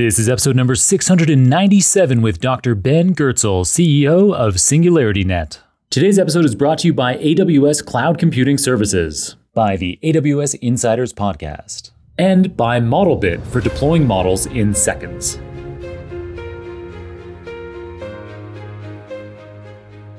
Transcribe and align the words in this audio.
This 0.00 0.18
is 0.18 0.30
episode 0.30 0.56
number 0.56 0.74
697 0.74 2.22
with 2.22 2.40
Dr. 2.40 2.74
Ben 2.74 3.14
Goertzel, 3.14 3.66
CEO 3.66 4.34
of 4.34 4.54
SingularityNet. 4.54 5.58
Today's 5.90 6.18
episode 6.18 6.46
is 6.46 6.54
brought 6.54 6.78
to 6.78 6.86
you 6.86 6.94
by 6.94 7.18
AWS 7.18 7.84
Cloud 7.84 8.16
Computing 8.16 8.56
Services, 8.56 9.36
by 9.52 9.76
the 9.76 9.98
AWS 10.02 10.54
Insiders 10.62 11.12
Podcast, 11.12 11.90
and 12.16 12.56
by 12.56 12.80
ModelBit 12.80 13.46
for 13.48 13.60
deploying 13.60 14.06
models 14.06 14.46
in 14.46 14.72
seconds. 14.72 15.36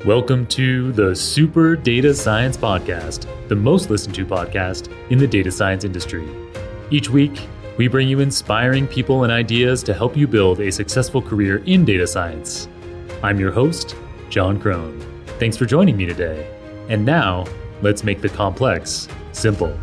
Welcome 0.06 0.46
to 0.50 0.92
the 0.92 1.16
Super 1.16 1.76
Data 1.76 2.14
Science 2.14 2.56
Podcast, 2.56 3.26
the 3.48 3.56
most 3.56 3.90
listened 3.90 4.14
to 4.14 4.28
podcast 4.28 4.96
in 5.10 5.18
the 5.18 5.26
data 5.26 5.50
science 5.50 5.84
industry. 5.86 6.30
Each 6.92 7.10
week, 7.10 7.40
we 7.82 7.88
bring 7.88 8.08
you 8.08 8.20
inspiring 8.20 8.86
people 8.86 9.24
and 9.24 9.34
ideas 9.34 9.82
to 9.82 9.92
help 9.92 10.16
you 10.16 10.28
build 10.28 10.60
a 10.60 10.72
successful 10.72 11.20
career 11.20 11.64
in 11.66 11.84
data 11.84 12.06
science. 12.06 12.68
I'm 13.24 13.40
your 13.40 13.52
host, 13.52 13.96
Jon 14.30 14.60
Krohn. 14.60 15.02
Thanks 15.40 15.58
for 15.58 15.66
joining 15.66 15.98
me 15.98 16.06
today. 16.06 16.48
And 16.90 17.04
now, 17.04 17.44
let's 17.82 18.04
make 18.04 18.22
the 18.22 18.30
complex 18.30 19.08
simple. 19.32 19.76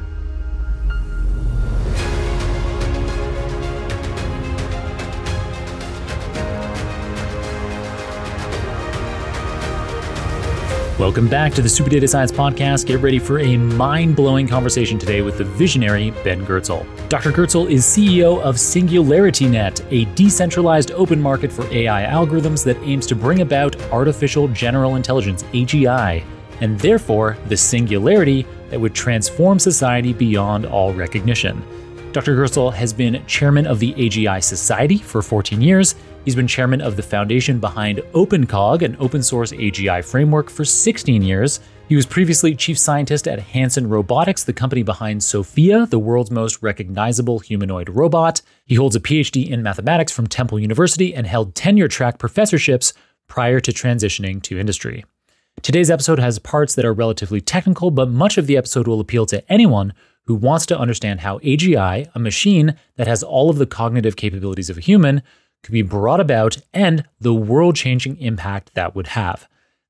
Welcome 11.01 11.27
back 11.27 11.53
to 11.55 11.63
the 11.63 11.69
Super 11.69 11.91
Data 11.91 12.07
Science 12.07 12.31
Podcast. 12.31 12.87
Get 12.87 13.01
ready 13.01 13.19
for 13.19 13.41
a 13.41 13.57
mind 13.57 14.15
blowing 14.15 14.47
conversation 14.47 15.01
today 15.01 15.21
with 15.21 15.37
the 15.37 15.45
visionary 15.45 16.13
Ben 16.23 16.47
Goertzel. 16.47 16.87
Dr. 17.09 17.33
Goertzel 17.33 17.71
is 17.71 17.87
CEO 17.87 18.39
of 18.43 18.57
SingularityNet, 18.57 19.83
a 19.91 20.05
decentralized 20.15 20.91
open 20.91 21.23
market 21.23 21.51
for 21.51 21.67
AI 21.73 22.03
algorithms 22.03 22.63
that 22.65 22.77
aims 22.83 23.07
to 23.07 23.17
bring 23.17 23.41
about 23.41 23.81
artificial 23.91 24.47
general 24.49 24.97
intelligence, 24.97 25.43
AGI, 25.55 26.23
and 26.61 26.79
therefore 26.81 27.39
the 27.47 27.57
singularity 27.57 28.47
that 28.69 28.79
would 28.79 28.95
transform 28.95 29.59
society 29.59 30.13
beyond 30.13 30.67
all 30.67 30.93
recognition. 30.93 31.65
Dr. 32.13 32.37
Goertzel 32.37 32.75
has 32.75 32.93
been 32.93 33.25
chairman 33.27 33.67
of 33.67 33.79
the 33.79 33.95
AGI 33.95 34.45
Society 34.45 34.99
for 34.99 35.23
14 35.23 35.63
years 35.63 35.95
He's 36.29 36.35
been 36.35 36.47
chairman 36.47 36.83
of 36.83 36.95
the 36.95 37.03
foundation 37.03 37.59
behind 37.59 38.01
OpenCog, 38.13 38.83
an 38.83 38.99
open 39.01 39.23
source 39.23 39.51
AGI 39.53 40.05
framework, 40.05 40.51
for 40.51 40.63
16 40.63 41.23
years. 41.23 41.61
He 41.89 41.97
was 41.97 42.05
previously 42.05 42.55
chief 42.55 42.79
scientist 42.79 43.27
at 43.27 43.41
Hanson 43.41 43.89
Robotics, 43.89 44.45
the 44.45 44.53
company 44.53 44.83
behind 44.83 45.25
Sophia, 45.25 45.87
the 45.87 45.99
world's 45.99 46.31
most 46.31 46.63
recognizable 46.63 47.39
humanoid 47.39 47.89
robot. 47.89 48.43
He 48.67 48.75
holds 48.75 48.95
a 48.95 49.01
PhD 49.01 49.49
in 49.49 49.63
mathematics 49.63 50.13
from 50.13 50.27
Temple 50.27 50.61
University 50.61 51.15
and 51.15 51.27
held 51.27 51.55
tenure 51.55 51.89
track 51.89 52.19
professorships 52.19 52.93
prior 53.27 53.59
to 53.61 53.73
transitioning 53.73 54.43
to 54.43 54.59
industry. 54.59 55.07
Today's 55.63 55.91
episode 55.91 56.19
has 56.19 56.39
parts 56.39 56.75
that 56.75 56.85
are 56.85 56.93
relatively 56.93 57.41
technical, 57.41 57.91
but 57.91 58.11
much 58.11 58.37
of 58.37 58.47
the 58.47 58.59
episode 58.59 58.87
will 58.87 59.01
appeal 59.01 59.25
to 59.25 59.51
anyone 59.51 59.95
who 60.27 60.35
wants 60.35 60.67
to 60.67 60.79
understand 60.79 61.21
how 61.21 61.39
AGI, 61.39 62.11
a 62.15 62.19
machine 62.19 62.77
that 62.97 63.07
has 63.07 63.23
all 63.23 63.49
of 63.49 63.57
the 63.57 63.65
cognitive 63.65 64.15
capabilities 64.15 64.69
of 64.69 64.77
a 64.77 64.83
human, 64.83 65.23
could 65.63 65.73
be 65.73 65.81
brought 65.81 66.21
about 66.21 66.59
and 66.75 67.07
the 67.19 67.33
world 67.33 67.77
changing 67.77 68.19
impact 68.19 68.75
that 68.75 68.95
would 68.95 69.07
have. 69.07 69.49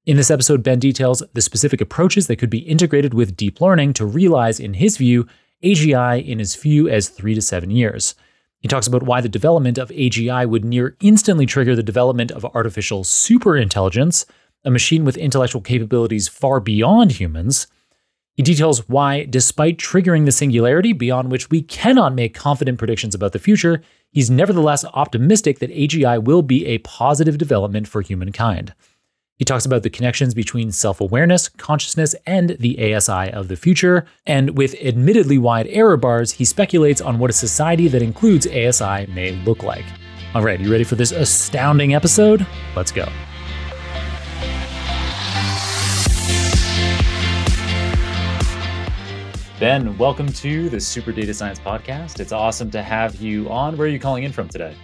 In 0.08 0.16
this 0.16 0.30
episode, 0.30 0.62
Ben 0.62 0.78
details 0.78 1.22
the 1.34 1.42
specific 1.42 1.82
approaches 1.82 2.28
that 2.28 2.36
could 2.36 2.48
be 2.48 2.60
integrated 2.60 3.12
with 3.12 3.36
deep 3.36 3.60
learning 3.60 3.92
to 3.92 4.06
realize, 4.06 4.58
in 4.58 4.72
his 4.72 4.96
view, 4.96 5.28
AGI 5.62 6.26
in 6.26 6.40
as 6.40 6.54
few 6.54 6.88
as 6.88 7.10
three 7.10 7.34
to 7.34 7.42
seven 7.42 7.70
years. 7.70 8.14
He 8.58 8.68
talks 8.68 8.86
about 8.86 9.02
why 9.02 9.20
the 9.20 9.28
development 9.28 9.76
of 9.76 9.90
AGI 9.90 10.48
would 10.48 10.64
near 10.64 10.96
instantly 11.02 11.44
trigger 11.44 11.76
the 11.76 11.82
development 11.82 12.30
of 12.30 12.46
artificial 12.46 13.04
superintelligence, 13.04 14.24
a 14.64 14.70
machine 14.70 15.04
with 15.04 15.18
intellectual 15.18 15.60
capabilities 15.60 16.26
far 16.26 16.58
beyond 16.58 17.12
humans. 17.12 17.66
He 18.32 18.42
details 18.42 18.88
why, 18.88 19.26
despite 19.26 19.76
triggering 19.76 20.24
the 20.24 20.32
singularity 20.32 20.94
beyond 20.94 21.30
which 21.30 21.50
we 21.50 21.60
cannot 21.60 22.14
make 22.14 22.32
confident 22.32 22.78
predictions 22.78 23.14
about 23.14 23.32
the 23.32 23.38
future, 23.38 23.82
he's 24.10 24.30
nevertheless 24.30 24.86
optimistic 24.86 25.58
that 25.58 25.70
AGI 25.70 26.24
will 26.24 26.40
be 26.40 26.64
a 26.64 26.78
positive 26.78 27.36
development 27.36 27.86
for 27.86 28.00
humankind. 28.00 28.72
He 29.38 29.44
talks 29.44 29.64
about 29.64 29.84
the 29.84 29.90
connections 29.90 30.34
between 30.34 30.72
self 30.72 31.00
awareness, 31.00 31.48
consciousness, 31.48 32.12
and 32.26 32.56
the 32.58 32.92
ASI 32.92 33.30
of 33.30 33.46
the 33.46 33.54
future. 33.54 34.04
And 34.26 34.58
with 34.58 34.74
admittedly 34.82 35.38
wide 35.38 35.68
error 35.68 35.96
bars, 35.96 36.32
he 36.32 36.44
speculates 36.44 37.00
on 37.00 37.20
what 37.20 37.30
a 37.30 37.32
society 37.32 37.86
that 37.86 38.02
includes 38.02 38.48
ASI 38.48 39.06
may 39.06 39.40
look 39.44 39.62
like. 39.62 39.84
All 40.34 40.42
right, 40.42 40.58
you 40.58 40.72
ready 40.72 40.82
for 40.82 40.96
this 40.96 41.12
astounding 41.12 41.94
episode? 41.94 42.44
Let's 42.74 42.90
go. 42.90 43.08
Ben, 49.60 49.96
welcome 49.98 50.32
to 50.32 50.68
the 50.68 50.80
Super 50.80 51.12
Data 51.12 51.32
Science 51.32 51.60
Podcast. 51.60 52.18
It's 52.18 52.32
awesome 52.32 52.72
to 52.72 52.82
have 52.82 53.14
you 53.16 53.48
on. 53.50 53.76
Where 53.76 53.86
are 53.86 53.90
you 53.90 54.00
calling 54.00 54.24
in 54.24 54.32
from 54.32 54.48
today? 54.48 54.74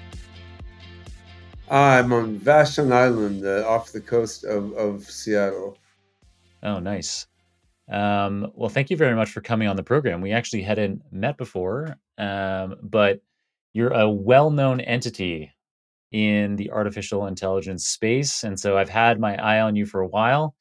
I'm 1.71 2.13
on 2.13 2.39
Vashon 2.39 2.93
Island 2.93 3.45
uh, 3.45 3.67
off 3.67 3.93
the 3.93 4.01
coast 4.01 4.45
of, 4.45 4.73
of 4.75 5.05
Seattle. 5.05 5.79
Oh, 6.63 6.79
nice. 6.79 7.27
Um, 7.91 8.51
well, 8.55 8.71
thank 8.71 8.91
you 8.91 8.97
very 8.97 9.15
much 9.15 9.31
for 9.31 9.41
coming 9.41 9.69
on 9.69 9.77
the 9.77 9.83
program. 9.83 10.21
We 10.21 10.33
actually 10.33 10.63
hadn't 10.63 11.03
met 11.11 11.37
before, 11.37 11.97
um, 12.19 12.77
but 12.83 13.21
you're 13.73 13.93
a 13.93 14.09
well 14.09 14.51
known 14.51 14.81
entity 14.81 15.53
in 16.13 16.57
the 16.57 16.71
artificial 16.71 17.27
intelligence 17.27 17.87
space. 17.89 18.45
And 18.45 18.59
so 18.59 18.79
I've 18.79 18.89
had 18.89 19.19
my 19.19 19.37
eye 19.37 19.61
on 19.61 19.75
you 19.75 19.85
for 19.85 20.01
a 20.01 20.07
while 20.07 20.55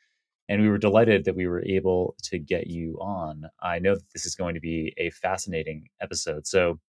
and 0.50 0.62
we 0.62 0.70
were 0.70 0.78
delighted 0.78 1.26
that 1.26 1.36
we 1.36 1.48
were 1.48 1.64
able 1.64 2.16
to 2.24 2.38
get 2.38 2.68
you 2.68 2.98
on. 3.00 3.46
I 3.62 3.80
know 3.80 3.96
that 3.96 4.10
this 4.14 4.26
is 4.26 4.36
going 4.36 4.56
to 4.56 4.60
be 4.60 4.94
a 4.98 5.10
fascinating 5.12 5.88
episode. 6.02 6.46
So, 6.46 6.80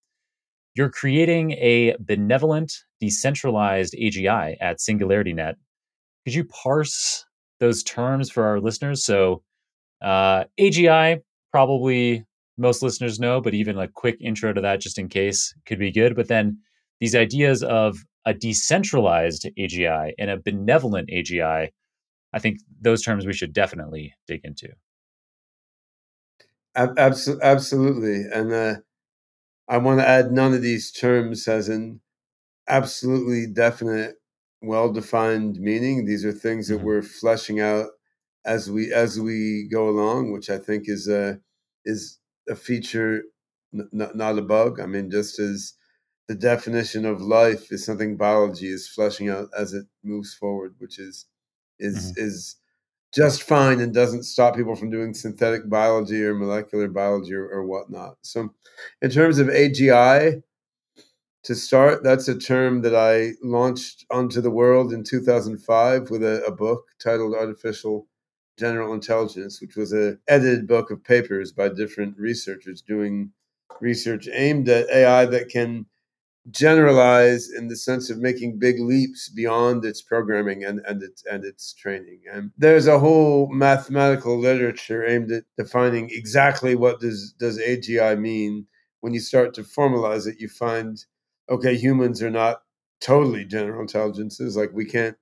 you're 0.74 0.90
creating 0.90 1.52
a 1.52 1.96
benevolent, 2.00 2.72
decentralized 3.00 3.94
AGI 3.94 4.56
at 4.60 4.78
SingularityNet. 4.78 5.54
Could 6.24 6.34
you 6.34 6.44
parse 6.44 7.24
those 7.60 7.82
terms 7.82 8.30
for 8.30 8.44
our 8.44 8.60
listeners? 8.60 9.04
So, 9.04 9.42
uh, 10.02 10.44
AGI, 10.58 11.20
probably 11.52 12.24
most 12.56 12.82
listeners 12.82 13.18
know, 13.18 13.40
but 13.40 13.54
even 13.54 13.78
a 13.78 13.88
quick 13.88 14.16
intro 14.20 14.52
to 14.52 14.60
that, 14.60 14.80
just 14.80 14.98
in 14.98 15.08
case, 15.08 15.54
could 15.66 15.78
be 15.78 15.92
good. 15.92 16.16
But 16.16 16.28
then 16.28 16.58
these 17.00 17.14
ideas 17.14 17.62
of 17.62 17.98
a 18.24 18.34
decentralized 18.34 19.48
AGI 19.58 20.12
and 20.18 20.30
a 20.30 20.38
benevolent 20.38 21.10
AGI 21.10 21.70
I 22.34 22.40
think 22.40 22.58
those 22.80 23.00
terms 23.00 23.24
we 23.24 23.32
should 23.32 23.52
definitely 23.52 24.12
dig 24.26 24.40
into. 24.42 24.68
Absolutely, 26.76 28.24
and 28.34 28.52
uh, 28.52 28.74
I 29.68 29.78
want 29.78 30.00
to 30.00 30.08
add 30.08 30.32
none 30.32 30.54
of 30.54 30.62
these 30.62 30.92
terms 30.92 31.46
has 31.46 31.68
an 31.68 32.00
absolutely 32.68 33.46
definite, 33.46 34.16
well-defined 34.62 35.58
meaning. 35.58 36.04
These 36.04 36.24
are 36.24 36.32
things 36.32 36.68
that 36.68 36.76
mm-hmm. 36.76 36.86
we're 36.86 37.02
fleshing 37.02 37.60
out 37.60 37.88
as 38.44 38.70
we 38.70 38.92
as 38.92 39.18
we 39.18 39.68
go 39.70 39.88
along, 39.88 40.32
which 40.32 40.50
I 40.50 40.58
think 40.58 40.84
is 40.86 41.08
a 41.08 41.40
is 41.84 42.18
a 42.48 42.54
feature, 42.54 43.22
n- 43.72 43.88
not 43.92 44.38
a 44.38 44.42
bug. 44.42 44.80
I 44.80 44.86
mean, 44.86 45.10
just 45.10 45.38
as 45.38 45.74
the 46.28 46.34
definition 46.34 47.04
of 47.06 47.20
life 47.20 47.72
is 47.72 47.84
something 47.84 48.16
biology 48.16 48.68
is 48.68 48.88
fleshing 48.88 49.28
out 49.28 49.48
as 49.56 49.72
it 49.72 49.86
moves 50.02 50.34
forward, 50.34 50.74
which 50.78 50.98
is 50.98 51.26
is 51.78 52.12
mm-hmm. 52.12 52.26
is 52.26 52.56
just 53.14 53.44
fine 53.44 53.80
and 53.80 53.94
doesn't 53.94 54.24
stop 54.24 54.56
people 54.56 54.74
from 54.74 54.90
doing 54.90 55.14
synthetic 55.14 55.68
biology 55.68 56.22
or 56.24 56.34
molecular 56.34 56.88
biology 56.88 57.34
or, 57.34 57.48
or 57.48 57.64
whatnot. 57.64 58.16
So, 58.22 58.52
in 59.02 59.10
terms 59.10 59.38
of 59.38 59.46
AGI, 59.46 60.42
to 61.44 61.54
start, 61.54 62.02
that's 62.02 62.26
a 62.28 62.38
term 62.38 62.80
that 62.82 62.96
I 62.96 63.32
launched 63.42 64.06
onto 64.10 64.40
the 64.40 64.50
world 64.50 64.92
in 64.92 65.04
2005 65.04 66.10
with 66.10 66.22
a, 66.24 66.42
a 66.46 66.50
book 66.50 66.86
titled 66.98 67.34
Artificial 67.34 68.06
General 68.58 68.94
Intelligence, 68.94 69.60
which 69.60 69.76
was 69.76 69.92
an 69.92 70.18
edited 70.26 70.66
book 70.66 70.90
of 70.90 71.04
papers 71.04 71.52
by 71.52 71.68
different 71.68 72.16
researchers 72.18 72.80
doing 72.82 73.30
research 73.80 74.28
aimed 74.32 74.68
at 74.68 74.88
AI 74.88 75.26
that 75.26 75.50
can 75.50 75.86
generalize 76.50 77.50
in 77.50 77.68
the 77.68 77.76
sense 77.76 78.10
of 78.10 78.18
making 78.18 78.58
big 78.58 78.78
leaps 78.80 79.28
beyond 79.30 79.84
its 79.84 80.02
programming 80.02 80.64
and, 80.64 80.80
and 80.86 81.02
its 81.02 81.24
and 81.30 81.44
its 81.44 81.72
training. 81.72 82.20
And 82.32 82.50
there's 82.58 82.86
a 82.86 82.98
whole 82.98 83.48
mathematical 83.52 84.38
literature 84.38 85.06
aimed 85.06 85.32
at 85.32 85.44
defining 85.56 86.10
exactly 86.10 86.74
what 86.74 87.00
does 87.00 87.32
does 87.38 87.58
AGI 87.58 88.18
mean. 88.18 88.66
When 89.00 89.14
you 89.14 89.20
start 89.20 89.54
to 89.54 89.62
formalize 89.62 90.26
it, 90.26 90.40
you 90.40 90.48
find 90.48 91.02
okay, 91.50 91.76
humans 91.76 92.22
are 92.22 92.30
not 92.30 92.62
totally 93.00 93.44
general 93.44 93.80
intelligences. 93.80 94.56
Like 94.56 94.70
we 94.72 94.84
can't 94.84 95.16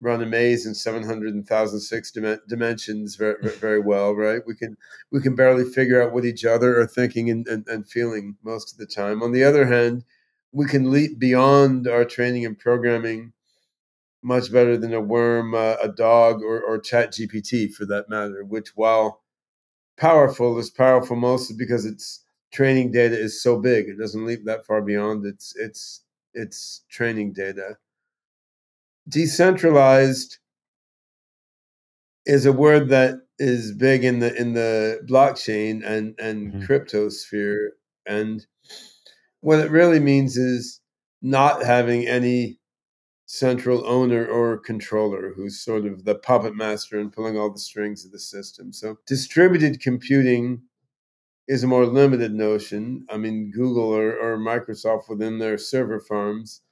run 0.00 0.22
a 0.22 0.26
maze 0.26 0.66
in 0.66 0.74
700,006 0.74 2.12
dim- 2.12 2.40
dimensions 2.48 3.16
very, 3.16 3.36
very 3.60 3.80
well, 3.80 4.14
right? 4.14 4.42
We 4.46 4.54
can 4.54 4.76
we 5.10 5.20
can 5.20 5.34
barely 5.34 5.64
figure 5.64 6.02
out 6.02 6.12
what 6.12 6.24
each 6.24 6.44
other 6.44 6.78
are 6.80 6.86
thinking 6.86 7.30
and, 7.30 7.46
and, 7.48 7.66
and 7.68 7.88
feeling 7.88 8.36
most 8.42 8.72
of 8.72 8.78
the 8.78 8.86
time. 8.86 9.22
On 9.22 9.32
the 9.32 9.44
other 9.44 9.66
hand, 9.66 10.04
we 10.58 10.66
can 10.66 10.90
leap 10.90 11.20
beyond 11.20 11.86
our 11.86 12.04
training 12.04 12.44
and 12.44 12.58
programming 12.58 13.32
much 14.24 14.52
better 14.52 14.76
than 14.76 14.92
a 14.92 15.00
worm, 15.00 15.54
uh, 15.54 15.76
a 15.80 15.88
dog, 15.88 16.42
or, 16.42 16.60
or 16.60 16.80
Chat 16.80 17.12
GPT 17.12 17.72
for 17.72 17.86
that 17.86 18.08
matter, 18.08 18.44
which, 18.44 18.70
while 18.74 19.22
powerful, 19.96 20.58
is 20.58 20.68
powerful 20.68 21.14
mostly 21.14 21.54
because 21.56 21.86
its 21.86 22.24
training 22.52 22.90
data 22.90 23.16
is 23.16 23.40
so 23.40 23.60
big. 23.60 23.88
It 23.88 23.98
doesn't 23.98 24.26
leap 24.26 24.46
that 24.46 24.66
far 24.66 24.82
beyond 24.82 25.24
its 25.24 25.54
its 25.54 26.02
its 26.34 26.82
training 26.90 27.34
data. 27.34 27.78
Decentralized 29.08 30.38
is 32.26 32.46
a 32.46 32.52
word 32.52 32.88
that 32.88 33.14
is 33.38 33.70
big 33.70 34.02
in 34.02 34.18
the 34.18 34.34
in 34.34 34.54
the 34.54 35.06
blockchain 35.08 35.86
and 35.86 36.16
and 36.18 36.52
mm-hmm. 36.52 36.66
crypto 36.66 37.10
sphere 37.10 37.74
and 38.06 38.44
what 39.40 39.60
it 39.60 39.70
really 39.70 40.00
means 40.00 40.36
is 40.36 40.80
not 41.22 41.64
having 41.64 42.06
any 42.06 42.58
central 43.26 43.86
owner 43.86 44.26
or 44.26 44.56
controller 44.56 45.32
who's 45.36 45.60
sort 45.60 45.84
of 45.84 46.04
the 46.04 46.14
puppet 46.14 46.56
master 46.56 46.98
and 46.98 47.12
pulling 47.12 47.36
all 47.36 47.52
the 47.52 47.58
strings 47.58 48.04
of 48.04 48.10
the 48.10 48.18
system. 48.18 48.72
So 48.72 48.96
distributed 49.06 49.80
computing 49.80 50.62
is 51.46 51.62
a 51.62 51.66
more 51.66 51.86
limited 51.86 52.32
notion. 52.32 53.06
I 53.10 53.18
mean, 53.18 53.50
Google 53.54 53.92
or, 53.92 54.16
or 54.16 54.38
Microsoft 54.38 55.10
within 55.10 55.38
their 55.38 55.58
server 55.58 56.00
farms 56.00 56.62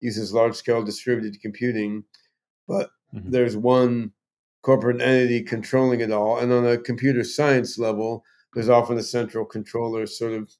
uses 0.00 0.32
large 0.32 0.54
scale 0.54 0.82
distributed 0.82 1.40
computing, 1.42 2.04
but 2.66 2.90
mm-hmm. 3.14 3.30
there's 3.30 3.56
one 3.56 4.12
corporate 4.62 5.02
entity 5.02 5.42
controlling 5.42 6.00
it 6.00 6.10
all. 6.10 6.38
And 6.38 6.52
on 6.52 6.66
a 6.66 6.78
computer 6.78 7.24
science 7.24 7.78
level, 7.78 8.24
there's 8.54 8.68
often 8.68 8.96
a 8.96 9.02
central 9.02 9.44
controller 9.44 10.06
sort 10.06 10.32
of 10.32 10.50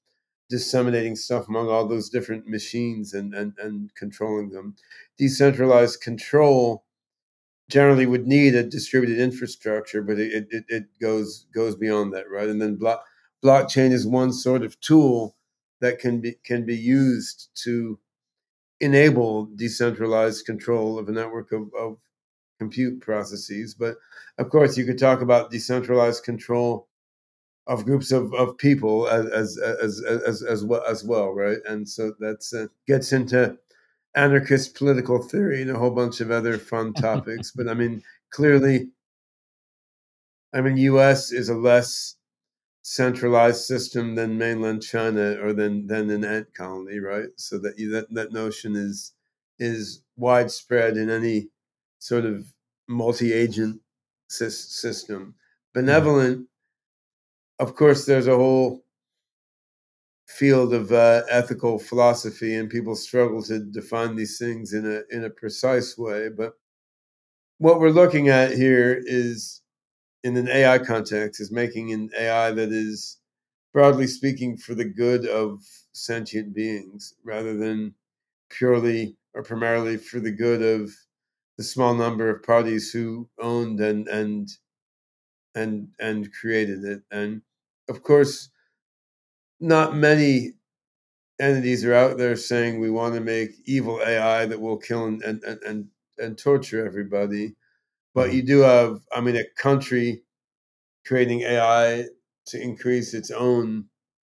disseminating 0.49 1.17
stuff 1.17 1.49
among 1.49 1.69
all 1.69 1.87
those 1.87 2.09
different 2.09 2.47
machines 2.47 3.13
and, 3.15 3.35
and, 3.35 3.53
and 3.59 3.95
controlling 3.95 4.51
them. 4.51 4.75
Decentralized 5.19 6.01
control 6.01 6.85
generally 7.69 8.07
would 8.07 8.27
need 8.27 8.55
a 8.55 8.63
distributed 8.63 9.19
infrastructure, 9.19 10.03
but 10.03 10.19
it, 10.19 10.47
it, 10.51 10.65
it 10.69 10.85
goes 11.01 11.47
goes 11.55 11.77
beyond 11.77 12.13
that, 12.15 12.31
right? 12.31 12.49
And 12.49 12.61
then 12.61 12.77
block, 12.77 13.05
blockchain 13.45 13.93
is 13.93 14.07
one 14.07 14.33
sort 14.33 14.63
of 14.63 14.81
tool 14.81 15.37
that 15.81 15.99
can 15.99 16.21
be 16.21 16.37
can 16.45 16.65
be 16.65 16.77
used 16.77 17.51
to 17.65 17.99
enable 18.81 19.47
decentralized 19.57 20.47
control 20.47 20.99
of 20.99 21.09
a 21.09 21.13
network 21.13 21.53
of, 21.53 21.71
of 21.79 21.99
compute 22.59 23.01
processes. 23.01 23.75
But 23.75 23.97
of 24.39 24.51
course, 24.51 24.77
you 24.77 24.85
could 24.85 24.99
talk 24.99 25.21
about 25.21 25.51
decentralized 25.51 26.25
control 26.25 26.88
of 27.69 27.85
groups 27.85 28.11
of, 28.11 28.33
of 28.35 28.57
people 28.57 29.07
as 29.09 29.27
as 29.27 29.59
as 29.59 30.03
as 30.27 30.43
as 30.43 30.65
well, 30.65 30.83
as 30.89 31.05
well 31.05 31.33
right? 31.33 31.59
And 31.69 31.89
so 31.89 32.15
that's 32.19 32.53
uh, 32.55 32.67
gets 32.87 33.13
into 33.13 33.57
anarchist 34.17 34.75
political 34.75 35.23
theory 35.23 35.63
and 35.63 35.71
a 35.71 35.79
whole 35.79 35.91
bunch 35.91 36.21
of 36.21 36.31
other 36.31 36.59
fun 36.59 36.93
topics. 36.95 37.53
but 37.53 37.69
I 37.69 37.75
mean, 37.75 38.03
clearly, 38.31 38.89
I 40.55 40.63
mean, 40.63 40.79
U.S. 40.79 41.31
is 41.31 41.51
a 41.51 41.55
less 41.55 42.17
centralized 42.83 43.65
system 43.65 44.15
than 44.15 44.39
mainland 44.39 44.83
China 44.83 45.37
or 45.43 45.53
than 45.53 45.87
than 45.87 46.09
an 46.11 46.25
ant 46.25 46.53
colony, 46.55 46.99
right? 47.01 47.29
So 47.37 47.59
that 47.59 47.79
you, 47.79 47.91
that 47.91 48.13
that 48.15 48.33
notion 48.33 48.77
is 48.77 49.13
is 49.59 50.03
widespread 50.17 50.97
in 50.97 51.11
any 51.11 51.49
sort 51.99 52.25
of 52.25 52.47
multi-agent 52.89 53.81
system. 54.29 55.21
Mm-hmm. 55.21 55.31
Benevolent 55.75 56.49
of 57.59 57.75
course, 57.75 58.05
there's 58.07 58.27
a 58.27 58.37
whole 58.37 58.85
field 60.29 60.73
of 60.75 60.93
uh, 60.93 61.23
ethical 61.31 61.79
philosophy, 61.79 62.55
and 62.55 62.71
people 62.71 62.95
struggle 62.95 63.43
to 63.43 63.59
define 63.65 64.15
these 64.17 64.39
things 64.39 64.73
in 64.73 64.87
a 64.87 65.03
in 65.15 65.25
a 65.25 65.31
precise 65.31 65.97
way. 65.99 66.29
But 66.29 66.55
what 67.59 67.81
we're 67.81 67.91
looking 67.91 68.29
at 68.29 68.53
here 68.53 69.03
is, 69.05 69.63
in 70.25 70.37
an 70.37 70.49
AI 70.49 70.79
context, 70.79 71.41
is 71.41 71.53
making 71.53 71.93
an 71.93 72.11
AI 72.19 72.53
that 72.53 72.71
is, 72.73 73.19
broadly 73.75 74.07
speaking, 74.09 74.57
for 74.57 74.75
the 74.75 74.85
good 74.87 75.27
of 75.27 75.61
sentient 75.93 76.55
beings, 76.55 77.15
rather 77.25 77.57
than 77.57 77.95
purely 78.51 79.17
or 79.35 79.43
primarily 79.45 79.97
for 79.99 80.21
the 80.21 80.33
good 80.33 80.63
of 80.63 80.91
the 81.59 81.65
small 81.65 81.95
number 81.95 82.31
of 82.31 82.43
parties 82.45 82.93
who 82.93 83.29
owned 83.41 83.81
and 83.81 84.09
and 84.09 84.51
and 85.55 85.89
and 85.99 86.33
created 86.33 86.85
it. 86.85 87.03
And 87.11 87.43
of 87.89 88.03
course, 88.03 88.51
not 89.61 89.97
many 89.97 90.55
entities 91.41 91.85
are 91.85 91.95
out 91.95 92.19
there 92.19 92.37
saying 92.37 92.81
we 92.81 92.91
want 92.91 93.15
to 93.15 93.21
make 93.21 93.51
evil 93.65 94.01
AI 94.05 94.47
that 94.47 94.61
will 94.61 94.77
kill 94.77 95.07
and 95.07 95.23
and 95.23 95.43
and, 95.45 95.87
and 96.19 96.39
torture 96.39 96.85
everybody. 96.87 97.55
But 98.15 98.29
mm-hmm. 98.29 98.37
you 98.37 98.43
do 98.43 98.59
have, 98.61 99.01
I 99.13 99.21
mean, 99.21 99.37
a 99.37 99.45
country 99.57 100.23
creating 101.07 101.43
AI 101.43 102.05
to 102.47 102.61
increase 102.61 103.15
its 103.15 103.31
own 103.31 103.87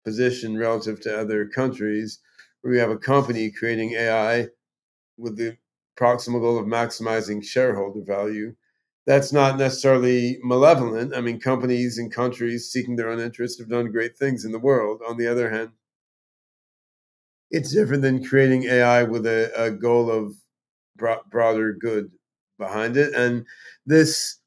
position 0.05 0.57
relative 0.57 1.01
to 1.01 1.17
other 1.17 1.47
countries, 1.47 2.19
where 2.61 2.73
you 2.73 2.79
have 2.79 2.91
a 2.91 2.97
company 2.97 3.51
creating 3.51 3.93
AI 3.93 4.47
with 5.17 5.37
the 5.37 5.57
proximal 5.99 6.41
goal 6.41 6.57
of 6.57 6.65
maximizing 6.65 7.43
shareholder 7.43 8.01
value 8.01 8.55
that's 9.05 9.33
not 9.33 9.57
necessarily 9.57 10.39
malevolent. 10.43 11.13
I 11.15 11.21
mean, 11.21 11.39
companies 11.39 11.97
and 11.97 12.11
countries 12.11 12.71
seeking 12.71 12.95
their 12.95 13.09
own 13.09 13.19
interest 13.19 13.59
have 13.59 13.69
done 13.69 13.91
great 13.91 14.17
things 14.17 14.45
in 14.45 14.51
the 14.51 14.59
world. 14.59 15.01
On 15.07 15.17
the 15.17 15.27
other 15.27 15.49
hand, 15.49 15.71
it's 17.51 17.73
different 17.73 18.01
than 18.01 18.23
creating 18.23 18.63
AI 18.63 19.03
with 19.03 19.25
a, 19.25 19.51
a 19.57 19.71
goal 19.71 20.09
of 20.09 20.35
bro- 20.95 21.21
broader 21.29 21.73
good 21.73 22.11
behind 22.57 22.97
it. 22.97 23.13
And 23.13 23.45
this 23.85 24.37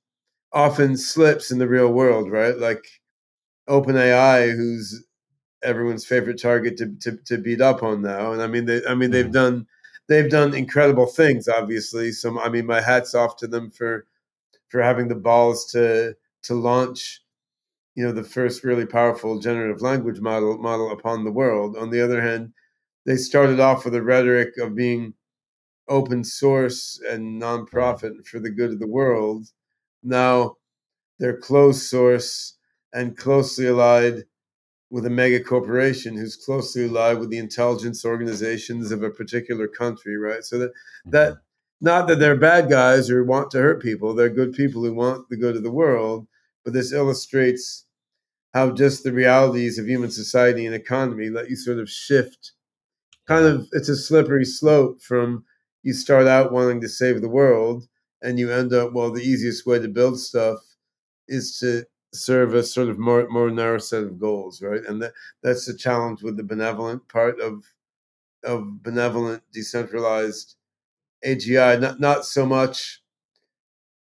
often 0.53 0.97
slips 0.97 1.51
in 1.51 1.59
the 1.59 1.69
real 1.69 1.93
world, 1.93 2.31
right? 2.31 2.57
Like 2.57 2.85
OpenAI, 3.69 4.57
who's 4.57 5.05
everyone's 5.63 6.07
favorite 6.07 6.41
target 6.41 6.77
to, 6.79 6.95
to, 7.01 7.17
to 7.27 7.39
beat 7.39 7.61
up 7.61 7.83
on 7.83 8.03
now. 8.03 8.33
And 8.33 8.41
I 8.41 8.47
mean, 8.47 8.65
they, 8.65 8.81
I 8.89 8.95
mean, 8.95 9.11
they've 9.11 9.25
mm-hmm. 9.25 9.33
done 9.33 9.67
they've 10.09 10.31
done 10.31 10.55
incredible 10.55 11.07
things. 11.07 11.49
Obviously, 11.49 12.13
so 12.13 12.41
I 12.41 12.49
mean, 12.49 12.67
my 12.67 12.81
hats 12.81 13.15
off 13.15 13.37
to 13.39 13.47
them 13.47 13.71
for 13.71 14.07
for 14.69 14.83
having 14.83 15.09
the 15.09 15.15
balls 15.15 15.67
to 15.73 16.15
to 16.43 16.55
launch 16.55 17.23
you 17.95 18.05
know 18.05 18.13
the 18.13 18.25
first 18.25 18.63
really 18.63 18.87
powerful 18.87 19.41
generative 19.41 19.83
language 19.83 20.21
model 20.21 20.59
model 20.59 20.93
upon 20.93 21.25
the 21.25 21.33
world. 21.33 21.77
On 21.77 21.91
the 21.91 22.01
other 22.01 22.21
hand 22.21 22.53
they 23.07 23.17
started 23.17 23.61
off 23.61 23.85
with 23.85 23.95
a 23.95 24.03
rhetoric 24.03 24.57
of 24.59 24.75
being 24.75 25.15
open 25.89 26.25
source 26.25 27.01
and 27.09 27.41
nonprofit 27.41 28.27
for 28.27 28.41
the 28.41 28.51
good 28.51 28.73
of 28.73 28.81
the 28.81 28.87
world. 28.87 29.49
Now 30.03 30.57
they're 31.19 31.39
closed 31.39 31.83
source 31.83 32.55
and 32.93 33.17
closely 33.17 33.67
allied 33.67 34.25
with 34.91 35.07
a 35.07 35.11
mega 35.11 35.43
corporation 35.43 36.17
who's 36.17 36.37
closely 36.37 36.87
allied 36.87 37.19
with 37.19 37.31
the 37.31 37.39
intelligence 37.39 38.05
organizations 38.05 38.93
of 38.93 39.03
a 39.03 39.11
particular 39.11 39.69
country 39.69 40.17
right? 40.17 40.45
So 40.45 40.59
that 40.59 40.73
that 41.07 41.33
mm-hmm. 41.33 41.41
Not 41.81 42.07
that 42.09 42.19
they're 42.19 42.37
bad 42.37 42.69
guys 42.71 43.11
or 43.11 43.25
want 43.25 43.51
to 43.53 43.59
hurt 43.59 43.83
people. 43.83 44.15
They're 44.15 44.29
good 44.31 44.53
people 44.53 44.83
who 44.83 44.93
want 44.95 45.29
the 45.29 45.37
good 45.37 45.57
of 45.57 45.63
the 45.63 45.71
world. 45.71 46.27
But 46.65 46.73
this 46.73 46.93
illustrates 46.93 47.85
how 48.55 48.73
just 48.73 49.05
the 49.05 49.13
realities 49.13 49.79
of 49.79 49.89
human 49.89 50.11
society 50.11 50.67
and 50.67 50.75
economy 50.75 51.31
let 51.31 51.51
you 51.51 51.57
sort 51.57 51.79
of 51.79 51.91
shift. 51.91 52.53
Kind 53.29 53.47
of, 53.47 53.69
it's 53.73 53.89
a 53.91 53.97
slippery 53.97 54.45
slope 54.47 55.03
from 55.03 55.45
you 55.83 55.95
start 55.95 56.27
out 56.29 56.53
wanting 56.53 56.81
to 56.83 56.89
save 56.89 57.21
the 57.23 57.29
world 57.29 57.89
and 58.23 58.39
you 58.39 58.51
end 58.53 58.73
up, 58.75 58.93
well, 58.93 59.13
the 59.13 59.23
easiest 59.23 59.67
way 59.67 59.79
to 59.79 59.89
build 59.89 60.21
stuff 60.21 60.59
is 61.29 61.59
to 61.61 61.85
serve 62.15 62.55
a 62.55 62.63
sort 62.63 62.89
of 62.89 62.99
more 62.99 63.29
more 63.29 63.51
narrow 63.51 63.79
set 63.79 64.03
of 64.05 64.19
goals, 64.19 64.63
right? 64.63 64.85
And 64.87 65.03
that 65.03 65.13
that's 65.43 65.67
the 65.67 65.77
challenge 65.77 66.23
with 66.23 66.37
the 66.37 66.45
benevolent 66.45 67.09
part 67.09 67.41
of 67.41 67.65
of 68.45 68.83
benevolent 68.83 69.43
decentralized 69.53 70.56
AGI, 71.27 71.81
not 71.81 72.01
not 72.01 72.25
so 72.25 72.47
much 72.47 73.01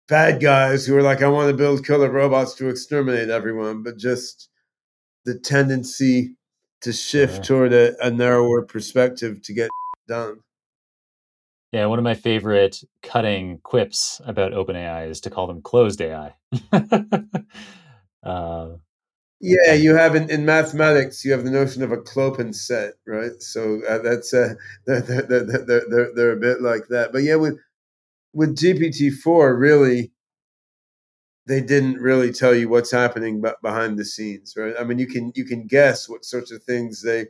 bad 0.07 0.41
guys 0.41 0.85
who 0.85 0.95
are 0.97 1.01
like, 1.01 1.21
I 1.21 1.27
want 1.27 1.49
to 1.49 1.57
build 1.57 1.85
killer 1.85 2.09
robots 2.09 2.53
to 2.55 2.69
exterminate 2.69 3.29
everyone, 3.29 3.83
but 3.83 3.97
just 3.97 4.49
the 5.25 5.37
tendency 5.37 6.35
to 6.81 6.91
shift 6.91 7.37
yeah. 7.37 7.41
toward 7.41 7.73
a, 7.73 8.05
a 8.05 8.11
narrower 8.11 8.61
perspective 8.63 9.41
to 9.43 9.53
get 9.53 9.69
done. 10.07 10.39
Yeah, 11.71 11.87
one 11.87 11.97
of 11.97 12.03
my 12.03 12.13
favorite 12.13 12.83
cutting 13.01 13.59
quips 13.63 14.21
about 14.25 14.51
OpenAI 14.51 15.09
is 15.09 15.21
to 15.21 15.31
call 15.31 15.47
them 15.47 15.61
closed 15.63 16.01
AI. 16.01 16.35
uh, 18.23 18.69
yeah, 19.43 19.73
you 19.73 19.93
have 19.93 20.15
in, 20.15 20.29
in 20.29 20.45
mathematics, 20.45 21.25
you 21.25 21.33
have 21.33 21.43
the 21.43 21.51
notion 21.51 21.83
of 21.83 21.91
a 21.91 21.97
clopen 21.97 22.55
set, 22.55 22.93
right? 23.05 23.41
So 23.41 23.81
uh, 23.89 23.97
that's 23.97 24.33
uh, 24.33 24.53
they're, 24.87 25.01
they're, 25.01 25.43
they're, 25.43 26.11
they're, 26.15 26.31
a 26.31 26.39
bit 26.39 26.61
like 26.61 26.87
that. 26.87 27.11
But 27.11 27.23
yeah, 27.23 27.35
with 27.35 27.59
with 28.33 28.55
GPT 28.55 29.11
four, 29.11 29.57
really, 29.57 30.13
they 31.45 31.59
didn't 31.59 31.99
really 31.99 32.31
tell 32.31 32.55
you 32.55 32.69
what's 32.69 32.91
happening 32.91 33.43
behind 33.61 33.99
the 33.99 34.05
scenes, 34.05 34.53
right? 34.55 34.75
I 34.79 34.85
mean, 34.85 34.97
you 34.97 35.07
can 35.07 35.33
you 35.35 35.43
can 35.43 35.67
guess 35.67 36.07
what 36.07 36.23
sorts 36.23 36.53
of 36.53 36.63
things 36.63 37.03
they 37.03 37.25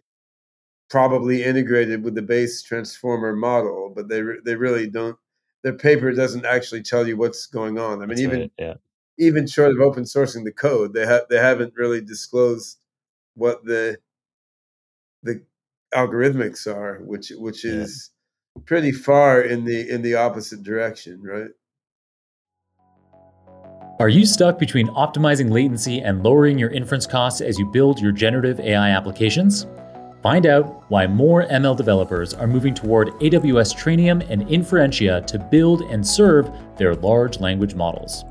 probably 0.91 1.43
integrated 1.43 2.03
with 2.03 2.13
the 2.13 2.21
base 2.21 2.61
transformer 2.61 3.35
model, 3.35 3.91
but 3.95 4.07
they 4.07 4.21
they 4.45 4.55
really 4.55 4.87
don't. 4.87 5.17
Their 5.63 5.73
paper 5.73 6.11
doesn't 6.11 6.45
actually 6.45 6.83
tell 6.83 7.07
you 7.07 7.17
what's 7.17 7.47
going 7.47 7.79
on. 7.79 7.93
I 7.93 7.99
mean, 8.01 8.09
That's 8.09 8.21
even 8.21 8.39
right, 8.41 8.51
yeah. 8.59 8.73
Even 9.17 9.47
short 9.47 9.71
of 9.71 9.79
open 9.79 10.03
sourcing 10.03 10.43
the 10.43 10.51
code, 10.51 10.93
they 10.93 11.05
have 11.05 11.23
they 11.29 11.37
haven't 11.37 11.73
really 11.75 12.01
disclosed 12.01 12.77
what 13.35 13.63
the 13.65 13.97
the 15.23 15.43
algorithmics 15.93 16.67
are, 16.67 16.99
which 17.03 17.31
which 17.37 17.63
Yeah. 17.63 17.73
is 17.73 18.11
pretty 18.65 18.91
far 18.91 19.41
in 19.41 19.65
the 19.65 19.89
in 19.89 20.01
the 20.01 20.15
opposite 20.15 20.63
direction, 20.63 21.21
right? 21.23 21.51
Are 23.99 24.09
you 24.09 24.25
stuck 24.25 24.57
between 24.57 24.87
optimizing 24.87 25.51
latency 25.51 25.99
and 25.99 26.23
lowering 26.23 26.57
your 26.57 26.71
inference 26.71 27.05
costs 27.05 27.41
as 27.41 27.59
you 27.59 27.65
build 27.67 28.01
your 28.01 28.11
generative 28.11 28.59
AI 28.59 28.89
applications? 28.89 29.67
Find 30.23 30.45
out 30.45 30.89
why 30.89 31.05
more 31.05 31.43
ML 31.43 31.75
developers 31.75 32.33
are 32.33 32.47
moving 32.47 32.73
toward 32.73 33.09
AWS 33.19 33.75
Trainium 33.75 34.25
and 34.29 34.47
Inferentia 34.47 35.25
to 35.27 35.37
build 35.37 35.81
and 35.83 36.05
serve 36.05 36.49
their 36.77 36.95
large 36.95 37.39
language 37.39 37.75
models. 37.75 38.23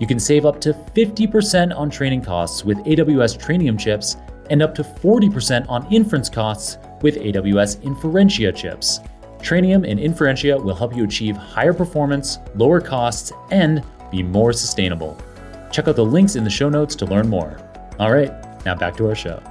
You 0.00 0.06
can 0.06 0.18
save 0.18 0.44
up 0.44 0.60
to 0.62 0.72
50% 0.72 1.76
on 1.76 1.88
training 1.88 2.22
costs 2.22 2.64
with 2.64 2.78
AWS 2.78 3.38
Trainium 3.38 3.78
chips 3.78 4.16
and 4.50 4.62
up 4.62 4.74
to 4.74 4.82
40% 4.82 5.68
on 5.68 5.90
inference 5.92 6.28
costs 6.28 6.78
with 7.00 7.16
AWS 7.16 7.80
Inferentia 7.82 8.54
chips. 8.54 9.00
Trainium 9.38 9.88
and 9.88 10.00
Inferentia 10.00 10.62
will 10.62 10.74
help 10.74 10.96
you 10.96 11.04
achieve 11.04 11.36
higher 11.36 11.72
performance, 11.72 12.38
lower 12.54 12.80
costs, 12.80 13.32
and 13.50 13.84
be 14.10 14.22
more 14.22 14.52
sustainable. 14.52 15.16
Check 15.70 15.86
out 15.86 15.96
the 15.96 16.04
links 16.04 16.34
in 16.36 16.44
the 16.44 16.50
show 16.50 16.68
notes 16.68 16.94
to 16.96 17.06
learn 17.06 17.28
more. 17.28 17.58
All 17.98 18.12
right, 18.12 18.32
now 18.64 18.74
back 18.74 18.96
to 18.96 19.08
our 19.08 19.14
show. 19.14 19.42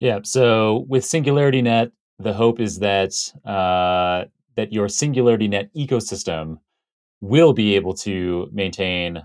Yeah, 0.00 0.20
so 0.24 0.86
with 0.88 1.04
SingularityNet, 1.04 1.92
the 2.18 2.32
hope 2.32 2.58
is 2.58 2.78
that 2.78 3.12
uh, 3.44 4.24
that 4.56 4.72
your 4.72 4.88
SingularityNet 4.88 5.70
ecosystem 5.76 6.58
will 7.20 7.52
be 7.52 7.76
able 7.76 7.94
to 7.94 8.48
maintain 8.52 9.22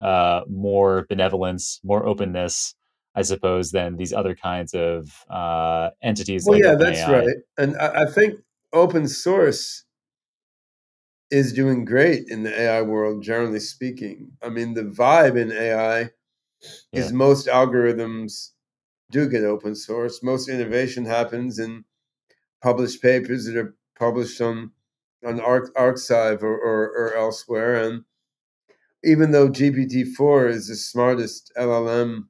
uh, 0.00 0.42
more 0.48 1.06
benevolence, 1.08 1.80
more 1.84 2.04
openness, 2.06 2.74
I 3.14 3.22
suppose, 3.22 3.70
than 3.70 3.96
these 3.96 4.12
other 4.12 4.34
kinds 4.34 4.74
of 4.74 5.24
uh, 5.30 5.90
entities. 6.02 6.44
Well, 6.46 6.58
like 6.58 6.64
yeah, 6.64 6.74
that's 6.74 7.00
OpenAI. 7.00 7.12
right. 7.12 7.36
And 7.58 7.76
I, 7.78 8.02
I 8.02 8.06
think 8.06 8.40
open 8.72 9.08
source 9.08 9.84
is 11.30 11.52
doing 11.52 11.84
great 11.84 12.28
in 12.28 12.42
the 12.42 12.60
AI 12.60 12.82
world, 12.82 13.22
generally 13.22 13.60
speaking. 13.60 14.32
I 14.42 14.48
mean, 14.48 14.74
the 14.74 14.82
vibe 14.82 15.36
in 15.36 15.50
AI 15.50 16.10
is 16.92 17.12
most 17.12 17.46
algorithms 17.46 18.50
do 19.10 19.28
get 19.28 19.44
open 19.44 19.74
source. 19.74 20.22
Most 20.22 20.48
innovation 20.48 21.04
happens 21.04 21.58
in 21.58 21.84
published 22.62 23.02
papers 23.02 23.46
that 23.46 23.56
are 23.56 23.76
published 23.98 24.40
on 24.40 24.72
on 25.24 25.40
Arc, 25.40 25.74
arXiv 25.74 26.42
or, 26.42 26.56
or, 26.56 26.84
or 26.88 27.14
elsewhere. 27.14 27.82
And 27.82 28.04
even 29.04 29.30
though 29.30 29.48
GPT-4 29.48 30.50
is 30.50 30.68
the 30.68 30.76
smartest 30.76 31.52
LLM 31.56 32.24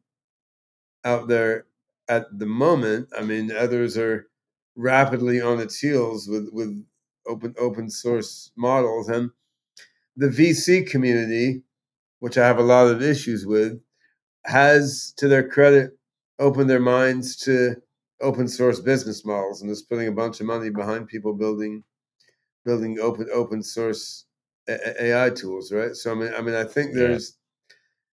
out 1.04 1.28
there 1.28 1.66
at 2.08 2.26
the 2.38 2.46
moment, 2.46 3.08
I 3.16 3.22
mean, 3.22 3.50
others 3.50 3.96
are 3.96 4.28
rapidly 4.76 5.40
on 5.40 5.60
its 5.60 5.78
heels 5.78 6.28
with, 6.28 6.48
with 6.52 6.84
open 7.26 7.54
open 7.58 7.90
source 7.90 8.50
models. 8.56 9.08
And 9.08 9.30
the 10.16 10.28
VC 10.28 10.88
community, 10.88 11.62
which 12.20 12.38
I 12.38 12.46
have 12.46 12.58
a 12.58 12.62
lot 12.62 12.88
of 12.88 13.02
issues 13.02 13.46
with, 13.46 13.80
has, 14.44 15.12
to 15.18 15.28
their 15.28 15.48
credit, 15.48 15.98
opened 16.38 16.70
their 16.70 16.80
minds 16.80 17.36
to 17.36 17.76
open 18.20 18.48
source 18.48 18.80
business 18.80 19.24
models 19.24 19.60
and 19.60 19.70
is 19.70 19.82
putting 19.82 20.08
a 20.08 20.12
bunch 20.12 20.40
of 20.40 20.46
money 20.46 20.70
behind 20.70 21.08
people 21.08 21.34
building 21.34 21.82
building 22.66 23.00
open 23.00 23.28
open 23.34 23.62
source 23.64 24.26
AI 24.68 25.30
tools, 25.30 25.72
right? 25.72 25.96
So 25.96 26.12
I 26.12 26.16
mean, 26.16 26.34
I 26.34 26.42
mean, 26.42 26.56
I 26.56 26.64
think 26.64 26.92
Yeah. 26.94 27.00
there's 27.08 27.38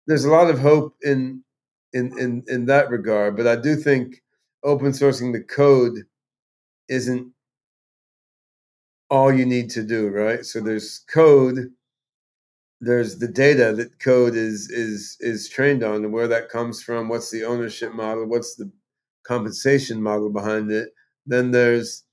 there's 0.06 0.24
a 0.24 0.30
lot 0.30 0.50
of 0.50 0.58
hope 0.60 0.96
in 1.02 1.44
in 1.92 2.18
in 2.18 2.44
in 2.48 2.66
that 2.66 2.90
regard, 2.90 3.36
but 3.36 3.46
I 3.46 3.56
do 3.56 3.76
think 3.76 4.22
open 4.64 4.92
sourcing 4.92 5.32
the 5.32 5.42
code 5.42 6.04
isn't 6.88 7.32
all 9.10 9.32
you 9.32 9.46
need 9.46 9.70
to 9.70 9.82
do, 9.84 10.08
right? 10.08 10.44
So 10.44 10.60
there's 10.60 11.00
code, 11.12 11.72
there's 12.80 13.18
the 13.18 13.28
data 13.28 13.72
that 13.76 13.98
code 14.00 14.34
is 14.34 14.68
is 14.70 15.16
is 15.20 15.48
trained 15.48 15.82
on, 15.82 16.04
and 16.04 16.12
where 16.12 16.28
that 16.28 16.48
comes 16.48 16.82
from. 16.82 17.08
What's 17.08 17.30
the 17.30 17.44
ownership 17.44 17.94
model? 17.94 18.26
What's 18.26 18.56
the 18.56 18.70
compensation 19.24 20.02
model 20.02 20.30
behind 20.30 20.70
it? 20.72 20.90
Then 21.26 21.52
there's 21.52 22.04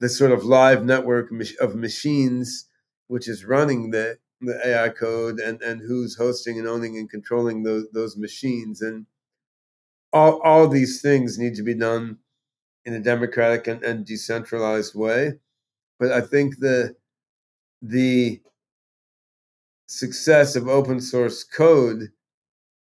the 0.00 0.08
sort 0.08 0.32
of 0.32 0.44
live 0.44 0.84
network 0.84 1.30
of 1.60 1.74
machines, 1.76 2.68
which 3.08 3.28
is 3.28 3.44
running 3.44 3.90
the 3.90 4.18
the 4.40 4.60
AI 4.66 4.90
code, 4.90 5.40
and 5.40 5.62
and 5.62 5.80
who's 5.82 6.16
hosting 6.16 6.58
and 6.58 6.68
owning 6.68 6.98
and 6.98 7.10
controlling 7.10 7.62
those 7.62 7.86
those 7.92 8.16
machines, 8.16 8.82
and 8.82 9.06
all 10.12 10.40
all 10.42 10.68
these 10.68 11.00
things 11.02 11.38
need 11.38 11.54
to 11.54 11.62
be 11.62 11.74
done 11.74 12.18
in 12.86 12.94
a 12.94 13.00
democratic 13.00 13.68
and, 13.68 13.84
and 13.84 14.06
decentralized 14.06 14.94
way. 14.96 15.34
But 16.00 16.12
I 16.12 16.22
think 16.22 16.58
the 16.60 16.96
the 17.82 18.42
success 19.86 20.56
of 20.56 20.68
open 20.68 21.00
source 21.00 21.42
code 21.44 22.10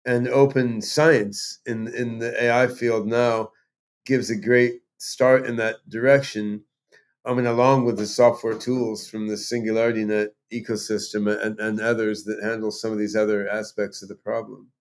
and 0.06 0.28
open 0.30 0.82
science 0.82 1.60
in 1.66 1.88
in 1.96 2.20
the 2.20 2.44
AI 2.44 2.68
field 2.68 3.08
now 3.08 3.52
gives 4.06 4.30
a 4.30 4.38
great 4.38 4.82
start 5.00 5.46
in 5.46 5.58
that 5.58 5.78
direction. 5.90 6.64
I 7.24 7.34
mean, 7.34 7.46
along 7.46 7.86
with 7.86 7.98
the 7.98 8.08
software 8.08 8.58
tools 8.58 9.08
from 9.08 9.28
the 9.28 9.36
SingularityNet 9.36 10.30
ecosystem 10.52 11.30
and, 11.44 11.60
and 11.60 11.80
others 11.80 12.24
that 12.24 12.42
handle 12.42 12.72
some 12.72 12.92
of 12.92 12.98
these 12.98 13.16
other 13.16 13.48
aspects 13.48 14.02
of 14.02 14.10
the 14.10 14.16
problem. 14.16 14.72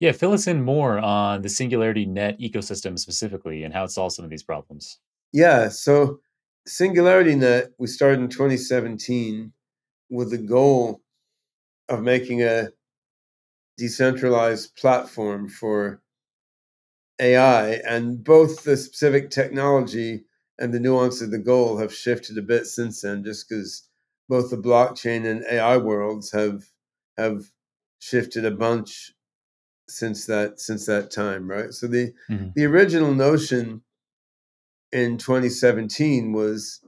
Yeah, 0.00 0.12
fill 0.12 0.32
us 0.32 0.46
in 0.46 0.62
more 0.62 0.98
on 0.98 1.42
the 1.42 1.48
Singularity 1.48 2.06
Net 2.06 2.38
ecosystem 2.38 2.98
specifically 2.98 3.64
and 3.64 3.74
how 3.74 3.84
it 3.84 3.90
solves 3.90 4.14
some 4.14 4.24
of 4.24 4.30
these 4.30 4.44
problems. 4.44 4.98
Yeah, 5.32 5.68
so 5.68 6.20
SingularityNet, 6.68 7.70
we 7.78 7.86
started 7.86 8.20
in 8.20 8.28
2017 8.28 9.52
with 10.10 10.30
the 10.30 10.38
goal 10.38 11.00
of 11.88 12.02
making 12.02 12.42
a 12.42 12.68
decentralized 13.76 14.76
platform 14.76 15.48
for 15.48 16.00
AI, 17.20 17.70
and 17.88 18.22
both 18.22 18.62
the 18.62 18.76
specific 18.76 19.30
technology 19.30 20.24
and 20.58 20.72
the 20.74 20.80
nuance 20.80 21.20
of 21.20 21.30
the 21.30 21.38
goal 21.38 21.78
have 21.78 21.94
shifted 21.94 22.36
a 22.38 22.42
bit 22.42 22.66
since 22.66 23.00
then, 23.02 23.24
just 23.24 23.48
because 23.48 23.88
both 24.28 24.50
the 24.50 24.56
blockchain 24.56 25.26
and 25.26 25.44
AI 25.50 25.76
worlds 25.78 26.30
have 26.32 26.64
have 27.16 27.50
shifted 28.00 28.44
a 28.44 28.50
bunch 28.50 29.12
since 29.88 30.26
that 30.26 30.60
since 30.60 30.86
that 30.86 31.10
time, 31.10 31.50
right? 31.50 31.72
So 31.72 31.86
the 31.86 32.12
Mhm. 32.30 32.54
the 32.54 32.64
original 32.66 33.14
notion 33.14 33.82
in 34.92 35.18
2017 35.18 36.32
was 36.32 36.80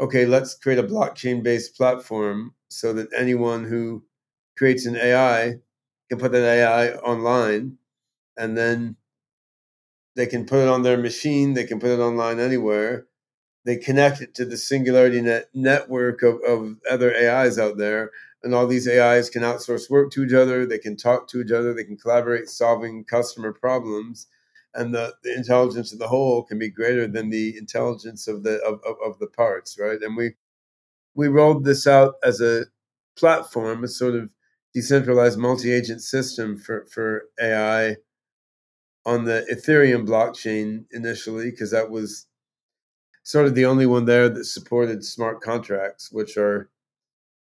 okay, 0.00 0.26
let's 0.26 0.54
create 0.54 0.78
a 0.78 0.82
blockchain 0.82 1.42
based 1.42 1.76
platform 1.76 2.54
so 2.68 2.92
that 2.92 3.08
anyone 3.16 3.64
who 3.64 4.04
creates 4.56 4.86
an 4.86 4.96
AI 4.96 5.60
can 6.08 6.18
put 6.18 6.32
that 6.32 6.42
AI 6.44 6.94
online 6.96 7.78
and 8.36 8.56
then 8.56 8.96
they 10.16 10.26
can 10.26 10.46
put 10.46 10.60
it 10.60 10.68
on 10.68 10.82
their 10.82 10.98
machine, 10.98 11.54
they 11.54 11.64
can 11.64 11.80
put 11.80 11.90
it 11.90 12.00
online 12.00 12.38
anywhere. 12.38 13.06
They 13.64 13.76
connect 13.76 14.20
it 14.20 14.34
to 14.36 14.44
the 14.44 14.56
Singularity 14.56 15.20
Net 15.20 15.48
network 15.54 16.22
of, 16.22 16.40
of 16.46 16.76
other 16.90 17.14
AIs 17.14 17.58
out 17.58 17.78
there, 17.78 18.10
and 18.42 18.54
all 18.54 18.66
these 18.66 18.88
AIs 18.88 19.30
can 19.30 19.42
outsource 19.42 19.88
work 19.88 20.10
to 20.12 20.24
each 20.24 20.32
other, 20.32 20.66
they 20.66 20.78
can 20.78 20.96
talk 20.96 21.28
to 21.28 21.40
each 21.40 21.52
other, 21.52 21.72
they 21.72 21.84
can 21.84 21.96
collaborate 21.96 22.48
solving 22.48 23.04
customer 23.04 23.52
problems 23.52 24.26
and 24.74 24.94
the, 24.94 25.14
the 25.22 25.34
intelligence 25.34 25.92
of 25.92 25.98
the 25.98 26.08
whole 26.08 26.42
can 26.42 26.58
be 26.58 26.70
greater 26.70 27.06
than 27.06 27.30
the 27.30 27.56
intelligence 27.56 28.26
of 28.28 28.42
the 28.42 28.58
of, 28.62 28.80
of, 28.86 28.96
of 29.04 29.18
the 29.18 29.26
parts 29.26 29.78
right 29.78 30.00
and 30.02 30.16
we 30.16 30.32
we 31.14 31.28
rolled 31.28 31.64
this 31.64 31.86
out 31.86 32.14
as 32.22 32.40
a 32.40 32.64
platform 33.16 33.84
a 33.84 33.88
sort 33.88 34.14
of 34.14 34.30
decentralized 34.74 35.38
multi-agent 35.38 36.00
system 36.00 36.56
for 36.56 36.86
for 36.86 37.24
ai 37.40 37.96
on 39.04 39.24
the 39.24 39.44
ethereum 39.52 40.06
blockchain 40.06 40.84
initially 40.92 41.50
because 41.50 41.70
that 41.70 41.90
was 41.90 42.26
sort 43.24 43.46
of 43.46 43.54
the 43.54 43.64
only 43.66 43.86
one 43.86 44.04
there 44.04 44.28
that 44.28 44.44
supported 44.44 45.04
smart 45.04 45.40
contracts 45.40 46.10
which 46.12 46.36
are 46.36 46.68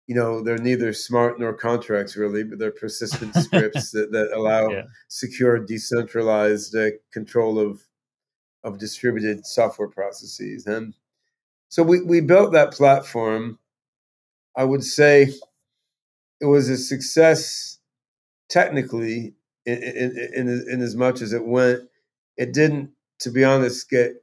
you 0.07 0.15
know 0.15 0.41
they're 0.41 0.57
neither 0.57 0.93
smart 0.93 1.39
nor 1.39 1.53
contracts 1.53 2.15
really 2.15 2.43
but 2.43 2.59
they're 2.59 2.71
persistent 2.71 3.33
scripts 3.45 3.91
that, 3.91 4.11
that 4.11 4.31
allow 4.35 4.69
Yeah. 4.69 4.83
secure 5.07 5.59
decentralized 5.59 6.75
uh, 6.75 6.89
control 7.13 7.59
of 7.59 7.81
of 8.63 8.79
distributed 8.79 9.45
software 9.45 9.87
processes 9.87 10.65
and 10.65 10.93
so 11.69 11.83
we, 11.83 12.01
we 12.01 12.21
built 12.21 12.51
that 12.53 12.73
platform 12.73 13.59
i 14.55 14.63
would 14.63 14.83
say 14.83 15.31
it 16.41 16.45
was 16.45 16.69
a 16.69 16.77
success 16.77 17.79
technically 18.49 19.33
in, 19.65 19.77
in, 19.77 20.29
in, 20.33 20.65
in 20.69 20.81
as 20.81 20.95
much 20.95 21.21
as 21.21 21.33
it 21.33 21.45
went 21.45 21.81
it 22.37 22.53
didn't, 22.53 22.91
to 23.19 23.31
be 23.31 23.43
honest, 23.43 23.89
get 23.89 24.15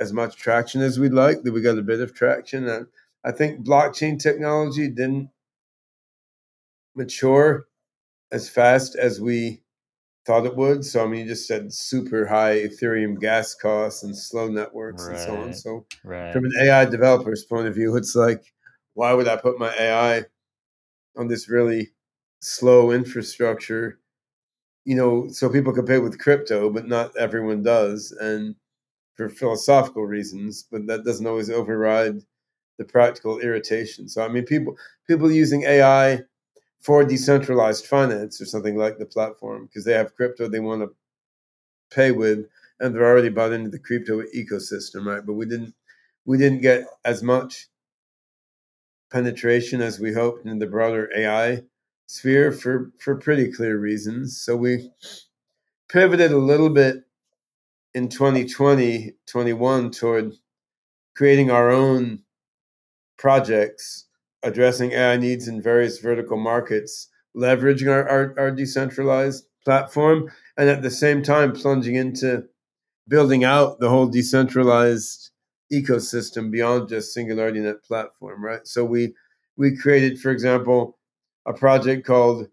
as 0.00 0.12
much 0.12 0.36
traction 0.36 0.82
as 0.82 0.98
we'd 0.98 1.12
like. 1.12 1.42
That 1.42 1.52
we 1.52 1.62
got 1.62 1.78
a 1.78 1.82
bit 1.82 2.00
of 2.00 2.14
traction, 2.14 2.68
and 2.68 2.86
I 3.24 3.32
think 3.32 3.66
blockchain 3.66 4.20
technology 4.20 4.88
didn't 4.88 5.30
mature 6.94 7.66
as 8.32 8.48
fast 8.48 8.96
as 8.96 9.20
we 9.20 9.62
thought 10.26 10.46
it 10.46 10.56
would. 10.56 10.84
So 10.84 11.04
I 11.04 11.06
mean, 11.06 11.20
you 11.20 11.26
just 11.26 11.46
said 11.46 11.72
super 11.72 12.26
high 12.26 12.56
Ethereum 12.56 13.20
gas 13.20 13.54
costs 13.54 14.02
and 14.02 14.16
slow 14.16 14.48
networks 14.48 15.06
right. 15.06 15.16
and 15.16 15.20
so 15.20 15.36
on. 15.36 15.54
So 15.54 15.86
right. 16.04 16.32
from 16.32 16.44
an 16.44 16.52
AI 16.60 16.84
developer's 16.84 17.44
point 17.44 17.68
of 17.68 17.74
view, 17.74 17.96
it's 17.96 18.14
like, 18.14 18.42
why 18.94 19.12
would 19.12 19.28
I 19.28 19.36
put 19.36 19.58
my 19.58 19.74
AI 19.74 20.24
on 21.16 21.28
this 21.28 21.48
really 21.48 21.92
slow 22.40 22.90
infrastructure? 22.90 24.00
You 24.86 24.96
know, 24.96 25.28
so 25.28 25.50
people 25.50 25.74
can 25.74 25.84
pay 25.86 25.98
with 25.98 26.18
crypto, 26.18 26.70
but 26.70 26.88
not 26.88 27.14
everyone 27.18 27.62
does, 27.62 28.12
and 28.12 28.56
for 29.16 29.28
philosophical 29.28 30.04
reasons. 30.06 30.66
But 30.70 30.86
that 30.88 31.04
doesn't 31.04 31.26
always 31.26 31.50
override 31.50 32.22
the 32.78 32.84
practical 32.86 33.40
irritation. 33.40 34.08
So 34.08 34.24
I 34.24 34.28
mean, 34.28 34.44
people 34.46 34.76
people 35.08 35.30
using 35.30 35.64
AI 35.64 36.22
for 36.80 37.04
decentralized 37.04 37.86
finance 37.86 38.40
or 38.40 38.46
something 38.46 38.76
like 38.76 38.98
the 38.98 39.06
platform 39.06 39.66
because 39.66 39.84
they 39.84 39.92
have 39.92 40.14
crypto 40.14 40.48
they 40.48 40.60
want 40.60 40.82
to 40.82 40.94
pay 41.90 42.12
with 42.12 42.46
and 42.80 42.94
they're 42.94 43.06
already 43.06 43.28
bought 43.28 43.52
into 43.52 43.70
the 43.70 43.78
crypto 43.78 44.22
ecosystem 44.34 45.04
right 45.04 45.24
but 45.26 45.34
we 45.34 45.46
didn't 45.46 45.74
we 46.24 46.38
didn't 46.38 46.60
get 46.60 46.84
as 47.04 47.22
much 47.22 47.68
penetration 49.10 49.80
as 49.80 49.98
we 50.00 50.12
hoped 50.12 50.46
in 50.46 50.58
the 50.58 50.66
broader 50.66 51.10
ai 51.16 51.62
sphere 52.06 52.52
for 52.52 52.92
for 53.00 53.16
pretty 53.16 53.50
clear 53.52 53.78
reasons 53.78 54.40
so 54.40 54.56
we 54.56 54.90
pivoted 55.88 56.32
a 56.32 56.38
little 56.38 56.70
bit 56.70 57.04
in 57.94 58.08
2020 58.08 59.14
21 59.26 59.90
toward 59.90 60.32
creating 61.16 61.50
our 61.50 61.70
own 61.70 62.22
projects 63.18 64.06
addressing 64.46 64.92
AI 64.92 65.16
needs 65.16 65.48
in 65.48 65.60
various 65.60 65.98
vertical 65.98 66.36
markets, 66.36 67.08
leveraging 67.36 67.90
our, 67.90 68.08
our, 68.08 68.34
our 68.38 68.50
decentralized 68.50 69.44
platform, 69.64 70.30
and 70.56 70.70
at 70.70 70.82
the 70.82 70.90
same 70.90 71.22
time 71.22 71.52
plunging 71.52 71.96
into 71.96 72.44
building 73.08 73.44
out 73.44 73.80
the 73.80 73.88
whole 73.88 74.06
decentralized 74.06 75.30
ecosystem 75.72 76.50
beyond 76.50 76.88
just 76.88 77.12
Singularity 77.12 77.60
Net 77.60 77.82
platform, 77.84 78.42
right? 78.42 78.66
So 78.66 78.84
we 78.84 79.14
we 79.56 79.76
created, 79.76 80.20
for 80.20 80.30
example, 80.30 80.95
a 81.46 81.52
project 81.52 82.06
called 82.06 82.48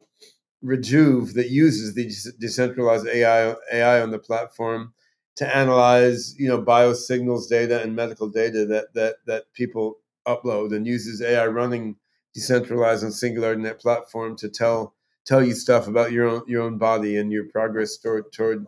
Rejuve 0.64 1.34
that 1.34 1.50
uses 1.50 1.94
the 1.94 2.10
decentralized 2.40 3.08
AI 3.08 3.54
AI 3.72 4.02
on 4.02 4.12
the 4.12 4.20
platform 4.20 4.94
to 5.36 5.56
analyze, 5.56 6.36
you 6.38 6.48
know, 6.48 6.62
biosignals 6.62 7.50
data 7.50 7.82
and 7.82 7.96
medical 7.96 8.30
data 8.30 8.66
that 8.68 8.94
that 8.94 9.16
that 9.28 9.52
people 9.54 9.98
upload 10.26 10.74
and 10.74 10.88
uses 10.88 11.22
AI 11.22 11.48
running 11.48 11.98
decentralized 12.34 13.04
and 13.04 13.14
singular 13.14 13.56
Net 13.56 13.80
platform 13.80 14.38
to 14.38 14.50
tell 14.50 14.96
tell 15.26 15.44
you 15.44 15.54
stuff 15.54 15.88
about 15.88 16.14
your 16.14 16.28
own 16.28 16.44
your 16.48 16.62
own 16.62 16.78
body 16.78 17.18
and 17.18 17.32
your 17.32 17.46
progress 17.50 17.98
toward 17.98 18.32
toward 18.32 18.66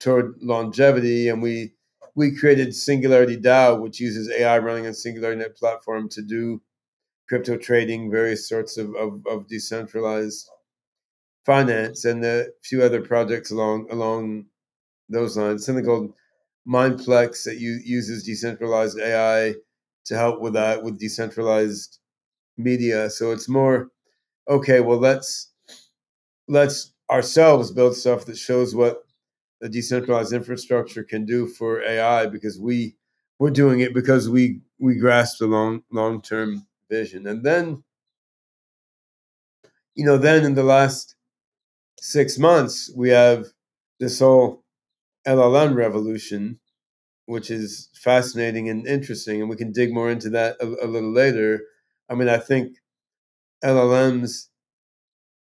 toward 0.00 0.34
longevity. 0.40 1.28
And 1.28 1.42
we 1.42 1.74
we 2.14 2.34
created 2.36 2.74
Singularity 2.74 3.36
DAO, 3.36 3.80
which 3.80 4.00
uses 4.00 4.30
AI 4.30 4.58
running 4.58 4.86
on 4.86 4.94
Singularity 4.94 5.40
Net 5.40 5.56
platform 5.56 6.08
to 6.10 6.22
do 6.22 6.62
crypto 7.28 7.56
trading, 7.56 8.10
various 8.10 8.48
sorts 8.48 8.76
of, 8.76 8.94
of, 8.96 9.26
of 9.26 9.46
decentralized 9.48 10.48
finance, 11.44 12.04
and 12.04 12.24
a 12.24 12.46
few 12.62 12.82
other 12.82 13.00
projects 13.00 13.50
along 13.50 13.86
along 13.90 14.46
those 15.08 15.36
lines. 15.36 15.66
Something 15.66 15.84
called 15.84 16.12
Mindplex 16.68 17.44
that 17.44 17.58
uses 17.58 18.24
decentralized 18.24 18.98
AI 18.98 19.54
to 20.06 20.16
help 20.16 20.40
with 20.40 20.54
that 20.54 20.82
with 20.82 20.98
decentralized 20.98 21.98
media. 22.56 23.10
So 23.10 23.32
it's 23.32 23.48
more 23.48 23.90
okay. 24.48 24.80
Well, 24.80 24.98
let's 24.98 25.50
let's 26.48 26.92
ourselves 27.10 27.70
build 27.70 27.96
stuff 27.96 28.24
that 28.26 28.38
shows 28.38 28.74
what 28.74 29.04
the 29.60 29.68
decentralized 29.68 30.32
infrastructure 30.32 31.04
can 31.04 31.24
do 31.24 31.46
for 31.46 31.82
AI 31.82 32.26
because 32.26 32.58
we 32.60 32.96
we're 33.38 33.50
doing 33.50 33.80
it 33.80 33.94
because 33.94 34.28
we 34.28 34.60
we 34.78 34.96
grasp 34.96 35.38
the 35.38 35.46
long 35.46 35.82
long 35.92 36.20
term 36.22 36.66
vision. 36.90 37.26
And 37.26 37.44
then, 37.44 37.82
you 39.94 40.04
know, 40.04 40.16
then 40.18 40.44
in 40.44 40.54
the 40.54 40.62
last 40.62 41.14
six 42.00 42.38
months, 42.38 42.92
we 42.96 43.10
have 43.10 43.46
this 44.00 44.20
whole 44.20 44.64
LLM 45.26 45.76
revolution 45.76 46.58
which 47.26 47.50
is 47.50 47.90
fascinating 47.94 48.68
and 48.70 48.86
interesting, 48.86 49.40
and 49.40 49.50
we 49.50 49.56
can 49.56 49.72
dig 49.72 49.94
more 49.94 50.10
into 50.10 50.30
that 50.30 50.56
a, 50.60 50.66
a 50.84 50.88
little 50.88 51.12
later. 51.12 51.60
I 52.10 52.14
mean, 52.14 52.28
I 52.28 52.38
think 52.38 52.76
LLMs 53.62 54.48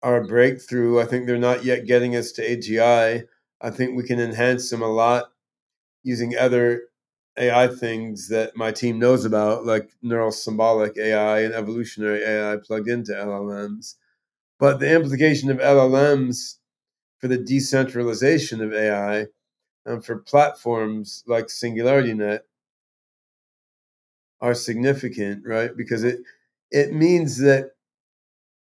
are 0.03 0.17
a 0.21 0.25
breakthrough. 0.27 0.99
I 0.99 1.05
think 1.05 1.25
they're 1.25 1.38
not 1.38 1.63
yet 1.65 1.85
getting 1.85 2.15
us 2.15 2.31
to 2.33 2.41
AGI. 2.47 3.23
I 3.61 3.69
think 3.69 3.95
we 3.95 4.03
can 4.03 4.19
enhance 4.19 4.69
them 4.69 4.81
a 4.81 4.88
lot 4.88 5.31
using 6.03 6.38
other 6.38 6.83
AI 7.38 7.67
things 7.67 8.28
that 8.30 8.56
my 8.56 8.71
team 8.71 9.00
knows 9.00 9.26
about, 9.26 9.65
like 9.65 9.89
neural 10.02 10.32
symbolic 10.32 10.98
AI 10.98 11.41
and 11.41 11.54
evolutionary 11.54 12.24
AI 12.24 12.58
plugged 12.58 12.89
into 12.89 13.17
LLMs. 13.17 13.95
But 14.60 14.80
the 14.80 14.93
implication 14.93 15.52
of 15.52 15.60
LLMs 15.60 16.58
for 17.19 17.28
the 17.30 17.38
decentralization 17.38 18.62
of 18.62 18.74
AI 18.74 19.28
and 19.86 20.06
for 20.06 20.19
platforms 20.19 21.24
like 21.28 21.48
SingularityNet 21.48 22.41
are 24.41 24.54
significant, 24.54 25.45
right? 25.45 25.76
Because 25.76 26.04
it 26.04 26.19
it 26.71 26.93
means 26.93 27.38
that 27.39 27.71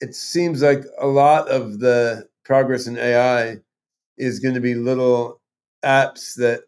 it 0.02 0.16
seems 0.16 0.62
like 0.62 0.84
a 1.00 1.08
lot 1.08 1.50
of 1.50 1.80
the 1.80 2.28
progress 2.46 2.88
in 2.88 2.98
AI 2.98 3.58
is 4.18 4.40
going 4.40 4.56
to 4.56 4.62
be 4.62 4.76
little 4.76 5.42
apps 5.84 6.36
that 6.36 6.64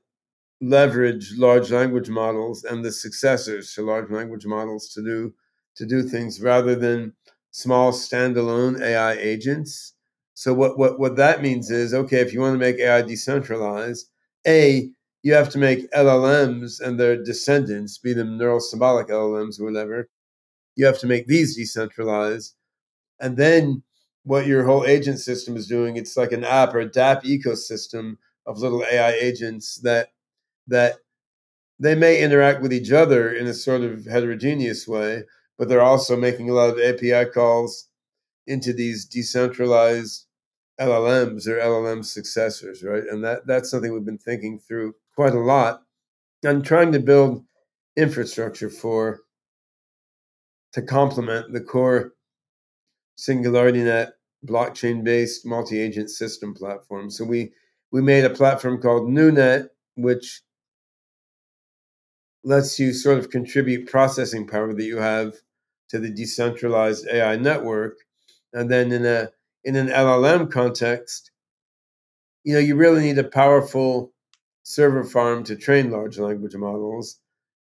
leverage 0.61 1.33
large 1.37 1.71
language 1.71 2.09
models 2.09 2.63
and 2.63 2.83
the 2.83 2.91
successors 2.91 3.73
to 3.73 3.81
large 3.81 4.09
language 4.11 4.45
models 4.45 4.89
to 4.89 5.01
do 5.03 5.33
to 5.75 5.85
do 5.85 6.03
things 6.03 6.41
rather 6.41 6.75
than 6.75 7.13
small 7.51 7.91
standalone 7.91 8.81
AI 8.81 9.13
agents. 9.13 9.93
So 10.33 10.53
what 10.53 10.77
what 10.77 10.99
what 10.99 11.15
that 11.17 11.41
means 11.41 11.71
is 11.71 11.93
okay, 11.93 12.19
if 12.19 12.33
you 12.33 12.41
want 12.41 12.53
to 12.55 12.59
make 12.59 12.77
AI 12.79 13.01
decentralized, 13.01 14.07
a, 14.47 14.89
you 15.23 15.33
have 15.33 15.49
to 15.49 15.57
make 15.57 15.89
LLMs 15.91 16.81
and 16.81 16.99
their 16.99 17.21
descendants, 17.21 17.97
be 17.97 18.13
them 18.13 18.37
neural 18.37 18.59
symbolic 18.59 19.07
LLMs 19.07 19.59
or 19.59 19.65
whatever, 19.65 20.09
you 20.75 20.85
have 20.85 20.99
to 20.99 21.07
make 21.07 21.27
these 21.27 21.55
decentralized. 21.55 22.55
And 23.19 23.37
then 23.37 23.83
what 24.23 24.47
your 24.47 24.65
whole 24.65 24.85
agent 24.85 25.19
system 25.19 25.55
is 25.57 25.67
doing, 25.67 25.97
it's 25.97 26.17
like 26.17 26.31
an 26.31 26.43
app 26.43 26.73
or 26.73 26.81
a 26.81 26.89
DApp 26.89 27.23
ecosystem 27.23 28.17
of 28.45 28.59
little 28.59 28.83
AI 28.85 29.11
agents 29.13 29.77
that 29.77 30.09
that 30.69 30.95
they 31.79 31.95
may 31.95 32.21
interact 32.21 32.61
with 32.61 32.73
each 32.73 32.91
other 32.91 33.33
in 33.33 33.47
a 33.47 33.53
sort 33.53 33.81
of 33.81 34.05
heterogeneous 34.05 34.87
way, 34.87 35.23
but 35.57 35.69
they're 35.69 35.81
also 35.81 36.15
making 36.15 36.49
a 36.49 36.53
lot 36.53 36.69
of 36.69 36.79
API 36.79 37.29
calls 37.31 37.87
into 38.47 38.73
these 38.73 39.05
decentralized 39.05 40.25
LLMs 40.79 41.47
or 41.47 41.59
LLM 41.59 42.03
successors, 42.03 42.83
right? 42.83 43.03
And 43.03 43.23
that 43.23 43.45
that's 43.45 43.69
something 43.69 43.93
we've 43.93 44.05
been 44.05 44.17
thinking 44.17 44.59
through 44.59 44.95
quite 45.15 45.33
a 45.33 45.39
lot 45.39 45.83
and 46.43 46.63
trying 46.63 46.91
to 46.93 46.99
build 46.99 47.43
infrastructure 47.97 48.69
for 48.69 49.21
to 50.73 50.81
complement 50.81 51.51
the 51.51 51.61
core 51.61 52.13
SingularityNet 53.17 54.11
blockchain-based 54.45 55.45
multi-agent 55.45 56.09
system 56.09 56.53
platform. 56.53 57.09
So 57.09 57.25
we 57.25 57.51
we 57.91 58.01
made 58.01 58.23
a 58.23 58.29
platform 58.29 58.81
called 58.81 59.09
NuNet, 59.09 59.67
which 59.95 60.41
lets 62.43 62.79
you 62.79 62.93
sort 62.93 63.17
of 63.19 63.29
contribute 63.29 63.87
processing 63.89 64.47
power 64.47 64.73
that 64.73 64.83
you 64.83 64.97
have 64.97 65.35
to 65.89 65.99
the 65.99 66.09
decentralized 66.09 67.07
AI 67.07 67.35
network, 67.35 67.97
and 68.53 68.69
then 68.69 68.91
in 68.91 69.05
a 69.05 69.29
in 69.63 69.75
an 69.75 69.87
LLM 69.87 70.51
context, 70.51 71.31
you 72.43 72.53
know, 72.53 72.59
you 72.59 72.75
really 72.75 73.01
need 73.01 73.17
a 73.17 73.23
powerful 73.23 74.13
server 74.63 75.03
farm 75.03 75.43
to 75.45 75.55
train 75.55 75.91
large 75.91 76.17
language 76.17 76.55
models. 76.55 77.19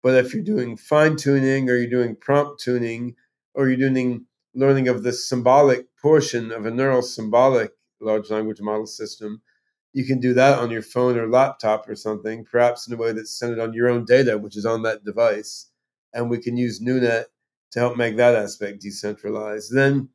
But 0.02 0.14
if 0.16 0.35
you're 0.35 0.42
doing 0.42 0.76
fine 0.76 1.16
tuning 1.16 1.68
or 1.68 1.76
you're 1.76 1.90
doing 1.90 2.16
prompt 2.16 2.61
tuning 2.61 3.14
or 3.54 3.68
you're 3.68 3.76
doing 3.76 4.26
learning 4.54 4.88
of 4.88 5.02
the 5.02 5.12
symbolic 5.12 5.87
portion 6.00 6.50
of 6.52 6.66
a 6.66 6.70
neural 6.70 7.02
symbolic 7.02 7.72
large 8.00 8.30
language 8.30 8.61
model 8.61 8.87
system, 8.87 9.42
you 9.92 10.05
can 10.05 10.20
do 10.20 10.35
that 10.35 10.59
on 10.59 10.70
your 10.70 10.83
phone 10.83 11.18
or 11.18 11.28
laptop 11.28 11.88
or 11.88 11.94
something, 11.94 12.44
perhaps 12.44 12.87
in 12.87 12.94
a 12.94 12.96
way 12.96 13.12
that's 13.12 13.38
centered 13.38 13.61
on 13.61 13.74
your 13.74 13.88
own 13.88 14.05
data, 14.05 14.38
which 14.38 14.57
is 14.57 14.64
on 14.64 14.83
that 14.83 15.05
device. 15.05 15.70
And 16.14 16.31
we 16.31 16.38
can 16.38 16.57
use 16.57 16.81
NuNet 16.81 17.24
to 17.72 17.78
help 17.78 17.96
make 17.96 18.16
that 18.16 18.35
aspect 18.35 18.81
decentralized. 18.81 19.74
Then 19.74 20.09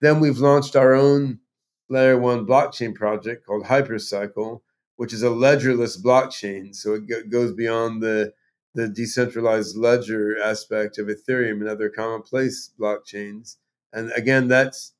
then 0.00 0.20
we've 0.20 0.38
launched 0.38 0.76
our 0.76 0.94
own 0.94 1.40
layer 1.88 2.18
one 2.18 2.46
blockchain 2.46 2.94
project 2.94 3.46
called 3.46 3.64
Hypercycle, 3.64 4.60
which 4.96 5.12
is 5.12 5.22
a 5.22 5.30
ledgerless 5.30 6.00
blockchain. 6.00 6.74
So 6.74 6.94
it 6.94 7.30
goes 7.30 7.52
beyond 7.52 8.02
the 8.02 8.32
the 8.74 8.88
decentralized 8.88 9.76
ledger 9.76 10.38
aspect 10.38 10.98
of 10.98 11.06
Ethereum 11.06 11.60
and 11.60 11.68
other 11.68 11.88
commonplace 11.88 12.70
blockchains. 12.78 13.56
And 13.92 14.12
again, 14.12 14.48
that's 14.48 14.92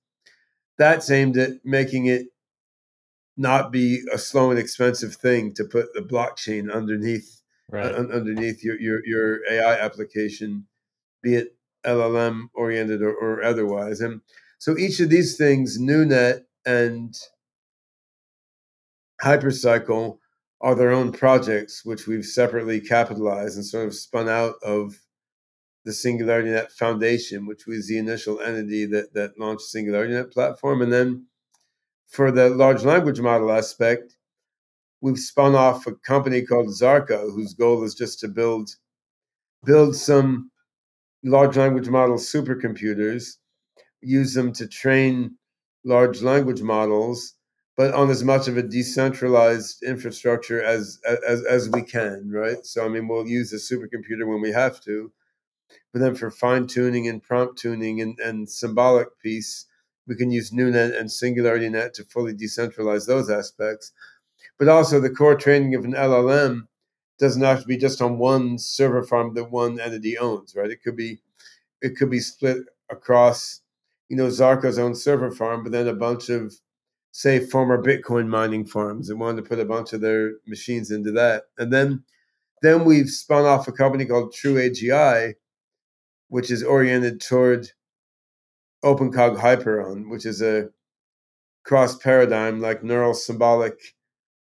that's 0.78 1.10
aimed 1.10 1.36
at 1.36 1.64
making 1.64 2.06
it 2.06 2.28
not 3.36 3.70
be 3.70 4.02
a 4.12 4.18
slow 4.18 4.50
and 4.50 4.58
expensive 4.58 5.14
thing 5.14 5.52
to 5.54 5.64
put 5.64 5.92
the 5.94 6.00
blockchain 6.00 6.72
underneath 6.72 7.42
right. 7.70 7.86
uh, 7.86 7.98
underneath 7.98 8.64
your, 8.64 8.80
your 8.80 9.04
your 9.06 9.40
AI 9.50 9.74
application, 9.78 10.66
be 11.22 11.34
it 11.34 11.56
LLM 11.84 12.48
oriented 12.54 13.02
or, 13.02 13.14
or 13.14 13.42
otherwise. 13.42 14.00
And 14.00 14.20
so 14.58 14.76
each 14.76 15.00
of 15.00 15.10
these 15.10 15.36
things, 15.36 15.78
NuNet 15.78 16.44
and 16.64 17.14
Hypercycle, 19.22 20.18
are 20.60 20.74
their 20.74 20.90
own 20.90 21.12
projects, 21.12 21.84
which 21.84 22.06
we've 22.06 22.24
separately 22.24 22.80
capitalized 22.80 23.56
and 23.56 23.64
sort 23.64 23.86
of 23.86 23.94
spun 23.94 24.28
out 24.28 24.54
of 24.64 24.98
the 25.84 25.92
SingularityNet 25.92 26.72
Foundation, 26.72 27.46
which 27.46 27.66
was 27.66 27.86
the 27.86 27.98
initial 27.98 28.40
entity 28.40 28.86
that, 28.86 29.12
that 29.14 29.38
launched 29.38 29.72
SingularityNet 29.72 30.32
platform. 30.32 30.82
And 30.82 30.92
then 30.92 31.26
for 32.08 32.30
the 32.30 32.50
large 32.50 32.84
language 32.84 33.20
model 33.20 33.50
aspect, 33.52 34.16
we've 35.00 35.18
spun 35.18 35.54
off 35.54 35.86
a 35.86 35.94
company 35.94 36.42
called 36.42 36.68
Zarqa, 36.68 37.32
whose 37.34 37.54
goal 37.54 37.84
is 37.84 37.94
just 37.94 38.20
to 38.20 38.28
build 38.28 38.70
build 39.64 39.96
some 39.96 40.50
large 41.24 41.56
language 41.56 41.88
model 41.88 42.16
supercomputers, 42.16 43.36
use 44.00 44.34
them 44.34 44.52
to 44.52 44.68
train 44.68 45.36
large 45.84 46.22
language 46.22 46.62
models 46.62 47.36
but 47.76 47.92
on 47.92 48.10
as 48.10 48.24
much 48.24 48.48
of 48.48 48.56
a 48.56 48.62
decentralized 48.62 49.82
infrastructure 49.82 50.62
as 50.62 50.98
as 51.28 51.44
as 51.44 51.68
we 51.68 51.82
can, 51.82 52.30
right? 52.30 52.64
So 52.64 52.84
I 52.84 52.88
mean, 52.88 53.06
we'll 53.06 53.26
use 53.26 53.52
a 53.52 53.56
supercomputer 53.56 54.26
when 54.26 54.40
we 54.40 54.50
have 54.50 54.80
to, 54.82 55.12
but 55.92 56.00
then 56.00 56.14
for 56.14 56.30
fine 56.30 56.66
tuning 56.66 57.06
and 57.08 57.22
prompt 57.22 57.58
tuning 57.58 58.00
and, 58.00 58.18
and 58.18 58.48
symbolic 58.48 59.08
piece, 59.20 59.66
we 60.06 60.16
can 60.16 60.30
use 60.30 60.50
NuNet 60.50 60.98
and 60.98 61.08
SingularityNet 61.08 61.92
to 61.94 62.04
fully 62.04 62.34
decentralize 62.34 63.06
those 63.06 63.30
aspects. 63.30 63.92
But 64.58 64.68
also, 64.68 65.00
the 65.00 65.10
core 65.10 65.34
training 65.34 65.74
of 65.74 65.84
an 65.84 65.92
LLM 65.92 66.62
doesn't 67.18 67.42
have 67.42 67.60
to 67.62 67.66
be 67.66 67.76
just 67.76 68.00
on 68.00 68.18
one 68.18 68.58
server 68.58 69.02
farm 69.02 69.34
that 69.34 69.50
one 69.50 69.80
entity 69.80 70.18
owns, 70.18 70.54
right? 70.54 70.70
It 70.70 70.82
could 70.82 70.96
be 70.96 71.20
it 71.82 71.96
could 71.96 72.10
be 72.10 72.20
split 72.20 72.58
across, 72.90 73.60
you 74.08 74.16
know, 74.16 74.28
Zarqa's 74.28 74.78
own 74.78 74.94
server 74.94 75.30
farm, 75.30 75.62
but 75.62 75.72
then 75.72 75.88
a 75.88 75.94
bunch 75.94 76.28
of 76.30 76.54
say 77.12 77.40
former 77.40 77.82
Bitcoin 77.82 78.28
mining 78.28 78.64
farms 78.64 79.08
that 79.08 79.16
wanted 79.16 79.42
to 79.42 79.48
put 79.48 79.58
a 79.58 79.64
bunch 79.64 79.92
of 79.92 80.00
their 80.00 80.34
machines 80.46 80.90
into 80.90 81.10
that. 81.12 81.44
And 81.58 81.72
then 81.72 82.04
then 82.62 82.84
we've 82.84 83.08
spun 83.08 83.44
off 83.44 83.68
a 83.68 83.72
company 83.72 84.06
called 84.06 84.32
True 84.32 84.54
AGI, 84.54 85.34
which 86.28 86.50
is 86.50 86.62
oriented 86.62 87.20
toward 87.20 87.70
OpenCog 88.84 89.38
Hyperon, 89.38 90.10
which 90.10 90.26
is 90.26 90.42
a 90.42 90.68
cross 91.64 91.96
paradigm 91.98 92.60
like 92.60 92.82
neural 92.82 93.14
symbolic 93.14 93.94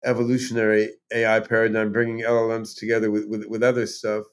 evolutionary 0.05 0.90
AI 1.12 1.40
paradigm, 1.40 1.92
bringing 1.92 2.25
LLMs 2.25 2.77
together 2.77 3.11
with, 3.11 3.27
with, 3.27 3.47
with 3.47 3.62
other 3.62 3.87
stuff, 3.87 4.25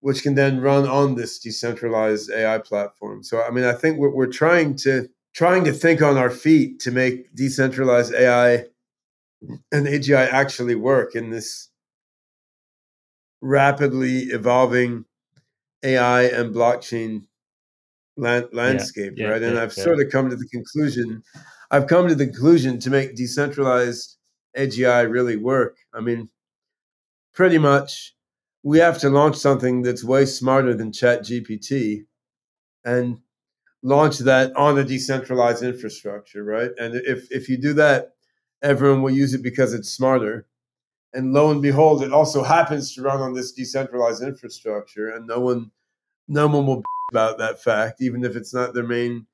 which 0.00 0.22
can 0.22 0.34
then 0.34 0.60
run 0.60 0.86
on 0.86 1.14
this 1.14 1.38
decentralized 1.38 2.30
AI 2.30 2.58
platform. 2.58 3.22
So, 3.22 3.42
I 3.42 3.50
mean, 3.50 3.64
I 3.64 3.72
think 3.72 3.98
we're, 3.98 4.14
we're 4.14 4.26
trying 4.26 4.76
to 4.76 5.08
trying 5.34 5.64
to 5.64 5.72
think 5.72 6.00
on 6.00 6.16
our 6.16 6.30
feet 6.30 6.80
to 6.80 6.90
make 6.90 7.34
decentralized 7.34 8.14
AI 8.14 8.64
and 9.70 9.86
AGI 9.86 10.32
actually 10.32 10.74
work 10.74 11.14
in 11.14 11.28
this 11.28 11.68
rapidly 13.42 14.20
evolving 14.30 15.04
AI 15.82 16.22
and 16.22 16.54
blockchain 16.54 17.24
land, 18.16 18.48
landscape, 18.52 19.14
yeah, 19.16 19.26
yeah, 19.26 19.32
right? 19.32 19.42
And 19.42 19.58
I've 19.58 19.72
sort 19.72 20.00
of 20.00 20.10
come 20.10 20.30
to 20.30 20.36
the 20.36 20.48
conclusion, 20.48 21.22
I've 21.70 21.86
come 21.86 22.08
to 22.08 22.14
the 22.14 22.26
conclusion 22.26 22.78
to 22.80 22.90
make 22.90 23.16
decentralized 23.16 24.16
AGI 24.56 25.10
really 25.10 25.36
work. 25.36 25.76
I 25.94 26.00
mean, 26.00 26.28
pretty 27.34 27.58
much 27.58 28.14
we 28.62 28.78
have 28.78 28.98
to 28.98 29.10
launch 29.10 29.36
something 29.36 29.82
that's 29.82 30.02
way 30.04 30.26
smarter 30.26 30.74
than 30.74 30.92
Chat 30.92 31.22
GPT. 31.22 32.04
And 32.84 33.18
launch 33.86 34.18
that 34.18 34.54
on 34.56 34.78
a 34.78 34.84
decentralized 34.84 35.62
infrastructure, 35.62 36.42
right? 36.44 36.70
And 36.78 36.94
if 36.96 37.30
if 37.30 37.48
you 37.48 37.56
do 37.56 37.72
that, 37.74 38.14
everyone 38.62 39.02
will 39.02 39.12
use 39.12 39.32
it 39.34 39.42
because 39.42 39.72
it's 39.72 39.90
smarter. 39.90 40.46
And 41.14 41.32
lo 41.32 41.50
and 41.50 41.62
behold, 41.62 42.02
it 42.02 42.12
also 42.12 42.42
happens 42.42 42.94
to 42.94 43.02
run 43.02 43.20
on 43.20 43.32
this 43.32 43.52
decentralized 43.52 44.22
infrastructure, 44.22 45.10
and 45.10 45.26
no 45.26 45.40
one 45.40 45.70
no 46.28 46.48
one 46.48 46.66
will 46.66 46.82
about 47.10 47.38
that 47.38 47.62
fact, 47.62 48.00
even 48.00 48.24
if 48.24 48.36
it's 48.36 48.54
not 48.54 48.74
their 48.74 48.86
main 48.86 49.26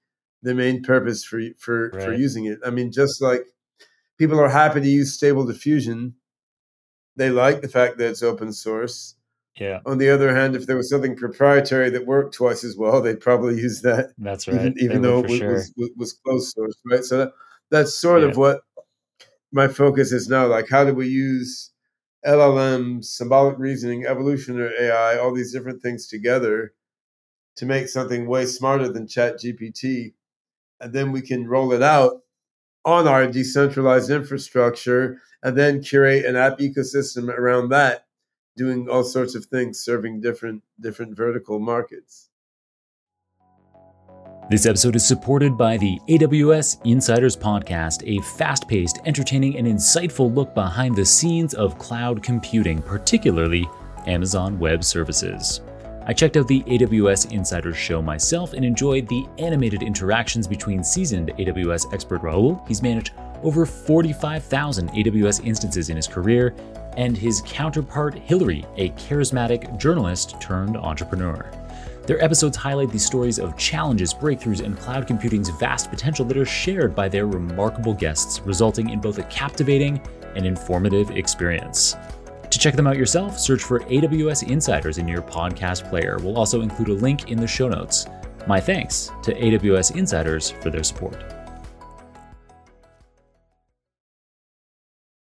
their 0.42 0.54
main 0.54 0.82
purpose 0.82 1.24
for 1.24 1.40
for 1.58 1.90
right. 1.90 2.02
for 2.02 2.12
using 2.12 2.46
it. 2.46 2.58
I 2.64 2.70
mean, 2.70 2.92
just 2.92 3.22
like 3.22 3.44
people 4.18 4.40
are 4.40 4.48
happy 4.48 4.80
to 4.80 4.88
use 4.88 5.14
Stable 5.14 5.44
Diffusion, 5.44 6.14
they 7.16 7.30
like 7.30 7.60
the 7.60 7.68
fact 7.68 7.98
that 7.98 8.10
it's 8.10 8.22
open 8.22 8.52
source 8.52 9.16
yeah. 9.60 9.80
On 9.84 9.98
the 9.98 10.08
other 10.08 10.34
hand, 10.34 10.56
if 10.56 10.66
there 10.66 10.76
was 10.76 10.88
something 10.88 11.14
proprietary 11.14 11.90
that 11.90 12.06
worked 12.06 12.34
twice 12.34 12.64
as 12.64 12.76
well, 12.76 13.02
they'd 13.02 13.20
probably 13.20 13.60
use 13.60 13.82
that. 13.82 14.12
That's 14.18 14.48
right. 14.48 14.56
Even, 14.56 14.74
even 14.78 15.02
though 15.02 15.20
it 15.20 15.28
was, 15.28 15.38
sure. 15.38 15.52
was, 15.52 15.90
was, 15.96 16.12
closed 16.14 16.52
source, 16.52 16.74
right? 16.90 17.04
So 17.04 17.18
that, 17.18 17.32
that's 17.70 17.94
sort 17.94 18.22
yeah. 18.22 18.28
of 18.28 18.36
what 18.36 18.62
my 19.52 19.68
focus 19.68 20.12
is 20.12 20.28
now. 20.28 20.46
Like, 20.46 20.68
how 20.70 20.84
do 20.84 20.94
we 20.94 21.08
use 21.08 21.70
LLM, 22.26 23.04
symbolic 23.04 23.58
reasoning, 23.58 24.06
evolutionary 24.06 24.74
AI, 24.80 25.18
all 25.18 25.34
these 25.34 25.52
different 25.52 25.82
things 25.82 26.06
together 26.06 26.72
to 27.56 27.66
make 27.66 27.88
something 27.88 28.26
way 28.26 28.46
smarter 28.46 28.88
than 28.88 29.06
Chat 29.06 29.38
GPT, 29.38 30.14
and 30.80 30.92
then 30.92 31.12
we 31.12 31.22
can 31.22 31.46
roll 31.46 31.72
it 31.72 31.82
out 31.82 32.22
on 32.84 33.06
our 33.06 33.26
decentralized 33.26 34.10
infrastructure, 34.10 35.18
and 35.42 35.56
then 35.56 35.82
curate 35.82 36.24
an 36.24 36.36
app 36.36 36.58
ecosystem 36.58 37.28
around 37.28 37.68
that 37.68 38.06
doing 38.56 38.88
all 38.88 39.04
sorts 39.04 39.34
of 39.34 39.44
things, 39.46 39.80
serving 39.80 40.20
different 40.20 40.62
different 40.80 41.16
vertical 41.16 41.58
markets. 41.58 42.28
This 44.50 44.66
episode 44.66 44.96
is 44.96 45.06
supported 45.06 45.56
by 45.56 45.76
the 45.76 45.98
AWS 46.08 46.84
Insiders 46.84 47.36
Podcast, 47.36 48.02
a 48.04 48.22
fast 48.36 48.68
paced, 48.68 48.98
entertaining, 49.06 49.56
and 49.56 49.66
insightful 49.66 50.34
look 50.34 50.52
behind 50.54 50.96
the 50.96 51.06
scenes 51.06 51.54
of 51.54 51.78
cloud 51.78 52.22
computing, 52.22 52.82
particularly 52.82 53.66
Amazon 54.06 54.58
Web 54.58 54.82
Services. 54.82 55.60
I 56.04 56.12
checked 56.12 56.36
out 56.36 56.48
the 56.48 56.62
AWS 56.64 57.30
Insider 57.30 57.72
show 57.72 58.02
myself 58.02 58.54
and 58.54 58.64
enjoyed 58.64 59.06
the 59.06 59.24
animated 59.38 59.82
interactions 59.82 60.48
between 60.48 60.82
seasoned 60.82 61.28
AWS 61.38 61.92
expert 61.94 62.22
Rahul. 62.22 62.66
He's 62.66 62.82
managed 62.82 63.12
over 63.44 63.64
45,000 63.64 64.90
AWS 64.90 65.46
instances 65.46 65.90
in 65.90 65.96
his 65.96 66.08
career 66.08 66.56
and 66.96 67.16
his 67.16 67.40
counterpart 67.46 68.14
Hillary, 68.14 68.64
a 68.76 68.90
charismatic 68.90 69.78
journalist 69.78 70.40
turned 70.40 70.76
entrepreneur. 70.76 71.48
Their 72.06 72.22
episodes 72.22 72.56
highlight 72.56 72.90
the 72.90 72.98
stories 72.98 73.38
of 73.38 73.56
challenges, 73.56 74.12
breakthroughs, 74.12 74.64
and 74.64 74.76
cloud 74.76 75.06
computing's 75.06 75.50
vast 75.50 75.88
potential 75.88 76.24
that 76.26 76.36
are 76.36 76.44
shared 76.44 76.96
by 76.96 77.08
their 77.08 77.26
remarkable 77.26 77.94
guests, 77.94 78.40
resulting 78.40 78.90
in 78.90 79.00
both 79.00 79.18
a 79.18 79.22
captivating 79.24 80.00
and 80.34 80.44
informative 80.46 81.12
experience. 81.12 81.94
To 82.52 82.58
check 82.58 82.76
them 82.76 82.86
out 82.86 82.98
yourself, 82.98 83.38
search 83.38 83.62
for 83.62 83.80
AWS 83.80 84.46
Insiders 84.46 84.98
in 84.98 85.08
your 85.08 85.22
podcast 85.22 85.88
player. 85.88 86.18
We'll 86.20 86.36
also 86.36 86.60
include 86.60 86.90
a 86.90 86.92
link 86.92 87.30
in 87.30 87.38
the 87.40 87.46
show 87.46 87.66
notes. 87.66 88.04
My 88.46 88.60
thanks 88.60 89.10
to 89.22 89.32
AWS 89.32 89.96
Insiders 89.96 90.50
for 90.50 90.68
their 90.68 90.82
support. 90.84 91.16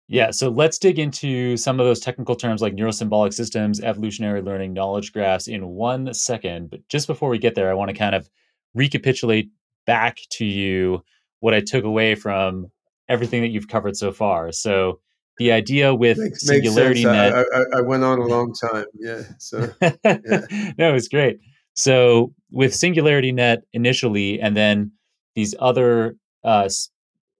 Yeah, 0.08 0.32
so 0.32 0.48
let's 0.48 0.78
dig 0.78 1.00
into 1.00 1.58
some 1.58 1.82
of 1.82 1.86
those 1.86 2.00
technical 2.00 2.34
terms 2.34 2.62
like 2.62 2.78
neurosymbolic 2.78 3.34
systems, 3.34 3.82
evolutionary 3.82 4.42
learning, 4.42 4.72
knowledge 4.72 5.12
graphs 5.12 5.50
in 5.50 5.68
one 5.68 6.14
second. 6.14 6.70
But 6.70 6.88
just 6.88 7.08
before 7.08 7.28
we 7.28 7.40
get 7.40 7.56
there, 7.56 7.70
I 7.70 7.74
want 7.74 7.90
to 7.90 7.98
kind 7.98 8.16
of 8.16 8.30
recapitulate 8.74 9.50
back 9.86 10.20
to 10.30 10.46
you 10.46 11.04
what 11.42 11.54
I 11.54 11.60
took 11.60 11.84
away 11.84 12.16
from 12.16 12.72
everything 13.10 13.42
that 13.42 13.50
you've 13.50 13.68
covered 13.68 13.98
so 13.98 14.14
far. 14.14 14.54
So 14.54 15.02
the 15.38 15.52
idea 15.52 15.94
with 15.94 16.18
makes, 16.18 16.46
Singularity 16.46 17.06
makes 17.06 17.14
Net. 17.14 17.34
I, 17.34 17.42
I, 17.42 17.64
I, 17.78 17.82
went 17.82 18.04
on 18.04 18.20
a 18.20 18.26
long 18.26 18.54
time. 18.54 18.86
Yeah. 18.96 19.22
So 19.38 19.70
yeah. 19.82 19.92
no, 20.78 20.96
it's 20.96 21.08
great. 21.08 21.40
So 21.74 22.34
with 22.52 22.74
Singularity 22.74 23.32
Net 23.32 23.64
initially, 23.74 24.40
and 24.40 24.58
then 24.58 24.92
these 25.36 25.54
other 25.60 26.16
uh, 26.44 26.70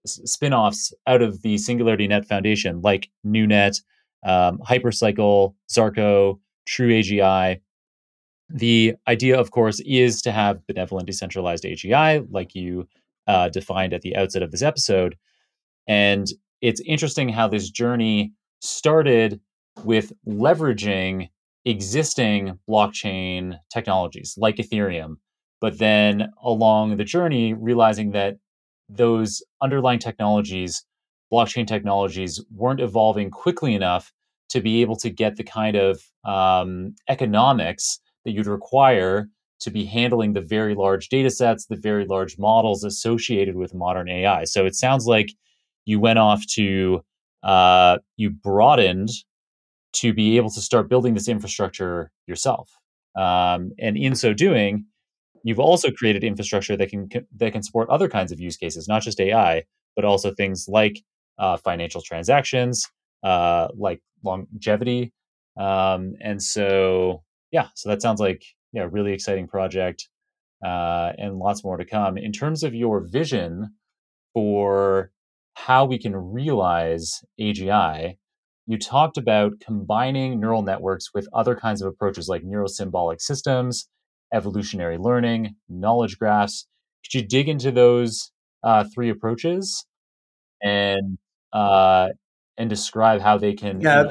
spin-offs 0.06 0.92
out 1.06 1.22
of 1.22 1.42
the 1.42 1.58
Singularity 1.58 2.06
Net 2.06 2.24
Foundation, 2.24 2.80
like 2.82 3.10
NuNet, 3.26 3.82
um, 4.24 4.58
Hypercycle, 4.58 5.54
Zarqa, 5.70 6.38
True 6.66 6.90
AGI. 6.90 7.60
The 8.50 8.94
idea, 9.06 9.38
of 9.38 9.50
course, 9.50 9.80
is 9.80 10.22
to 10.22 10.32
have 10.32 10.66
benevolent 10.66 11.06
decentralized 11.06 11.64
AGI, 11.64 12.26
like 12.30 12.54
you 12.54 12.86
uh, 13.26 13.48
defined 13.48 13.92
at 13.92 14.02
the 14.02 14.16
outset 14.16 14.42
of 14.42 14.50
this 14.50 14.62
episode. 14.62 15.16
And 15.86 16.28
it's 16.60 16.80
interesting 16.86 17.28
how 17.28 17.48
this 17.48 17.70
journey 17.70 18.32
started 18.60 19.40
with 19.84 20.12
leveraging 20.26 21.28
existing 21.64 22.58
blockchain 22.68 23.58
technologies 23.72 24.34
like 24.36 24.56
Ethereum, 24.56 25.16
but 25.60 25.78
then 25.78 26.30
along 26.42 26.96
the 26.96 27.04
journey, 27.04 27.52
realizing 27.54 28.12
that 28.12 28.36
those 28.88 29.42
underlying 29.60 29.98
technologies, 29.98 30.84
blockchain 31.32 31.66
technologies, 31.66 32.42
weren't 32.50 32.80
evolving 32.80 33.30
quickly 33.30 33.74
enough 33.74 34.12
to 34.48 34.60
be 34.60 34.80
able 34.80 34.96
to 34.96 35.10
get 35.10 35.36
the 35.36 35.44
kind 35.44 35.76
of 35.76 36.00
um, 36.24 36.94
economics 37.08 38.00
that 38.24 38.32
you'd 38.32 38.46
require 38.46 39.28
to 39.60 39.70
be 39.70 39.84
handling 39.84 40.32
the 40.32 40.40
very 40.40 40.74
large 40.74 41.08
data 41.08 41.30
sets, 41.30 41.66
the 41.66 41.76
very 41.76 42.06
large 42.06 42.38
models 42.38 42.84
associated 42.84 43.56
with 43.56 43.74
modern 43.74 44.08
AI. 44.08 44.44
So 44.44 44.64
it 44.64 44.74
sounds 44.74 45.06
like 45.06 45.30
you 45.88 45.98
went 45.98 46.18
off 46.18 46.44
to, 46.46 47.00
uh, 47.42 47.96
you 48.18 48.28
broadened 48.28 49.08
to 49.94 50.12
be 50.12 50.36
able 50.36 50.50
to 50.50 50.60
start 50.60 50.90
building 50.90 51.14
this 51.14 51.28
infrastructure 51.28 52.10
yourself. 52.26 52.70
Um, 53.16 53.72
and 53.78 53.96
in 53.96 54.14
so 54.14 54.34
doing, 54.34 54.84
you've 55.44 55.58
also 55.58 55.90
created 55.90 56.22
infrastructure 56.22 56.76
that 56.76 56.90
can 56.90 57.08
that 57.36 57.52
can 57.52 57.62
support 57.62 57.88
other 57.88 58.06
kinds 58.06 58.32
of 58.32 58.38
use 58.38 58.58
cases, 58.58 58.86
not 58.86 59.00
just 59.00 59.18
AI, 59.18 59.64
but 59.96 60.04
also 60.04 60.30
things 60.30 60.66
like 60.68 61.02
uh, 61.38 61.56
financial 61.56 62.02
transactions, 62.02 62.86
uh, 63.22 63.68
like 63.74 64.02
longevity. 64.22 65.14
Um, 65.58 66.12
and 66.20 66.42
so, 66.42 67.22
yeah, 67.50 67.68
so 67.74 67.88
that 67.88 68.02
sounds 68.02 68.20
like 68.20 68.44
yeah, 68.74 68.86
really 68.90 69.14
exciting 69.14 69.48
project, 69.48 70.06
uh, 70.62 71.12
and 71.16 71.38
lots 71.38 71.64
more 71.64 71.78
to 71.78 71.86
come. 71.86 72.18
In 72.18 72.32
terms 72.32 72.62
of 72.62 72.74
your 72.74 73.00
vision 73.00 73.74
for 74.34 75.12
how 75.66 75.84
we 75.84 75.98
can 75.98 76.14
realize 76.14 77.20
AGI, 77.40 78.16
you 78.66 78.78
talked 78.78 79.18
about 79.18 79.60
combining 79.60 80.38
neural 80.38 80.62
networks 80.62 81.12
with 81.12 81.26
other 81.32 81.56
kinds 81.56 81.82
of 81.82 81.88
approaches 81.88 82.28
like 82.28 82.42
neurosymbolic 82.42 83.20
systems, 83.20 83.88
evolutionary 84.32 84.98
learning, 84.98 85.56
knowledge 85.68 86.18
graphs. 86.18 86.66
Could 87.04 87.20
you 87.20 87.26
dig 87.26 87.48
into 87.48 87.72
those 87.72 88.30
uh, 88.62 88.84
three 88.94 89.10
approaches 89.10 89.84
and 90.62 91.18
uh, 91.52 92.08
and 92.56 92.70
describe 92.70 93.20
how 93.20 93.36
they 93.36 93.54
can? 93.54 93.80
Yeah, 93.80 94.04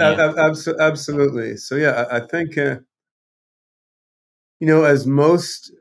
absolutely. 0.80 1.56
So 1.58 1.76
yeah, 1.76 2.06
I 2.12 2.20
think 2.20 2.58
uh, 2.58 2.78
you 4.60 4.68
know, 4.68 4.84
as 4.84 5.08
most 5.08 5.72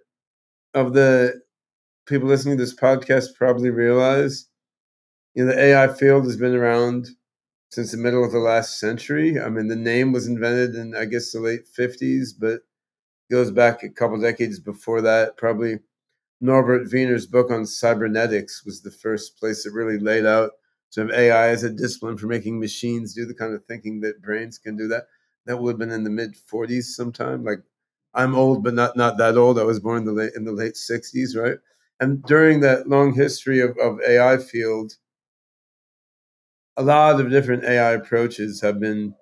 of 0.75 0.93
the 0.93 1.41
people 2.07 2.29
listening 2.29 2.57
to 2.57 2.63
this 2.63 2.75
podcast 2.75 3.35
probably 3.37 3.71
realize, 3.71 4.47
you 5.37 5.47
know, 5.47 5.53
the 5.53 5.61
AI 5.61 5.89
field 5.95 6.25
has 6.27 6.39
been 6.39 6.57
around 6.57 7.11
since 7.71 7.93
the 7.93 7.99
middle 7.99 8.25
of 8.25 8.33
the 8.33 8.41
last 8.41 8.81
century. 8.81 9.41
I 9.41 9.51
mean, 9.51 9.69
the 9.69 9.77
name 9.77 10.13
was 10.13 10.29
invented 10.29 10.75
in, 10.77 10.97
I 10.97 11.07
guess, 11.07 11.33
the 11.33 11.41
late 11.41 11.69
50s, 11.69 12.35
but 12.39 12.63
goes 13.31 13.51
back 13.51 13.83
a 13.83 13.89
couple 13.91 14.21
decades 14.21 14.61
before 14.61 15.01
that. 15.03 15.37
Probably 15.37 15.81
Norbert 16.41 16.91
Wiener's 16.93 17.27
book 17.27 17.51
on 17.51 17.67
cybernetics 17.67 18.65
was 18.65 18.83
the 18.83 18.91
first 18.91 19.39
place 19.39 19.65
that 19.65 19.73
really 19.73 19.99
laid 19.99 20.27
out 20.27 20.53
sort 20.91 21.11
of 21.11 21.17
AI 21.17 21.49
as 21.49 21.65
a 21.65 21.71
discipline 21.71 22.17
for 22.19 22.27
making 22.27 22.61
machines 22.61 23.15
do 23.15 23.27
the 23.27 23.35
kind 23.35 23.55
of 23.55 23.65
thinking 23.67 24.01
that 24.01 24.23
brains 24.23 24.59
can 24.59 24.77
do 24.77 24.89
that. 24.89 25.07
That 25.47 25.59
would 25.61 25.73
have 25.73 25.79
been 25.79 25.93
in 25.93 26.05
the 26.05 26.11
mid 26.11 26.37
40s 26.51 26.95
sometime. 26.95 27.45
Like 27.45 27.61
I'm 28.15 28.35
old, 28.35 28.65
but 28.65 28.75
not 28.75 28.97
not 28.97 29.19
that 29.19 29.37
old. 29.37 29.59
I 29.59 29.65
was 29.65 29.81
born 29.81 29.99
in 29.99 30.05
the 30.05 30.13
late 30.13 30.33
in 30.37 30.45
the 30.45 30.53
late 30.53 30.77
60s, 30.77 31.37
right? 31.37 31.59
And 32.01 32.23
during 32.25 32.61
that 32.61 32.89
long 32.89 33.15
history 33.15 33.61
of, 33.61 33.77
of 33.79 34.01
AI 34.03 34.37
field, 34.39 34.95
a 36.77 36.83
lot 36.83 37.21
of 37.21 37.31
different 37.31 37.65
AI 37.65 37.93
approaches 37.93 38.61
have 38.61 38.79
been 38.81 39.15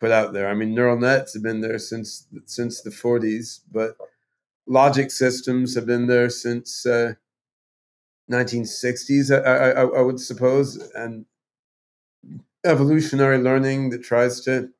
put 0.00 0.10
out 0.10 0.32
there. 0.32 0.48
I 0.48 0.54
mean, 0.54 0.74
neural 0.74 0.98
nets 0.98 1.34
have 1.34 1.42
been 1.42 1.60
there 1.60 1.78
since 1.78 2.26
since 2.46 2.80
the 2.80 2.90
40s, 2.90 3.60
but 3.70 3.96
logic 4.66 5.10
systems 5.10 5.74
have 5.74 5.86
been 5.86 6.06
there 6.06 6.30
since 6.30 6.86
uh, 6.86 7.14
1960s, 8.30 9.30
I, 9.30 9.70
I, 9.70 9.98
I, 9.98 10.02
would 10.02 10.20
suppose, 10.20 10.76
and 10.94 11.24
evolutionary 12.64 13.38
learning 13.38 13.90
that 13.90 14.04
tries 14.04 14.40
to 14.42 14.70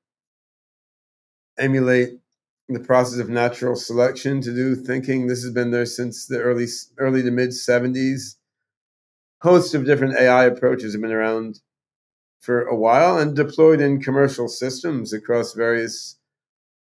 emulate 1.58 2.20
the 2.68 2.78
process 2.78 3.18
of 3.18 3.28
natural 3.28 3.74
selection 3.74 4.40
to 4.42 4.54
do 4.54 4.76
thinking. 4.76 5.26
This 5.26 5.42
has 5.42 5.52
been 5.52 5.72
there 5.72 5.86
since 5.86 6.26
the 6.26 6.38
early 6.38 6.66
early 6.98 7.22
to 7.22 7.30
mid 7.30 7.50
70s. 7.50 8.36
Hosts 9.42 9.74
of 9.74 9.84
different 9.84 10.16
AI 10.16 10.44
approaches 10.44 10.92
have 10.92 11.02
been 11.02 11.12
around 11.12 11.60
for 12.40 12.62
a 12.62 12.76
while 12.76 13.18
and 13.18 13.36
deployed 13.36 13.80
in 13.80 14.00
commercial 14.00 14.48
systems 14.48 15.12
across 15.12 15.52
various 15.52 16.16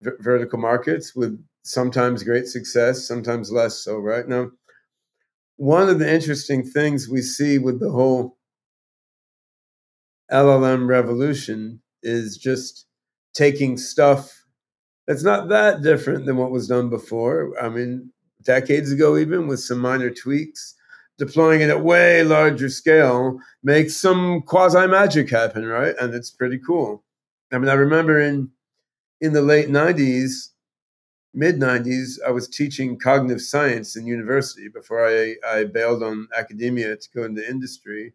v- 0.02 0.10
vertical 0.20 0.58
markets 0.58 1.14
with 1.14 1.42
sometimes 1.62 2.22
great 2.22 2.46
success, 2.46 3.06
sometimes 3.06 3.50
less 3.50 3.78
so, 3.78 3.96
right? 3.96 4.28
Now, 4.28 4.50
one 5.56 5.88
of 5.88 5.98
the 5.98 6.12
interesting 6.12 6.64
things 6.64 7.08
we 7.08 7.22
see 7.22 7.58
with 7.58 7.80
the 7.80 7.90
whole 7.90 8.36
LLM 10.30 10.88
revolution 10.88 11.80
is 12.02 12.36
just 12.36 12.86
taking 13.34 13.76
stuff 13.76 14.44
that's 15.06 15.22
not 15.22 15.48
that 15.48 15.82
different 15.82 16.26
than 16.26 16.36
what 16.36 16.50
was 16.50 16.66
done 16.66 16.88
before. 16.88 17.52
I 17.62 17.68
mean, 17.68 18.10
decades 18.42 18.90
ago, 18.90 19.16
even 19.16 19.46
with 19.46 19.60
some 19.60 19.78
minor 19.78 20.10
tweaks, 20.10 20.74
deploying 21.18 21.61
it 21.61 21.70
at 21.70 21.83
way 21.83 22.22
larger 22.24 22.68
scale 22.68 23.38
makes 23.62 23.96
some 23.96 24.42
quasi 24.42 24.87
magic 24.87 25.31
happen, 25.31 25.66
right? 25.66 25.94
And 26.00 26.14
it's 26.14 26.31
pretty 26.31 26.59
cool. 26.59 27.05
I 27.53 27.59
mean, 27.59 27.68
I 27.68 27.74
remember 27.74 28.20
in 28.20 28.50
in 29.20 29.33
the 29.33 29.42
late 29.42 29.68
'90s, 29.68 30.50
mid 31.33 31.57
'90s, 31.57 32.18
I 32.27 32.31
was 32.31 32.48
teaching 32.48 32.98
cognitive 32.98 33.42
science 33.42 33.96
in 33.96 34.07
university 34.07 34.68
before 34.68 35.07
I, 35.07 35.37
I 35.46 35.64
bailed 35.64 36.03
on 36.03 36.29
academia 36.37 36.96
to 36.96 37.09
go 37.14 37.24
into 37.24 37.48
industry. 37.48 38.14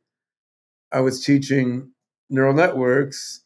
I 0.91 1.01
was 1.01 1.23
teaching 1.23 1.91
neural 2.29 2.53
networks 2.53 3.41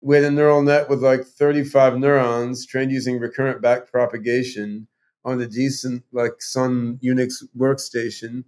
with 0.00 0.24
a 0.24 0.30
neural 0.30 0.62
net 0.62 0.88
with 0.88 1.02
like 1.02 1.24
35 1.24 1.98
neurons 1.98 2.66
trained 2.66 2.92
using 2.92 3.18
recurrent 3.18 3.60
back 3.60 3.90
propagation 3.90 4.86
on 5.24 5.40
a 5.40 5.46
decent 5.46 6.04
like 6.12 6.40
Sun 6.40 6.98
Unix 7.02 7.42
workstation 7.56 8.44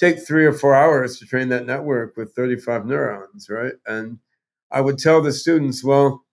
take 0.00 0.26
three 0.26 0.46
or 0.46 0.52
four 0.52 0.74
hours 0.74 1.18
to 1.18 1.26
train 1.26 1.50
that 1.50 1.66
network 1.66 2.16
with 2.16 2.34
35 2.34 2.86
neurons, 2.86 3.48
right? 3.50 3.74
And 3.86 4.18
I 4.70 4.80
would 4.80 4.98
tell 4.98 5.20
the 5.20 5.32
students, 5.32 5.84
well, 5.84 6.24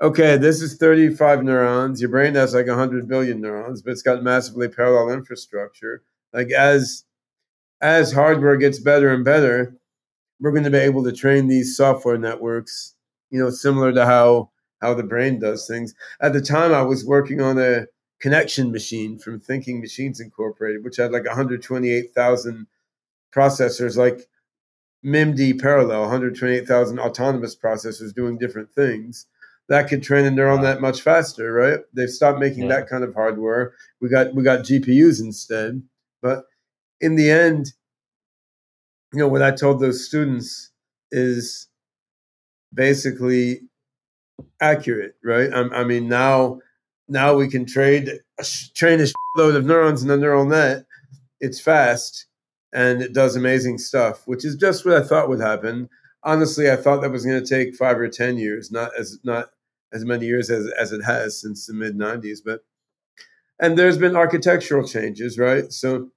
okay, 0.00 0.36
this 0.36 0.62
is 0.62 0.76
35 0.78 1.44
neurons. 1.44 2.00
Your 2.00 2.10
brain 2.10 2.34
has 2.34 2.54
like 2.54 2.66
100 2.66 3.06
billion 3.06 3.40
neurons, 3.40 3.82
but 3.82 3.92
it's 3.92 4.02
got 4.02 4.22
massively 4.22 4.68
parallel 4.68 5.12
infrastructure. 5.12 6.02
Like 6.32 6.50
as 6.50 7.04
as 7.82 8.12
hardware 8.12 8.56
gets 8.56 8.80
better 8.80 9.12
and 9.12 9.24
better, 9.24 9.76
we're 10.40 10.50
going 10.50 10.64
to 10.64 10.70
be 10.70 10.78
able 10.78 11.04
to 11.04 11.12
train 11.12 11.46
these 11.46 11.76
software 11.76 12.16
networks 12.16 12.96
you 13.30 13.38
know, 13.38 13.50
similar 13.50 13.92
to 13.92 14.04
how 14.06 14.50
how 14.80 14.94
the 14.94 15.02
brain 15.02 15.38
does 15.38 15.66
things. 15.66 15.94
At 16.20 16.32
the 16.32 16.40
time, 16.40 16.72
I 16.72 16.82
was 16.82 17.04
working 17.04 17.40
on 17.40 17.58
a 17.58 17.86
connection 18.20 18.70
machine 18.70 19.18
from 19.18 19.40
Thinking 19.40 19.80
Machines 19.80 20.20
Incorporated, 20.20 20.84
which 20.84 20.96
had 20.96 21.12
like 21.12 21.24
128,000 21.24 22.66
processors, 23.36 23.96
like 23.96 24.26
MIMD 25.04 25.60
parallel, 25.60 26.00
128,000 26.02 26.98
autonomous 26.98 27.54
processors 27.54 28.14
doing 28.14 28.38
different 28.38 28.72
things. 28.72 29.26
That 29.68 29.88
could 29.88 30.02
train 30.02 30.24
a 30.24 30.30
neural 30.30 30.58
net 30.58 30.80
much 30.80 31.00
faster, 31.00 31.52
right? 31.52 31.80
They've 31.92 32.08
stopped 32.08 32.38
making 32.38 32.64
yeah. 32.64 32.68
that 32.68 32.88
kind 32.88 33.02
of 33.02 33.14
hardware. 33.14 33.74
We 34.00 34.08
got 34.08 34.32
we 34.34 34.44
got 34.44 34.60
GPUs 34.60 35.20
instead. 35.20 35.82
But 36.22 36.44
in 37.00 37.16
the 37.16 37.30
end, 37.30 37.72
you 39.12 39.18
know, 39.18 39.28
what 39.28 39.42
I 39.42 39.50
told 39.50 39.80
those 39.80 40.06
students 40.06 40.70
is 41.10 41.66
basically 42.72 43.62
accurate, 44.60 45.16
right? 45.24 45.52
I, 45.52 45.80
I 45.80 45.84
mean, 45.84 46.08
now 46.08 46.60
now 47.08 47.34
we 47.34 47.48
can 47.48 47.66
trade 47.66 48.20
train 48.76 49.00
a 49.00 49.06
load 49.36 49.56
of 49.56 49.64
neurons 49.64 50.04
in 50.04 50.10
a 50.10 50.16
neural 50.16 50.46
net. 50.46 50.84
It's 51.40 51.60
fast 51.60 52.26
and 52.76 53.00
it 53.00 53.14
does 53.14 53.34
amazing 53.36 53.78
stuff, 53.78 54.22
which 54.26 54.44
is 54.44 54.54
just 54.54 54.84
what 54.84 54.94
I 54.94 55.02
thought 55.02 55.30
would 55.30 55.40
happen. 55.40 55.88
Honestly, 56.22 56.70
I 56.70 56.76
thought 56.76 57.00
that 57.00 57.10
was 57.10 57.24
going 57.24 57.42
to 57.42 57.48
take 57.48 57.74
five 57.74 57.98
or 57.98 58.06
ten 58.06 58.36
years, 58.36 58.70
not 58.70 58.90
as 58.98 59.18
not 59.24 59.46
as 59.94 60.04
many 60.04 60.26
years 60.26 60.50
as 60.50 60.70
as 60.78 60.92
it 60.92 61.02
has 61.02 61.40
since 61.40 61.66
the 61.66 61.72
mid 61.72 61.96
'90s. 61.96 62.38
But 62.44 62.64
and 63.58 63.78
there's 63.78 63.96
been 63.96 64.14
architectural 64.14 64.86
changes, 64.86 65.38
right? 65.38 65.72
So 65.72 66.10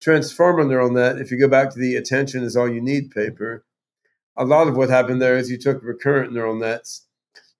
transformer 0.00 0.64
neural 0.64 0.90
net. 0.90 1.18
If 1.18 1.30
you 1.30 1.38
go 1.38 1.46
back 1.48 1.70
to 1.70 1.78
the 1.78 1.96
attention 1.96 2.42
is 2.42 2.56
all 2.56 2.72
you 2.72 2.80
need 2.80 3.10
paper, 3.10 3.66
a 4.34 4.46
lot 4.46 4.66
of 4.66 4.76
what 4.76 4.88
happened 4.88 5.20
there 5.20 5.36
is 5.36 5.50
you 5.50 5.58
took 5.58 5.82
recurrent 5.82 6.32
neural 6.32 6.56
nets, 6.56 7.06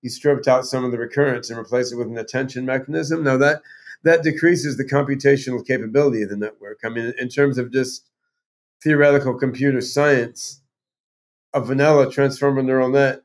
you 0.00 0.08
stripped 0.08 0.48
out 0.48 0.64
some 0.64 0.86
of 0.86 0.90
the 0.90 0.98
recurrence 0.98 1.50
and 1.50 1.58
replaced 1.58 1.92
it 1.92 1.96
with 1.96 2.08
an 2.08 2.16
attention 2.16 2.64
mechanism. 2.64 3.22
Now 3.22 3.36
that 3.36 3.60
that 4.04 4.22
decreases 4.22 4.78
the 4.78 4.84
computational 4.84 5.66
capability 5.66 6.22
of 6.22 6.30
the 6.30 6.36
network. 6.36 6.78
I 6.82 6.88
mean, 6.88 7.12
in 7.18 7.28
terms 7.28 7.58
of 7.58 7.70
just 7.70 8.08
theoretical 8.82 9.34
computer 9.34 9.80
science, 9.80 10.60
a 11.54 11.60
vanilla 11.60 12.10
transformer 12.10 12.62
neural 12.62 12.88
net 12.88 13.22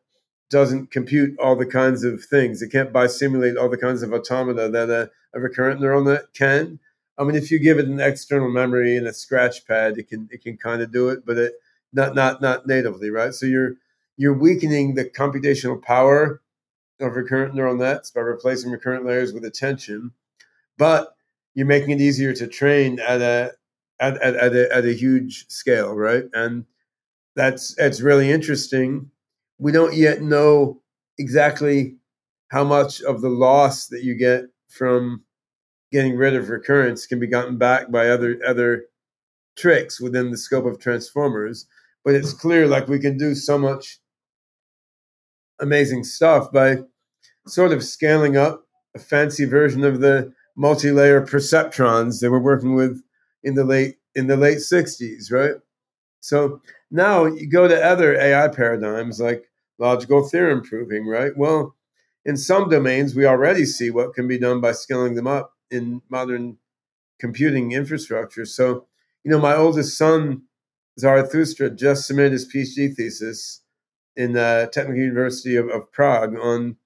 doesn't 0.50 0.92
compute 0.92 1.38
all 1.39 1.56
the 1.56 1.66
kinds 1.66 2.04
of 2.04 2.24
things. 2.24 2.62
It 2.62 2.72
can't 2.72 2.94
bisimulate 2.94 3.60
all 3.60 3.70
the 3.70 3.78
kinds 3.78 4.04
of 4.04 4.13
automata 4.13 4.70
that 4.70 4.89
a, 4.89 5.10
a 5.34 5.39
recurrent 5.39 5.82
neural 5.82 6.04
net 6.04 6.26
can. 6.34 6.80
I 7.18 7.24
mean, 7.24 7.36
if 7.36 7.52
you 7.52 7.60
give 7.60 7.80
it 7.80 7.88
an 7.88 8.00
external 8.00 8.50
memory 8.50 8.98
and 8.98 9.08
a 9.08 9.13
scratch 9.13 9.66
pad, 9.68 9.98
it 9.98 10.10
can 10.10 10.30
it 10.32 10.44
can 10.44 10.58
kind 10.58 10.82
of 10.82 10.92
do 10.92 11.10
it, 11.10 11.26
but 11.26 11.38
it 11.38 11.54
not 11.92 12.16
not 12.16 12.42
not 12.42 12.66
natively, 12.68 13.10
right? 13.10 13.34
So 13.34 13.46
you're 13.46 13.76
you're 14.18 14.38
weakening 14.38 14.96
the 14.96 15.06
computational 15.06 15.82
power 15.82 16.42
of 17.00 17.16
recurrent 17.16 17.56
neural 17.56 17.76
nets 17.76 18.12
by 18.12 18.22
replacing 18.22 18.72
recurrent 18.72 19.06
layers 19.06 19.34
with 19.34 19.46
attention, 19.46 20.12
but 20.78 21.16
you're 21.54 21.68
making 21.68 21.92
it 21.92 22.02
easier 22.02 22.34
to 22.34 22.48
train 22.48 23.00
at 23.00 23.22
a 23.22 23.54
at, 24.00 24.22
at, 24.22 24.36
at, 24.36 24.56
a, 24.56 24.76
at 24.76 24.86
a 24.86 24.94
huge 24.94 25.48
scale, 25.50 25.94
right? 25.94 26.26
And 26.34 26.66
that's 27.36 27.76
that's 27.76 28.02
really 28.02 28.30
interesting. 28.32 29.10
We 29.58 29.72
don't 29.72 29.96
yet 29.96 30.22
know 30.22 30.82
exactly 31.18 31.96
how 32.50 32.64
much 32.64 33.02
of 33.02 33.22
the 33.22 33.30
loss 33.30 33.88
that 33.88 34.04
you 34.04 34.16
get 34.16 34.46
from 34.68 35.24
getting 35.92 36.16
rid 36.16 36.36
of 36.36 36.50
recurrence 36.50 37.06
can 37.06 37.20
be 37.20 37.28
gotten 37.28 37.58
back 37.58 37.92
by 37.92 38.10
other 38.10 38.40
other 38.46 38.86
tricks 39.56 40.00
within 40.00 40.32
the 40.32 40.38
scope 40.38 40.66
of 40.66 40.80
transformers. 40.80 41.66
But 42.04 42.16
it's 42.16 42.34
clear 42.34 42.68
like 42.68 42.88
we 42.88 43.00
can 43.00 43.18
do 43.18 43.34
so 43.34 43.58
much 43.58 44.00
amazing 45.60 46.04
stuff 46.04 46.52
by 46.52 46.78
sort 47.48 47.72
of 47.72 47.84
scaling 47.84 48.38
up 48.38 48.66
a 48.96 49.00
fancy 49.00 49.46
version 49.46 49.84
of 49.84 50.02
the 50.02 50.34
multi-layer 50.56 51.26
perceptrons 51.26 52.20
that 52.20 52.32
we're 52.32 52.40
working 52.40 52.76
with 52.76 53.02
in 53.44 53.56
the 53.56 53.64
late 53.64 53.98
in 54.16 54.28
the 54.28 54.38
late 54.38 54.60
60s, 54.60 55.32
right? 55.32 55.56
So 56.20 56.62
now 56.92 57.26
you 57.26 57.48
go 57.48 57.68
to 57.68 57.84
other 57.84 58.16
AI 58.16 58.48
paradigms 58.48 59.20
like 59.20 59.50
logical 59.80 60.24
theorem 60.28 60.62
proving, 60.62 61.08
right? 61.08 61.36
Well, 61.36 61.76
in 62.26 62.38
some 62.38 62.70
domains, 62.70 63.16
we 63.16 63.26
already 63.26 63.66
see 63.66 63.90
what 63.90 64.14
can 64.14 64.28
be 64.28 64.38
done 64.38 64.62
by 64.62 64.72
scaling 64.72 65.16
them 65.16 65.28
up 65.28 65.54
in 65.72 66.02
modern 66.10 66.58
computing 67.20 67.72
infrastructure. 67.72 68.46
So, 68.46 68.88
you 69.24 69.32
know, 69.32 69.40
my 69.40 69.56
oldest 69.56 69.98
son, 69.98 70.44
Zarathustra, 71.00 71.72
just 71.72 72.08
submitted 72.08 72.34
his 72.34 72.52
PhD 72.52 72.96
thesis 72.96 73.62
in 74.16 74.34
the 74.34 74.70
Technical 74.72 75.02
University 75.02 75.56
of, 75.56 75.70
of 75.70 75.92
Prague 75.92 76.38
on 76.40 76.78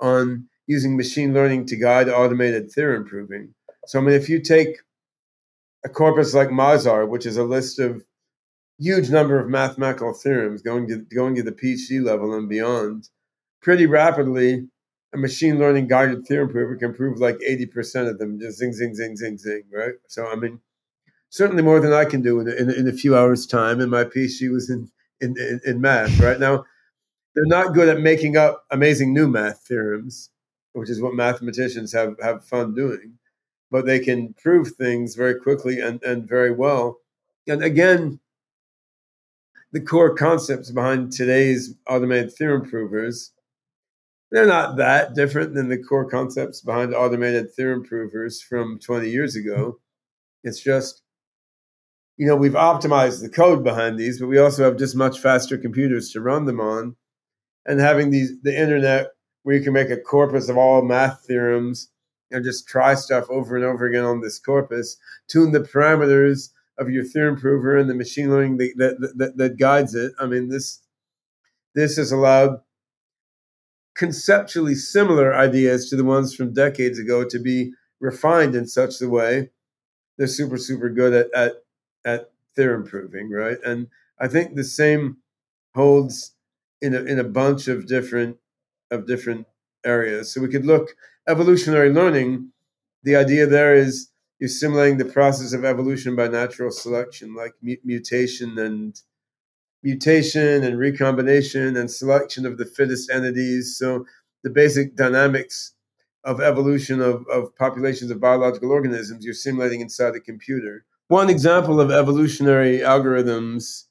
on 0.00 0.48
using 0.66 0.96
machine 0.96 1.32
learning 1.34 1.66
to 1.66 1.76
guide 1.76 2.08
automated 2.08 2.70
theorem 2.70 3.04
proving. 3.04 3.54
So, 3.86 3.98
I 3.98 4.02
mean, 4.02 4.14
if 4.14 4.28
you 4.28 4.40
take 4.40 4.78
a 5.84 5.88
corpus 5.88 6.34
like 6.34 6.48
Mizar, 6.48 7.08
which 7.08 7.26
is 7.26 7.36
a 7.36 7.44
list 7.44 7.78
of 7.78 8.02
huge 8.78 9.10
number 9.10 9.38
of 9.38 9.48
mathematical 9.48 10.12
theorems 10.12 10.62
going 10.62 10.88
to 10.88 10.98
going 11.14 11.34
to 11.36 11.42
the 11.42 11.52
PhD 11.52 12.02
level 12.02 12.34
and 12.34 12.48
beyond, 12.48 13.08
pretty 13.62 13.86
rapidly, 13.86 14.68
a 15.14 15.18
machine 15.18 15.58
learning 15.58 15.86
guided 15.86 16.26
theorem 16.26 16.50
prover 16.50 16.76
can 16.76 16.92
prove 16.92 17.18
like 17.18 17.38
80% 17.38 18.10
of 18.10 18.18
them, 18.18 18.40
just 18.40 18.58
zing, 18.58 18.72
zing, 18.72 18.94
zing, 18.94 19.16
zing, 19.16 19.38
zing, 19.38 19.62
right? 19.72 19.94
So, 20.08 20.26
I 20.26 20.34
mean, 20.34 20.60
certainly 21.30 21.62
more 21.62 21.80
than 21.80 21.92
I 21.92 22.04
can 22.04 22.20
do 22.20 22.40
in, 22.40 22.48
in, 22.48 22.70
in 22.70 22.88
a 22.88 22.92
few 22.92 23.16
hours' 23.16 23.46
time. 23.46 23.80
And 23.80 23.90
my 23.90 24.04
PhD 24.04 24.52
was 24.52 24.68
in, 24.68 24.90
in, 25.20 25.36
in, 25.38 25.60
in 25.64 25.80
math, 25.80 26.18
right? 26.18 26.38
Now, 26.40 26.64
they're 27.34 27.46
not 27.46 27.74
good 27.74 27.88
at 27.88 28.00
making 28.00 28.36
up 28.36 28.64
amazing 28.70 29.14
new 29.14 29.28
math 29.28 29.64
theorems, 29.66 30.30
which 30.72 30.90
is 30.90 31.00
what 31.00 31.14
mathematicians 31.14 31.92
have, 31.92 32.16
have 32.20 32.44
fun 32.44 32.74
doing. 32.74 33.18
But 33.70 33.86
they 33.86 33.98
can 33.98 34.34
prove 34.34 34.72
things 34.72 35.14
very 35.14 35.34
quickly 35.34 35.80
and, 35.80 36.02
and 36.02 36.28
very 36.28 36.52
well. 36.52 36.98
And 37.46 37.62
again, 37.62 38.20
the 39.72 39.80
core 39.80 40.14
concepts 40.14 40.70
behind 40.70 41.12
today's 41.12 41.74
automated 41.88 42.32
theorem 42.32 42.68
provers, 42.68 43.32
they're 44.30 44.46
not 44.46 44.76
that 44.76 45.14
different 45.14 45.54
than 45.54 45.68
the 45.68 45.82
core 45.82 46.08
concepts 46.08 46.60
behind 46.60 46.94
automated 46.94 47.52
theorem 47.52 47.84
provers 47.84 48.40
from 48.40 48.78
20 48.78 49.10
years 49.10 49.36
ago. 49.36 49.78
It's 50.44 50.60
just, 50.60 51.02
you 52.16 52.26
know, 52.26 52.36
we've 52.36 52.52
optimized 52.52 53.20
the 53.20 53.28
code 53.28 53.64
behind 53.64 53.98
these, 53.98 54.20
but 54.20 54.28
we 54.28 54.38
also 54.38 54.62
have 54.64 54.78
just 54.78 54.94
much 54.94 55.18
faster 55.18 55.58
computers 55.58 56.10
to 56.10 56.20
run 56.20 56.44
them 56.44 56.60
on 56.60 56.96
and 57.66 57.80
having 57.80 58.10
these 58.10 58.40
the 58.42 58.56
internet 58.56 59.08
where 59.42 59.56
you 59.56 59.62
can 59.62 59.72
make 59.72 59.90
a 59.90 59.96
corpus 59.96 60.48
of 60.48 60.56
all 60.56 60.82
math 60.82 61.24
theorems 61.26 61.90
and 62.34 62.44
just 62.44 62.68
try 62.68 62.94
stuff 62.94 63.26
over 63.30 63.56
and 63.56 63.64
over 63.64 63.86
again 63.86 64.04
on 64.04 64.20
this 64.20 64.38
corpus, 64.38 64.96
tune 65.28 65.52
the 65.52 65.60
parameters 65.60 66.50
of 66.78 66.90
your 66.90 67.04
theorem 67.04 67.36
prover 67.36 67.78
and 67.78 67.88
the 67.88 67.94
machine 67.94 68.30
learning 68.30 68.58
that, 68.58 68.74
that, 68.76 69.14
that, 69.16 69.36
that 69.36 69.58
guides 69.58 69.94
it. 69.94 70.12
I 70.18 70.26
mean, 70.26 70.48
this 70.48 70.80
this 71.74 71.96
has 71.96 72.12
allowed 72.12 72.60
conceptually 73.96 74.74
similar 74.74 75.34
ideas 75.34 75.88
to 75.90 75.96
the 75.96 76.04
ones 76.04 76.34
from 76.34 76.52
decades 76.52 76.98
ago 76.98 77.24
to 77.24 77.38
be 77.38 77.72
refined 78.00 78.54
in 78.54 78.66
such 78.66 79.00
a 79.00 79.08
way 79.08 79.50
they're 80.18 80.26
super 80.26 80.58
super 80.58 80.88
good 80.88 81.12
at 81.12 81.34
at, 81.34 81.52
at 82.04 82.30
theorem 82.54 82.84
proving, 82.84 83.30
right? 83.30 83.58
And 83.64 83.88
I 84.20 84.28
think 84.28 84.54
the 84.54 84.64
same 84.64 85.18
holds 85.74 86.32
in 86.80 86.94
a, 86.94 87.02
in 87.02 87.18
a 87.18 87.24
bunch 87.24 87.68
of 87.68 87.86
different 87.86 88.36
of 88.90 89.06
different 89.06 89.46
areas. 89.84 90.32
So 90.32 90.40
we 90.40 90.48
could 90.48 90.66
look 90.66 90.96
evolutionary 91.28 91.90
learning. 91.90 92.50
The 93.02 93.16
idea 93.16 93.46
there 93.46 93.74
is 93.74 94.10
you're 94.40 94.48
simulating 94.48 94.98
the 94.98 95.04
process 95.04 95.52
of 95.52 95.64
evolution 95.64 96.16
by 96.16 96.28
natural 96.28 96.70
selection, 96.70 97.34
like 97.34 97.54
mutation 97.62 98.58
and 98.58 99.00
mutation 99.82 100.64
and 100.64 100.78
recombination 100.78 101.76
and 101.76 101.90
selection 101.90 102.44
of 102.46 102.58
the 102.58 102.64
fittest 102.64 103.10
entities. 103.10 103.76
So 103.78 104.04
the 104.42 104.50
basic 104.50 104.96
dynamics 104.96 105.72
of 106.24 106.40
evolution 106.40 107.00
of, 107.00 107.26
of 107.28 107.54
populations 107.56 108.10
of 108.10 108.20
biological 108.20 108.70
organisms 108.70 109.24
you're 109.24 109.34
simulating 109.34 109.80
inside 109.80 110.16
a 110.16 110.20
computer. 110.20 110.84
One 111.08 111.28
example 111.28 111.80
of 111.80 111.90
evolutionary 111.90 112.78
algorithms 112.78 113.84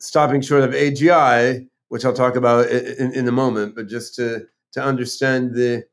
stopping 0.00 0.40
short 0.40 0.64
of 0.64 0.70
AGI, 0.70 1.66
which 1.88 2.04
I'll 2.04 2.12
talk 2.12 2.36
about 2.36 2.68
in, 2.68 3.12
in 3.12 3.28
a 3.28 3.32
moment, 3.32 3.74
but 3.74 3.88
just 3.88 4.14
to, 4.16 4.46
to 4.72 4.82
understand 4.82 5.54
the 5.54 5.84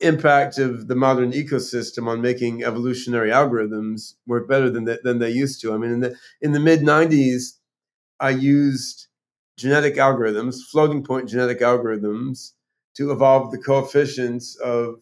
impact 0.00 0.58
of 0.58 0.88
the 0.88 0.94
modern 0.94 1.32
ecosystem 1.32 2.06
on 2.06 2.20
making 2.20 2.62
evolutionary 2.62 3.30
algorithms 3.30 4.14
work 4.26 4.48
better 4.48 4.68
than 4.68 4.84
they, 4.84 4.98
than 5.02 5.18
they 5.18 5.30
used 5.30 5.60
to. 5.62 5.72
I 5.72 5.78
mean, 5.78 5.90
in 5.90 6.00
the 6.00 6.16
in 6.42 6.52
the 6.52 6.60
mid 6.60 6.80
'90s, 6.80 7.54
I 8.20 8.30
used 8.30 9.08
genetic 9.56 9.96
algorithms, 9.96 10.56
floating 10.70 11.02
point 11.02 11.28
genetic 11.28 11.60
algorithms, 11.60 12.52
to 12.96 13.10
evolve 13.10 13.50
the 13.52 13.58
coefficients 13.58 14.56
of 14.56 14.96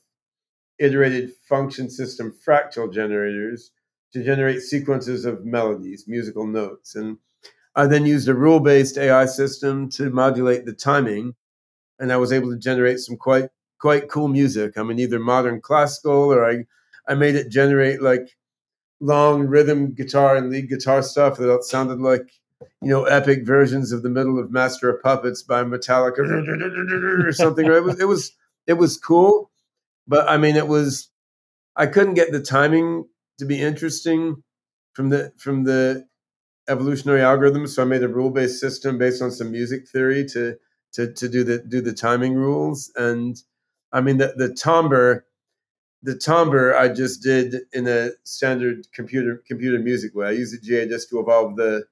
iterated 0.79 1.33
function 1.49 1.89
system 1.91 2.35
fractal 2.47 2.93
generators 2.93 3.71
to 4.13 4.23
generate 4.23 4.61
sequences 4.61 5.25
of 5.25 5.45
melodies, 5.45 6.05
musical 6.07 6.47
notes, 6.47 6.95
and 6.95 7.19
I 7.77 7.87
then 7.87 8.07
used 8.07 8.29
a 8.29 8.35
rule 8.35 8.61
based 8.61 8.99
AI 8.99 9.27
system 9.27 9.89
to 9.91 10.11
modulate 10.11 10.65
the 10.65 10.73
timing, 10.73 11.35
and 11.99 12.13
I 12.13 12.17
was 12.17 12.33
able 12.33 12.51
to 12.51 12.59
generate 12.59 13.01
some 13.01 13.17
quite 13.17 13.51
quite 13.79 14.09
cool 14.09 14.29
music. 14.29 14.79
I 14.79 14.83
mean, 14.83 14.99
either 14.99 15.19
modern 15.19 15.61
classical 15.61 16.33
or 16.33 16.49
I 16.49 16.65
I 17.09 17.15
made 17.15 17.35
it 17.35 17.51
generate 17.51 18.03
like 18.03 18.37
long 19.01 19.47
rhythm 19.47 19.93
guitar 19.93 20.37
and 20.37 20.51
lead 20.51 20.69
guitar 20.69 21.03
stuff 21.03 21.37
that 21.39 21.65
sounded 21.65 22.01
like 22.01 22.31
you 22.81 22.89
know 22.89 23.05
epic 23.05 23.45
versions 23.47 23.93
of 23.93 24.03
the 24.03 24.11
middle 24.11 24.39
of 24.39 24.51
Master 24.51 24.91
of 24.91 25.03
Puppets 25.03 25.43
by 25.43 25.65
Metallica 25.65 27.27
or 27.27 27.33
something. 27.33 27.67
It 27.67 27.85
was 27.85 28.01
it 28.01 28.07
was 28.09 28.33
it 28.67 28.75
was 28.75 28.97
cool, 28.99 29.51
but 30.09 30.29
I 30.29 30.37
mean, 30.39 30.57
it 30.57 30.69
was 30.69 31.09
I 31.77 31.87
couldn't 31.87 32.15
get 32.15 32.33
the 32.33 32.41
timing 32.41 33.07
to 33.39 33.45
be 33.45 33.61
interesting 33.61 34.43
from 34.95 35.11
the 35.11 35.33
from 35.37 35.65
the 35.65 36.07
evolutionary 36.69 37.21
algorithms. 37.21 37.71
So 37.71 37.83
I 37.83 37.87
made 37.87 38.03
a 38.03 38.09
rule 38.09 38.31
based 38.31 38.61
system 38.61 38.99
based 38.99 39.23
on 39.23 39.31
some 39.31 39.51
music 39.51 39.89
theory 39.89 40.25
to 40.27 40.57
to 40.93 41.13
to 41.13 41.29
do 41.29 41.45
the 41.45 41.59
do 41.59 41.81
the 41.81 41.93
timing 41.93 42.35
rules. 42.35 42.91
And 42.97 43.41
I 43.93 44.01
mean 44.01 44.19
the 44.19 44.35
the 44.37 44.53
timbre 44.53 45.25
the 46.03 46.17
timbre 46.17 46.77
I 46.77 46.89
just 46.89 47.23
did 47.23 47.63
in 47.73 47.89
a 47.89 48.11
standard 48.25 48.87
computer 48.93 49.43
computer 49.47 49.79
music 49.79 50.15
way. 50.15 50.29
I 50.29 50.33
used 50.33 50.55
the 50.55 50.65
GA 50.65 50.87
just 50.87 51.09
to 51.11 51.21
evolve 51.21 51.57
the 51.57 51.85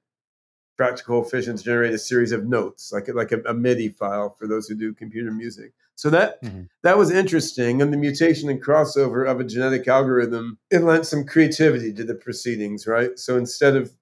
fractal 0.79 1.03
coefficients 1.05 1.63
generate 1.63 1.93
a 1.93 1.97
series 1.97 2.31
of 2.31 2.45
notes, 2.45 2.91
like 2.91 3.07
like 3.13 3.31
a, 3.31 3.39
a, 3.41 3.53
MIDI 3.53 3.89
file 3.89 4.29
for 4.37 4.47
those 4.47 4.67
who 4.67 4.75
do 4.75 4.93
computer 4.93 5.31
music. 5.31 5.73
So 5.95 6.09
that 6.09 6.41
mm-hmm. 6.43 6.63
that 6.83 6.97
was 6.97 7.11
interesting, 7.11 7.81
and 7.81 7.93
the 7.93 7.97
mutation 7.97 8.49
and 8.49 8.63
crossover 8.63 9.27
of 9.27 9.39
a 9.39 9.43
genetic 9.43 9.87
algorithm 9.87 10.57
it 10.71 10.79
lent 10.79 11.05
some 11.05 11.25
creativity 11.25 11.93
to 11.93 12.03
the 12.03 12.15
proceedings, 12.15 12.87
right? 12.87 13.17
So 13.17 13.37
instead 13.37 13.75
of 13.75 13.93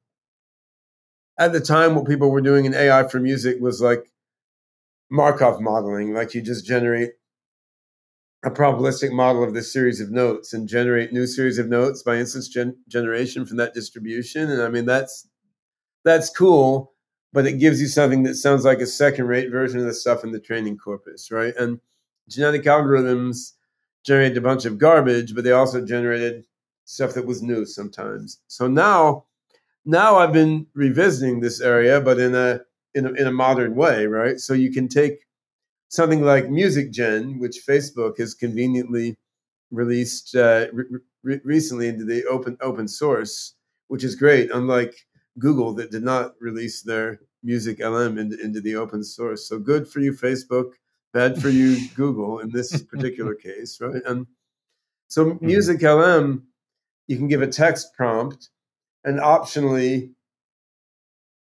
at 1.37 1.53
the 1.53 1.59
time, 1.59 1.95
what 1.95 2.07
people 2.07 2.29
were 2.31 2.41
doing 2.41 2.65
in 2.65 2.73
AI 2.73 3.07
for 3.07 3.19
music 3.19 3.57
was 3.59 3.81
like 3.81 4.11
Markov 5.11 5.61
modeling, 5.61 6.13
like 6.13 6.33
you 6.33 6.41
just 6.41 6.65
generate 6.65 7.11
a 8.43 8.49
probabilistic 8.49 9.11
model 9.11 9.43
of 9.43 9.53
this 9.53 9.71
series 9.71 10.01
of 10.01 10.11
notes 10.11 10.53
and 10.53 10.67
generate 10.67 11.13
new 11.13 11.27
series 11.27 11.59
of 11.59 11.69
notes 11.69 12.01
by 12.01 12.15
instance 12.17 12.47
gen- 12.47 12.75
generation 12.87 13.45
from 13.45 13.57
that 13.57 13.73
distribution. 13.73 14.49
And 14.49 14.61
I 14.61 14.69
mean, 14.69 14.85
that's 14.85 15.27
that's 16.03 16.29
cool, 16.29 16.93
but 17.33 17.45
it 17.45 17.59
gives 17.59 17.81
you 17.81 17.87
something 17.87 18.23
that 18.23 18.35
sounds 18.35 18.65
like 18.65 18.79
a 18.79 18.87
second 18.87 19.27
rate 19.27 19.51
version 19.51 19.79
of 19.79 19.85
the 19.85 19.93
stuff 19.93 20.23
in 20.23 20.31
the 20.31 20.39
training 20.39 20.77
corpus, 20.77 21.31
right? 21.31 21.55
And 21.57 21.79
genetic 22.29 22.63
algorithms 22.63 23.53
generated 24.05 24.37
a 24.37 24.41
bunch 24.41 24.65
of 24.65 24.79
garbage, 24.79 25.35
but 25.35 25.43
they 25.43 25.51
also 25.51 25.85
generated 25.85 26.45
stuff 26.85 27.13
that 27.13 27.27
was 27.27 27.43
new 27.43 27.65
sometimes. 27.65 28.39
So 28.47 28.67
now, 28.67 29.25
now 29.85 30.17
I've 30.17 30.33
been 30.33 30.67
revisiting 30.73 31.39
this 31.39 31.61
area, 31.61 32.01
but 32.01 32.19
in 32.19 32.35
a 32.35 32.61
in 32.93 33.05
a, 33.05 33.11
in 33.13 33.27
a 33.27 33.31
modern 33.31 33.75
way, 33.75 34.05
right? 34.05 34.39
So 34.39 34.53
you 34.53 34.71
can 34.71 34.87
take 34.87 35.25
something 35.87 36.23
like 36.23 36.45
MusicGen, 36.45 37.39
which 37.39 37.63
Facebook 37.67 38.17
has 38.19 38.33
conveniently 38.33 39.17
released 39.71 40.35
uh, 40.35 40.67
re- 41.23 41.41
recently 41.43 41.87
into 41.87 42.05
the 42.05 42.25
open 42.25 42.57
open 42.61 42.87
source, 42.87 43.55
which 43.87 44.03
is 44.03 44.15
great. 44.15 44.51
Unlike 44.51 44.95
Google 45.39 45.73
that 45.75 45.91
did 45.91 46.03
not 46.03 46.33
release 46.39 46.81
their 46.81 47.19
MusicLM 47.45 48.19
into, 48.19 48.39
into 48.39 48.61
the 48.61 48.75
open 48.75 49.03
source. 49.03 49.47
So 49.47 49.59
good 49.59 49.87
for 49.87 49.99
you, 49.99 50.13
Facebook. 50.13 50.73
Bad 51.13 51.41
for 51.41 51.49
you, 51.49 51.89
Google, 51.95 52.39
in 52.39 52.51
this 52.51 52.83
particular 52.83 53.35
case, 53.47 53.79
right? 53.81 54.01
And 54.05 54.27
so 55.07 55.25
mm-hmm. 55.25 55.45
MusicLM, 55.45 56.43
you 57.07 57.17
can 57.17 57.27
give 57.27 57.41
a 57.41 57.47
text 57.47 57.93
prompt 57.95 58.49
and 59.03 59.19
optionally 59.19 60.11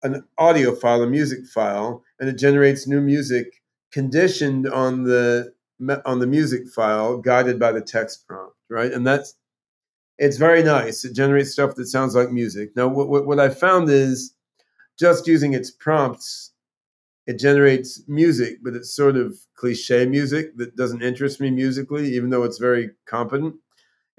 an 0.03 0.23
audio 0.37 0.73
file, 0.73 1.03
a 1.03 1.07
music 1.07 1.45
file, 1.45 2.03
and 2.19 2.29
it 2.29 2.37
generates 2.37 2.87
new 2.87 3.01
music 3.01 3.61
conditioned 3.91 4.67
on 4.67 5.03
the 5.03 5.53
on 6.05 6.19
the 6.19 6.27
music 6.27 6.67
file, 6.67 7.17
guided 7.17 7.59
by 7.59 7.71
the 7.71 7.81
text 7.81 8.27
prompt, 8.27 8.55
right? 8.69 8.91
And 8.91 9.05
that's 9.05 9.35
it's 10.17 10.37
very 10.37 10.61
nice. 10.61 11.03
It 11.03 11.15
generates 11.15 11.51
stuff 11.51 11.75
that 11.75 11.87
sounds 11.87 12.13
like 12.13 12.31
music. 12.31 12.75
Now, 12.75 12.87
what, 12.87 13.09
what, 13.09 13.25
what 13.25 13.39
I 13.39 13.49
found 13.49 13.89
is 13.89 14.35
just 14.99 15.25
using 15.25 15.53
its 15.53 15.71
prompts, 15.71 16.51
it 17.25 17.39
generates 17.39 18.03
music, 18.07 18.59
but 18.61 18.75
it's 18.75 18.95
sort 18.95 19.15
of 19.15 19.35
cliche 19.55 20.05
music 20.05 20.57
that 20.57 20.75
doesn't 20.75 21.01
interest 21.01 21.41
me 21.41 21.49
musically, 21.49 22.13
even 22.13 22.29
though 22.29 22.43
it's 22.43 22.59
very 22.59 22.91
competent. 23.07 23.55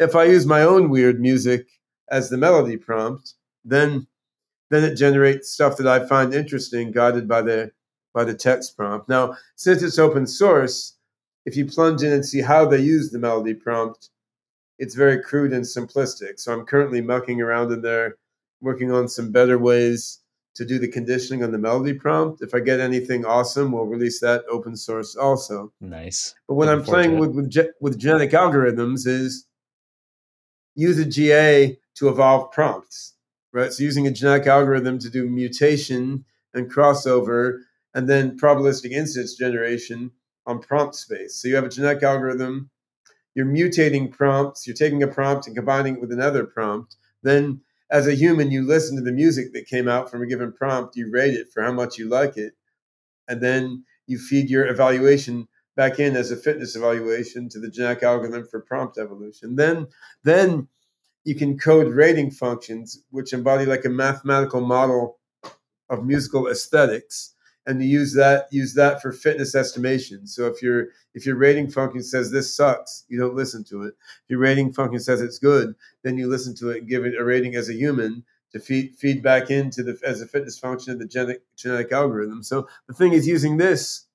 If 0.01 0.17
I 0.17 0.25
use 0.25 0.45
my 0.45 0.63
own 0.63 0.91
weird 0.91 1.21
music 1.21 1.69
as 2.13 2.29
the 2.29 2.37
melody 2.37 2.77
prompt, 2.77 3.35
then 3.65 4.07
then 4.71 4.85
it 4.85 4.95
generates 4.95 5.51
stuff 5.51 5.77
that 5.77 5.87
I 5.87 6.07
find 6.07 6.33
interesting, 6.33 6.93
guided 6.93 7.27
by 7.27 7.43
the 7.43 7.73
by 8.15 8.25
the 8.25 8.35
text 8.35 8.77
prompt. 8.77 9.09
Now, 9.09 9.37
since 9.57 9.83
it's 9.83 9.99
open 9.99 10.27
source, 10.27 10.95
if 11.47 11.57
you 11.57 11.67
plunge 11.67 12.03
in 12.03 12.13
and 12.13 12.25
see 12.25 12.43
how 12.43 12.67
they 12.67 12.79
use 12.79 13.11
the 13.11 13.19
melody 13.19 13.55
prompt, 13.55 14.11
it's 14.79 14.95
very 14.95 15.21
crude 15.23 15.53
and 15.53 15.65
simplistic. 15.65 16.39
So 16.39 16.53
I'm 16.53 16.67
currently 16.67 17.01
mucking 17.01 17.41
around 17.41 17.73
in 17.73 17.83
there, 17.83 18.17
working 18.61 18.93
on 18.93 19.09
some 19.09 19.33
better 19.33 19.59
ways 19.59 20.21
to 20.55 20.67
do 20.67 20.79
the 20.79 20.89
conditioning 20.89 21.43
on 21.43 21.53
the 21.53 21.59
melody 21.59 21.95
prompt. 21.95 22.43
If 22.43 22.55
I 22.55 22.61
get 22.61 22.81
anything 22.81 23.25
awesome, 23.25 23.73
we'll 23.73 23.87
release 23.87 24.21
that 24.21 24.45
open 24.51 24.77
source 24.77 25.17
also. 25.17 25.73
Nice. 25.81 26.35
But 26.47 26.55
what 26.55 26.69
Looking 26.69 26.81
I'm 26.81 26.85
playing 26.85 27.19
with 27.19 27.31
with, 27.31 27.57
with 27.81 27.99
genetic 27.99 28.33
algorithms 28.33 29.07
is 29.07 29.47
use 30.75 30.99
a 30.99 31.07
GA 31.07 31.79
to 31.97 32.09
evolve 32.09 32.53
prompts, 32.53 33.15
right? 33.53 33.73
So 33.73 33.83
using 33.83 34.07
a 34.07 34.11
genetic 34.11 34.47
algorithm 34.47 34.99
to 35.01 35.11
do 35.11 35.29
mutation 35.29 36.25
and 36.55 36.73
crossover, 36.73 37.59
and 37.95 38.09
then 38.09 38.39
probabilistic 38.39 38.91
instance 38.91 39.35
generation 39.35 40.11
on 40.47 40.61
prompt 40.61 40.95
space. 40.95 41.41
So 41.41 41.49
you 41.49 41.55
have 41.57 41.65
a 41.65 41.69
genetic 41.69 42.03
algorithm 42.03 42.71
you're 43.35 43.47
mutating 43.47 44.11
prompts, 44.11 44.67
you're 44.67 44.77
taking 44.77 45.03
a 45.03 45.09
prompt 45.09 45.47
and 45.47 45.57
combining 45.57 45.95
it 45.95 46.01
with 46.01 46.13
another 46.13 46.45
prompt. 46.45 46.97
Then, 47.23 47.61
as 47.91 48.07
a 48.07 48.15
human, 48.15 48.51
you 48.51 48.67
listen 48.67 48.97
to 48.97 49.03
the 49.03 49.13
music 49.13 49.53
that 49.53 49.67
came 49.67 49.89
out 49.89 50.11
from 50.11 50.23
a 50.23 50.27
given 50.27 50.53
prompt, 50.53 50.97
you 50.97 51.11
rate 51.11 51.35
it 51.35 51.49
for 51.53 51.63
how 51.63 51.73
much 51.73 51.99
you 51.99 52.09
like 52.09 52.37
it, 52.37 52.55
and 53.29 53.41
then 53.41 53.85
you 54.07 54.19
feed 54.19 54.51
your 54.51 54.67
evaluation 54.67 55.49
back 55.77 55.99
in 55.99 56.17
as 56.17 56.31
a 56.31 56.37
fitness 56.37 56.77
evaluation 56.77 57.49
to 57.49 57.59
the 57.59 57.71
genetic 57.71 58.03
algorithm 58.03 58.47
for 58.51 58.61
prompt 58.61 58.99
evolution. 58.99 59.57
Then, 59.57 59.87
then 60.25 60.69
you 61.25 61.35
can 61.35 61.59
code 61.59 61.93
rating 61.93 62.31
functions 62.31 63.03
which 63.11 63.33
embody 63.33 63.65
like 63.65 63.85
a 63.85 63.91
mathematical 63.91 64.61
model 64.61 65.19
of 65.89 66.05
musical 66.05 66.49
aesthetics 66.49 67.35
and 67.67 67.83
you 67.83 67.89
use 67.89 68.15
that 68.15 68.49
use 68.51 68.75
that 68.75 69.01
for 69.01 69.13
fitness 69.13 69.55
estimation. 69.55 70.27
So 70.27 70.47
if 70.47 70.63
your 70.63 70.89
if 71.15 71.27
your 71.27 71.37
rating 71.37 71.71
function 71.71 72.03
says 72.03 72.31
this 72.31 72.55
sucks, 72.55 73.05
you 73.09 73.19
don't 73.19 73.37
listen 73.37 73.63
to 73.65 73.85
it. 73.85 73.95
If 74.25 74.31
your 74.31 74.41
rating 74.41 74.73
function 74.73 75.01
says 75.01 75.21
it's 75.21 75.39
good, 75.39 75.75
then 76.03 76.19
you 76.19 76.29
listen 76.29 76.57
to 76.57 76.71
it 76.71 76.79
and 76.79 76.89
give 76.89 77.05
it 77.05 77.15
a 77.19 77.25
rating 77.25 77.55
as 77.55 77.69
a 77.69 77.75
human 77.75 78.25
to 78.53 78.59
feed 78.59 78.97
feed 78.97 79.23
back 79.23 79.51
into 79.51 79.83
the 79.83 79.99
as 80.05 80.21
a 80.21 80.27
fitness 80.27 80.59
function 80.59 80.93
of 80.93 80.99
the 80.99 81.07
genetic 81.07 81.43
genetic 81.57 81.93
algorithm. 81.93 82.43
So 82.43 82.67
the 82.89 82.95
thing 82.95 83.13
is 83.13 83.27
using 83.29 83.57
this 83.57 84.07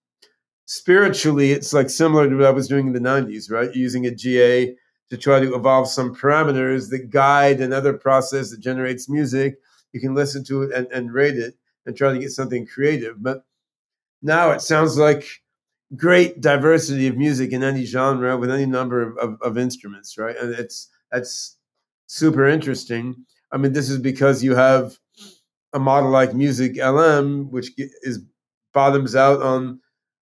spiritually, 0.65 1.51
it's 1.51 1.71
like 1.71 1.89
similar 1.89 2.29
to 2.29 2.35
what 2.35 2.45
I 2.45 2.51
was 2.51 2.67
doing 2.67 2.87
in 2.87 2.93
the 2.93 2.99
90s, 2.99 3.49
right? 3.49 3.73
Using 3.73 4.05
a 4.05 4.11
GA 4.11 4.75
to 5.09 5.17
try 5.17 5.39
to 5.39 5.55
evolve 5.55 5.87
some 5.87 6.13
parameters 6.13 6.89
that 6.89 7.09
guide 7.09 7.61
another 7.61 7.93
process 7.93 8.51
that 8.51 8.59
generates 8.59 9.09
music. 9.09 9.55
You 9.93 10.01
can 10.01 10.13
listen 10.13 10.43
to 10.45 10.63
it 10.63 10.71
and, 10.73 10.87
and 10.87 11.13
rate 11.13 11.37
it 11.37 11.55
and 11.85 11.95
try 11.95 12.11
to 12.11 12.19
get 12.19 12.31
something 12.31 12.65
creative. 12.67 13.21
But 13.23 13.45
now 14.21 14.51
it 14.51 14.61
sounds 14.61 14.97
like 14.97 15.25
great 15.95 16.41
diversity 16.41 17.07
of 17.07 17.15
music 17.15 17.53
in 17.53 17.63
any 17.63 17.85
genre 17.85 18.37
with 18.37 18.51
any 18.51 18.65
number 18.65 19.01
of, 19.01 19.17
of, 19.17 19.41
of 19.41 19.57
instruments, 19.57 20.17
right? 20.17 20.35
And 20.37 20.53
it's 20.53 20.89
that's 21.11 21.57
super 22.07 22.45
interesting. 22.47 23.15
I 23.51 23.57
mean, 23.57 23.71
this 23.71 23.89
is 23.89 23.99
because 23.99 24.43
you 24.43 24.55
have 24.55 24.97
a 25.73 25.79
model 25.79 26.09
like 26.09 26.31
MusicLM, 26.31 27.49
which 27.49 27.71
is 27.77 28.19
bottoms 28.73 29.15
out 29.15 29.41
on 29.41 29.79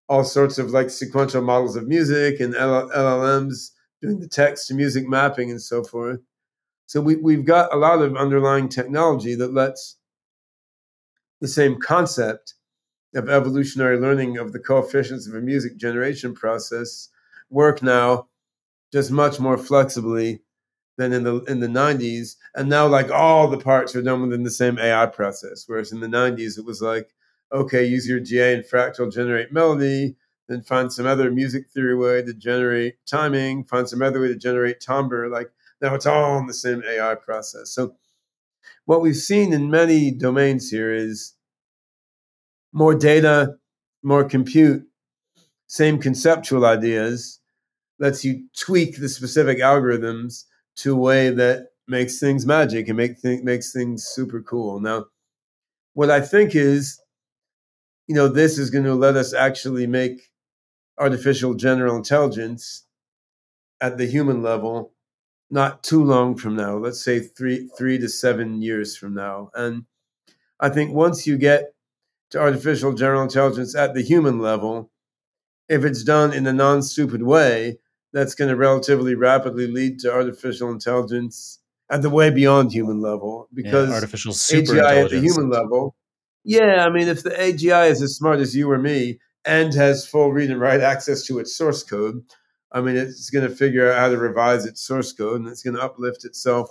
all 0.08 0.24
sorts 0.24 0.60
of 0.60 0.70
like 0.70 0.92
sequential 0.92 1.42
models 1.42 1.76
of 1.76 1.88
music 1.88 2.40
and 2.40 2.54
LLMs 2.54 3.72
doing 4.06 4.20
the 4.20 4.28
text 4.28 4.68
to 4.68 4.74
music 4.74 5.08
mapping 5.08 5.50
and 5.50 5.62
so 5.62 5.84
forth. 5.84 6.20
So 6.86 7.02
we, 7.02 7.16
we've 7.16 7.46
got 7.46 7.74
a 7.74 7.78
lot 7.78 8.02
of 8.02 8.16
underlying 8.16 8.70
technology 8.70 9.36
that 9.36 9.54
lets 9.54 9.98
the 11.42 11.48
same 11.48 11.80
concept 11.80 12.54
of 13.16 13.30
evolutionary 13.30 13.98
learning 13.98 14.38
of 14.38 14.52
the 14.52 14.60
coefficients 14.60 15.28
of 15.28 15.36
a 15.36 15.42
music 15.42 15.78
generation 15.78 16.34
process 16.34 17.10
work 17.50 17.82
now 17.82 18.28
just 18.92 19.12
much 19.12 19.40
more 19.40 19.58
flexibly 19.58 20.42
than 20.98 21.14
in 21.14 21.24
the 21.24 21.42
in 21.44 21.60
the 21.60 21.68
90s 21.68 22.36
and 22.56 22.70
now 22.70 22.88
like 22.88 23.12
all 23.12 23.48
the 23.48 23.58
parts 23.58 23.96
are 23.96 24.02
done 24.02 24.22
within 24.22 24.44
the 24.44 24.52
same 24.52 24.80
AI 24.80 25.06
process 25.06 25.64
whereas 25.68 25.92
in 25.92 26.00
the 26.00 26.08
90s 26.08 26.58
it 26.58 26.66
was 26.66 26.82
like 26.82 27.14
okay 27.52 27.86
use 27.86 28.08
your 28.08 28.20
GA 28.20 28.56
and 28.56 28.64
fractal 28.64 29.12
generate 29.12 29.52
melody 29.52 30.16
then 30.48 30.62
find 30.62 30.92
some 30.92 31.06
other 31.06 31.32
music 31.32 31.70
theory 31.70 31.96
way 31.96 32.22
to 32.22 32.34
generate 32.34 32.96
timing 33.06 33.64
find 33.64 33.88
some 33.90 34.02
other 34.02 34.22
way 34.22 34.28
to 34.28 34.36
generate 34.36 34.80
timbre 34.80 35.30
like 35.30 35.50
now 35.82 35.94
it's 35.96 36.06
all 36.06 36.38
in 36.38 36.48
the 36.48 36.54
same 36.54 36.84
AI 36.88 37.16
process 37.16 37.72
so 37.72 37.96
what 38.86 39.02
we've 39.02 39.16
seen 39.16 39.54
in 39.54 39.70
many 39.70 40.12
domains 40.12 40.70
here 40.70 40.94
is 40.94 41.34
more 42.72 42.94
data, 42.94 43.56
more 44.04 44.24
compute, 44.24 44.86
same 45.68 45.98
conceptual 45.98 46.66
ideas, 46.66 47.40
lets 48.00 48.24
you 48.24 48.46
tweak 48.58 49.00
the 49.00 49.10
specific 49.10 49.60
algorithms 49.60 50.44
to 50.76 50.94
a 50.94 51.00
way 51.00 51.30
that 51.30 51.68
makes 51.88 52.20
things 52.20 52.46
magic 52.46 52.88
and 52.88 52.98
make 52.98 53.22
th- 53.22 53.44
makes 53.44 53.72
things 53.72 54.04
super 54.04 54.42
cool. 54.42 54.80
Now, 54.80 55.06
what 55.94 56.12
I 56.12 56.20
think 56.20 56.56
is, 56.56 57.00
you 58.08 58.16
know, 58.16 58.28
this 58.28 58.58
is 58.58 58.70
going 58.70 58.84
to 58.84 58.94
let 58.94 59.16
us 59.16 59.34
actually 59.34 59.88
make 59.88 60.30
artificial 60.98 61.54
general 61.54 61.96
intelligence 61.96 62.86
at 63.82 63.98
the 63.98 64.06
human 64.06 64.42
level 64.42 64.94
not 65.52 65.84
too 65.84 66.04
long 66.04 66.36
from 66.36 66.56
now 66.56 66.76
let's 66.76 67.04
say 67.04 67.20
three 67.20 67.70
three 67.78 67.98
to 67.98 68.10
seven 68.10 68.62
years 68.62 68.96
from 68.96 69.14
now 69.14 69.50
and 69.54 69.86
i 70.60 70.70
think 70.70 70.94
once 70.94 71.28
you 71.28 71.38
get 71.38 71.76
to 72.32 72.40
artificial 72.40 72.94
general 72.94 73.24
intelligence 73.24 73.76
at 73.76 73.94
the 73.94 74.02
human 74.02 74.40
level, 74.40 74.92
if 75.70 75.84
it's 75.84 76.04
done 76.04 76.34
in 76.34 76.46
a 76.48 76.54
non 76.54 76.82
stupid 76.82 77.24
way, 77.24 77.80
that's 78.14 78.36
going 78.36 78.50
to 78.50 78.56
relatively 78.56 79.16
rapidly 79.16 79.68
lead 79.68 80.00
to 80.00 80.12
artificial 80.12 80.70
intelligence 80.72 81.60
at 81.90 82.02
the 82.02 82.10
way 82.10 82.30
beyond 82.30 82.72
human 82.72 83.02
level 83.02 83.48
because 83.54 83.90
yeah, 83.90 83.96
artificial 83.96 84.34
super 84.34 84.74
AGI 84.74 85.04
at 85.06 85.10
the 85.12 85.20
human 85.20 85.50
level. 85.50 85.96
Yeah, 86.44 86.86
I 86.86 86.90
mean, 86.90 87.08
if 87.08 87.24
the 87.24 87.32
AGI 87.32 87.90
is 87.90 88.02
as 88.02 88.16
smart 88.16 88.40
as 88.40 88.56
you 88.56 88.70
or 88.70 88.78
me 88.78 89.20
and 89.46 89.74
has 89.74 90.08
full 90.08 90.32
read 90.32 90.52
and 90.52 90.60
write 90.60 90.82
access 90.82 91.26
to 91.28 91.40
its 91.40 91.56
source 91.56 91.84
code, 91.84 92.24
I 92.72 92.82
mean, 92.82 92.98
it's 92.98 93.30
going 93.30 93.48
to 93.48 93.56
figure 93.56 93.92
out 93.92 94.00
how 94.00 94.10
to 94.10 94.18
revise 94.18 94.66
its 94.66 94.82
source 94.82 95.14
code 95.14 95.42
and 95.42 95.50
it's 95.50 95.64
going 95.64 95.76
to 95.76 95.82
uplift 95.82 96.26
itself 96.26 96.70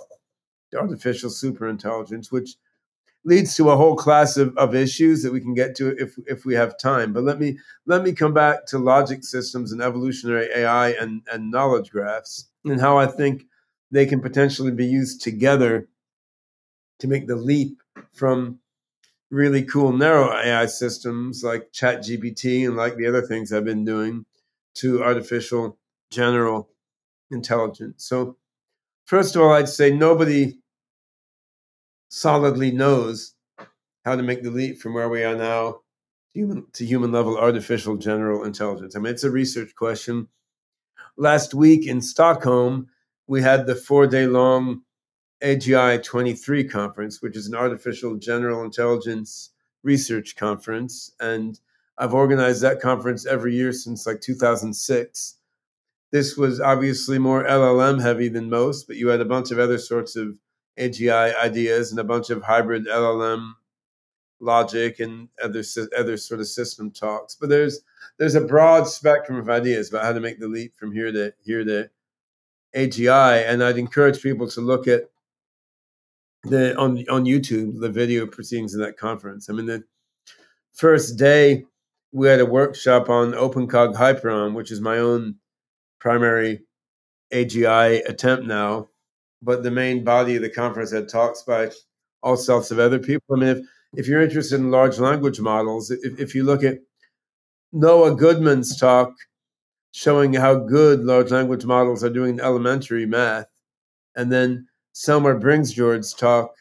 to 0.71 0.79
artificial 0.79 1.29
super 1.29 1.67
intelligence, 1.67 2.31
which 2.31 2.55
leads 3.23 3.55
to 3.55 3.71
a 3.71 3.75
whole 3.75 3.95
class 3.95 4.37
of, 4.37 4.55
of 4.57 4.75
issues 4.75 5.23
that 5.23 5.33
we 5.33 5.41
can 5.41 5.53
get 5.53 5.75
to 5.75 5.89
if 6.01 6.15
if 6.27 6.45
we 6.45 6.53
have 6.53 6.77
time. 6.77 7.11
But 7.11 7.23
let 7.23 7.39
me 7.39 7.57
let 7.85 8.03
me 8.03 8.13
come 8.13 8.33
back 8.33 8.65
to 8.67 8.77
logic 8.77 9.23
systems 9.23 9.71
and 9.71 9.81
evolutionary 9.81 10.47
AI 10.55 10.89
and, 10.91 11.23
and 11.31 11.51
knowledge 11.51 11.89
graphs 11.89 12.49
and 12.63 12.79
how 12.79 12.97
I 12.97 13.07
think 13.07 13.45
they 13.91 14.05
can 14.05 14.21
potentially 14.21 14.71
be 14.71 14.85
used 14.85 15.21
together 15.21 15.87
to 16.99 17.07
make 17.07 17.27
the 17.27 17.35
leap 17.35 17.77
from 18.13 18.59
really 19.35 19.63
cool 19.63 19.91
narrow 19.91 20.31
AI 20.31 20.65
systems 20.65 21.43
like 21.43 21.71
ChatGPT 21.73 22.65
and 22.65 22.77
like 22.77 22.95
the 22.95 23.05
other 23.05 23.21
things 23.21 23.51
I've 23.51 23.65
been 23.65 23.83
doing 23.83 24.25
to 24.75 25.03
artificial 25.03 25.77
general 26.09 26.69
intelligence. 27.31 28.05
So, 28.05 28.37
first 29.03 29.35
of 29.35 29.41
all, 29.41 29.51
I'd 29.51 29.67
say 29.67 29.91
nobody 29.91 30.57
solidly 32.07 32.71
knows 32.71 33.33
how 34.05 34.15
to 34.15 34.23
make 34.23 34.41
the 34.41 34.51
leap 34.51 34.79
from 34.79 34.93
where 34.93 35.09
we 35.09 35.23
are 35.23 35.35
now 35.35 35.81
human 36.33 36.65
to 36.73 36.85
human 36.85 37.11
level 37.11 37.37
artificial 37.37 37.97
general 37.97 38.45
intelligence. 38.45 38.95
I 38.95 38.99
mean, 38.99 39.13
it's 39.13 39.25
a 39.25 39.31
research 39.31 39.75
question. 39.75 40.29
Last 41.17 41.53
week 41.53 41.87
in 41.87 42.01
Stockholm, 42.01 42.87
we 43.27 43.41
had 43.41 43.65
the 43.65 43.75
four 43.75 44.07
day 44.07 44.27
long 44.27 44.83
AGI 45.43 46.03
23 46.03 46.63
conference, 46.65 47.21
which 47.21 47.35
is 47.35 47.47
an 47.47 47.55
artificial 47.55 48.15
general 48.15 48.63
intelligence 48.63 49.51
research 49.83 50.35
conference. 50.35 51.11
And 51.19 51.59
I've 51.97 52.13
organized 52.13 52.61
that 52.61 52.81
conference 52.81 53.25
every 53.25 53.55
year 53.55 53.71
since 53.71 54.05
like 54.05 54.21
2006. 54.21 55.35
This 56.11 56.37
was 56.37 56.61
obviously 56.61 57.19
more 57.19 57.43
LLM 57.43 58.01
heavy 58.01 58.29
than 58.29 58.49
most, 58.49 58.87
but 58.87 58.95
you 58.95 59.09
had 59.09 59.21
a 59.21 59.25
bunch 59.25 59.51
of 59.51 59.59
other 59.59 59.77
sorts 59.77 60.15
of 60.15 60.39
AGI 60.77 61.35
ideas 61.37 61.91
and 61.91 61.99
a 61.99 62.03
bunch 62.03 62.29
of 62.29 62.43
hybrid 62.43 62.87
LLM 62.87 63.53
logic 64.39 64.99
and 64.99 65.29
other 65.41 65.63
other 65.97 66.17
sort 66.17 66.39
of 66.39 66.47
system 66.47 66.91
talks. 66.91 67.35
But 67.35 67.49
there's 67.49 67.81
there's 68.17 68.35
a 68.35 68.41
broad 68.41 68.87
spectrum 68.87 69.37
of 69.37 69.49
ideas 69.49 69.89
about 69.89 70.03
how 70.03 70.13
to 70.13 70.19
make 70.19 70.39
the 70.39 70.47
leap 70.47 70.75
from 70.75 70.91
here 70.91 71.11
to 71.11 71.33
here 71.43 71.63
to 71.63 71.89
AGI, 72.75 73.47
and 73.47 73.63
I'd 73.63 73.77
encourage 73.77 74.21
people 74.21 74.47
to 74.49 74.61
look 74.61 74.87
at 74.87 75.09
the 76.45 76.77
on 76.77 77.03
on 77.09 77.25
YouTube 77.25 77.79
the 77.79 77.89
video 77.89 78.25
proceedings 78.25 78.73
of 78.73 78.81
that 78.81 78.97
conference. 78.97 79.49
I 79.49 79.53
mean, 79.53 79.65
the 79.65 79.83
first 80.73 81.17
day 81.17 81.65
we 82.11 82.27
had 82.27 82.39
a 82.39 82.45
workshop 82.45 83.09
on 83.09 83.33
OpenCog 83.33 83.95
Hyperon, 83.95 84.53
which 84.53 84.71
is 84.71 84.79
my 84.79 84.97
own 84.97 85.35
primary 85.99 86.61
AGI 87.33 88.07
attempt 88.07 88.45
now. 88.45 88.87
But 89.41 89.63
the 89.63 89.71
main 89.71 90.03
body 90.03 90.37
of 90.37 90.41
the 90.41 90.49
conference 90.49 90.91
had 90.91 91.09
talks 91.09 91.43
by 91.43 91.71
all 92.23 92.37
sorts 92.37 92.71
of 92.71 92.79
other 92.79 92.99
people. 92.99 93.35
I 93.35 93.39
mean, 93.39 93.49
if 93.49 93.59
if 93.95 94.07
you're 94.07 94.21
interested 94.21 94.59
in 94.59 94.71
large 94.71 94.99
language 94.99 95.39
models, 95.39 95.91
if, 95.91 96.19
if 96.19 96.35
you 96.35 96.43
look 96.43 96.63
at 96.63 96.79
Noah 97.71 98.15
Goodman's 98.15 98.77
talk 98.77 99.13
showing 99.91 100.33
how 100.33 100.55
good 100.55 101.05
large 101.05 101.31
language 101.31 101.65
models 101.65 102.03
are 102.03 102.09
doing 102.09 102.39
elementary 102.39 103.05
math, 103.05 103.47
and 104.15 104.31
then 104.31 104.67
Selmer 104.95 105.39
Bringsjord's 105.39 106.13
talk 106.13 106.55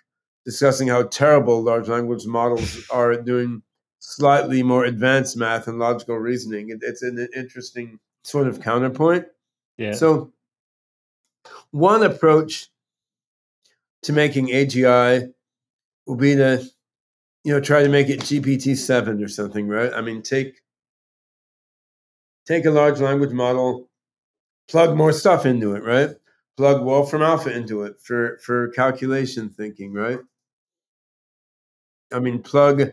discussing 0.45 0.89
how 0.89 1.05
terrible 1.05 1.63
large 1.63 1.89
language 1.89 2.27
models 2.27 2.85
are 2.91 3.13
at 3.13 3.25
doing 3.25 3.63
slightly 4.01 4.63
more 4.63 4.85
advanced 4.85 5.37
math 5.37 5.69
and 5.69 5.79
logical 5.79 6.17
reasoning. 6.17 6.69
It, 6.69 6.81
it's 6.83 7.03
an 7.03 7.27
interesting 7.35 7.99
sort 8.25 8.47
of 8.47 8.61
counterpoint. 8.61 9.27
Yeah. 9.79 9.93
So, 9.93 10.33
one 11.71 12.03
approach 12.03 12.69
to 14.03 14.13
making 14.13 14.49
AGI 14.49 15.33
will 16.07 16.17
be 16.17 16.35
to 16.35 16.69
you 17.45 17.53
know, 17.53 17.61
try 17.61 17.83
to 17.83 17.89
make 17.89 18.09
it 18.09 18.21
GPT 18.21 18.77
seven 18.77 19.23
or 19.23 19.29
something, 19.29 19.69
right? 19.69 19.93
I 19.93 20.01
mean, 20.01 20.23
take 20.23 20.63
take 22.47 22.65
a 22.65 22.71
large 22.71 23.01
language 23.01 23.33
model, 23.33 23.89
plug 24.69 24.97
more 24.97 25.13
stuff 25.13 25.47
into 25.47 25.75
it, 25.75 25.85
right? 25.85 26.11
Plug 26.57 26.83
Wolfram 26.85 27.23
Alpha 27.23 27.53
into 27.55 27.85
it 27.85 28.01
for 28.01 28.39
for 28.39 28.69
calculation 28.71 29.51
thinking, 29.51 29.93
right? 29.93 30.19
I 32.13 32.19
mean, 32.21 32.43
plug 32.43 32.93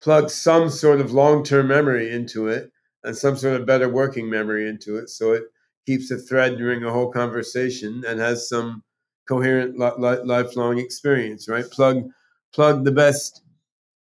plug 0.00 0.30
some 0.30 0.68
sort 0.68 1.00
of 1.00 1.12
long 1.12 1.44
term 1.44 1.68
memory 1.68 2.10
into 2.10 2.48
it 2.48 2.70
and 3.04 3.16
some 3.16 3.36
sort 3.36 3.60
of 3.60 3.66
better 3.66 3.88
working 3.88 4.28
memory 4.30 4.68
into 4.68 4.96
it, 4.96 5.08
so 5.08 5.32
it 5.32 5.44
keeps 5.86 6.10
a 6.10 6.18
thread 6.18 6.56
during 6.56 6.84
a 6.84 6.92
whole 6.92 7.10
conversation 7.10 8.02
and 8.06 8.20
has 8.20 8.48
some 8.48 8.82
coherent 9.28 9.78
li- 9.78 9.90
li- 9.98 10.22
lifelong 10.24 10.78
experience, 10.78 11.48
right? 11.48 11.68
Plug 11.70 12.04
plug 12.54 12.84
the 12.84 12.92
best 12.92 13.42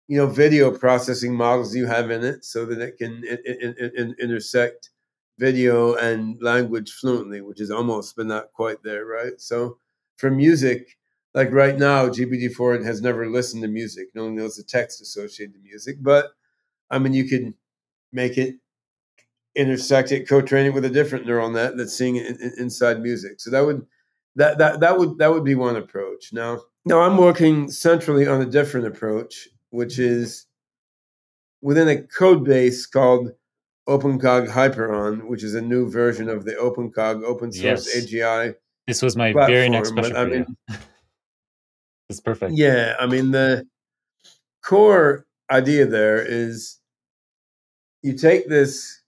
you 0.08 0.18
know 0.18 0.26
video 0.26 0.70
processing 0.76 1.34
models 1.34 1.74
you 1.76 1.86
have 1.86 2.10
in 2.10 2.24
it 2.24 2.44
so 2.44 2.66
that 2.66 2.80
it 2.80 2.98
can 2.98 3.24
in, 3.24 3.74
in, 3.80 3.90
in, 3.96 4.16
intersect 4.20 4.90
video 5.38 5.94
and 5.96 6.40
language 6.42 6.92
fluently 6.92 7.40
which 7.40 7.60
is 7.60 7.70
almost 7.70 8.16
but 8.16 8.26
not 8.26 8.52
quite 8.52 8.82
there 8.82 9.04
right? 9.06 9.40
So 9.40 9.78
for 10.16 10.30
music 10.30 10.96
like 11.34 11.52
right 11.52 11.76
now 11.78 12.08
gpt-4 12.08 12.84
has 12.84 13.02
never 13.02 13.28
listened 13.28 13.62
to 13.62 13.68
music. 13.68 14.08
No 14.14 14.24
one 14.24 14.36
knows 14.36 14.56
the 14.56 14.62
text 14.62 15.00
associated 15.00 15.54
to 15.54 15.60
music 15.60 15.96
but 16.00 16.26
i 16.90 16.98
mean 16.98 17.12
you 17.12 17.28
can 17.28 17.54
make 18.12 18.38
it 18.38 18.56
intersect 19.56 20.12
it 20.12 20.28
co-train 20.28 20.66
it 20.66 20.74
with 20.74 20.84
a 20.84 20.90
different 20.90 21.26
neural 21.26 21.50
net 21.50 21.76
that's 21.76 21.96
seeing 21.96 22.16
it 22.16 22.26
in, 22.26 22.52
inside 22.58 23.00
music. 23.00 23.40
So 23.40 23.50
that 23.50 23.64
would 23.64 23.84
that 24.36 24.58
that 24.58 24.80
that 24.80 24.98
would 24.98 25.18
that 25.18 25.32
would 25.32 25.44
be 25.44 25.54
one 25.54 25.76
approach. 25.76 26.32
Now 26.32 26.60
no, 26.84 27.00
I'm 27.00 27.16
working 27.16 27.68
centrally 27.70 28.26
on 28.28 28.40
a 28.42 28.46
different 28.46 28.86
approach, 28.86 29.48
which 29.70 29.98
is 29.98 30.46
within 31.62 31.88
a 31.88 32.02
code 32.02 32.44
base 32.44 32.86
called 32.86 33.32
OpenCog 33.88 34.48
Hyperon, 34.48 35.28
which 35.28 35.42
is 35.44 35.54
a 35.54 35.60
new 35.60 35.88
version 35.88 36.28
of 36.28 36.44
the 36.44 36.52
OpenCog 36.52 37.22
open 37.24 37.52
source 37.52 37.94
yes. 37.94 38.06
AGI. 38.06 38.54
This 38.86 39.02
was 39.02 39.16
my 39.16 39.32
platform. 39.32 39.54
very 39.54 39.68
next 39.68 39.92
question. 39.92 40.16
I 40.16 40.24
mean, 40.24 40.56
it's 42.08 42.20
perfect. 42.20 42.52
Yeah, 42.54 42.94
I 42.98 43.06
mean 43.06 43.30
the 43.30 43.66
core 44.64 45.26
idea 45.50 45.86
there 45.86 46.20
is 46.20 46.78
you 48.02 48.14
take 48.14 48.48
this 48.48 49.02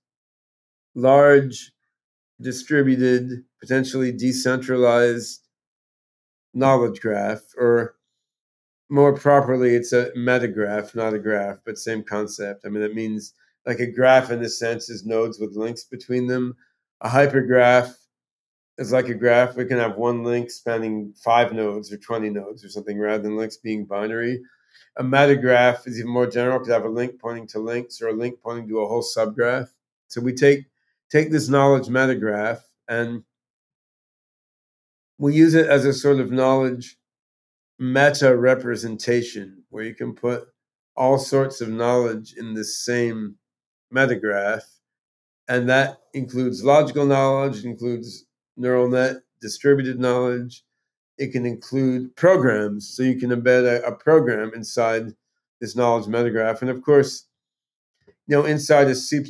large, 0.94 1.72
distributed, 2.40 3.44
potentially 3.60 4.12
decentralized 4.12 5.40
knowledge 6.54 7.00
graph, 7.00 7.42
or 7.56 7.94
more 8.90 9.12
properly, 9.12 9.74
it's 9.74 9.92
a 9.92 10.10
metagraph, 10.16 10.94
not 10.94 11.14
a 11.14 11.18
graph, 11.18 11.58
but 11.64 11.78
same 11.78 12.02
concept. 12.02 12.64
I 12.64 12.68
mean, 12.68 12.82
it 12.82 12.94
means 12.94 13.34
like 13.68 13.80
a 13.80 13.86
graph 13.86 14.30
in 14.30 14.40
the 14.40 14.48
sense 14.48 14.88
is 14.88 15.04
nodes 15.04 15.38
with 15.38 15.54
links 15.54 15.84
between 15.84 16.26
them. 16.26 16.56
A 17.02 17.08
hypergraph 17.08 17.94
is 18.78 18.92
like 18.92 19.10
a 19.10 19.14
graph. 19.14 19.56
We 19.56 19.66
can 19.66 19.76
have 19.76 19.98
one 19.98 20.24
link 20.24 20.50
spanning 20.50 21.12
five 21.22 21.52
nodes 21.52 21.92
or 21.92 21.98
20 21.98 22.30
nodes 22.30 22.64
or 22.64 22.70
something 22.70 22.98
rather 22.98 23.22
than 23.22 23.36
links 23.36 23.58
being 23.58 23.84
binary. 23.84 24.40
A 24.96 25.04
metagraph 25.04 25.86
is 25.86 25.98
even 25.98 26.10
more 26.10 26.26
general 26.26 26.58
because 26.58 26.70
I 26.70 26.76
have 26.76 26.86
a 26.86 26.88
link 26.88 27.20
pointing 27.20 27.46
to 27.48 27.58
links 27.58 28.00
or 28.00 28.08
a 28.08 28.14
link 28.14 28.40
pointing 28.42 28.66
to 28.68 28.80
a 28.80 28.88
whole 28.88 29.04
subgraph. 29.04 29.68
So 30.06 30.22
we 30.22 30.32
take 30.32 30.64
take 31.12 31.30
this 31.30 31.50
knowledge 31.50 31.88
metagraph 31.88 32.60
and 32.88 33.22
we 35.18 35.34
use 35.34 35.54
it 35.54 35.66
as 35.66 35.84
a 35.84 35.92
sort 35.92 36.20
of 36.20 36.32
knowledge 36.32 36.96
meta 37.78 38.34
representation 38.34 39.62
where 39.68 39.84
you 39.84 39.94
can 39.94 40.14
put 40.14 40.48
all 40.96 41.18
sorts 41.18 41.60
of 41.60 41.68
knowledge 41.68 42.32
in 42.38 42.54
the 42.54 42.64
same 42.64 43.36
metagraph. 43.94 44.62
And 45.48 45.68
that 45.68 46.00
includes 46.12 46.64
logical 46.64 47.06
knowledge, 47.06 47.64
includes 47.64 48.26
neural 48.56 48.88
net 48.88 49.16
distributed 49.40 49.98
knowledge. 49.98 50.64
It 51.16 51.32
can 51.32 51.46
include 51.46 52.14
programs. 52.16 52.88
So 52.88 53.02
you 53.02 53.18
can 53.18 53.30
embed 53.30 53.64
a, 53.64 53.82
a 53.86 53.94
program 53.94 54.52
inside 54.54 55.14
this 55.60 55.74
knowledge 55.74 56.06
metagraph. 56.06 56.60
And 56.60 56.70
of 56.70 56.82
course, 56.82 57.24
you 58.06 58.36
know, 58.36 58.44
inside 58.44 58.88
a 58.88 58.94
C++ 58.94 59.24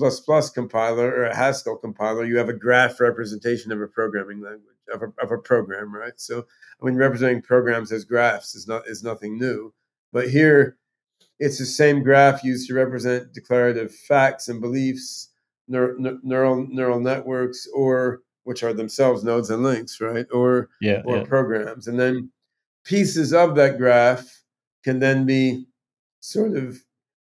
compiler 0.54 1.06
or 1.06 1.24
a 1.26 1.36
Haskell 1.36 1.76
compiler, 1.76 2.24
you 2.24 2.36
have 2.36 2.48
a 2.48 2.52
graph 2.52 3.00
representation 3.00 3.70
of 3.70 3.80
a 3.80 3.86
programming 3.86 4.40
language 4.40 4.74
of 4.92 5.02
a, 5.02 5.12
of 5.22 5.30
a 5.30 5.38
program, 5.38 5.94
right? 5.94 6.14
So, 6.16 6.44
I 6.80 6.84
mean, 6.84 6.96
representing 6.96 7.42
programs 7.42 7.92
as 7.92 8.04
graphs 8.04 8.54
is 8.54 8.66
not 8.66 8.88
is 8.88 9.02
nothing 9.02 9.38
new, 9.38 9.72
but 10.12 10.28
here 10.28 10.76
it's 11.38 11.58
the 11.58 11.66
same 11.66 12.02
graph 12.02 12.44
used 12.44 12.68
to 12.68 12.74
represent 12.74 13.32
declarative 13.32 13.94
facts 13.94 14.48
and 14.48 14.60
beliefs, 14.60 15.30
neural 15.68 16.18
neural 16.22 16.66
neural 16.68 17.00
networks, 17.00 17.66
or 17.74 18.20
which 18.44 18.62
are 18.62 18.72
themselves 18.72 19.24
nodes 19.24 19.50
and 19.50 19.62
links, 19.62 20.00
right? 20.00 20.26
Or 20.32 20.68
yeah, 20.80 21.02
or 21.04 21.18
yeah. 21.18 21.24
programs, 21.24 21.86
and 21.86 21.98
then 21.98 22.30
pieces 22.84 23.32
of 23.32 23.54
that 23.56 23.78
graph 23.78 24.42
can 24.84 24.98
then 24.98 25.26
be 25.26 25.66
sort 26.20 26.56
of 26.56 26.78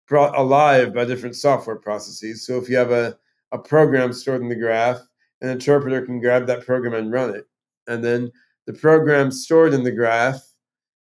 brought 0.08 0.38
alive 0.38 0.94
by 0.94 1.06
different 1.06 1.36
software 1.36 1.76
processes. 1.76 2.46
So 2.46 2.58
if 2.58 2.70
you 2.70 2.78
have 2.78 2.92
a, 2.92 3.18
a 3.52 3.58
program 3.58 4.14
stored 4.14 4.42
in 4.42 4.48
the 4.48 4.56
graph, 4.56 5.00
an 5.42 5.50
interpreter 5.50 6.02
can 6.06 6.22
grab 6.22 6.48
that 6.48 6.66
program 6.66 6.94
and 6.94 7.12
run 7.12 7.36
it 7.36 7.46
and 7.88 8.04
then 8.04 8.32
the 8.66 8.74
program 8.74 9.32
stored 9.32 9.74
in 9.74 9.84
the 9.84 9.92
graph 9.92 10.42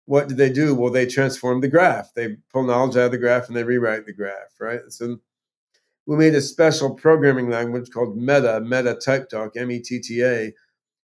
what 0.07 0.27
do 0.27 0.35
they 0.35 0.51
do 0.51 0.75
well 0.75 0.91
they 0.91 1.05
transform 1.05 1.61
the 1.61 1.67
graph 1.67 2.13
they 2.15 2.35
pull 2.51 2.63
knowledge 2.63 2.97
out 2.97 3.05
of 3.05 3.11
the 3.11 3.17
graph 3.17 3.47
and 3.47 3.55
they 3.55 3.63
rewrite 3.63 4.05
the 4.05 4.13
graph 4.13 4.59
right 4.59 4.81
so 4.89 5.17
we 6.07 6.17
made 6.17 6.35
a 6.35 6.41
special 6.41 6.95
programming 6.95 7.49
language 7.49 7.89
called 7.91 8.17
meta 8.17 8.59
meta 8.61 8.95
type 8.95 9.29
talk 9.29 9.55
m-e-t-t-a 9.55 10.51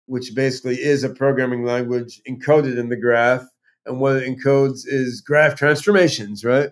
which 0.05 0.35
basically 0.35 0.75
is 0.75 1.03
a 1.03 1.09
programming 1.09 1.63
language 1.63 2.21
encoded 2.27 2.77
in 2.77 2.89
the 2.89 2.97
graph 2.97 3.43
and 3.85 3.99
what 3.99 4.17
it 4.17 4.27
encodes 4.27 4.81
is 4.85 5.21
graph 5.21 5.55
transformations, 5.55 6.43
right? 6.43 6.69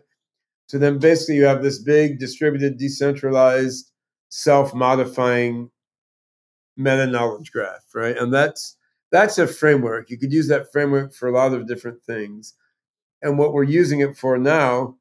So 0.68 0.78
then 0.78 1.00
basically 1.00 1.36
you 1.36 1.46
have 1.46 1.64
this 1.64 1.80
big 1.80 2.20
distributed, 2.20 2.78
decentralized, 2.78 3.92
self-modifying 4.30 5.70
meta 6.78 7.08
knowledge 7.08 7.52
graph, 7.52 7.84
right? 7.94 8.18
And 8.18 8.34
that's 8.34 8.78
that's 9.12 9.38
a 9.38 9.48
framework. 9.48 10.10
You 10.10 10.18
could 10.18 10.32
use 10.32 10.48
that 10.48 10.72
framework 10.72 11.14
for 11.14 11.28
a 11.28 11.34
lot 11.34 11.54
of 11.54 11.68
different 11.68 12.02
things. 12.04 12.54
And 13.22 13.38
what 13.38 13.54
we're 13.54 13.64
using 13.64 14.00
it 14.00 14.18
for 14.18 14.38
now 14.38 14.96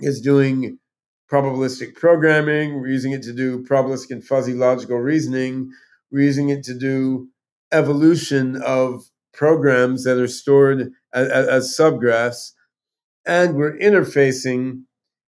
is 0.00 0.20
doing 0.20 0.78
probabilistic 1.30 1.94
programming. 1.94 2.80
We're 2.80 2.88
using 2.88 3.12
it 3.12 3.22
to 3.22 3.32
do 3.32 3.62
probabilistic 3.64 4.10
and 4.10 4.24
fuzzy 4.24 4.52
logical 4.52 4.98
reasoning. 4.98 5.70
We're 6.10 6.24
using 6.24 6.50
it 6.50 6.62
to 6.64 6.74
do 6.74 7.28
evolution 7.72 8.60
of 8.62 9.04
programs 9.32 10.04
that 10.04 10.18
are 10.18 10.28
stored 10.28 10.92
as, 11.14 11.28
as 11.28 11.76
subgraphs. 11.76 12.52
And 13.24 13.54
we're 13.54 13.78
interfacing 13.78 14.82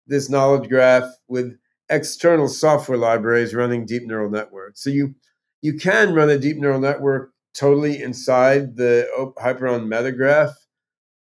this 0.08 0.30
knowledge 0.30 0.70
graph 0.70 1.10
with 1.28 1.58
external 1.90 2.48
software 2.48 2.98
libraries 2.98 3.54
running 3.54 3.86
deep 3.86 4.04
neural 4.08 4.30
networks. 4.30 4.84
So 4.84 4.90
you 4.90 5.14
you 5.62 5.76
can 5.76 6.16
run 6.16 6.30
a 6.30 6.40
deep 6.40 6.58
neural 6.58 6.80
network 6.80 7.32
totally 7.54 8.02
inside 8.02 8.76
the 8.76 9.08
oh, 9.18 9.34
Hyperon 9.38 9.88
metagraph. 9.88 10.54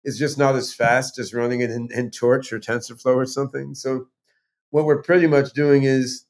is 0.04 0.18
just 0.18 0.38
not 0.38 0.56
as 0.56 0.74
fast 0.74 1.20
as 1.20 1.34
running 1.34 1.62
it 1.62 1.70
in, 1.70 1.90
in 1.92 2.12
Torch 2.12 2.52
or 2.52 2.60
TensorFlow 2.60 3.16
or 3.16 3.26
something. 3.26 3.76
So 3.76 4.08
what 4.72 4.86
we're 4.86 5.02
pretty 5.04 5.28
much 5.28 5.54
doing 5.54 5.84
is 5.84 6.26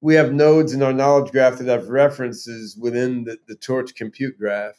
we 0.00 0.14
have 0.14 0.32
nodes 0.32 0.72
in 0.72 0.82
our 0.82 0.92
knowledge 0.92 1.30
graph 1.30 1.58
that 1.58 1.68
have 1.68 1.88
references 1.88 2.76
within 2.76 3.24
the, 3.24 3.38
the 3.46 3.56
Torch 3.56 3.94
compute 3.94 4.38
graph. 4.38 4.78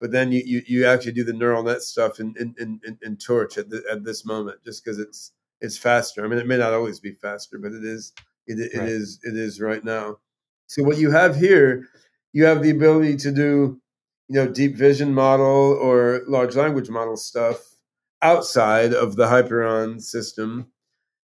But 0.00 0.10
then 0.10 0.32
you, 0.32 0.42
you, 0.44 0.62
you 0.66 0.86
actually 0.86 1.12
do 1.12 1.24
the 1.24 1.32
neural 1.32 1.62
net 1.62 1.82
stuff 1.82 2.20
in, 2.20 2.34
in, 2.38 2.54
in, 2.58 2.98
in 3.02 3.16
Torch 3.16 3.56
at, 3.58 3.70
the, 3.70 3.82
at 3.90 4.04
this 4.04 4.24
moment, 4.24 4.58
just 4.64 4.84
because 4.84 4.98
it's 4.98 5.32
it's 5.60 5.78
faster. 5.78 6.24
I 6.24 6.28
mean, 6.28 6.38
it 6.38 6.46
may 6.46 6.58
not 6.58 6.74
always 6.74 7.00
be 7.00 7.12
faster, 7.12 7.58
but 7.58 7.72
it 7.72 7.84
is 7.84 8.12
it, 8.46 8.58
it 8.58 8.78
right. 8.78 8.88
is 8.88 9.18
it 9.22 9.36
is 9.36 9.60
right 9.60 9.82
now. 9.82 10.18
So 10.66 10.82
what 10.82 10.98
you 10.98 11.10
have 11.10 11.36
here, 11.36 11.86
you 12.32 12.44
have 12.44 12.62
the 12.62 12.70
ability 12.70 13.16
to 13.16 13.32
do, 13.32 13.80
you 14.28 14.36
know, 14.36 14.48
deep 14.48 14.76
vision 14.76 15.12
model 15.12 15.78
or 15.80 16.22
large 16.26 16.56
language 16.56 16.88
model 16.88 17.16
stuff 17.16 17.74
outside 18.22 18.94
of 18.94 19.16
the 19.16 19.26
Hyperon 19.26 20.00
system. 20.00 20.68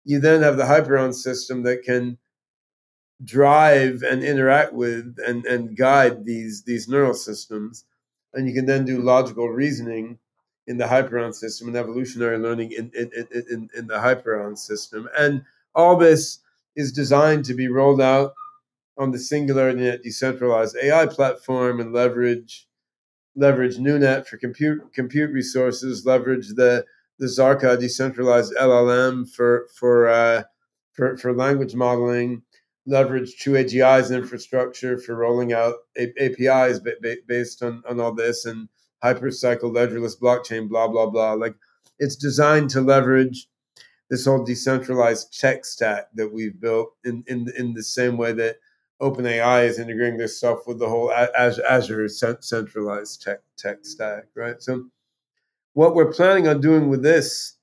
You 0.04 0.20
then 0.20 0.42
have 0.42 0.56
the 0.56 0.64
Hyperon 0.64 1.14
system 1.14 1.62
that 1.64 1.82
can 1.82 2.18
drive 3.24 4.02
and 4.02 4.22
interact 4.22 4.72
with 4.72 5.16
and, 5.26 5.44
and 5.46 5.76
guide 5.76 6.24
these 6.24 6.64
these 6.64 6.88
neural 6.88 7.14
systems. 7.14 7.84
And 8.32 8.46
you 8.46 8.54
can 8.54 8.66
then 8.66 8.84
do 8.84 9.00
logical 9.00 9.48
reasoning 9.48 10.18
in 10.66 10.78
the 10.78 10.84
Hyperon 10.84 11.34
system 11.34 11.68
and 11.68 11.76
evolutionary 11.76 12.38
learning 12.38 12.72
in, 12.72 12.90
in, 12.94 13.10
in, 13.30 13.70
in 13.74 13.86
the 13.86 13.94
Hyperon 13.94 14.58
system. 14.58 15.08
And 15.16 15.42
all 15.74 15.96
this 15.96 16.40
is 16.74 16.92
designed 16.92 17.44
to 17.46 17.54
be 17.54 17.68
rolled 17.68 18.00
out 18.00 18.34
on 18.98 19.12
the 19.12 19.18
Singularity 19.18 19.96
decentralized 20.02 20.76
AI 20.82 21.06
platform 21.06 21.80
and 21.80 21.92
leverage 21.92 22.66
leverage 23.36 23.76
NuNet 23.76 24.26
for 24.26 24.38
compute 24.38 24.92
compute 24.92 25.30
resources, 25.30 26.04
leverage 26.06 26.48
the 26.54 26.84
the 27.18 27.26
Zarqa 27.26 27.78
decentralized 27.78 28.54
LLM 28.56 29.30
for 29.30 29.68
for 29.74 30.08
uh, 30.08 30.42
for, 30.92 31.16
for 31.18 31.34
language 31.34 31.74
modeling, 31.74 32.42
leverage 32.86 33.36
TrueAGI's 33.42 34.10
infrastructure 34.10 34.98
for 34.98 35.14
rolling 35.14 35.52
out 35.52 35.74
A- 35.98 36.12
APIs 36.18 36.80
based 37.26 37.62
on, 37.62 37.82
on 37.88 38.00
all 38.00 38.14
this, 38.14 38.46
and 38.46 38.68
hypercycle 39.04 39.72
ledgerless 39.72 40.18
blockchain, 40.18 40.68
blah 40.68 40.88
blah 40.88 41.06
blah. 41.06 41.34
Like 41.34 41.54
it's 41.98 42.16
designed 42.16 42.70
to 42.70 42.80
leverage 42.80 43.48
this 44.10 44.24
whole 44.24 44.44
decentralized 44.44 45.38
tech 45.38 45.64
stack 45.64 46.06
that 46.14 46.32
we've 46.32 46.60
built 46.60 46.94
in 47.04 47.22
in 47.26 47.46
in 47.56 47.74
the 47.74 47.82
same 47.82 48.16
way 48.16 48.32
that 48.32 48.56
OpenAI 49.00 49.66
is 49.66 49.78
integrating 49.78 50.18
this 50.18 50.38
stuff 50.38 50.60
with 50.66 50.78
the 50.78 50.88
whole 50.88 51.12
Azure 51.12 52.08
centralized 52.08 53.22
tech 53.22 53.40
tech 53.58 53.84
stack, 53.84 54.24
right? 54.34 54.62
So, 54.62 54.86
what 55.74 55.94
we're 55.94 56.12
planning 56.12 56.48
on 56.48 56.60
doing 56.60 56.88
with 56.88 57.02
this 57.02 57.56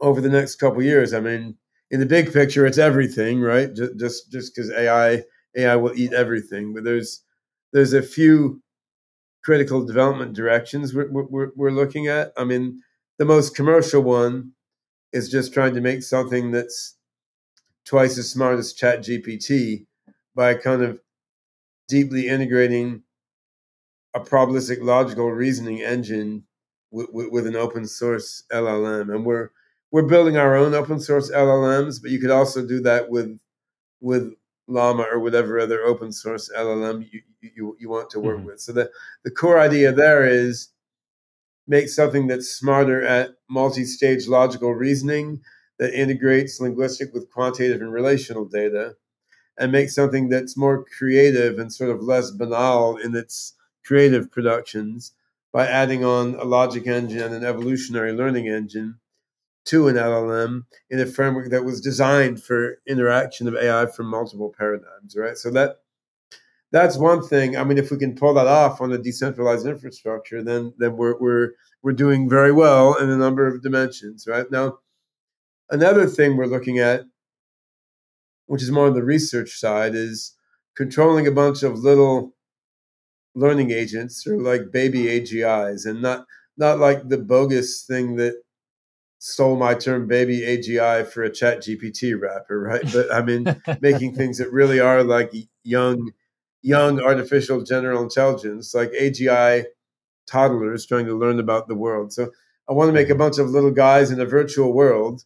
over 0.00 0.20
the 0.20 0.28
next 0.28 0.56
couple 0.56 0.82
years, 0.82 1.14
I 1.14 1.20
mean, 1.20 1.56
in 1.90 2.00
the 2.00 2.06
big 2.06 2.32
picture, 2.32 2.66
it's 2.66 2.78
everything, 2.78 3.40
right? 3.40 3.72
Just 3.72 3.98
just 3.98 4.32
just 4.32 4.54
because 4.54 4.70
AI 4.72 5.22
AI 5.56 5.76
will 5.76 5.94
eat 5.94 6.12
everything, 6.12 6.74
but 6.74 6.84
there's 6.84 7.22
there's 7.72 7.92
a 7.92 8.02
few 8.02 8.62
critical 9.44 9.84
development 9.84 10.34
directions 10.34 10.94
we're, 10.94 11.10
we're, 11.10 11.50
we're 11.56 11.70
looking 11.70 12.08
at. 12.08 12.32
I 12.36 12.44
mean, 12.44 12.80
the 13.18 13.24
most 13.24 13.54
commercial 13.56 14.02
one 14.02 14.52
is 15.12 15.30
just 15.30 15.52
trying 15.52 15.74
to 15.74 15.80
make 15.80 16.02
something 16.02 16.50
that's 16.50 16.96
twice 17.84 18.18
as 18.18 18.30
smart 18.30 18.58
as 18.58 18.74
ChatGPT 18.74 19.86
by 20.34 20.54
kind 20.54 20.82
of 20.82 21.00
deeply 21.88 22.28
integrating 22.28 23.02
a 24.14 24.20
probabilistic 24.20 24.82
logical 24.82 25.30
reasoning 25.30 25.82
engine 25.82 26.44
with, 26.90 27.08
with, 27.12 27.28
with, 27.30 27.46
an 27.46 27.56
open 27.56 27.86
source 27.86 28.44
LLM. 28.52 29.14
And 29.14 29.24
we're 29.24 29.50
we're 29.90 30.02
building 30.02 30.36
our 30.36 30.56
own 30.56 30.74
open 30.74 31.00
source 31.00 31.30
LLMs, 31.30 32.00
but 32.00 32.10
you 32.10 32.18
could 32.18 32.30
also 32.30 32.66
do 32.66 32.80
that 32.80 33.08
with 33.10 33.38
with 34.00 34.34
Llama 34.68 35.06
or 35.12 35.18
whatever 35.18 35.58
other 35.58 35.82
open 35.82 36.12
source 36.12 36.50
LLM 36.56 37.06
you, 37.12 37.20
you, 37.40 37.76
you 37.78 37.88
want 37.88 38.10
to 38.10 38.20
work 38.20 38.38
mm-hmm. 38.38 38.46
with. 38.46 38.60
So 38.60 38.72
the, 38.72 38.90
the 39.24 39.30
core 39.30 39.58
idea 39.58 39.92
there 39.92 40.24
is 40.24 40.68
make 41.66 41.88
something 41.88 42.26
that's 42.26 42.48
smarter 42.48 43.02
at 43.06 43.30
multi-stage 43.48 44.26
logical 44.26 44.74
reasoning 44.74 45.40
that 45.82 46.00
integrates 46.00 46.60
linguistic 46.60 47.12
with 47.12 47.28
quantitative 47.32 47.80
and 47.80 47.92
relational 47.92 48.44
data 48.44 48.94
and 49.58 49.72
make 49.72 49.90
something 49.90 50.28
that's 50.28 50.56
more 50.56 50.84
creative 50.96 51.58
and 51.58 51.72
sort 51.72 51.90
of 51.90 52.00
less 52.00 52.30
banal 52.30 52.96
in 52.98 53.16
its 53.16 53.54
creative 53.84 54.30
productions 54.30 55.10
by 55.52 55.66
adding 55.66 56.04
on 56.04 56.36
a 56.36 56.44
logic 56.44 56.86
engine 56.86 57.20
and 57.20 57.34
an 57.34 57.44
evolutionary 57.44 58.12
learning 58.12 58.46
engine 58.46 58.94
to 59.64 59.88
an 59.88 59.96
LLM 59.96 60.66
in 60.88 61.00
a 61.00 61.06
framework 61.06 61.50
that 61.50 61.64
was 61.64 61.80
designed 61.80 62.40
for 62.40 62.78
interaction 62.86 63.48
of 63.48 63.56
AI 63.56 63.86
from 63.86 64.06
multiple 64.06 64.54
paradigms, 64.56 65.16
right? 65.16 65.36
So 65.36 65.50
that 65.50 65.80
that's 66.70 66.96
one 66.96 67.26
thing. 67.26 67.56
I 67.56 67.64
mean, 67.64 67.76
if 67.76 67.90
we 67.90 67.98
can 67.98 68.14
pull 68.14 68.34
that 68.34 68.46
off 68.46 68.80
on 68.80 68.92
a 68.92 68.98
decentralized 68.98 69.66
infrastructure, 69.66 70.44
then 70.44 70.74
then 70.78 70.96
we're 70.96 71.18
we're 71.18 71.50
we're 71.82 71.92
doing 71.92 72.28
very 72.28 72.52
well 72.52 72.94
in 72.94 73.10
a 73.10 73.16
number 73.16 73.48
of 73.48 73.62
dimensions, 73.62 74.28
right? 74.28 74.48
Now, 74.48 74.78
another 75.70 76.06
thing 76.06 76.36
we're 76.36 76.46
looking 76.46 76.78
at, 76.78 77.04
which 78.46 78.62
is 78.62 78.70
more 78.70 78.86
on 78.86 78.94
the 78.94 79.04
research 79.04 79.58
side, 79.58 79.94
is 79.94 80.34
controlling 80.76 81.26
a 81.26 81.32
bunch 81.32 81.62
of 81.62 81.78
little 81.78 82.34
learning 83.34 83.70
agents 83.70 84.26
or 84.26 84.40
like 84.40 84.72
baby 84.72 85.04
AGIs, 85.04 85.86
and 85.86 86.02
not 86.02 86.26
not 86.56 86.78
like 86.78 87.08
the 87.08 87.18
bogus 87.18 87.84
thing 87.84 88.16
that 88.16 88.34
stole 89.18 89.56
my 89.56 89.72
term 89.74 90.08
baby 90.08 90.40
AGI 90.40 91.06
for 91.06 91.22
a 91.22 91.30
ChatGPT 91.30 92.20
wrapper, 92.20 92.60
right? 92.60 92.82
But 92.92 93.12
I 93.12 93.22
mean, 93.22 93.46
making 93.80 94.14
things 94.16 94.38
that 94.38 94.52
really 94.52 94.80
are 94.80 95.04
like 95.04 95.32
young 95.62 96.12
young 96.62 97.00
artificial 97.00 97.62
general 97.62 98.02
intelligence, 98.02 98.74
like 98.74 98.90
AGI 98.92 99.64
toddlers 100.26 100.86
trying 100.86 101.06
to 101.06 101.18
learn 101.18 101.40
about 101.40 101.68
the 101.68 101.74
world. 101.74 102.12
So 102.12 102.30
I 102.68 102.72
want 102.72 102.88
to 102.88 102.92
make 102.92 103.08
a 103.08 103.10
mm-hmm. 103.10 103.18
bunch 103.18 103.38
of 103.38 103.50
little 103.50 103.70
guys 103.70 104.10
in 104.10 104.20
a 104.20 104.26
virtual 104.26 104.72
world. 104.72 105.24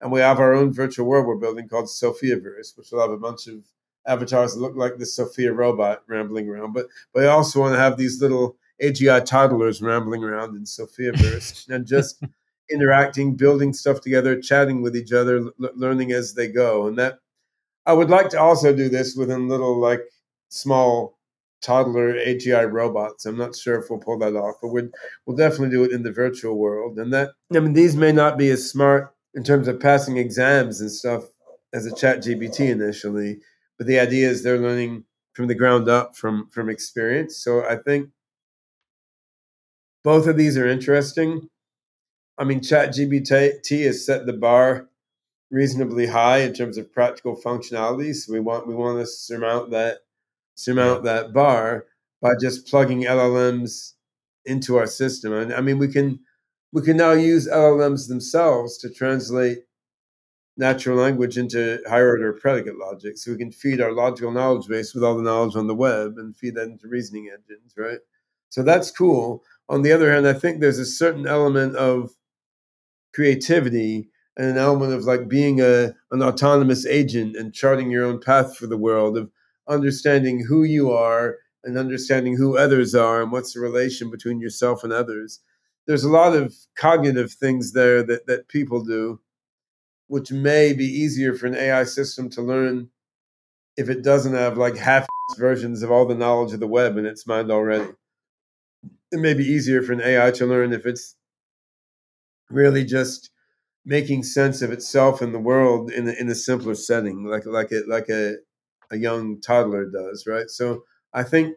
And 0.00 0.10
we 0.10 0.20
have 0.20 0.40
our 0.40 0.54
own 0.54 0.72
virtual 0.72 1.06
world 1.06 1.26
we're 1.26 1.36
building 1.36 1.68
called 1.68 1.86
Sophiaverse, 1.86 2.76
which 2.76 2.90
will 2.90 3.00
have 3.00 3.10
a 3.10 3.18
bunch 3.18 3.46
of 3.46 3.64
avatars 4.06 4.54
that 4.54 4.60
look 4.60 4.76
like 4.76 4.96
the 4.96 5.06
Sophia 5.06 5.52
robot 5.52 6.02
rambling 6.06 6.48
around. 6.48 6.72
But 6.72 6.86
but 7.12 7.24
I 7.24 7.28
also 7.28 7.60
want 7.60 7.74
to 7.74 7.78
have 7.78 7.96
these 7.96 8.20
little 8.20 8.56
AGI 8.82 9.24
toddlers 9.24 9.82
rambling 9.82 10.24
around 10.24 10.56
in 10.56 10.64
Sophiaverse 10.64 11.68
and 11.74 11.86
just 11.86 12.22
interacting, 12.70 13.36
building 13.36 13.72
stuff 13.72 14.00
together, 14.00 14.40
chatting 14.40 14.80
with 14.80 14.96
each 14.96 15.12
other, 15.12 15.38
l- 15.38 15.70
learning 15.74 16.12
as 16.12 16.34
they 16.34 16.48
go. 16.48 16.86
And 16.86 16.98
that 16.98 17.18
I 17.86 17.92
would 17.92 18.10
like 18.10 18.30
to 18.30 18.40
also 18.40 18.74
do 18.74 18.88
this 18.88 19.16
within 19.16 19.48
little 19.48 19.78
like 19.78 20.02
small 20.48 21.18
toddler 21.60 22.14
AGI 22.14 22.70
robots. 22.70 23.26
I'm 23.26 23.36
not 23.36 23.54
sure 23.54 23.78
if 23.78 23.90
we'll 23.90 23.98
pull 23.98 24.18
that 24.18 24.34
off, 24.34 24.56
but 24.62 24.68
we'll, 24.68 24.88
we'll 25.26 25.36
definitely 25.36 25.70
do 25.70 25.84
it 25.84 25.92
in 25.92 26.02
the 26.02 26.12
virtual 26.12 26.56
world. 26.56 26.98
And 26.98 27.12
that, 27.12 27.30
I 27.54 27.60
mean, 27.60 27.74
these 27.74 27.96
may 27.96 28.12
not 28.12 28.38
be 28.38 28.48
as 28.50 28.70
smart 28.70 29.14
in 29.34 29.44
terms 29.44 29.68
of 29.68 29.80
passing 29.80 30.16
exams 30.16 30.80
and 30.80 30.90
stuff 30.90 31.24
as 31.72 31.86
a 31.86 31.90
ChatGPT 31.90 32.70
initially, 32.70 33.38
but 33.78 33.86
the 33.86 33.98
idea 33.98 34.28
is 34.28 34.42
they're 34.42 34.58
learning 34.58 35.04
from 35.32 35.46
the 35.46 35.54
ground 35.54 35.88
up 35.88 36.16
from, 36.16 36.48
from 36.50 36.68
experience. 36.68 37.36
So 37.36 37.64
I 37.64 37.76
think 37.76 38.10
both 40.02 40.26
of 40.26 40.36
these 40.36 40.56
are 40.56 40.66
interesting. 40.66 41.48
I 42.38 42.44
mean, 42.44 42.60
ChatGPT 42.60 43.84
has 43.84 44.04
set 44.04 44.26
the 44.26 44.32
bar 44.32 44.88
reasonably 45.50 46.06
high 46.06 46.38
in 46.38 46.54
terms 46.54 46.78
of 46.78 46.92
practical 46.92 47.36
functionality. 47.36 48.14
So 48.14 48.32
we 48.32 48.40
want, 48.40 48.66
we 48.66 48.74
want 48.74 48.98
to 48.98 49.06
surmount 49.06 49.70
that 49.70 49.98
surmount 50.54 51.04
that 51.04 51.32
bar 51.32 51.86
by 52.20 52.32
just 52.40 52.66
plugging 52.66 53.02
LLMs 53.02 53.94
into 54.44 54.76
our 54.76 54.86
system. 54.86 55.32
And 55.32 55.54
I 55.54 55.60
mean, 55.60 55.78
we 55.78 55.88
can 55.88 56.20
we 56.72 56.82
can 56.82 56.96
now 56.96 57.12
use 57.12 57.48
LLMs 57.48 58.08
themselves 58.08 58.78
to 58.78 58.90
translate 58.90 59.58
natural 60.56 60.98
language 60.98 61.38
into 61.38 61.80
higher 61.88 62.10
order 62.10 62.32
predicate 62.32 62.78
logic. 62.78 63.16
So 63.16 63.32
we 63.32 63.38
can 63.38 63.50
feed 63.50 63.80
our 63.80 63.92
logical 63.92 64.30
knowledge 64.30 64.68
base 64.68 64.94
with 64.94 65.02
all 65.02 65.16
the 65.16 65.22
knowledge 65.22 65.56
on 65.56 65.66
the 65.66 65.74
web 65.74 66.14
and 66.18 66.36
feed 66.36 66.54
that 66.56 66.68
into 66.68 66.88
reasoning 66.88 67.30
engines, 67.32 67.74
right? 67.76 67.98
So 68.50 68.62
that's 68.62 68.90
cool. 68.90 69.42
On 69.68 69.82
the 69.82 69.92
other 69.92 70.12
hand, 70.12 70.26
I 70.26 70.32
think 70.32 70.60
there's 70.60 70.78
a 70.78 70.86
certain 70.86 71.26
element 71.26 71.76
of 71.76 72.10
creativity 73.14 74.10
and 74.36 74.48
an 74.48 74.58
element 74.58 74.92
of 74.92 75.04
like 75.04 75.28
being 75.28 75.60
a 75.60 75.92
an 76.10 76.22
autonomous 76.22 76.86
agent 76.86 77.36
and 77.36 77.54
charting 77.54 77.90
your 77.90 78.04
own 78.04 78.20
path 78.20 78.56
for 78.56 78.66
the 78.66 78.76
world 78.76 79.16
of 79.16 79.30
understanding 79.68 80.44
who 80.44 80.62
you 80.62 80.90
are 80.90 81.36
and 81.64 81.76
understanding 81.76 82.36
who 82.36 82.56
others 82.56 82.94
are 82.94 83.22
and 83.22 83.32
what's 83.32 83.54
the 83.54 83.60
relation 83.60 84.10
between 84.10 84.40
yourself 84.40 84.84
and 84.84 84.92
others 84.92 85.40
there's 85.86 86.04
a 86.04 86.10
lot 86.10 86.34
of 86.34 86.54
cognitive 86.76 87.32
things 87.32 87.72
there 87.72 88.02
that, 88.02 88.26
that 88.26 88.48
people 88.48 88.82
do 88.84 89.20
which 90.08 90.32
may 90.32 90.72
be 90.72 90.84
easier 90.84 91.34
for 91.34 91.46
an 91.46 91.54
ai 91.56 91.84
system 91.84 92.28
to 92.28 92.42
learn 92.42 92.88
if 93.76 93.88
it 93.88 94.02
doesn't 94.02 94.34
have 94.34 94.58
like 94.58 94.76
half 94.76 95.06
versions 95.38 95.82
of 95.82 95.90
all 95.90 96.06
the 96.06 96.14
knowledge 96.14 96.52
of 96.52 96.60
the 96.60 96.66
web 96.66 96.96
in 96.96 97.06
its 97.06 97.26
mind 97.26 97.50
already 97.50 97.90
it 99.12 99.18
may 99.18 99.34
be 99.34 99.44
easier 99.44 99.82
for 99.82 99.92
an 99.92 100.00
ai 100.00 100.30
to 100.30 100.46
learn 100.46 100.72
if 100.72 100.86
it's 100.86 101.16
really 102.50 102.84
just 102.84 103.30
making 103.84 104.22
sense 104.22 104.62
of 104.62 104.70
itself 104.72 105.22
and 105.22 105.34
the 105.34 105.38
world 105.38 105.90
in 105.90 106.08
a, 106.08 106.12
in 106.12 106.28
a 106.28 106.34
simpler 106.34 106.74
setting, 106.74 107.24
like 107.24 107.46
like 107.46 107.72
a 107.72 107.82
like 107.88 108.08
a 108.08 108.36
a 108.90 108.96
young 108.98 109.40
toddler 109.40 109.86
does, 109.86 110.26
right? 110.26 110.48
So 110.50 110.84
I 111.14 111.22
think 111.22 111.56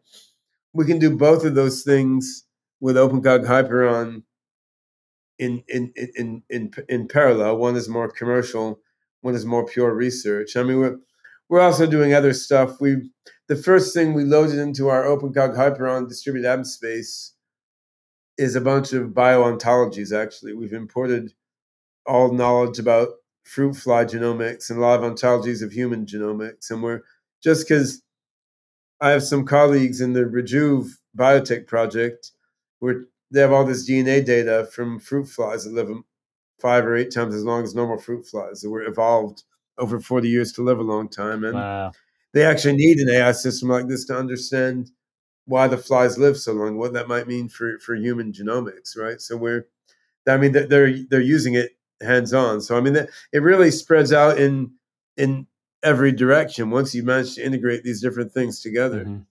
we 0.74 0.86
can 0.86 1.00
do 1.00 1.16
both 1.18 1.46
of 1.46 1.56
those 1.56 1.84
things 1.84 2.46
with 2.84 2.98
OpenCog 2.98 3.46
Hyperon 3.46 4.24
in 5.40 5.64
in 5.70 5.94
in 5.96 6.44
in 6.50 6.70
in 6.90 7.08
parallel. 7.08 7.56
One 7.56 7.78
is 7.78 7.88
more 7.88 8.10
commercial, 8.10 8.82
one 9.22 9.36
is 9.36 9.46
more 9.46 9.66
pure 9.66 9.94
research. 9.96 10.58
I 10.58 10.64
mean, 10.64 10.80
we're 10.80 10.98
we're 11.48 11.62
also 11.62 11.88
doing 11.88 12.14
other 12.14 12.34
stuff. 12.34 12.82
We 12.82 13.10
the 13.48 13.56
first 13.56 13.94
thing 13.94 14.14
we 14.14 14.26
loaded 14.26 14.60
into 14.60 14.90
our 14.90 15.04
OpenCog 15.06 15.56
Hyperon 15.56 16.10
distributed 16.10 16.46
app 16.46 16.66
space 16.66 17.32
is 18.38 18.58
a 18.58 18.62
bunch 18.62 18.92
of 18.92 19.12
bioontologies. 19.12 20.14
Actually, 20.14 20.54
we've 20.54 20.74
imported 20.74 21.34
all 22.06 22.34
knowledge 22.34 22.80
about 22.80 23.08
fruit 23.46 23.76
fly 23.78 24.04
genomics 24.04 24.70
and 24.70 24.78
a 24.78 24.82
lot 24.82 25.02
of 25.02 25.10
ontologies 25.10 25.64
of 25.64 25.72
human 25.72 26.06
genomics. 26.06 26.70
And 26.70 26.84
we're 26.84 27.00
just 27.42 27.66
because 27.66 28.02
I 29.00 29.12
have 29.12 29.24
some 29.24 29.46
colleagues 29.46 30.02
in 30.02 30.12
the 30.12 30.26
Rejuve 30.26 30.98
biotech 31.18 31.66
project 31.66 32.34
where 32.84 33.06
they 33.32 33.40
have 33.40 33.54
all 33.54 33.64
this 33.64 33.90
DNA 33.90 34.26
data 34.26 34.68
from 34.74 35.00
fruit 35.00 35.26
flies 35.26 35.64
that 35.64 35.72
live 35.72 35.90
five 36.60 36.86
or 36.86 36.98
eight 36.98 37.14
times 37.14 37.34
as 37.34 37.46
long 37.46 37.64
as 37.64 37.74
normal 37.74 37.98
fruit 37.98 38.28
flies 38.28 38.60
that 38.60 38.70
were 38.70 38.84
evolved 38.84 39.44
over 39.78 40.02
40 40.02 40.28
years 40.28 40.52
to 40.52 40.64
live 40.64 40.80
a 40.80 40.84
long 40.84 41.08
time. 41.08 41.46
And 41.46 41.56
wow. 41.56 41.94
they 42.34 42.46
actually 42.46 42.76
need 42.76 42.98
an 43.00 43.10
AI 43.10 43.32
system 43.32 43.70
like 43.70 43.88
this 43.88 44.04
to 44.06 44.18
understand 44.18 44.92
why 45.46 45.70
the 45.70 45.78
flies 45.78 46.18
live 46.18 46.38
so 46.38 46.52
long, 46.52 46.78
what 46.78 46.92
that 46.92 47.08
might 47.08 47.26
mean 47.26 47.48
for, 47.48 47.80
for 47.80 47.96
human 47.96 48.34
genomics, 48.34 48.98
right? 48.98 49.22
So 49.22 49.38
we're, 49.38 49.66
I 50.28 50.36
mean, 50.36 50.52
they're 50.52 50.68
they're 51.10 51.22
using 51.22 51.54
it 51.54 51.78
hands 52.02 52.34
on. 52.34 52.60
So 52.60 52.78
I 52.78 52.82
mean, 52.82 52.98
it 52.98 53.42
really 53.42 53.72
spreads 53.72 54.12
out 54.12 54.38
in 54.38 54.72
in 55.16 55.48
every 55.84 56.12
direction 56.12 56.70
once 56.70 56.94
you 56.94 57.04
manage 57.04 57.36
to 57.36 57.46
integrate 57.46 57.84
these 57.84 58.02
different 58.02 58.34
things 58.34 58.62
together. 58.62 59.06
Mm-hmm. 59.06 59.22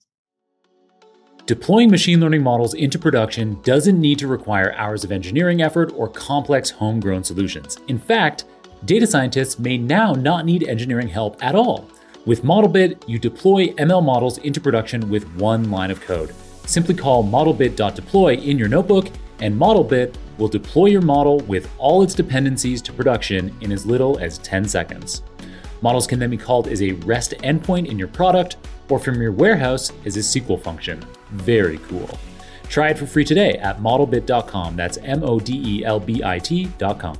Deploying 1.45 1.91
machine 1.91 2.21
learning 2.21 2.41
models 2.41 2.73
into 2.73 2.97
production 2.97 3.59
doesn't 3.63 3.99
need 3.99 4.17
to 4.17 4.29
require 4.29 4.73
hours 4.77 5.03
of 5.03 5.11
engineering 5.11 5.61
effort 5.61 5.91
or 5.93 6.07
complex 6.07 6.69
homegrown 6.69 7.21
solutions. 7.21 7.79
In 7.89 7.99
fact, 7.99 8.45
data 8.85 9.05
scientists 9.05 9.59
may 9.59 9.77
now 9.77 10.13
not 10.13 10.45
need 10.45 10.63
engineering 10.63 11.09
help 11.09 11.43
at 11.43 11.53
all. 11.53 11.89
With 12.25 12.43
Modelbit, 12.43 13.03
you 13.09 13.19
deploy 13.19 13.67
ML 13.73 14.01
models 14.01 14.37
into 14.37 14.61
production 14.61 15.09
with 15.09 15.25
one 15.35 15.69
line 15.69 15.91
of 15.91 15.99
code. 15.99 16.33
Simply 16.65 16.95
call 16.95 17.25
modelbit.deploy 17.25 18.35
in 18.37 18.57
your 18.57 18.69
notebook, 18.69 19.07
and 19.39 19.53
Modelbit 19.53 20.15
will 20.37 20.47
deploy 20.47 20.85
your 20.85 21.01
model 21.01 21.39
with 21.39 21.69
all 21.77 22.03
its 22.03 22.15
dependencies 22.15 22.81
to 22.83 22.93
production 22.93 23.53
in 23.59 23.73
as 23.73 23.85
little 23.85 24.17
as 24.19 24.37
10 24.37 24.63
seconds. 24.63 25.23
Models 25.81 26.07
can 26.07 26.19
then 26.19 26.29
be 26.29 26.37
called 26.37 26.69
as 26.69 26.81
a 26.81 26.93
REST 26.93 27.31
endpoint 27.39 27.87
in 27.87 27.99
your 27.99 28.07
product 28.07 28.55
or 28.87 28.97
from 28.97 29.21
your 29.21 29.33
warehouse 29.33 29.91
as 30.05 30.15
a 30.15 30.21
SQL 30.21 30.61
function. 30.61 31.05
Very 31.33 31.79
cool. 31.79 32.09
Try 32.69 32.89
it 32.89 32.97
for 32.97 33.05
free 33.05 33.25
today 33.25 33.57
at 33.57 33.79
modelbit.com. 33.79 34.75
That's 34.75 34.97
M 34.97 35.23
O 35.23 35.39
D 35.39 35.61
E 35.65 35.85
L 35.85 35.99
B 35.99 36.23
I 36.23 36.39
T.com. 36.39 37.17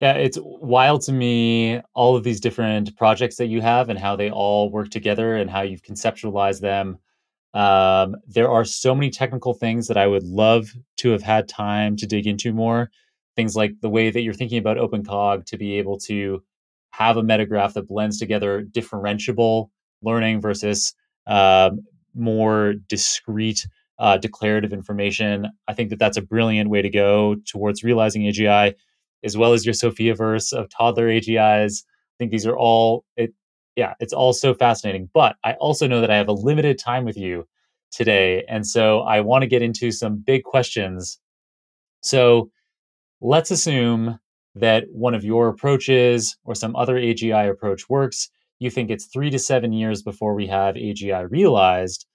Yeah, 0.00 0.14
it's 0.14 0.36
wild 0.42 1.02
to 1.02 1.12
me 1.12 1.80
all 1.94 2.16
of 2.16 2.24
these 2.24 2.40
different 2.40 2.96
projects 2.96 3.36
that 3.36 3.46
you 3.46 3.60
have 3.60 3.88
and 3.88 3.96
how 3.96 4.16
they 4.16 4.30
all 4.30 4.68
work 4.68 4.90
together 4.90 5.36
and 5.36 5.48
how 5.48 5.62
you've 5.62 5.84
conceptualized 5.84 6.60
them. 6.60 6.98
Um, 7.54 8.16
there 8.26 8.50
are 8.50 8.64
so 8.64 8.96
many 8.96 9.10
technical 9.10 9.54
things 9.54 9.86
that 9.86 9.96
I 9.96 10.08
would 10.08 10.24
love 10.24 10.72
to 10.96 11.10
have 11.10 11.22
had 11.22 11.48
time 11.48 11.96
to 11.98 12.06
dig 12.06 12.26
into 12.26 12.52
more. 12.52 12.90
Things 13.36 13.54
like 13.54 13.74
the 13.80 13.88
way 13.88 14.10
that 14.10 14.22
you're 14.22 14.34
thinking 14.34 14.58
about 14.58 14.76
OpenCog 14.76 15.44
to 15.46 15.56
be 15.56 15.78
able 15.78 15.98
to 16.00 16.42
have 16.90 17.16
a 17.16 17.22
metagraph 17.22 17.74
that 17.74 17.86
blends 17.86 18.18
together 18.18 18.64
differentiable 18.64 19.68
learning 20.02 20.40
versus 20.40 20.94
um, 21.26 21.80
more 22.14 22.74
discrete 22.88 23.66
uh, 23.98 24.16
declarative 24.16 24.72
information. 24.72 25.46
I 25.68 25.74
think 25.74 25.90
that 25.90 25.98
that's 25.98 26.16
a 26.16 26.22
brilliant 26.22 26.70
way 26.70 26.82
to 26.82 26.90
go 26.90 27.36
towards 27.46 27.84
realizing 27.84 28.22
AGI, 28.22 28.74
as 29.22 29.36
well 29.36 29.52
as 29.52 29.64
your 29.64 29.74
Sophiaverse 29.74 30.52
of 30.52 30.68
toddler 30.70 31.08
AGIs. 31.08 31.84
I 31.84 32.14
think 32.18 32.30
these 32.32 32.46
are 32.46 32.56
all 32.56 33.04
it, 33.16 33.32
yeah, 33.76 33.94
it's 34.00 34.12
all 34.12 34.32
so 34.32 34.54
fascinating. 34.54 35.08
But 35.14 35.36
I 35.44 35.54
also 35.54 35.86
know 35.86 36.00
that 36.00 36.10
I 36.10 36.16
have 36.16 36.28
a 36.28 36.32
limited 36.32 36.78
time 36.78 37.04
with 37.04 37.16
you 37.16 37.46
today. 37.90 38.44
And 38.48 38.66
so 38.66 39.00
I 39.00 39.20
want 39.20 39.42
to 39.42 39.48
get 39.48 39.62
into 39.62 39.92
some 39.92 40.16
big 40.16 40.42
questions. 40.44 41.18
So 42.00 42.50
let's 43.20 43.50
assume 43.50 44.18
that 44.54 44.84
one 44.90 45.14
of 45.14 45.24
your 45.24 45.48
approaches 45.48 46.36
or 46.44 46.54
some 46.54 46.74
other 46.76 46.96
AGI 46.96 47.48
approach 47.48 47.88
works. 47.88 48.30
You 48.62 48.70
think 48.70 48.90
it's 48.90 49.06
three 49.06 49.30
to 49.30 49.38
seven 49.38 49.72
years 49.72 50.02
before 50.02 50.34
we 50.34 50.46
have 50.46 50.76
AGI 50.76 51.30
realized. 51.30 52.06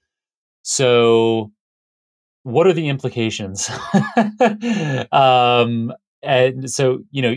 So, 0.64 1.52
what 2.44 2.68
are 2.68 2.74
the 2.74 2.88
implications? 2.88 3.70
um, 5.12 5.92
and 6.24 6.72
so, 6.72 7.00
you 7.12 7.22
know, 7.22 7.36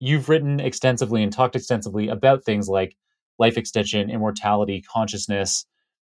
you've 0.00 0.28
written 0.28 0.60
extensively 0.60 1.22
and 1.22 1.32
talked 1.32 1.54
extensively 1.56 2.08
about 2.08 2.44
things 2.44 2.68
like 2.68 2.96
life 3.38 3.58
extension, 3.58 4.10
immortality, 4.10 4.82
consciousness. 4.82 5.66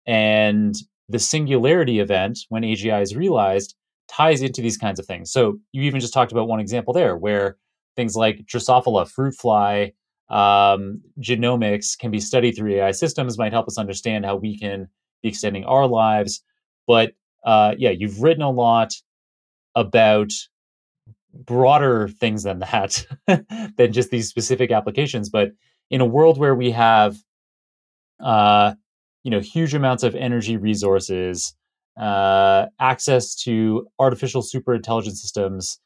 And 0.07 0.75
the 1.09 1.19
singularity 1.19 2.01
event, 2.01 2.41
when 2.51 2.63
AGI 2.63 3.01
is 3.01 3.17
realized, 3.17 3.75
ties 4.09 4.43
into 4.43 4.61
these 4.61 4.77
kinds 4.77 4.99
of 4.99 5.07
things. 5.07 5.33
So 5.33 5.59
you 5.73 5.83
even 5.83 6.01
just 6.01 6.13
talked 6.13 6.33
about 6.33 6.49
one 6.49 6.61
example 6.61 6.93
there 6.93 7.17
where 7.17 7.57
things 7.97 8.15
like 8.15 8.45
Drosophila, 8.47 9.09
fruit 9.11 9.35
fly, 9.35 9.93
um, 10.29 11.03
genomics 11.21 11.99
can 11.99 12.11
be 12.11 12.21
studied 12.21 12.53
through 12.53 12.75
AI 12.75 12.91
systems, 12.91 13.39
might 13.39 13.53
help 13.53 13.69
us 13.69 13.79
understand 13.79 14.25
how 14.25 14.37
we 14.37 14.59
can 14.59 14.89
be 15.23 15.29
extending 15.29 15.65
our 15.65 15.87
lives. 15.87 16.43
But 16.87 17.13
uh, 17.45 17.75
yeah, 17.79 17.91
you've 17.91 18.23
written 18.23 18.43
a 18.43 18.51
lot 18.51 18.95
about 19.75 20.33
broader 21.33 22.09
things 22.09 22.43
than 22.45 22.61
that, 22.61 23.07
than 23.77 23.93
just 23.93 24.11
these 24.11 24.29
specific 24.29 24.71
applications. 24.71 25.29
But 25.29 25.53
in 25.91 26.01
a 26.01 26.07
world 26.07 26.39
where 26.39 26.55
we 26.55 26.71
have 26.73 27.17
uh, 28.21 28.75
you 29.23 29.31
know 29.31 29.41
huge 29.41 29.75
amounts 29.75 30.03
of 30.03 30.15
energy 30.15 30.57
resources 30.57 31.55
uh, 32.01 32.67
access 32.81 33.35
to 33.35 33.87
artificial 33.99 34.43
super 34.43 34.75
intelligent 34.75 35.17
systems 35.17 35.81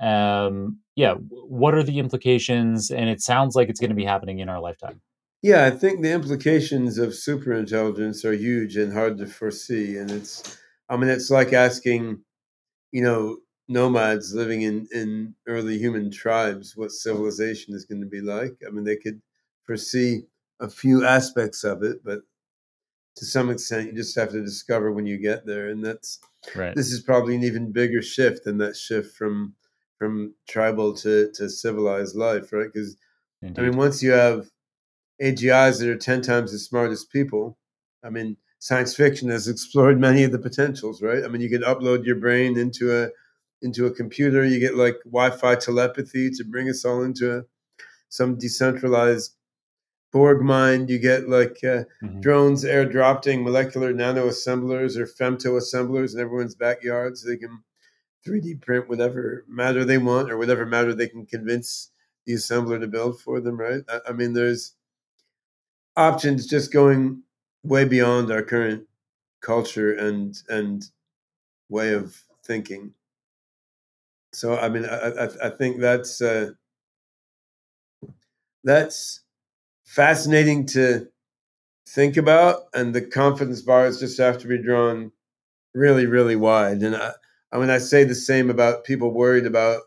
um, 0.00 0.78
yeah 0.94 1.14
what 1.14 1.74
are 1.74 1.82
the 1.82 1.98
implications 1.98 2.90
and 2.90 3.08
it 3.08 3.20
sounds 3.20 3.54
like 3.54 3.68
it's 3.68 3.80
going 3.80 3.90
to 3.90 3.96
be 3.96 4.04
happening 4.04 4.40
in 4.40 4.48
our 4.48 4.60
lifetime 4.60 5.00
yeah 5.42 5.64
i 5.64 5.70
think 5.70 6.02
the 6.02 6.12
implications 6.12 6.98
of 6.98 7.14
super 7.14 7.52
intelligence 7.52 8.24
are 8.24 8.34
huge 8.34 8.76
and 8.76 8.92
hard 8.92 9.18
to 9.18 9.26
foresee 9.26 9.96
and 9.96 10.10
it's 10.10 10.58
i 10.88 10.96
mean 10.96 11.10
it's 11.10 11.30
like 11.30 11.52
asking 11.52 12.18
you 12.92 13.02
know 13.02 13.36
nomads 13.68 14.34
living 14.34 14.62
in 14.62 14.86
in 14.92 15.34
early 15.46 15.78
human 15.78 16.10
tribes 16.10 16.76
what 16.76 16.92
civilization 16.92 17.74
is 17.74 17.84
going 17.84 18.00
to 18.00 18.06
be 18.06 18.20
like 18.20 18.56
i 18.66 18.70
mean 18.70 18.84
they 18.84 18.96
could 18.96 19.20
foresee 19.64 20.22
a 20.60 20.68
few 20.68 21.04
aspects 21.04 21.64
of 21.64 21.82
it, 21.82 22.02
but 22.04 22.20
to 23.16 23.24
some 23.24 23.50
extent, 23.50 23.88
you 23.88 23.92
just 23.92 24.16
have 24.16 24.30
to 24.30 24.42
discover 24.42 24.92
when 24.92 25.06
you 25.06 25.18
get 25.18 25.46
there. 25.46 25.68
And 25.68 25.84
that's 25.84 26.20
right. 26.54 26.74
this 26.74 26.92
is 26.92 27.00
probably 27.00 27.34
an 27.34 27.44
even 27.44 27.72
bigger 27.72 28.02
shift 28.02 28.44
than 28.44 28.58
that 28.58 28.76
shift 28.76 29.16
from 29.16 29.54
from 29.98 30.34
tribal 30.48 30.94
to 30.94 31.30
to 31.34 31.48
civilized 31.48 32.16
life, 32.16 32.52
right? 32.52 32.70
Because 32.72 32.96
I 33.42 33.62
mean, 33.62 33.76
once 33.76 34.02
you 34.02 34.12
have 34.12 34.50
AGIs 35.22 35.78
that 35.80 35.88
are 35.88 35.96
ten 35.96 36.22
times 36.22 36.52
as 36.52 36.64
smart 36.64 36.90
as 36.90 37.04
people, 37.04 37.58
I 38.04 38.10
mean, 38.10 38.36
science 38.58 38.94
fiction 38.94 39.28
has 39.30 39.48
explored 39.54 40.00
many 40.00 40.24
of 40.24 40.32
the 40.32 40.38
potentials, 40.38 41.02
right? 41.02 41.24
I 41.24 41.28
mean, 41.28 41.40
you 41.40 41.50
can 41.50 41.62
upload 41.62 42.04
your 42.04 42.16
brain 42.16 42.58
into 42.58 43.04
a 43.04 43.08
into 43.62 43.86
a 43.86 43.90
computer. 43.90 44.44
You 44.44 44.60
get 44.60 44.76
like 44.76 44.96
Wi-Fi 45.04 45.56
telepathy 45.56 46.30
to 46.30 46.44
bring 46.44 46.68
us 46.68 46.84
all 46.84 47.02
into 47.02 47.38
a, 47.38 47.42
some 48.08 48.36
decentralized 48.38 49.34
Borg 50.12 50.40
mind. 50.40 50.88
You 50.88 50.98
get 50.98 51.28
like 51.28 51.58
uh, 51.62 51.84
mm-hmm. 52.02 52.20
drones 52.20 52.64
airdropping 52.64 53.42
molecular 53.42 53.92
nano 53.92 54.28
assemblers 54.28 54.96
or 54.96 55.06
femto 55.06 55.56
assemblers 55.56 56.14
in 56.14 56.20
everyone's 56.20 56.54
backyard, 56.54 57.18
so 57.18 57.28
they 57.28 57.36
can 57.36 57.62
3D 58.26 58.60
print 58.60 58.88
whatever 58.88 59.44
matter 59.48 59.84
they 59.84 59.98
want 59.98 60.30
or 60.30 60.38
whatever 60.38 60.66
matter 60.66 60.94
they 60.94 61.08
can 61.08 61.26
convince 61.26 61.90
the 62.26 62.34
assembler 62.34 62.80
to 62.80 62.86
build 62.86 63.20
for 63.20 63.40
them. 63.40 63.56
Right? 63.58 63.82
I, 63.88 64.00
I 64.08 64.12
mean, 64.12 64.32
there's 64.32 64.74
options 65.96 66.46
just 66.46 66.72
going 66.72 67.22
way 67.64 67.84
beyond 67.84 68.30
our 68.30 68.42
current 68.42 68.84
culture 69.40 69.92
and 69.94 70.42
and 70.48 70.90
way 71.68 71.92
of 71.92 72.22
thinking. 72.44 72.92
So 74.32 74.58
I 74.58 74.68
mean, 74.68 74.84
I, 74.84 75.08
I, 75.10 75.28
I 75.46 75.50
think 75.50 75.80
that's 75.80 76.20
uh, 76.20 76.50
that's 78.64 79.20
fascinating 79.84 80.66
to 80.66 81.08
think 81.88 82.16
about, 82.16 82.64
and 82.74 82.94
the 82.94 83.00
confidence 83.02 83.62
bars 83.62 84.00
just 84.00 84.18
have 84.18 84.38
to 84.38 84.48
be 84.48 84.62
drawn 84.62 85.12
really, 85.74 86.06
really 86.06 86.36
wide. 86.36 86.82
And 86.82 86.96
I, 86.96 87.12
I 87.52 87.58
mean, 87.58 87.70
I 87.70 87.78
say 87.78 88.04
the 88.04 88.14
same 88.14 88.50
about 88.50 88.84
people 88.84 89.12
worried 89.12 89.46
about 89.46 89.82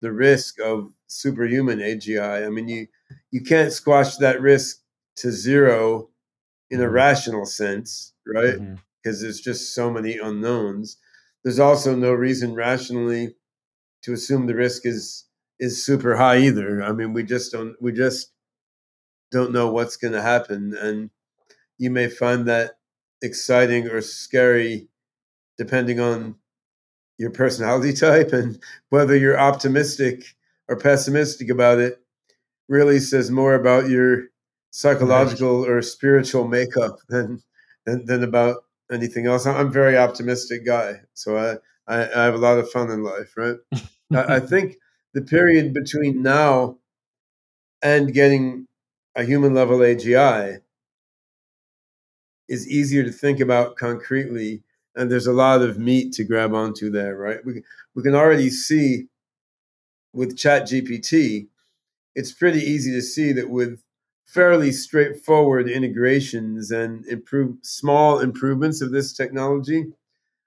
the 0.00 0.12
risk 0.12 0.60
of 0.60 0.92
superhuman 1.06 1.78
AGI. 1.78 2.46
I 2.46 2.48
mean, 2.48 2.68
you 2.68 2.86
you 3.30 3.42
can't 3.42 3.72
squash 3.72 4.16
that 4.16 4.40
risk 4.40 4.78
to 5.16 5.30
zero 5.30 6.08
in 6.70 6.80
a 6.80 6.84
mm-hmm. 6.84 6.94
rational 6.94 7.46
sense, 7.46 8.12
right? 8.26 8.58
Because 9.02 9.18
mm-hmm. 9.18 9.22
there's 9.22 9.40
just 9.40 9.74
so 9.74 9.90
many 9.90 10.18
unknowns. 10.18 10.98
There's 11.44 11.60
also 11.60 11.94
no 11.94 12.12
reason 12.12 12.54
rationally 12.54 13.36
to 14.02 14.12
assume 14.12 14.46
the 14.46 14.54
risk 14.54 14.84
is 14.84 15.24
is 15.58 15.84
super 15.84 16.16
high 16.16 16.38
either. 16.38 16.82
I 16.82 16.92
mean, 16.92 17.12
we 17.12 17.22
just 17.22 17.52
don't 17.52 17.76
we 17.80 17.92
just 17.92 18.32
don't 19.32 19.52
know 19.52 19.70
what's 19.70 19.96
going 19.96 20.12
to 20.12 20.22
happen, 20.22 20.76
and 20.80 21.10
you 21.78 21.90
may 21.90 22.08
find 22.08 22.46
that 22.46 22.78
exciting 23.22 23.88
or 23.88 24.00
scary, 24.00 24.88
depending 25.58 26.00
on 26.00 26.36
your 27.18 27.30
personality 27.30 27.92
type 27.92 28.32
and 28.32 28.58
whether 28.90 29.16
you're 29.16 29.38
optimistic 29.38 30.24
or 30.68 30.76
pessimistic 30.76 31.50
about 31.50 31.78
it. 31.78 32.00
Really 32.68 32.98
says 32.98 33.30
more 33.30 33.54
about 33.54 33.88
your 33.88 34.24
psychological 34.70 35.62
right. 35.62 35.70
or 35.70 35.82
spiritual 35.82 36.48
makeup 36.48 36.98
than, 37.08 37.40
than, 37.84 38.04
than 38.06 38.24
about 38.24 38.64
anything 38.90 39.26
else. 39.26 39.46
I'm 39.46 39.68
a 39.68 39.70
very 39.70 39.96
optimistic 39.96 40.66
guy, 40.66 41.00
so 41.14 41.36
I, 41.36 41.52
I, 41.86 42.02
I 42.02 42.24
have 42.24 42.34
a 42.34 42.38
lot 42.38 42.58
of 42.58 42.68
fun 42.70 42.90
in 42.90 43.04
life. 43.04 43.34
Right? 43.36 43.56
I, 44.12 44.36
I 44.36 44.40
think 44.46 44.76
the 45.14 45.22
period 45.22 45.72
between 45.72 46.22
now 46.22 46.78
and 47.82 48.12
getting 48.12 48.66
a 49.14 49.24
human 49.24 49.54
level 49.54 49.78
AGI 49.78 50.60
is 52.48 52.68
easier 52.68 53.02
to 53.02 53.12
think 53.12 53.40
about 53.40 53.76
concretely, 53.76 54.62
and 54.96 55.10
there's 55.10 55.26
a 55.26 55.32
lot 55.32 55.62
of 55.62 55.78
meat 55.78 56.12
to 56.14 56.24
grab 56.24 56.54
onto 56.54 56.90
there. 56.90 57.16
Right? 57.16 57.44
We 57.44 57.62
we 57.94 58.02
can 58.02 58.14
already 58.14 58.50
see 58.50 59.08
with 60.12 60.36
ChatGPT, 60.36 61.48
it's 62.14 62.32
pretty 62.32 62.60
easy 62.60 62.90
to 62.92 63.02
see 63.02 63.32
that 63.32 63.50
with 63.50 63.82
fairly 64.24 64.72
straightforward 64.72 65.68
integrations 65.68 66.70
and 66.70 67.06
improve 67.06 67.56
small 67.62 68.18
improvements 68.20 68.80
of 68.80 68.90
this 68.90 69.12
technology, 69.12 69.84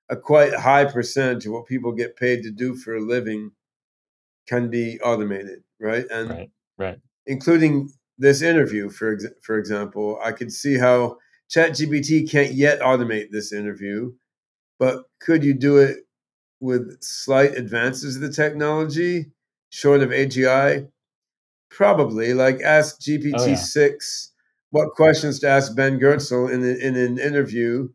a 0.09 0.17
quite 0.17 0.53
high 0.53 0.85
percentage 0.85 1.45
of 1.45 1.53
what 1.53 1.67
people 1.67 1.91
get 1.91 2.17
paid 2.17 2.43
to 2.43 2.51
do 2.51 2.75
for 2.75 2.95
a 2.95 3.01
living 3.01 3.51
can 4.47 4.69
be 4.69 4.99
automated, 5.01 5.63
right? 5.79 6.05
And 6.11 6.29
right, 6.29 6.51
right. 6.77 6.99
including 7.27 7.91
this 8.17 8.41
interview, 8.41 8.89
for 8.89 9.13
ex- 9.13 9.27
for 9.41 9.57
example, 9.57 10.19
I 10.23 10.31
could 10.31 10.51
see 10.51 10.77
how 10.77 11.17
ChatGPT 11.49 12.29
can't 12.29 12.53
yet 12.53 12.79
automate 12.79 13.31
this 13.31 13.53
interview, 13.53 14.11
but 14.79 15.03
could 15.19 15.43
you 15.43 15.53
do 15.53 15.77
it 15.77 15.97
with 16.59 17.01
slight 17.01 17.55
advances 17.55 18.15
of 18.15 18.21
the 18.21 18.31
technology, 18.31 19.31
short 19.69 20.01
of 20.01 20.09
AGI? 20.09 20.89
Probably. 21.69 22.33
Like 22.33 22.61
ask 22.61 22.99
GPT 22.99 23.33
oh, 23.37 23.45
yeah. 23.45 23.55
six 23.55 24.31
what 24.71 24.95
questions 24.95 25.39
to 25.39 25.49
ask 25.49 25.75
Ben 25.75 25.99
Goertzel 25.99 26.51
in, 26.51 26.63
a, 26.63 26.73
in 26.75 26.95
an 26.95 27.17
interview, 27.17 27.89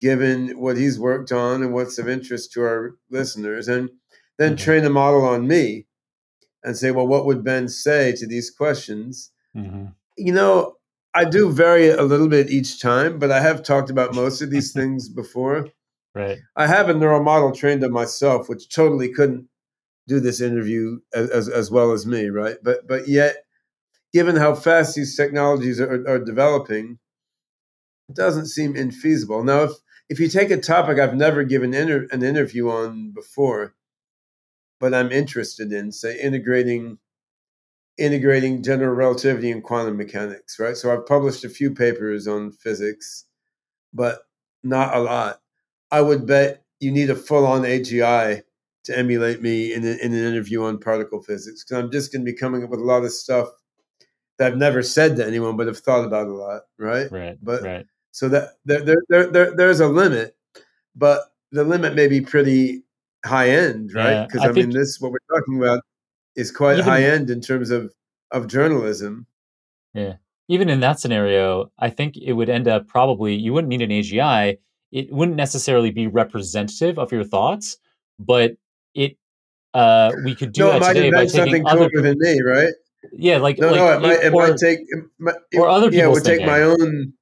given 0.00 0.58
what 0.58 0.76
he's 0.76 0.98
worked 0.98 1.32
on 1.32 1.62
and 1.62 1.72
what's 1.72 1.98
of 1.98 2.08
interest 2.08 2.52
to 2.52 2.62
our 2.62 2.94
listeners, 3.10 3.68
and 3.68 3.90
then 4.38 4.54
mm-hmm. 4.54 4.64
train 4.64 4.84
a 4.84 4.90
model 4.90 5.24
on 5.24 5.46
me 5.46 5.86
and 6.62 6.76
say, 6.76 6.90
well, 6.90 7.06
what 7.06 7.26
would 7.26 7.42
Ben 7.42 7.68
say 7.68 8.12
to 8.12 8.26
these 8.26 8.50
questions? 8.50 9.30
Mm-hmm. 9.56 9.86
You 10.16 10.32
know, 10.32 10.76
I 11.14 11.24
do 11.24 11.50
vary 11.52 11.90
a 11.90 12.02
little 12.02 12.28
bit 12.28 12.50
each 12.50 12.80
time, 12.80 13.18
but 13.18 13.30
I 13.30 13.40
have 13.40 13.62
talked 13.62 13.90
about 13.90 14.14
most 14.14 14.40
of 14.40 14.50
these 14.50 14.72
things 14.74 15.08
before. 15.08 15.68
Right. 16.14 16.38
I 16.56 16.66
have 16.66 16.88
a 16.88 16.94
neural 16.94 17.22
model 17.22 17.52
trained 17.52 17.84
on 17.84 17.92
myself, 17.92 18.48
which 18.48 18.74
totally 18.74 19.12
couldn't 19.12 19.48
do 20.08 20.20
this 20.20 20.40
interview 20.40 20.98
as, 21.14 21.30
as, 21.30 21.48
as, 21.48 21.70
well 21.70 21.92
as 21.92 22.06
me, 22.06 22.28
right? 22.28 22.56
But 22.62 22.86
but 22.86 23.08
yet, 23.08 23.44
given 24.12 24.36
how 24.36 24.54
fast 24.54 24.94
these 24.94 25.16
technologies 25.16 25.80
are, 25.80 26.06
are 26.06 26.18
developing, 26.18 26.98
it 28.08 28.16
doesn't 28.16 28.46
seem 28.46 28.74
infeasible. 28.74 29.44
Now, 29.44 29.62
if 29.64 29.72
if 30.08 30.20
you 30.20 30.28
take 30.28 30.50
a 30.50 30.58
topic 30.58 30.98
I've 30.98 31.14
never 31.14 31.44
given 31.44 31.72
inter- 31.72 32.08
an 32.10 32.22
interview 32.22 32.68
on 32.68 33.12
before, 33.12 33.74
but 34.80 34.92
I'm 34.92 35.10
interested 35.12 35.72
in, 35.72 35.92
say, 35.92 36.20
integrating 36.20 36.98
integrating 37.98 38.62
general 38.62 38.94
relativity 38.94 39.50
and 39.50 39.62
quantum 39.62 39.96
mechanics, 39.96 40.58
right? 40.58 40.76
So 40.76 40.92
I've 40.92 41.06
published 41.06 41.44
a 41.44 41.48
few 41.48 41.74
papers 41.74 42.26
on 42.26 42.52
physics, 42.52 43.26
but 43.92 44.20
not 44.62 44.96
a 44.96 45.00
lot. 45.00 45.40
I 45.90 46.00
would 46.00 46.26
bet 46.26 46.64
you 46.80 46.90
need 46.90 47.10
a 47.10 47.14
full 47.14 47.46
on 47.46 47.62
AGI 47.62 48.42
to 48.84 48.98
emulate 48.98 49.42
me 49.42 49.72
in, 49.72 49.84
a, 49.84 49.92
in 50.02 50.12
an 50.12 50.24
interview 50.24 50.64
on 50.64 50.78
particle 50.78 51.22
physics 51.22 51.62
because 51.62 51.82
I'm 51.82 51.92
just 51.92 52.12
going 52.12 52.24
to 52.24 52.32
be 52.32 52.36
coming 52.36 52.64
up 52.64 52.70
with 52.70 52.80
a 52.80 52.84
lot 52.84 53.04
of 53.04 53.12
stuff 53.12 53.48
that 54.38 54.52
I've 54.52 54.58
never 54.58 54.82
said 54.82 55.16
to 55.16 55.26
anyone, 55.26 55.56
but 55.56 55.66
have 55.66 55.78
thought 55.78 56.04
about 56.04 56.26
a 56.26 56.32
lot, 56.32 56.62
right? 56.78 57.10
Right. 57.12 57.38
But 57.42 57.62
right. 57.62 57.86
so 58.10 58.28
that 58.30 58.54
there, 58.64 58.80
there, 58.80 59.02
there, 59.08 59.26
there, 59.30 59.56
there's 59.56 59.80
a 59.80 59.86
limit, 59.86 60.34
but 60.96 61.32
the 61.52 61.62
limit 61.62 61.94
may 61.94 62.08
be 62.08 62.20
pretty 62.20 62.82
high 63.24 63.50
end, 63.50 63.92
right? 63.94 64.26
Because 64.26 64.40
yeah, 64.40 64.48
I, 64.48 64.50
I 64.50 64.52
mean, 64.52 64.70
this 64.70 65.00
what 65.00 65.12
we're 65.12 65.38
talking 65.38 65.58
about 65.58 65.82
is 66.36 66.50
quite 66.50 66.78
even, 66.78 66.84
high 66.84 67.02
end 67.02 67.30
in 67.30 67.40
terms 67.40 67.70
of 67.70 67.92
of 68.30 68.46
journalism. 68.46 69.26
Yeah. 69.94 70.14
Even 70.48 70.68
in 70.68 70.80
that 70.80 70.98
scenario, 71.00 71.70
I 71.78 71.90
think 71.90 72.16
it 72.16 72.32
would 72.32 72.50
end 72.50 72.68
up 72.68 72.88
probably 72.88 73.34
you 73.34 73.52
wouldn't 73.52 73.68
need 73.68 73.82
an 73.82 73.90
AGI. 73.90 74.58
It 74.90 75.12
wouldn't 75.12 75.36
necessarily 75.36 75.90
be 75.90 76.06
representative 76.06 76.98
of 76.98 77.12
your 77.12 77.24
thoughts, 77.24 77.78
but 78.18 78.52
it 78.94 79.16
uh, 79.74 80.12
we 80.24 80.34
could 80.34 80.52
do 80.52 80.62
no, 80.64 80.72
that 80.72 80.76
it 80.76 80.80
might 80.80 80.92
today 80.92 81.10
by 81.10 81.26
something 81.26 81.66
other 81.66 81.88
than 81.94 82.16
me, 82.18 82.40
right? 82.44 82.72
Yeah, 83.12 83.38
like 83.38 83.58
no, 83.58 83.68
like 83.68 83.76
no, 83.76 83.92
it, 83.92 84.00
might 84.00 84.24
it 84.24 84.32
or, 84.32 84.48
might 84.48 84.56
take 84.58 84.80
it, 84.80 85.58
or 85.58 85.68
other 85.68 85.90
people. 85.90 85.98
Yeah, 85.98 86.06
would 86.08 86.22
thinking. 86.22 86.46
take 86.46 86.46
my 86.46 86.62
own. 86.62 87.12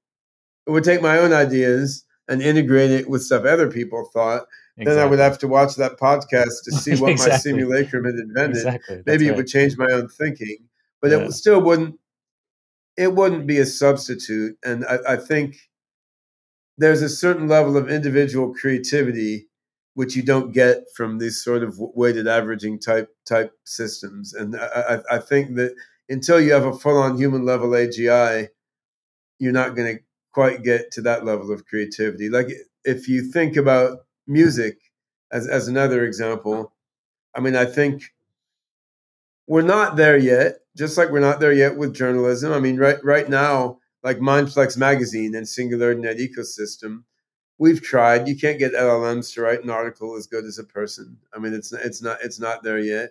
It 0.67 0.71
would 0.71 0.85
take 0.85 1.01
my 1.01 1.19
own 1.19 1.33
ideas 1.33 2.05
and 2.29 2.43
integrate 2.43 2.91
it 2.91 3.09
with 3.09 3.23
stuff 3.23 3.45
other 3.45 3.71
people 3.71 4.09
thought. 4.13 4.43
Exactly. 4.81 4.95
Then 4.95 5.07
I 5.07 5.09
would 5.09 5.18
have 5.18 5.39
to 5.39 5.49
watch 5.49 5.76
that 5.76 5.99
podcast 5.99 6.64
to 6.64 6.72
see 6.76 6.97
what 6.97 7.12
exactly. 7.12 7.53
my 7.53 7.61
simulacrum 7.61 8.05
had 8.05 8.14
invented. 8.14 8.57
Exactly. 8.57 9.03
Maybe 9.07 9.26
right. 9.26 9.35
it 9.35 9.37
would 9.37 9.47
change 9.47 9.76
my 9.76 9.89
own 9.93 10.09
thinking, 10.09 10.68
but 11.01 11.11
yeah. 11.11 11.18
it 11.18 11.33
still 11.33 11.61
wouldn't. 11.61 11.99
It 12.97 13.14
wouldn't 13.14 13.47
be 13.47 13.59
a 13.59 13.66
substitute, 13.66 14.57
and 14.64 14.85
I, 14.85 14.99
I 15.11 15.16
think 15.16 15.57
there's 16.76 17.03
a 17.03 17.09
certain 17.09 17.47
level 17.49 17.76
of 17.76 17.91
individual 17.91 18.53
creativity 18.53 19.47
which 19.95 20.16
you 20.16 20.22
don't 20.22 20.53
get 20.53 20.85
from 20.95 21.18
these 21.18 21.43
sort 21.43 21.62
of 21.62 21.76
weighted 21.78 22.26
averaging 22.26 22.78
type 22.78 23.09
type 23.26 23.53
systems. 23.64 24.33
And 24.33 24.57
I, 24.57 25.01
I 25.11 25.18
think 25.18 25.57
that 25.57 25.74
until 26.09 26.41
you 26.41 26.53
have 26.53 26.64
a 26.64 26.72
full 26.72 26.97
on 26.97 27.16
human 27.16 27.45
level 27.45 27.70
AGI, 27.70 28.49
you're 29.39 29.53
not 29.53 29.76
going 29.76 29.97
to 29.97 30.03
quite 30.33 30.62
get 30.62 30.91
to 30.93 31.03
that 31.03 31.24
level 31.24 31.53
of 31.53 31.66
creativity. 31.66 32.28
Like 32.28 32.49
if 32.85 33.09
you 33.09 33.31
think 33.31 33.57
about 33.57 33.99
music 34.31 34.78
as 35.33 35.47
as 35.49 35.68
another 35.68 36.05
example, 36.05 36.72
I 37.35 37.41
mean, 37.41 37.57
I 37.57 37.66
think 37.66 38.14
we're 39.47 39.62
not 39.62 39.97
there 39.97 40.16
yet. 40.18 40.61
Just 40.76 40.97
like 40.97 41.11
we're 41.11 41.20
not 41.20 41.41
there 41.41 41.53
yet 41.53 41.76
with 41.76 41.95
journalism. 41.95 42.53
I 42.53 42.61
mean, 42.61 42.78
right 42.78 43.03
right 43.05 43.28
now, 43.28 43.78
like 44.03 44.18
Mindplex 44.18 44.78
magazine 44.78 45.35
and 45.35 45.47
SingularityNET 45.47 46.18
Ecosystem 46.18 47.03
we've 47.61 47.83
tried. 47.83 48.26
You 48.26 48.37
can't 48.37 48.59
get 48.59 48.72
LLMs 48.72 49.33
to 49.35 49.43
write 49.43 49.62
an 49.62 49.70
article 49.70 50.16
as 50.16 50.26
good 50.26 50.45
as 50.45 50.59
a 50.59 50.64
person. 50.64 51.16
I 51.33 51.39
mean, 51.39 51.55
it's 51.55 51.72
it's 51.72 52.03
not 52.03 52.18
it's 52.24 52.41
not 52.41 52.64
there 52.64 52.81
yet. 52.81 53.11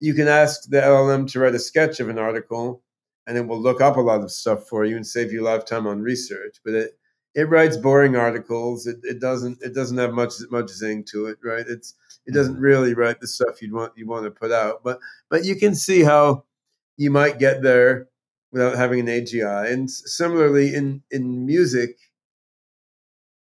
You 0.00 0.12
can 0.12 0.28
ask 0.28 0.68
the 0.68 0.78
LLM 0.78 1.30
to 1.32 1.40
write 1.40 1.54
a 1.54 1.58
sketch 1.58 2.00
of 2.00 2.10
an 2.10 2.18
article, 2.18 2.82
and 3.26 3.38
it 3.38 3.46
will 3.46 3.60
look 3.60 3.80
up 3.80 3.96
a 3.96 4.00
lot 4.00 4.20
of 4.20 4.30
stuff 4.30 4.68
for 4.68 4.84
you 4.84 4.96
and 4.96 5.06
save 5.06 5.32
you 5.32 5.42
a 5.42 5.46
lot 5.46 5.56
of 5.58 5.64
time 5.64 5.86
on 5.86 6.02
research. 6.02 6.58
But 6.64 6.74
it 6.74 6.98
it 7.36 7.50
writes 7.50 7.76
boring 7.76 8.16
articles. 8.16 8.86
It, 8.86 8.96
it 9.02 9.20
doesn't 9.20 9.58
it 9.60 9.74
doesn't 9.74 9.98
have 9.98 10.14
much 10.14 10.32
much 10.50 10.70
zing 10.70 11.04
to 11.10 11.26
it, 11.26 11.36
right? 11.44 11.66
It's 11.68 11.94
it 12.24 12.32
doesn't 12.32 12.54
mm-hmm. 12.54 12.62
really 12.62 12.94
write 12.94 13.20
the 13.20 13.28
stuff 13.28 13.60
you'd 13.60 13.74
want 13.74 13.92
you 13.94 14.06
want 14.06 14.24
to 14.24 14.30
put 14.30 14.50
out. 14.50 14.82
But 14.82 14.98
but 15.28 15.44
you 15.44 15.54
can 15.54 15.74
see 15.74 16.02
how 16.02 16.44
you 16.96 17.10
might 17.10 17.38
get 17.38 17.62
there 17.62 18.08
without 18.52 18.76
having 18.76 19.00
an 19.00 19.06
AGI. 19.06 19.70
And 19.70 19.90
similarly 19.90 20.74
in 20.74 21.02
in 21.10 21.44
music, 21.44 21.98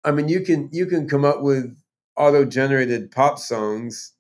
I 0.05 0.11
mean 0.11 0.27
you 0.27 0.41
can 0.41 0.71
you 0.73 0.87
can 0.87 1.07
come 1.07 1.27
up 1.27 1.43
with 1.43 1.77
auto 2.17 2.47
generated 2.47 3.11
pop 3.11 3.39
songs 3.39 4.13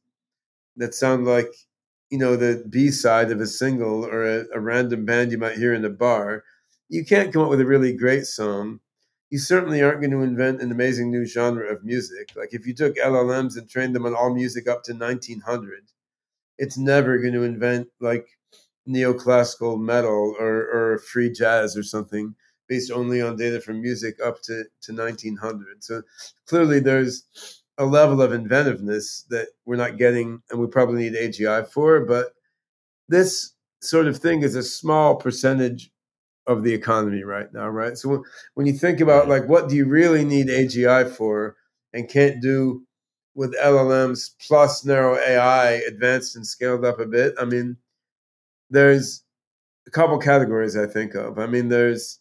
that 0.76 0.94
sound 0.94 1.24
like 1.24 1.50
you 2.10 2.18
know 2.18 2.36
the 2.36 2.62
B 2.68 2.90
side 2.90 3.30
of 3.30 3.40
a 3.40 3.46
single 3.46 4.04
or 4.04 4.22
a, 4.22 4.44
a 4.54 4.60
random 4.60 5.06
band 5.06 5.32
you 5.32 5.38
might 5.38 5.56
hear 5.56 5.72
in 5.72 5.86
a 5.86 5.90
bar. 5.90 6.44
You 6.90 7.06
can't 7.06 7.32
come 7.32 7.40
up 7.40 7.48
with 7.48 7.62
a 7.62 7.66
really 7.66 7.94
great 7.94 8.26
song 8.26 8.80
you 9.32 9.38
certainly 9.38 9.82
aren't 9.82 10.02
going 10.02 10.10
to 10.10 10.20
invent 10.20 10.60
an 10.60 10.70
amazing 10.70 11.10
new 11.10 11.24
genre 11.24 11.66
of 11.72 11.82
music. 11.82 12.28
Like 12.36 12.50
if 12.52 12.66
you 12.66 12.74
took 12.74 12.96
LLMs 12.96 13.56
and 13.56 13.66
trained 13.66 13.94
them 13.94 14.04
on 14.04 14.14
all 14.14 14.34
music 14.34 14.68
up 14.68 14.82
to 14.84 14.92
1900, 14.92 15.84
it's 16.58 16.76
never 16.76 17.16
going 17.16 17.32
to 17.32 17.42
invent 17.42 17.88
like 17.98 18.26
neoclassical 18.86 19.80
metal 19.80 20.36
or, 20.38 20.68
or 20.70 20.98
free 20.98 21.30
jazz 21.30 21.78
or 21.78 21.82
something 21.82 22.34
based 22.68 22.92
only 22.92 23.22
on 23.22 23.36
data 23.36 23.58
from 23.58 23.80
music 23.80 24.16
up 24.22 24.42
to, 24.42 24.64
to 24.82 24.92
1900. 24.92 25.82
So 25.82 26.02
clearly 26.46 26.80
there's 26.80 27.24
a 27.78 27.86
level 27.86 28.20
of 28.20 28.34
inventiveness 28.34 29.24
that 29.30 29.48
we're 29.64 29.76
not 29.76 29.96
getting 29.96 30.42
and 30.50 30.60
we 30.60 30.66
probably 30.66 31.08
need 31.08 31.14
AGI 31.14 31.66
for, 31.66 32.04
but 32.04 32.34
this 33.08 33.54
sort 33.80 34.08
of 34.08 34.18
thing 34.18 34.42
is 34.42 34.56
a 34.56 34.62
small 34.62 35.16
percentage 35.16 35.90
of 36.46 36.62
the 36.64 36.74
economy 36.74 37.22
right 37.22 37.52
now, 37.52 37.68
right? 37.68 37.96
So 37.96 38.24
when 38.54 38.66
you 38.66 38.72
think 38.72 39.00
about 39.00 39.28
like 39.28 39.48
what 39.48 39.68
do 39.68 39.76
you 39.76 39.86
really 39.86 40.24
need 40.24 40.48
AGI 40.48 41.04
for 41.04 41.56
and 41.92 42.08
can't 42.08 42.42
do 42.42 42.84
with 43.34 43.54
LLMs 43.58 44.32
plus 44.46 44.84
narrow 44.84 45.16
AI 45.18 45.72
advanced 45.88 46.36
and 46.36 46.46
scaled 46.46 46.84
up 46.84 47.00
a 47.00 47.06
bit, 47.06 47.34
I 47.38 47.44
mean, 47.44 47.76
there's 48.70 49.22
a 49.86 49.90
couple 49.90 50.18
categories 50.18 50.76
I 50.76 50.86
think 50.86 51.14
of. 51.14 51.38
I 51.38 51.46
mean, 51.46 51.68
there's 51.68 52.20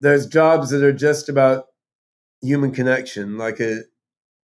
there's 0.00 0.26
jobs 0.26 0.70
that 0.70 0.82
are 0.82 0.92
just 0.92 1.28
about 1.28 1.66
human 2.42 2.72
connection, 2.72 3.38
like 3.38 3.60
a 3.60 3.82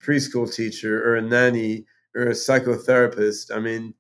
preschool 0.03 0.53
teacher 0.55 1.05
or 1.09 1.17
a 1.17 1.23
nanny 1.23 1.87
or 2.17 2.25
a 2.25 2.33
psychotherapist. 2.33 3.55
I 3.55 3.61
mean, 3.61 3.95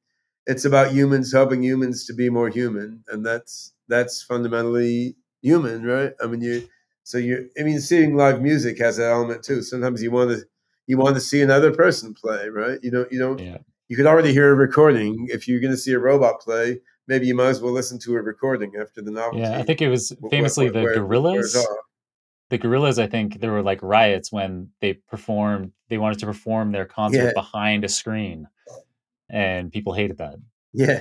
it's 0.46 0.66
about 0.66 0.92
humans 0.92 1.32
helping 1.32 1.62
humans 1.64 2.06
to 2.06 2.14
be 2.14 2.30
more 2.30 2.50
human, 2.50 3.04
and 3.08 3.26
that's 3.26 3.74
that's 3.88 4.22
fundamentally 4.22 5.16
human, 5.42 5.84
right? 5.84 6.12
I 6.22 6.26
mean, 6.26 6.40
you 6.40 6.68
so 7.04 7.18
you 7.18 7.48
I 7.58 7.62
mean, 7.62 7.80
seeing 7.80 8.16
live 8.16 8.42
music 8.42 8.78
has 8.78 8.96
that 8.96 9.10
element 9.10 9.42
too. 9.42 9.62
Sometimes 9.62 10.02
you 10.02 10.10
want 10.10 10.30
to 10.30 10.44
you 10.86 10.98
want 10.98 11.14
to 11.14 11.20
see 11.20 11.42
another 11.42 11.72
person 11.72 12.14
play, 12.14 12.48
right? 12.48 12.78
You 12.82 12.90
don't 12.90 13.12
you 13.12 13.18
don't 13.18 13.38
yeah. 13.38 13.58
you 13.88 13.96
could 13.96 14.06
already 14.06 14.32
hear 14.32 14.50
a 14.52 14.54
recording. 14.54 15.26
If 15.30 15.46
you're 15.46 15.60
going 15.60 15.72
to 15.72 15.76
see 15.76 15.92
a 15.92 15.98
robot 15.98 16.40
play, 16.40 16.80
maybe 17.06 17.26
you 17.26 17.34
might 17.34 17.48
as 17.48 17.60
well 17.60 17.72
listen 17.72 17.98
to 18.00 18.16
a 18.16 18.22
recording 18.22 18.72
after 18.80 19.02
the 19.02 19.10
novelty. 19.10 19.40
Yeah, 19.40 19.58
I 19.58 19.62
think 19.62 19.80
it 19.82 19.88
was 19.88 20.12
famously 20.30 20.68
the 20.68 20.80
Gorillaz. 20.80 21.56
The 22.48 22.58
Gorillaz, 22.58 23.02
I 23.02 23.08
think 23.08 23.40
there 23.40 23.50
were 23.50 23.62
like 23.62 23.82
riots 23.82 24.30
when 24.30 24.70
they 24.80 24.94
performed. 24.94 25.72
They 25.88 25.98
wanted 25.98 26.20
to 26.20 26.26
perform 26.26 26.72
their 26.72 26.86
concert 26.86 27.26
yeah. 27.26 27.32
behind 27.34 27.84
a 27.84 27.88
screen, 27.88 28.46
and 29.28 29.72
people 29.72 29.92
hated 29.92 30.18
that. 30.18 30.36
Yeah, 30.72 31.00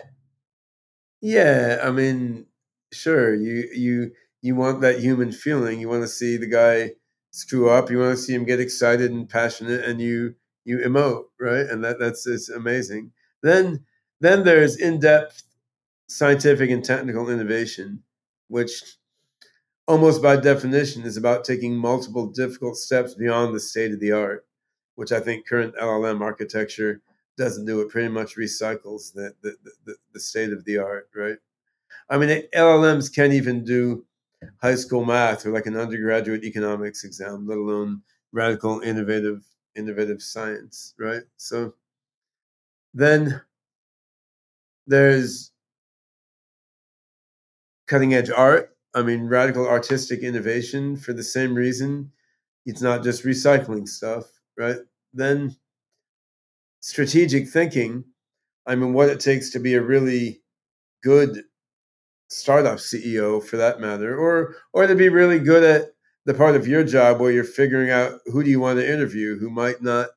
yeah. 1.21 1.81
I 1.83 1.91
mean, 1.91 2.47
sure 2.95 3.35
you 3.35 3.69
you 3.73 4.11
you 4.41 4.55
want 4.55 4.81
that 4.81 4.99
human 4.99 5.31
feeling. 5.31 5.79
You 5.79 5.89
want 5.89 6.03
to 6.03 6.07
see 6.07 6.37
the 6.37 6.47
guy 6.47 6.91
screw 7.31 7.69
up. 7.69 7.89
You 7.91 7.99
want 7.99 8.17
to 8.17 8.21
see 8.23 8.33
him 8.33 8.45
get 8.45 8.59
excited 8.59 9.11
and 9.11 9.29
passionate 9.29 9.85
and 9.85 10.01
you 10.01 10.35
you 10.65 10.79
emote 10.79 11.25
right? 11.39 11.65
And 11.67 11.83
that 11.83 11.99
that's 11.99 12.27
is 12.27 12.49
amazing. 12.49 13.11
Then 13.43 13.85
then 14.21 14.43
there's 14.43 14.77
in-depth 14.77 15.43
scientific 16.07 16.69
and 16.71 16.83
technical 16.83 17.29
innovation 17.29 18.03
which 18.49 18.97
almost 19.87 20.21
by 20.21 20.35
definition 20.35 21.03
is 21.03 21.17
about 21.17 21.43
taking 21.43 21.75
multiple 21.75 22.27
difficult 22.27 22.77
steps 22.77 23.13
beyond 23.13 23.53
the 23.53 23.59
state 23.59 23.91
of 23.91 23.99
the 23.99 24.11
art 24.11 24.45
which 24.95 25.11
i 25.11 25.19
think 25.19 25.47
current 25.47 25.75
llm 25.75 26.21
architecture 26.21 27.01
doesn't 27.37 27.65
do. 27.65 27.81
It 27.81 27.89
pretty 27.89 28.07
much 28.07 28.37
recycles 28.37 29.11
the, 29.13 29.33
the, 29.41 29.57
the, 29.85 29.95
the 30.13 30.19
state 30.21 30.53
of 30.53 30.63
the 30.63 30.77
art 30.77 31.09
right 31.13 31.37
I 32.09 32.17
mean, 32.17 32.43
LLMs 32.53 33.09
can't 33.13 33.33
even 33.33 33.63
do 33.63 34.05
high 34.61 34.75
school 34.75 35.05
math 35.05 35.45
or 35.45 35.51
like 35.51 35.65
an 35.65 35.77
undergraduate 35.77 36.43
economics 36.43 37.03
exam, 37.03 37.47
let 37.47 37.57
alone 37.57 38.01
radical, 38.31 38.81
innovative, 38.81 39.43
innovative 39.75 40.21
science, 40.21 40.93
right? 40.99 41.23
So 41.37 41.73
then 42.93 43.41
there's 44.87 45.51
cutting 47.87 48.13
edge 48.13 48.29
art. 48.29 48.75
I 48.93 49.01
mean, 49.01 49.27
radical 49.27 49.67
artistic 49.67 50.21
innovation 50.21 50.95
for 50.95 51.13
the 51.13 51.23
same 51.23 51.53
reason. 51.55 52.11
It's 52.65 52.81
not 52.81 53.03
just 53.03 53.23
recycling 53.25 53.87
stuff, 53.87 54.25
right? 54.57 54.77
Then 55.13 55.55
strategic 56.81 57.47
thinking. 57.49 58.03
I 58.65 58.75
mean, 58.75 58.93
what 58.93 59.09
it 59.09 59.19
takes 59.19 59.49
to 59.51 59.59
be 59.59 59.75
a 59.75 59.81
really 59.81 60.41
good 61.03 61.43
startup 62.27 62.77
CEO 62.77 63.43
for 63.43 63.57
that 63.57 63.79
matter, 63.79 64.17
or 64.17 64.55
or 64.73 64.87
to 64.87 64.95
be 64.95 65.09
really 65.09 65.39
good 65.39 65.63
at 65.63 65.93
the 66.25 66.33
part 66.33 66.55
of 66.55 66.67
your 66.67 66.83
job 66.83 67.19
where 67.19 67.31
you're 67.31 67.43
figuring 67.43 67.91
out 67.91 68.19
who 68.25 68.43
do 68.43 68.49
you 68.49 68.59
want 68.59 68.79
to 68.79 68.91
interview 68.91 69.37
who 69.37 69.49
might 69.49 69.81
not 69.81 70.09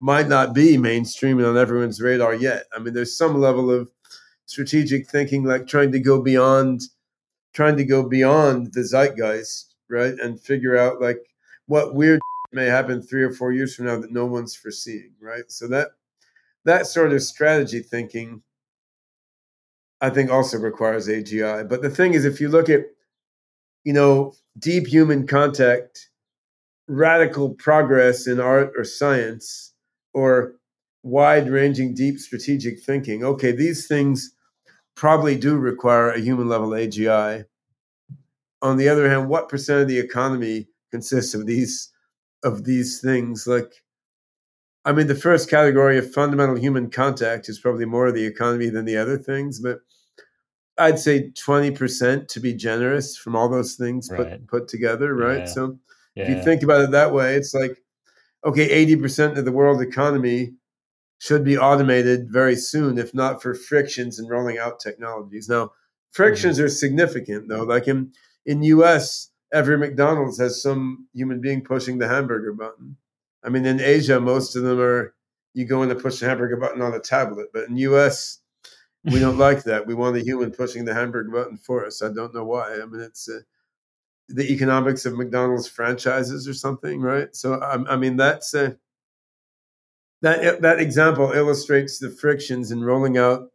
might 0.00 0.28
not 0.28 0.52
be 0.52 0.76
mainstream 0.76 1.38
and 1.38 1.46
on 1.46 1.56
everyone's 1.56 2.00
radar 2.00 2.34
yet. 2.34 2.64
I 2.74 2.80
mean, 2.80 2.92
there's 2.92 3.16
some 3.16 3.40
level 3.40 3.70
of 3.70 3.88
strategic 4.46 5.08
thinking, 5.08 5.44
like 5.44 5.68
trying 5.68 5.92
to 5.92 6.00
go 6.00 6.20
beyond 6.20 6.82
trying 7.52 7.76
to 7.76 7.84
go 7.84 8.08
beyond 8.08 8.72
the 8.72 8.80
zeitgeist, 8.80 9.74
right, 9.88 10.14
and 10.14 10.40
figure 10.40 10.76
out 10.76 11.00
like 11.00 11.18
what 11.66 11.94
weird 11.94 12.20
may 12.52 12.66
happen 12.66 13.00
three 13.00 13.22
or 13.22 13.32
four 13.32 13.52
years 13.52 13.74
from 13.74 13.86
now 13.86 13.98
that 13.98 14.12
no 14.12 14.26
one's 14.26 14.56
foreseeing, 14.56 15.12
right? 15.20 15.44
So 15.48 15.68
that 15.68 15.88
that 16.64 16.86
sort 16.86 17.12
of 17.12 17.22
strategy 17.22 17.80
thinking 17.80 18.42
I 20.02 20.10
think 20.10 20.30
also 20.30 20.58
requires 20.58 21.08
AGI. 21.08 21.68
But 21.68 21.80
the 21.80 21.88
thing 21.88 22.14
is, 22.14 22.24
if 22.24 22.40
you 22.40 22.48
look 22.48 22.68
at, 22.68 22.80
you 23.84 23.92
know, 23.92 24.34
deep 24.58 24.88
human 24.88 25.26
contact, 25.26 26.10
radical 26.88 27.54
progress 27.54 28.26
in 28.26 28.40
art 28.40 28.72
or 28.76 28.84
science, 28.84 29.72
or 30.12 30.56
wide 31.04 31.48
ranging, 31.48 31.94
deep 31.94 32.18
strategic 32.18 32.80
thinking, 32.80 33.24
okay, 33.24 33.52
these 33.52 33.86
things 33.86 34.34
probably 34.96 35.36
do 35.36 35.56
require 35.56 36.10
a 36.10 36.20
human 36.20 36.48
level 36.48 36.70
AGI. 36.70 37.44
On 38.60 38.76
the 38.76 38.88
other 38.88 39.08
hand, 39.08 39.28
what 39.28 39.48
percent 39.48 39.82
of 39.82 39.88
the 39.88 39.98
economy 39.98 40.68
consists 40.90 41.32
of 41.32 41.46
these 41.46 41.90
of 42.44 42.64
these 42.64 43.00
things? 43.00 43.46
Like, 43.46 43.72
I 44.84 44.92
mean, 44.92 45.06
the 45.06 45.14
first 45.14 45.48
category 45.48 45.96
of 45.98 46.12
fundamental 46.12 46.56
human 46.56 46.90
contact 46.90 47.48
is 47.48 47.60
probably 47.60 47.84
more 47.84 48.08
of 48.08 48.14
the 48.14 48.26
economy 48.26 48.68
than 48.68 48.84
the 48.84 48.96
other 48.96 49.16
things, 49.16 49.60
but 49.60 49.80
I'd 50.78 50.98
say 50.98 51.30
20% 51.30 52.28
to 52.28 52.40
be 52.40 52.54
generous 52.54 53.16
from 53.16 53.36
all 53.36 53.48
those 53.48 53.76
things 53.76 54.08
put, 54.08 54.26
right. 54.26 54.46
put 54.46 54.68
together, 54.68 55.14
right? 55.14 55.40
Yeah. 55.40 55.44
So 55.44 55.78
yeah. 56.14 56.24
if 56.24 56.28
you 56.30 56.42
think 56.42 56.62
about 56.62 56.82
it 56.82 56.90
that 56.90 57.12
way, 57.12 57.36
it's 57.36 57.54
like, 57.54 57.78
okay, 58.44 58.86
80% 58.86 59.38
of 59.38 59.44
the 59.44 59.52
world 59.52 59.80
economy 59.80 60.54
should 61.18 61.44
be 61.44 61.56
automated 61.56 62.28
very 62.32 62.56
soon, 62.56 62.98
if 62.98 63.14
not 63.14 63.40
for 63.40 63.54
frictions 63.54 64.18
in 64.18 64.26
rolling 64.26 64.58
out 64.58 64.80
technologies. 64.80 65.48
Now, 65.48 65.70
frictions 66.10 66.56
mm-hmm. 66.56 66.64
are 66.64 66.70
significant 66.70 67.48
though. 67.48 67.62
Like 67.62 67.86
in, 67.86 68.12
in 68.44 68.64
US, 68.64 69.30
every 69.52 69.78
McDonald's 69.78 70.40
has 70.40 70.60
some 70.60 71.06
human 71.14 71.40
being 71.40 71.62
pushing 71.62 71.98
the 71.98 72.08
hamburger 72.08 72.52
button. 72.52 72.96
I 73.44 73.48
mean, 73.48 73.66
in 73.66 73.80
Asia, 73.80 74.20
most 74.20 74.56
of 74.56 74.62
them 74.62 74.80
are 74.80 75.14
you 75.54 75.64
go 75.64 75.82
in 75.82 75.88
to 75.90 75.94
push 75.94 76.20
the 76.20 76.26
hamburger 76.26 76.56
button 76.56 76.82
on 76.82 76.94
a 76.94 77.00
tablet, 77.00 77.48
but 77.52 77.68
in 77.68 77.76
US, 77.78 78.38
we 79.04 79.18
don't 79.20 79.38
like 79.48 79.64
that. 79.64 79.86
We 79.86 79.94
want 79.94 80.16
a 80.16 80.20
human 80.24 80.50
pushing 80.50 80.84
the 80.84 80.94
hamburger 80.94 81.30
button 81.30 81.58
for 81.58 81.84
us. 81.86 82.02
I 82.02 82.12
don't 82.12 82.34
know 82.34 82.44
why. 82.44 82.80
I 82.80 82.86
mean, 82.86 83.00
it's 83.00 83.28
uh, 83.28 83.40
the 84.28 84.50
economics 84.52 85.06
of 85.06 85.16
McDonald's 85.16 85.68
franchises 85.68 86.48
or 86.48 86.54
something, 86.54 87.00
right? 87.00 87.34
So, 87.34 87.54
I, 87.54 87.94
I 87.94 87.96
mean, 87.96 88.16
that's 88.16 88.54
uh, 88.54 88.72
that 90.22 90.62
that 90.62 90.80
example 90.80 91.32
illustrates 91.32 91.98
the 91.98 92.10
frictions 92.10 92.70
in 92.70 92.84
rolling 92.84 93.18
out 93.18 93.48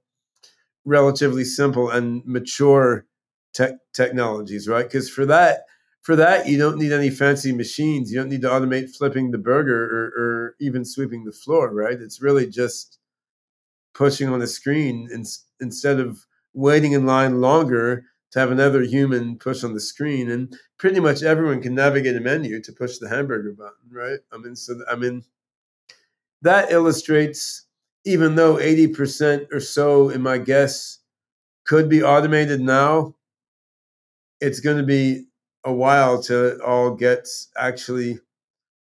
relatively 0.85 1.43
simple 1.43 1.89
and 1.89 2.25
mature 2.25 3.05
te- 3.53 3.77
technologies, 3.93 4.67
right? 4.67 4.85
Because 4.85 5.09
for 5.09 5.25
that, 5.25 5.65
for 6.07 6.15
that, 6.15 6.47
you 6.47 6.57
don't 6.57 6.77
need 6.77 6.93
any 6.93 7.09
fancy 7.09 7.51
machines. 7.51 8.09
You 8.09 8.17
don't 8.17 8.29
need 8.29 8.43
to 8.43 8.47
automate 8.47 8.95
flipping 8.95 9.31
the 9.31 9.37
burger 9.37 9.83
or, 9.93 10.05
or 10.17 10.55
even 10.61 10.85
sweeping 10.85 11.25
the 11.25 11.33
floor, 11.33 11.69
right? 11.73 11.99
It's 12.01 12.21
really 12.21 12.47
just 12.47 12.99
pushing 13.93 14.29
on 14.29 14.39
the 14.39 14.47
screen 14.47 15.09
in, 15.11 15.25
instead 15.59 15.99
of 15.99 16.25
waiting 16.53 16.93
in 16.93 17.05
line 17.05 17.41
longer 17.41 18.05
to 18.31 18.39
have 18.39 18.51
another 18.51 18.83
human 18.83 19.37
push 19.37 19.65
on 19.65 19.73
the 19.73 19.81
screen, 19.81 20.31
and 20.31 20.55
pretty 20.77 21.01
much 21.01 21.23
everyone 21.23 21.61
can 21.61 21.75
navigate 21.75 22.15
a 22.15 22.21
menu 22.21 22.61
to 22.61 22.71
push 22.71 22.99
the 22.99 23.09
hamburger 23.09 23.51
button, 23.51 23.91
right? 23.91 24.19
I 24.31 24.37
mean, 24.37 24.55
so 24.55 24.79
I 24.89 24.95
mean, 24.95 25.25
that 26.41 26.71
illustrates 26.71 27.65
even 28.05 28.35
though 28.35 28.55
80% 28.55 29.51
or 29.51 29.59
so, 29.59 30.07
in 30.07 30.21
my 30.21 30.37
guess, 30.37 30.99
could 31.65 31.89
be 31.89 32.01
automated 32.01 32.61
now, 32.61 33.15
it's 34.39 34.61
going 34.61 34.77
to 34.77 34.83
be 34.83 35.26
a 35.67 35.73
while 35.73 36.23
till 36.23 36.45
it 36.45 36.61
all 36.61 36.95
gets 36.95 37.49
actually 37.57 38.19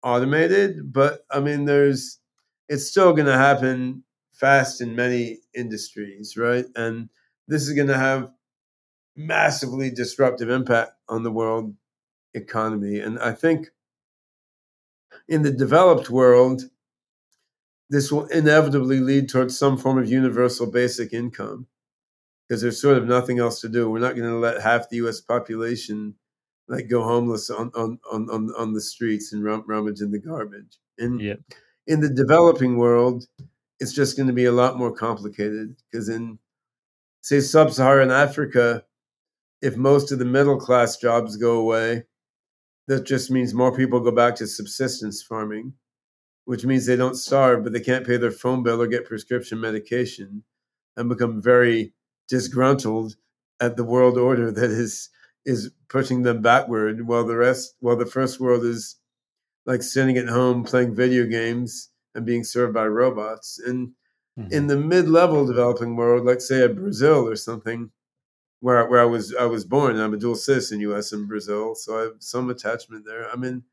automated. 0.05 0.93
But 0.93 1.27
I 1.29 1.41
mean, 1.41 1.65
there's, 1.65 2.21
it's 2.69 2.87
still 2.87 3.13
going 3.13 3.27
to 3.27 3.37
happen 3.37 4.05
fast 4.31 4.81
in 4.81 4.95
many 4.95 5.41
industries, 5.53 6.37
right? 6.37 6.67
And 6.77 7.09
this 7.49 7.63
is 7.63 7.75
going 7.75 7.89
to 7.89 7.99
have 7.99 8.31
massively 9.17 9.91
disruptive 9.91 10.49
impact 10.49 10.93
on 11.09 11.25
the 11.25 11.33
world 11.33 11.75
economy. 12.35 13.01
And 13.01 13.19
I 13.19 13.33
think 13.33 13.67
in 15.29 15.43
the 15.43 15.51
developed 15.51 16.09
world, 16.09 16.63
this 17.89 18.13
will 18.13 18.27
inevitably 18.27 19.01
lead 19.01 19.29
towards 19.29 19.59
some 19.59 19.77
form 19.77 19.99
of 19.99 20.09
universal 20.09 20.71
basic 20.71 21.13
income 21.13 21.67
because 22.49 22.63
there's 22.63 22.81
sort 22.81 22.97
of 22.97 23.07
nothing 23.07 23.41
else 23.41 23.61
to 23.63 23.69
do. 23.69 23.91
We're 23.91 23.99
not 23.99 24.15
going 24.15 24.31
to 24.31 24.39
let 24.39 24.63
half 24.63 24.89
the 24.89 24.99
U.S. 24.99 25.21
population 25.21 26.15
like 26.71 26.89
go 26.89 27.03
homeless 27.03 27.51
on 27.51 27.71
on 27.75 27.99
on 28.11 28.31
on, 28.31 28.51
on 28.57 28.73
the 28.73 28.81
streets 28.81 29.33
and 29.33 29.45
rum, 29.45 29.65
rummage 29.67 30.01
in 30.01 30.13
the 30.13 30.21
garbage. 30.21 30.79
And 30.99 31.21
yep. 31.21 31.41
in 31.87 32.01
the 32.01 32.09
developing 32.09 32.79
world, 32.79 33.27
it's 33.81 33.93
just 33.93 34.17
going 34.17 34.29
to 34.29 34.33
be 34.33 34.45
a 34.45 34.53
lot 34.53 34.79
more 34.79 34.93
complicated 34.93 35.77
because 35.91 36.09
in 36.09 36.39
say 37.23 37.41
sub-Saharan 37.41 38.11
Africa, 38.11 38.85
if 39.61 39.77
most 39.77 40.13
of 40.13 40.19
the 40.21 40.25
middle 40.25 40.59
class 40.59 40.97
jobs 40.97 41.37
go 41.37 41.59
away, 41.59 42.05
that 42.87 43.05
just 43.05 43.31
means 43.31 43.53
more 43.53 43.77
people 43.77 44.01
go 44.01 44.13
back 44.13 44.37
to 44.37 44.47
subsistence 44.47 45.23
farming, 45.23 45.75
which 46.45 46.65
means 46.65 46.87
they 46.87 46.97
don't 46.97 47.17
starve, 47.17 47.65
but 47.65 47.73
they 47.73 47.81
can't 47.81 48.07
pay 48.07 48.17
their 48.17 48.31
phone 48.31 48.63
bill 48.63 48.81
or 48.81 48.87
get 48.87 49.05
prescription 49.05 49.61
medication 49.61 50.45
and 50.97 51.09
become 51.09 51.43
very 51.43 51.93
disgruntled 52.29 53.17
at 53.61 53.77
the 53.77 53.85
world 53.85 54.17
order 54.17 54.51
that 54.53 54.71
is 54.71 55.11
is 55.45 55.71
pushing 55.89 56.23
them 56.23 56.43
backward 56.43 57.07
while 57.07 57.25
the 57.25 57.37
rest 57.37 57.75
while 57.81 57.97
the 57.97 58.07
first 58.07 58.41
world 58.41 58.65
is 58.65 58.97
like 59.67 59.83
sitting 59.83 60.17
at 60.19 60.29
home 60.29 60.65
playing 60.65 60.95
video 60.95 61.25
games 61.27 61.91
and 62.15 62.27
being 62.27 62.45
served 62.45 62.75
by 62.75 62.87
robots 62.87 63.59
and 63.59 63.93
mm-hmm. 64.39 64.53
in 64.53 64.67
the 64.67 64.77
mid-level 64.77 65.47
developing 65.47 65.97
world 65.97 66.27
like 66.27 66.41
say 66.41 66.63
a 66.63 66.69
brazil 66.69 67.27
or 67.27 67.37
something 67.37 67.91
where 68.61 68.87
where 68.87 69.01
I 69.01 69.07
was 69.07 69.35
I 69.35 69.47
was 69.47 69.65
born. 69.65 69.99
I'm 69.99 70.15
a 70.15 70.19
dual 70.19 70.35
citizen, 70.35 70.81
U.S. 70.81 71.13
and 71.13 71.27
Brazil, 71.27 71.75
so 71.75 71.99
I 71.99 72.03
have 72.03 72.17
some 72.21 72.51
attachment 72.51 73.05
there. 73.07 73.31
I 73.31 73.37
mean, 73.37 73.65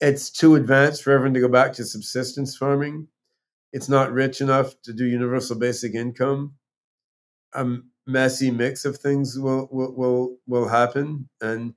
it's 0.00 0.30
too 0.30 0.56
advanced 0.56 1.02
for 1.02 1.12
everyone 1.12 1.34
to 1.34 1.40
go 1.40 1.48
back 1.48 1.72
to 1.74 1.84
subsistence 1.84 2.56
farming. 2.56 3.08
It's 3.72 3.88
not 3.88 4.12
rich 4.12 4.40
enough 4.40 4.74
to 4.82 4.92
do 4.92 5.06
universal 5.06 5.56
basic 5.56 5.94
income. 5.94 6.54
A 7.54 7.78
messy 8.06 8.50
mix 8.50 8.84
of 8.84 8.96
things 8.98 9.38
will 9.38 9.68
will 9.70 9.94
will, 9.94 10.36
will 10.46 10.68
happen, 10.68 11.28
and 11.40 11.74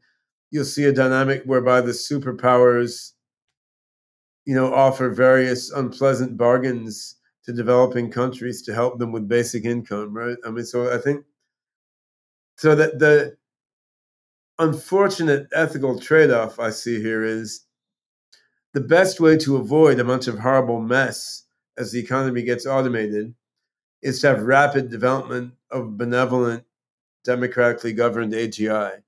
you'll 0.51 0.65
see 0.65 0.85
a 0.85 0.93
dynamic 0.93 1.43
whereby 1.45 1.81
the 1.81 1.91
superpowers, 1.91 3.11
you 4.45 4.55
know, 4.55 4.73
offer 4.73 5.09
various 5.09 5.71
unpleasant 5.71 6.37
bargains 6.37 7.15
to 7.43 7.53
developing 7.53 8.09
countries 8.09 8.61
to 8.63 8.73
help 8.73 8.97
them 8.99 9.11
with 9.11 9.27
basic 9.27 9.65
income. 9.65 10.13
Right? 10.15 10.37
I 10.45 10.51
mean, 10.51 10.65
so 10.65 10.93
I 10.93 10.97
think 10.97 11.25
so 12.57 12.75
that 12.75 12.99
the 12.99 13.37
unfortunate 14.59 15.47
ethical 15.53 15.99
trade-off 15.99 16.59
I 16.59 16.69
see 16.69 17.01
here 17.01 17.23
is 17.23 17.65
the 18.73 18.81
best 18.81 19.19
way 19.19 19.37
to 19.37 19.57
avoid 19.57 19.99
a 19.99 20.05
bunch 20.05 20.27
of 20.27 20.39
horrible 20.39 20.79
mess 20.79 21.43
as 21.77 21.91
the 21.91 21.99
economy 21.99 22.41
gets 22.41 22.65
automated 22.65 23.33
is 24.05 24.21
to 24.21 24.27
have 24.27 24.43
rapid 24.43 24.91
development 24.91 25.51
of 25.71 25.97
benevolent, 25.97 26.63
democratically 27.23 27.91
governed 27.91 28.33
AGI. 28.33 29.01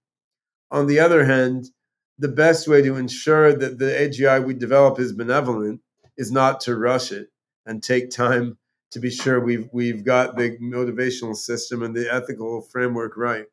On 0.72 0.88
the 0.88 1.00
other 1.00 1.24
hand, 1.24 1.70
the 2.18 2.28
best 2.28 2.68
way 2.68 2.82
to 2.82 2.96
ensure 2.96 3.54
that 3.54 3.78
the 3.78 3.86
AGI 3.86 4.44
we 4.44 4.56
develop 4.56 5.00
is 5.00 5.14
benevolent 5.14 5.82
is 6.18 6.32
not 6.32 6.60
to 6.62 6.76
rush 6.76 7.12
it 7.12 7.28
and 7.68 7.84
take 7.84 8.10
time 8.10 8.58
to 8.90 9.00
be 9.00 9.12
sure 9.12 9.40
we've 9.40 9.70
we've 9.72 10.04
got 10.04 10.36
the 10.36 10.58
motivational 10.58 11.36
system 11.36 11.84
and 11.84 11.96
the 11.96 12.12
ethical 12.12 12.62
framework 12.64 13.16
right. 13.18 13.46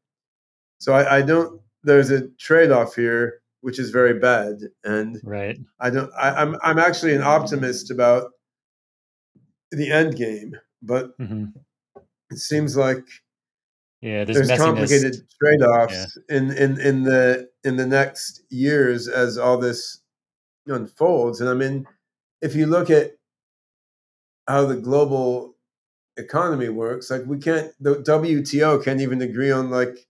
So 0.78 0.95
I, 0.95 1.18
I 1.18 1.22
don't. 1.22 1.61
There's 1.82 2.11
a 2.11 2.28
trade 2.38 2.70
off 2.70 2.95
here, 2.95 3.42
which 3.61 3.78
is 3.78 3.90
very 3.90 4.18
bad, 4.18 4.61
and 4.82 5.20
right. 5.22 5.59
I 5.78 5.90
don't. 5.90 6.11
I, 6.18 6.30
I'm 6.30 6.57
I'm 6.62 6.78
actually 6.78 7.14
an 7.14 7.22
optimist 7.22 7.90
about 7.90 8.30
the 9.70 9.92
end 9.92 10.16
game, 10.16 10.57
but 10.87 11.18
mm-hmm. 11.18 11.47
it 12.30 12.39
seems 12.39 12.76
like 12.76 13.05
yeah, 14.01 14.24
there's, 14.24 14.49
there's 14.49 14.61
complicated 14.61 15.16
trade 15.41 15.62
offs 15.62 16.18
yeah. 16.28 16.37
in, 16.37 16.51
in 16.53 16.80
in 16.80 17.03
the 17.03 17.49
in 17.64 17.76
the 17.76 17.87
next 17.87 18.43
years 18.51 19.09
as 19.09 19.39
all 19.39 19.59
this 19.59 20.01
unfolds. 20.66 21.41
And 21.41 21.49
I 21.49 21.55
mean, 21.55 21.87
if 22.43 22.55
you 22.55 22.66
look 22.66 22.91
at 22.91 23.12
how 24.47 24.66
the 24.66 24.76
global 24.76 25.55
economy 26.16 26.68
works. 26.68 27.11
Like 27.11 27.24
we 27.26 27.39
can't, 27.39 27.72
the 27.80 27.97
WTO 27.97 28.85
can't 28.85 29.01
even 29.01 29.22
agree 29.22 29.51
on 29.51 29.70
like 29.70 30.07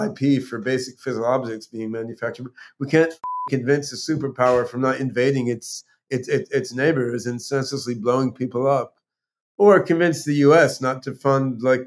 IP 0.00 0.42
for 0.42 0.58
basic 0.58 0.98
physical 0.98 1.26
objects 1.26 1.66
being 1.66 1.90
manufactured. 1.90 2.46
We 2.78 2.88
can't 2.88 3.12
convince 3.48 3.92
a 3.92 3.96
superpower 3.96 4.66
from 4.66 4.80
not 4.80 5.00
invading 5.00 5.48
its 5.48 5.84
its 6.10 6.28
its, 6.28 6.50
its 6.50 6.72
neighbors 6.72 7.26
and 7.26 7.40
senselessly 7.40 7.94
blowing 7.94 8.32
people 8.32 8.66
up, 8.66 8.94
or 9.58 9.80
convince 9.80 10.24
the 10.24 10.34
U.S. 10.36 10.80
not 10.80 11.02
to 11.04 11.14
fund 11.14 11.62
like 11.62 11.86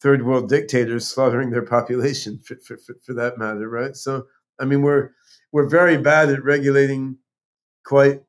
third 0.00 0.24
world 0.24 0.48
dictators 0.48 1.06
slaughtering 1.06 1.50
their 1.50 1.64
population 1.64 2.38
for, 2.38 2.56
for, 2.56 2.78
for, 3.04 3.14
that 3.14 3.38
matter, 3.38 3.68
right? 3.68 3.96
So 3.96 4.26
I 4.58 4.64
mean, 4.64 4.82
we're 4.82 5.10
we're 5.52 5.68
very 5.68 5.96
bad 5.96 6.30
at 6.30 6.44
regulating 6.44 7.16
quite 7.84 8.22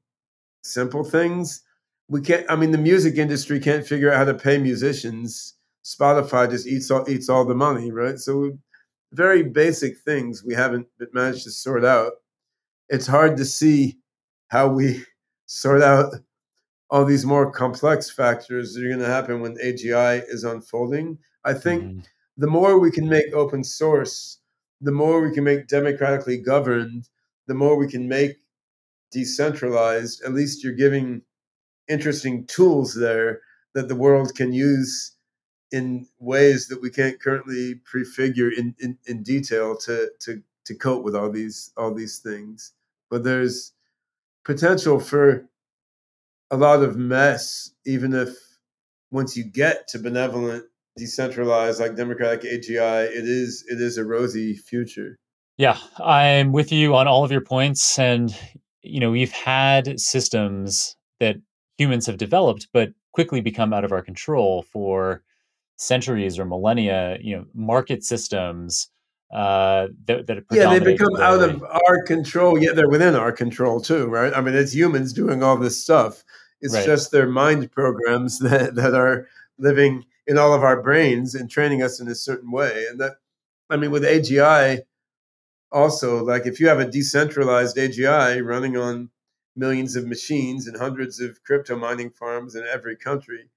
simple 0.64 1.04
things 1.04 1.64
we 2.10 2.22
can't 2.22 2.46
i 2.50 2.56
mean 2.56 2.72
the 2.72 2.78
music 2.78 3.18
industry 3.18 3.60
can't 3.60 3.88
figure 3.88 4.12
out 4.12 4.18
how 4.18 4.26
to 4.26 4.34
pay 4.34 4.58
musicians 4.58 5.56
spotify 5.86 6.50
just 6.50 6.68
eats 6.68 6.92
all 6.92 7.10
eats 7.10 7.30
all 7.30 7.46
the 7.46 7.56
money 7.56 7.92
right 7.92 8.20
so 8.20 8.52
very 9.14 9.44
basic 9.44 9.98
things 10.00 10.44
we 10.44 10.54
haven't 10.54 10.88
managed 11.14 11.44
to 11.44 11.52
sort 11.52 11.86
out 11.86 12.14
it's 12.90 13.08
hard 13.08 13.38
to 13.38 13.46
see 13.46 13.98
how 14.50 14.68
we 14.68 15.04
sort 15.46 15.82
out 15.82 16.14
all 16.92 17.06
these 17.06 17.26
more 17.26 17.52
complex 17.52 18.10
factors 18.10 18.74
that 18.74 18.84
are 18.84 18.90
going 18.90 19.00
to 19.00 19.06
happen 19.06 19.42
when 19.42 19.58
agi 19.58 20.22
is 20.28 20.44
unfolding 20.44 21.18
i 21.46 21.54
think 21.54 21.84
mm-hmm. 21.84 22.00
the 22.38 22.48
more 22.48 22.80
we 22.80 22.92
can 22.92 23.08
make 23.08 23.34
open 23.34 23.64
source 23.64 24.40
the 24.82 24.92
more 24.92 25.22
we 25.22 25.34
can 25.34 25.44
make 25.44 25.68
democratically 25.68 26.38
governed 26.38 27.10
the 27.48 27.54
more 27.54 27.78
we 27.78 27.88
can 27.88 28.08
make 28.08 28.38
decentralized 29.12 30.24
at 30.24 30.34
least 30.34 30.64
you're 30.64 30.74
giving 30.74 31.22
interesting 31.88 32.46
tools 32.46 32.94
there 32.94 33.42
that 33.74 33.88
the 33.88 33.96
world 33.96 34.36
can 34.36 34.54
use 34.54 35.16
in 35.72 36.08
ways 36.20 36.68
that 36.68 36.82
we 36.82 36.90
can't 36.90 37.22
currently 37.22 37.76
prefigure 37.86 38.50
in, 38.50 38.76
in, 38.80 38.98
in 39.06 39.24
detail 39.24 39.76
to, 39.76 40.10
to, 40.20 40.42
to 40.66 40.76
cope 40.76 41.04
with 41.04 41.16
all 41.16 41.32
these 41.32 41.72
all 41.78 41.94
these 41.94 42.20
things. 42.20 42.74
But 43.10 43.24
there's 43.24 43.74
potential 44.46 45.00
for 45.00 45.49
a 46.52 46.58
lot 46.58 46.84
of 46.84 46.98
mess, 46.98 47.72
even 47.86 48.14
if 48.14 48.36
once 49.12 49.36
you 49.36 49.44
get 49.44 49.88
to 49.90 50.00
benevolent, 50.00 50.66
decentralized, 50.98 51.80
like 51.80 51.96
democratic 51.96 52.42
AGI, 52.42 53.06
it 53.06 53.26
is 53.26 53.64
it 53.68 53.82
is 53.82 53.98
a 53.98 54.06
rosy 54.06 54.56
future. 54.56 55.18
Yeah, 55.58 55.78
I'm 56.00 56.52
with 56.52 56.72
you 56.72 56.96
on 56.96 57.08
all 57.08 57.24
of 57.24 57.32
your 57.32 57.42
points, 57.42 58.00
and 58.00 58.36
you 58.82 59.00
know 59.00 59.12
we've 59.12 59.32
had 59.32 60.00
systems 60.00 60.96
that 61.20 61.38
humans 61.78 62.06
have 62.06 62.18
developed, 62.18 62.68
but 62.74 62.90
quickly 63.14 63.42
become 63.42 63.74
out 63.74 63.84
of 63.84 63.92
our 63.92 64.02
control 64.02 64.64
for 64.64 65.24
centuries 65.78 66.38
or 66.40 66.46
millennia. 66.46 67.18
You 67.22 67.38
know, 67.38 67.46
market 67.54 68.04
systems 68.04 68.90
uh, 69.32 69.88
that, 70.06 70.28
that 70.28 70.44
yeah, 70.52 70.70
they 70.70 70.80
become 70.80 71.14
the, 71.14 71.22
out 71.22 71.42
of 71.42 71.64
our 71.64 72.04
control. 72.06 72.62
Yet 72.62 72.76
they're 72.76 72.90
within 72.90 73.16
our 73.16 73.32
control 73.32 73.80
too, 73.80 74.08
right? 74.08 74.34
I 74.34 74.42
mean, 74.42 74.56
it's 74.56 74.74
humans 74.74 75.14
doing 75.14 75.44
all 75.44 75.58
this 75.58 75.82
stuff. 75.82 76.24
It's 76.62 76.74
right. 76.74 76.86
just 76.86 77.12
their 77.12 77.28
mind 77.28 77.72
programs 77.72 78.40
that 78.40 78.76
that 78.76 78.94
are 78.94 79.28
living 79.58 80.06
in 80.28 80.38
all 80.38 80.54
of 80.54 80.64
our 80.64 80.82
brains 80.82 81.36
and 81.36 81.50
training 81.50 81.82
us 81.82 82.00
in 82.00 82.08
a 82.08 82.16
certain 82.16 82.52
way. 82.52 82.86
And 82.90 83.00
that, 83.00 83.14
I 83.70 83.78
mean, 83.78 83.92
with 83.92 84.04
AGI, 84.04 84.82
also 85.72 86.24
like 86.24 86.46
if 86.46 86.60
you 86.60 86.68
have 86.68 86.80
a 86.80 86.90
decentralized 86.90 87.78
AGI 87.78 88.44
running 88.44 88.78
on 88.78 89.10
millions 89.56 89.96
of 89.96 90.08
machines 90.08 90.68
and 90.68 90.78
hundreds 90.78 91.20
of 91.20 91.44
crypto 91.44 91.76
mining 91.76 92.10
farms 92.10 92.56
in 92.56 92.64
every 92.64 92.96
country. 92.96 93.50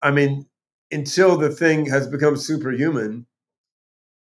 I 0.00 0.10
mean, 0.12 0.46
until 0.90 1.36
the 1.36 1.50
thing 1.50 1.86
has 1.86 2.06
become 2.06 2.36
superhuman, 2.36 3.26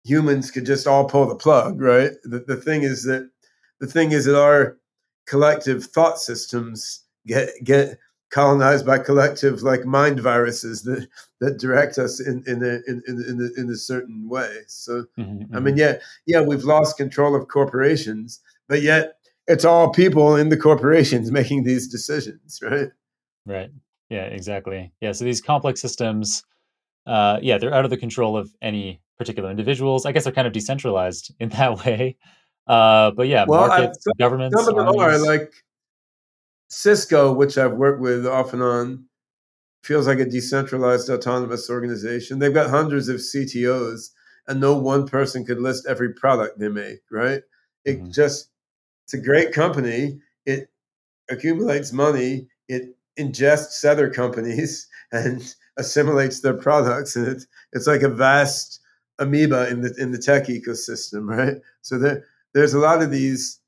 humans 0.07 0.51
could 0.51 0.66
just 0.66 0.87
all 0.87 1.05
pull 1.05 1.27
the 1.27 1.35
plug, 1.35 1.81
right? 1.81 2.12
The, 2.24 2.41
the 2.41 2.57
thing 2.57 2.83
is 2.83 3.05
that 3.05 3.28
the 3.81 3.87
thing 3.87 4.12
is 4.12 4.24
that 4.27 4.41
our 4.41 4.78
collective 5.27 5.85
thought 5.85 6.19
systems 6.19 7.05
get 7.27 7.51
get 7.65 7.99
colonized 8.31 8.85
by 8.85 8.99
collective 8.99 9.62
like 9.62 9.85
mind 9.85 10.20
viruses 10.20 10.83
that 10.83 11.07
that 11.41 11.59
direct 11.59 11.99
us 11.99 12.20
in 12.20 12.43
in 12.47 12.62
a, 12.62 12.81
in, 12.87 13.03
in, 13.07 13.20
in, 13.28 13.53
in 13.57 13.70
a 13.70 13.77
certain 13.77 14.28
way. 14.28 14.61
So 14.66 15.05
mm-hmm, 15.19 15.55
I 15.55 15.61
mean, 15.61 15.74
mm-hmm. 15.74 15.78
yeah, 15.78 15.95
yeah, 16.27 16.41
we've 16.41 16.65
lost 16.65 16.97
control 16.97 17.35
of 17.35 17.49
corporations, 17.49 18.41
but 18.69 18.83
yet 18.83 19.19
it's 19.47 19.65
all 19.65 19.91
people 19.91 20.37
in 20.37 20.49
the 20.49 20.57
corporations 20.57 21.31
making 21.41 21.65
these 21.65 21.89
decisions, 21.89 22.61
right? 22.62 22.89
Right. 23.45 23.70
Yeah. 24.11 24.24
Exactly. 24.24 24.93
Yeah. 25.01 25.12
So 25.12 25.24
these 25.24 25.41
complex 25.41 25.81
systems, 25.81 26.45
uh, 27.07 27.39
yeah, 27.43 27.59
they're 27.59 27.74
out 27.74 27.85
of 27.85 27.91
the 27.91 27.97
control 27.97 28.37
of 28.37 28.51
any 28.61 29.01
particular 29.19 29.51
individuals. 29.51 30.07
I 30.07 30.13
guess 30.13 30.25
they're 30.25 30.33
kind 30.33 30.47
of 30.47 30.53
decentralized 30.53 31.35
in 31.41 31.49
that 31.51 31.85
way. 31.85 32.17
Uh, 32.67 33.13
but 33.13 33.29
yeah, 33.29 33.45
well, 33.47 33.69
markets, 33.69 34.03
some, 34.03 34.13
governments, 34.19 34.57
some 34.57 34.69
of 34.69 34.77
them 34.77 34.89
armies. 34.99 35.23
are 35.23 35.27
like 35.27 35.53
Cisco, 36.69 37.33
which 37.33 37.57
I've 37.57 37.75
worked 37.75 38.01
with 38.01 38.27
off 38.27 38.53
and 38.53 38.63
on, 38.63 39.05
feels 39.85 40.09
like 40.09 40.19
a 40.19 40.25
decentralized 40.25 41.09
autonomous 41.09 41.71
organization. 41.71 42.39
They've 42.39 42.53
got 42.53 42.71
hundreds 42.71 43.09
of 43.09 43.17
CTOs, 43.17 44.11
and 44.49 44.61
no 44.61 44.77
one 44.77 45.07
person 45.07 45.45
could 45.45 45.61
list 45.61 45.87
every 45.89 46.13
product 46.13 46.59
they 46.59 46.69
make. 46.69 47.01
Right? 47.11 47.43
It 47.85 48.01
mm-hmm. 48.01 48.11
just 48.11 48.51
it's 49.05 49.15
a 49.15 49.21
great 49.21 49.53
company. 49.53 50.19
It 50.45 50.69
accumulates 51.31 51.93
money. 51.93 52.49
It 52.69 52.97
ingests 53.17 53.85
other 53.89 54.11
companies 54.11 54.89
and 55.13 55.55
assimilates 55.77 56.41
their 56.41 56.55
products, 56.55 57.15
and 57.15 57.29
it, 57.29 57.45
it's 57.73 57.87
like 57.87 58.03
a 58.03 58.09
vast 58.09 58.81
amoeba 59.19 59.69
in 59.69 59.81
the 59.81 59.95
in 59.99 60.13
the 60.13 60.19
tech 60.19 60.47
ecosystem, 60.47 61.29
right? 61.37 61.57
So 61.83 61.99
there, 61.99 62.25
there's 62.55 62.75
a 62.75 62.79
lot 62.79 63.03
of 63.03 63.11
these 63.11 63.61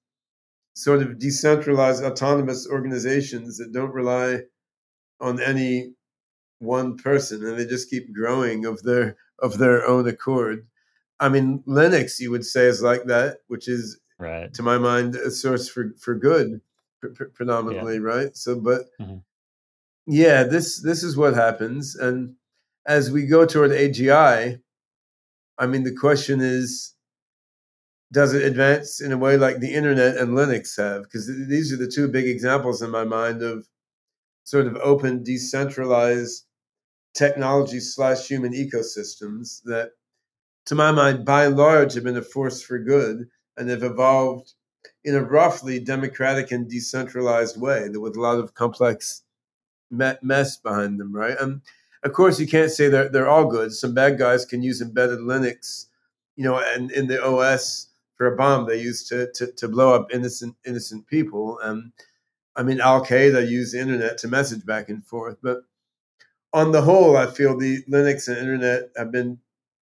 sort 0.74 1.02
of 1.02 1.18
decentralized 1.18 2.04
autonomous 2.04 2.68
organizations 2.68 3.58
that 3.58 3.72
don't 3.72 3.92
rely 3.92 4.42
on 5.20 5.42
any 5.42 5.92
one 6.60 6.96
person 6.96 7.44
and 7.44 7.58
they 7.58 7.66
just 7.66 7.90
keep 7.90 8.12
growing 8.14 8.64
of 8.64 8.82
their 8.82 9.16
of 9.40 9.58
their 9.58 9.86
own 9.86 10.08
accord 10.08 10.66
i 11.20 11.28
mean 11.28 11.62
linux 11.66 12.18
you 12.18 12.30
would 12.30 12.44
say 12.44 12.66
is 12.66 12.82
like 12.82 13.04
that 13.04 13.38
which 13.46 13.68
is 13.68 13.98
right 14.18 14.52
to 14.54 14.62
my 14.62 14.78
mind 14.78 15.14
a 15.16 15.30
source 15.30 15.68
for 15.68 15.92
for 15.98 16.14
good 16.14 16.60
pr- 17.00 17.24
predominantly 17.34 17.94
yeah. 17.94 18.00
right 18.00 18.36
so 18.36 18.58
but 18.58 18.82
mm-hmm. 19.00 19.18
yeah 20.06 20.42
this 20.42 20.82
this 20.82 21.02
is 21.02 21.16
what 21.16 21.34
happens 21.34 21.94
and 21.94 22.34
as 22.86 23.10
we 23.10 23.26
go 23.26 23.46
toward 23.46 23.70
agi 23.70 24.60
i 25.58 25.66
mean 25.66 25.82
the 25.84 25.94
question 25.94 26.40
is 26.40 26.94
does 28.12 28.32
it 28.32 28.42
advance 28.44 29.00
in 29.00 29.12
a 29.12 29.18
way 29.18 29.36
like 29.36 29.58
the 29.58 29.74
internet 29.74 30.16
and 30.16 30.30
Linux 30.30 30.76
have? 30.78 31.02
Because 31.02 31.26
these 31.48 31.72
are 31.72 31.76
the 31.76 31.90
two 31.90 32.08
big 32.08 32.26
examples 32.26 32.80
in 32.80 32.90
my 32.90 33.04
mind 33.04 33.42
of 33.42 33.68
sort 34.44 34.66
of 34.66 34.76
open, 34.76 35.22
decentralized 35.22 36.44
technology 37.14 37.80
slash 37.80 38.26
human 38.26 38.52
ecosystems 38.52 39.62
that, 39.64 39.90
to 40.66 40.74
my 40.74 40.90
mind, 40.90 41.24
by 41.24 41.44
and 41.44 41.56
large, 41.56 41.94
have 41.94 42.04
been 42.04 42.16
a 42.16 42.22
force 42.22 42.62
for 42.62 42.78
good 42.78 43.28
and 43.56 43.68
have 43.68 43.82
evolved 43.82 44.54
in 45.04 45.14
a 45.14 45.22
roughly 45.22 45.78
democratic 45.78 46.50
and 46.50 46.68
decentralized 46.68 47.60
way 47.60 47.88
with 47.88 48.16
a 48.16 48.20
lot 48.20 48.38
of 48.38 48.54
complex 48.54 49.22
mess 49.90 50.56
behind 50.56 50.98
them, 50.98 51.14
right? 51.14 51.36
And 51.38 51.60
of 52.04 52.12
course, 52.12 52.38
you 52.38 52.46
can't 52.46 52.70
say 52.70 52.88
they're, 52.88 53.08
they're 53.08 53.28
all 53.28 53.46
good. 53.46 53.72
Some 53.72 53.94
bad 53.94 54.18
guys 54.18 54.44
can 54.44 54.62
use 54.62 54.80
embedded 54.80 55.18
Linux, 55.20 55.86
you 56.36 56.44
know, 56.44 56.62
and 56.74 56.90
in 56.92 57.06
the 57.06 57.24
OS 57.24 57.88
for 58.16 58.26
a 58.26 58.36
bomb 58.36 58.66
they 58.66 58.80
used 58.80 59.08
to, 59.08 59.30
to, 59.32 59.52
to 59.52 59.68
blow 59.68 59.94
up 59.94 60.08
innocent 60.12 60.54
innocent 60.66 61.06
people. 61.06 61.58
Um, 61.62 61.92
I 62.56 62.62
mean, 62.62 62.80
Al 62.80 63.04
Qaeda 63.04 63.48
used 63.48 63.74
the 63.74 63.80
internet 63.80 64.18
to 64.18 64.28
message 64.28 64.66
back 64.66 64.88
and 64.88 65.04
forth, 65.06 65.36
but 65.42 65.62
on 66.52 66.72
the 66.72 66.82
whole, 66.82 67.16
I 67.16 67.26
feel 67.26 67.56
the 67.56 67.82
Linux 67.84 68.28
and 68.28 68.38
internet 68.38 68.90
have 68.96 69.12
been 69.12 69.38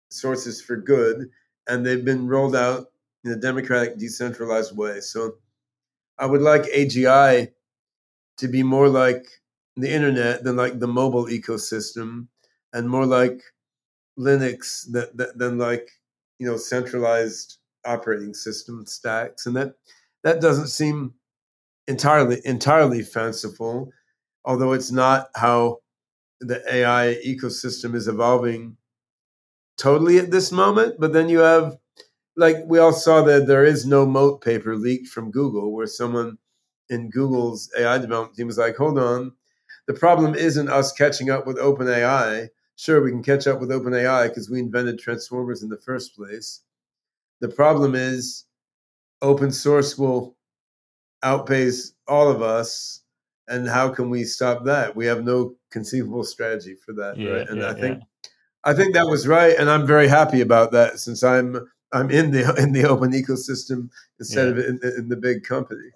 sources 0.09 0.61
for 0.61 0.75
good, 0.75 1.29
and 1.67 1.85
they've 1.85 2.03
been 2.03 2.27
rolled 2.27 2.55
out 2.55 2.87
in 3.23 3.31
a 3.31 3.35
democratic, 3.35 3.97
decentralized 3.97 4.75
way. 4.75 4.99
So, 4.99 5.35
I 6.19 6.25
would 6.25 6.41
like 6.41 6.63
AGI 6.63 7.51
to 8.37 8.47
be 8.47 8.63
more 8.63 8.89
like 8.89 9.27
the 9.77 9.91
internet 9.91 10.43
than 10.43 10.55
like 10.57 10.79
the 10.79 10.87
mobile 10.87 11.27
ecosystem, 11.27 12.27
and 12.73 12.89
more 12.89 13.05
like 13.05 13.41
Linux 14.19 14.91
than, 14.91 15.07
than 15.35 15.57
like 15.57 15.89
you 16.39 16.47
know 16.47 16.57
centralized 16.57 17.57
operating 17.85 18.33
system 18.33 18.85
stacks, 18.85 19.45
and 19.45 19.55
that 19.55 19.75
that 20.23 20.41
doesn't 20.41 20.67
seem 20.69 21.13
entirely 21.87 22.41
entirely 22.45 23.03
fanciful, 23.03 23.91
although 24.45 24.73
it's 24.73 24.91
not 24.91 25.29
how 25.35 25.79
the 26.41 26.61
AI 26.73 27.17
ecosystem 27.25 27.95
is 27.95 28.07
evolving 28.07 28.77
totally 29.77 30.19
at 30.19 30.31
this 30.31 30.51
moment. 30.51 30.95
But 30.99 31.13
then 31.13 31.29
you 31.29 31.39
have, 31.39 31.77
like 32.37 32.57
we 32.67 32.79
all 32.79 32.93
saw 32.93 33.23
that 33.23 33.47
there 33.47 33.65
is 33.65 33.87
no 33.87 34.05
moat 34.05 34.41
paper 34.41 34.75
leaked 34.77 35.09
from 35.09 35.31
Google, 35.31 35.73
where 35.73 35.87
someone 35.87 36.39
in 36.89 37.11
Google's 37.11 37.71
AI 37.79 37.99
development 37.99 38.37
team 38.37 38.47
was 38.47 38.59
like, 38.59 38.77
"Hold 38.77 38.99
on, 38.99 39.33
the 39.87 39.93
problem 39.93 40.35
isn't 40.35 40.69
us 40.69 40.91
catching 40.91 41.29
up 41.29 41.47
with 41.47 41.57
OpenAI." 41.57 42.49
Sure, 42.75 43.01
we 43.01 43.09
can 43.09 43.23
catch 43.23 43.47
up 43.47 43.59
with 43.59 43.71
OpenAI 43.71 44.29
because 44.29 44.51
we 44.51 44.59
invented 44.59 44.99
transformers 44.99 45.63
in 45.63 45.69
the 45.69 45.77
first 45.77 46.15
place. 46.15 46.61
The 47.41 47.49
problem 47.49 47.95
is 47.95 48.45
open 49.21 49.51
source 49.51 49.97
will 49.97 50.35
outpace 51.23 51.93
all 52.07 52.29
of 52.29 52.41
us. 52.41 53.01
And 53.47 53.67
how 53.67 53.89
can 53.89 54.09
we 54.09 54.25
stop 54.25 54.65
that? 54.65 54.95
We 54.95 55.05
have 55.05 55.23
no 55.23 55.55
conceivable 55.71 56.23
strategy 56.23 56.75
for 56.75 56.93
that. 56.93 57.17
Yeah, 57.17 57.31
right? 57.31 57.49
And 57.49 57.61
yeah, 57.61 57.69
I 57.69 57.73
think 57.73 57.99
yeah. 57.99 58.29
I 58.65 58.73
think 58.73 58.93
that 58.93 59.07
was 59.07 59.27
right. 59.27 59.55
And 59.57 59.69
I'm 59.69 59.87
very 59.87 60.07
happy 60.07 60.41
about 60.41 60.71
that 60.73 60.99
since 60.99 61.23
I'm 61.23 61.65
I'm 61.93 62.11
in 62.11 62.31
the 62.31 62.53
in 62.61 62.73
the 62.73 62.85
open 62.85 63.11
ecosystem 63.11 63.89
instead 64.19 64.49
of 64.49 64.57
in, 64.57 64.79
in 64.97 65.07
the 65.09 65.15
big 65.15 65.43
company. 65.43 65.89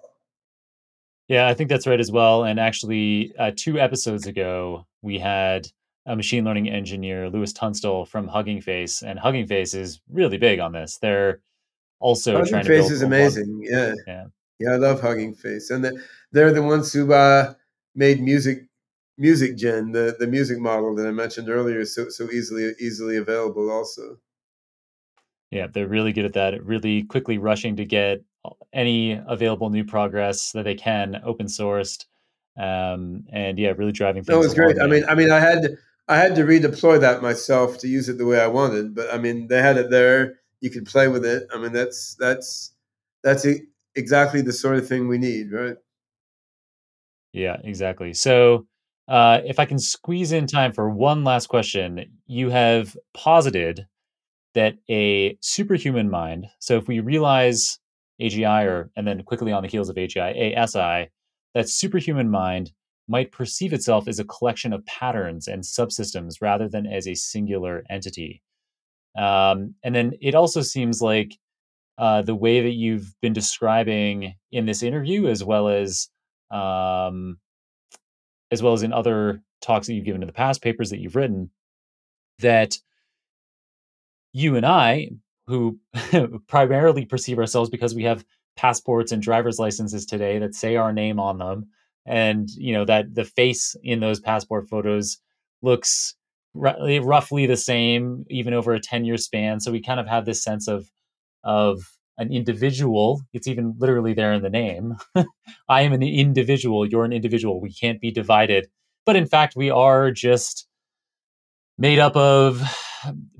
Yeah, 1.32 1.48
I 1.48 1.54
think 1.54 1.70
that's 1.70 1.86
right 1.86 1.98
as 1.98 2.12
well. 2.12 2.44
And 2.44 2.60
actually, 2.60 3.32
uh, 3.38 3.52
two 3.56 3.80
episodes 3.80 4.26
ago, 4.26 4.86
we 5.00 5.18
had 5.18 5.66
a 6.04 6.14
machine 6.14 6.44
learning 6.44 6.68
engineer, 6.68 7.30
Lewis 7.30 7.54
Tunstall 7.54 8.04
from 8.04 8.28
Hugging 8.28 8.60
Face, 8.60 9.00
and 9.00 9.18
Hugging 9.18 9.46
Face 9.46 9.72
is 9.72 10.02
really 10.10 10.36
big 10.36 10.58
on 10.58 10.72
this. 10.72 10.98
They're 10.98 11.40
also 12.00 12.32
trying 12.32 12.44
to. 12.44 12.50
Hugging 12.50 12.66
trying 12.66 12.82
Face 12.82 12.90
is 12.90 13.00
amazing. 13.00 13.60
Yeah. 13.62 13.94
yeah, 14.06 14.24
yeah, 14.58 14.72
I 14.72 14.76
love 14.76 15.00
Hugging 15.00 15.32
Face, 15.32 15.70
and 15.70 15.82
the, 15.82 16.02
they're 16.32 16.52
the 16.52 16.62
ones 16.62 16.92
who 16.92 17.14
uh, 17.14 17.54
made 17.94 18.20
music 18.20 18.66
MusicGen 19.18 19.94
the 19.94 20.14
the 20.18 20.26
music 20.26 20.58
model 20.58 20.94
that 20.96 21.06
I 21.06 21.12
mentioned 21.12 21.48
earlier, 21.48 21.86
so 21.86 22.10
so 22.10 22.30
easily 22.30 22.74
easily 22.78 23.16
available 23.16 23.70
also. 23.70 24.18
Yeah, 25.50 25.66
they're 25.66 25.88
really 25.88 26.12
good 26.12 26.26
at 26.26 26.34
that. 26.34 26.62
Really 26.62 27.04
quickly 27.04 27.38
rushing 27.38 27.76
to 27.76 27.86
get 27.86 28.22
any 28.72 29.20
available 29.26 29.70
new 29.70 29.84
progress 29.84 30.52
that 30.52 30.64
they 30.64 30.74
can 30.74 31.20
open 31.24 31.46
sourced 31.46 32.04
um, 32.56 33.24
and 33.32 33.58
yeah, 33.58 33.72
really 33.76 33.92
driving. 33.92 34.22
That 34.24 34.38
was 34.38 34.54
great. 34.54 34.80
I 34.80 34.86
mean, 34.86 35.04
I 35.08 35.14
mean, 35.14 35.30
I 35.30 35.40
had 35.40 35.76
I 36.08 36.16
had 36.16 36.34
to 36.36 36.42
redeploy 36.42 37.00
that 37.00 37.22
myself 37.22 37.78
to 37.78 37.88
use 37.88 38.08
it 38.08 38.18
the 38.18 38.26
way 38.26 38.40
I 38.40 38.46
wanted, 38.46 38.94
but 38.94 39.12
I 39.12 39.18
mean, 39.18 39.48
they 39.48 39.62
had 39.62 39.76
it 39.76 39.90
there. 39.90 40.40
You 40.60 40.70
could 40.70 40.86
play 40.86 41.08
with 41.08 41.24
it. 41.24 41.44
I 41.54 41.58
mean, 41.58 41.72
that's 41.72 42.14
that's 42.16 42.72
that's 43.22 43.46
exactly 43.94 44.42
the 44.42 44.52
sort 44.52 44.76
of 44.76 44.86
thing 44.86 45.08
we 45.08 45.18
need, 45.18 45.52
right? 45.52 45.76
Yeah, 47.32 47.56
exactly. 47.64 48.12
So, 48.12 48.66
uh, 49.08 49.40
if 49.44 49.58
I 49.58 49.64
can 49.64 49.78
squeeze 49.78 50.32
in 50.32 50.46
time 50.46 50.72
for 50.72 50.90
one 50.90 51.24
last 51.24 51.46
question, 51.48 52.18
you 52.26 52.50
have 52.50 52.96
posited 53.14 53.86
that 54.54 54.74
a 54.90 55.38
superhuman 55.40 56.10
mind. 56.10 56.48
So, 56.58 56.76
if 56.76 56.86
we 56.86 57.00
realize 57.00 57.78
AGI, 58.22 58.66
or 58.66 58.90
and 58.96 59.06
then 59.06 59.22
quickly 59.22 59.52
on 59.52 59.62
the 59.62 59.68
heels 59.68 59.88
of 59.88 59.96
AGI, 59.96 60.56
ASI, 60.56 61.10
that 61.54 61.68
superhuman 61.68 62.30
mind 62.30 62.72
might 63.08 63.32
perceive 63.32 63.72
itself 63.72 64.08
as 64.08 64.18
a 64.18 64.24
collection 64.24 64.72
of 64.72 64.84
patterns 64.86 65.48
and 65.48 65.62
subsystems 65.62 66.36
rather 66.40 66.68
than 66.68 66.86
as 66.86 67.08
a 67.08 67.14
singular 67.14 67.84
entity. 67.90 68.42
Um, 69.18 69.74
and 69.82 69.94
then 69.94 70.12
it 70.20 70.34
also 70.34 70.62
seems 70.62 71.02
like 71.02 71.36
uh, 71.98 72.22
the 72.22 72.34
way 72.34 72.62
that 72.62 72.72
you've 72.72 73.14
been 73.20 73.32
describing 73.32 74.34
in 74.50 74.66
this 74.66 74.82
interview, 74.82 75.26
as 75.28 75.44
well 75.44 75.68
as 75.68 76.08
um, 76.50 77.38
as 78.50 78.62
well 78.62 78.72
as 78.72 78.82
in 78.82 78.92
other 78.92 79.42
talks 79.60 79.86
that 79.86 79.94
you've 79.94 80.04
given 80.04 80.22
in 80.22 80.26
the 80.26 80.32
past, 80.32 80.62
papers 80.62 80.90
that 80.90 81.00
you've 81.00 81.16
written, 81.16 81.50
that 82.40 82.78
you 84.32 84.56
and 84.56 84.66
I, 84.66 85.10
who 85.52 85.78
primarily 86.48 87.04
perceive 87.04 87.38
ourselves 87.38 87.70
because 87.70 87.94
we 87.94 88.04
have 88.04 88.24
passports 88.56 89.12
and 89.12 89.22
driver's 89.22 89.58
licenses 89.58 90.04
today 90.04 90.38
that 90.38 90.54
say 90.54 90.76
our 90.76 90.92
name 90.92 91.18
on 91.18 91.38
them 91.38 91.68
and 92.04 92.50
you 92.50 92.72
know 92.74 92.84
that 92.84 93.14
the 93.14 93.24
face 93.24 93.76
in 93.82 94.00
those 94.00 94.20
passport 94.20 94.68
photos 94.68 95.18
looks 95.62 96.14
eh, 96.64 97.00
roughly 97.02 97.46
the 97.46 97.56
same, 97.56 98.24
even 98.28 98.52
over 98.52 98.74
a 98.74 98.80
10 98.80 99.04
year 99.04 99.16
span. 99.16 99.60
So 99.60 99.72
we 99.72 99.80
kind 99.80 100.00
of 100.00 100.06
have 100.06 100.26
this 100.26 100.42
sense 100.42 100.68
of, 100.68 100.90
of 101.44 101.82
an 102.18 102.32
individual. 102.32 103.22
It's 103.32 103.46
even 103.46 103.74
literally 103.78 104.12
there 104.12 104.32
in 104.32 104.42
the 104.42 104.50
name. 104.50 104.96
I 105.68 105.82
am 105.82 105.92
an 105.92 106.02
individual. 106.02 106.86
You're 106.86 107.04
an 107.04 107.12
individual. 107.12 107.60
We 107.60 107.72
can't 107.72 108.00
be 108.00 108.10
divided. 108.10 108.68
But 109.06 109.16
in 109.16 109.26
fact, 109.26 109.56
we 109.56 109.70
are 109.70 110.10
just 110.10 110.66
made 111.78 111.98
up 111.98 112.16
of 112.16 112.62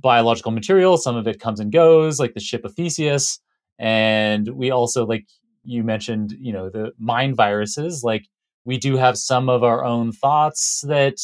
biological 0.01 0.52
material. 0.52 0.97
Some 0.97 1.16
of 1.16 1.26
it 1.26 1.40
comes 1.40 1.60
and 1.60 1.72
goes, 1.72 2.18
like 2.18 2.34
the 2.34 2.40
ship 2.40 2.64
of 2.64 2.74
Theseus. 2.74 3.40
And 3.78 4.48
we 4.48 4.70
also, 4.70 5.06
like 5.06 5.26
you 5.64 5.82
mentioned, 5.82 6.32
you 6.39 6.52
know, 6.52 6.68
the 6.68 6.93
mind 6.98 7.36
viruses, 7.36 8.02
like 8.05 8.26
we 8.64 8.78
do 8.78 8.97
have 8.97 9.18
some 9.18 9.48
of 9.48 9.62
our 9.62 9.84
own 9.84 10.12
thoughts 10.12 10.84
that 10.86 11.18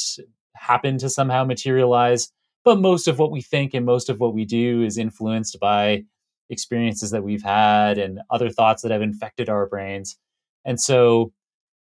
happen 0.56 0.98
to 0.98 1.08
somehow 1.08 1.44
materialize. 1.44 2.32
But 2.64 2.80
most 2.80 3.08
of 3.08 3.18
what 3.18 3.30
we 3.30 3.40
think 3.40 3.74
and 3.74 3.86
most 3.86 4.10
of 4.10 4.20
what 4.20 4.34
we 4.34 4.44
do 4.44 4.82
is 4.82 4.98
influenced 4.98 5.58
by 5.60 6.04
experiences 6.50 7.10
that 7.10 7.22
we've 7.22 7.42
had 7.42 7.98
and 7.98 8.20
other 8.30 8.50
thoughts 8.50 8.82
that 8.82 8.90
have 8.90 9.02
infected 9.02 9.48
our 9.48 9.66
brains. 9.66 10.16
And 10.64 10.80
so, 10.80 11.32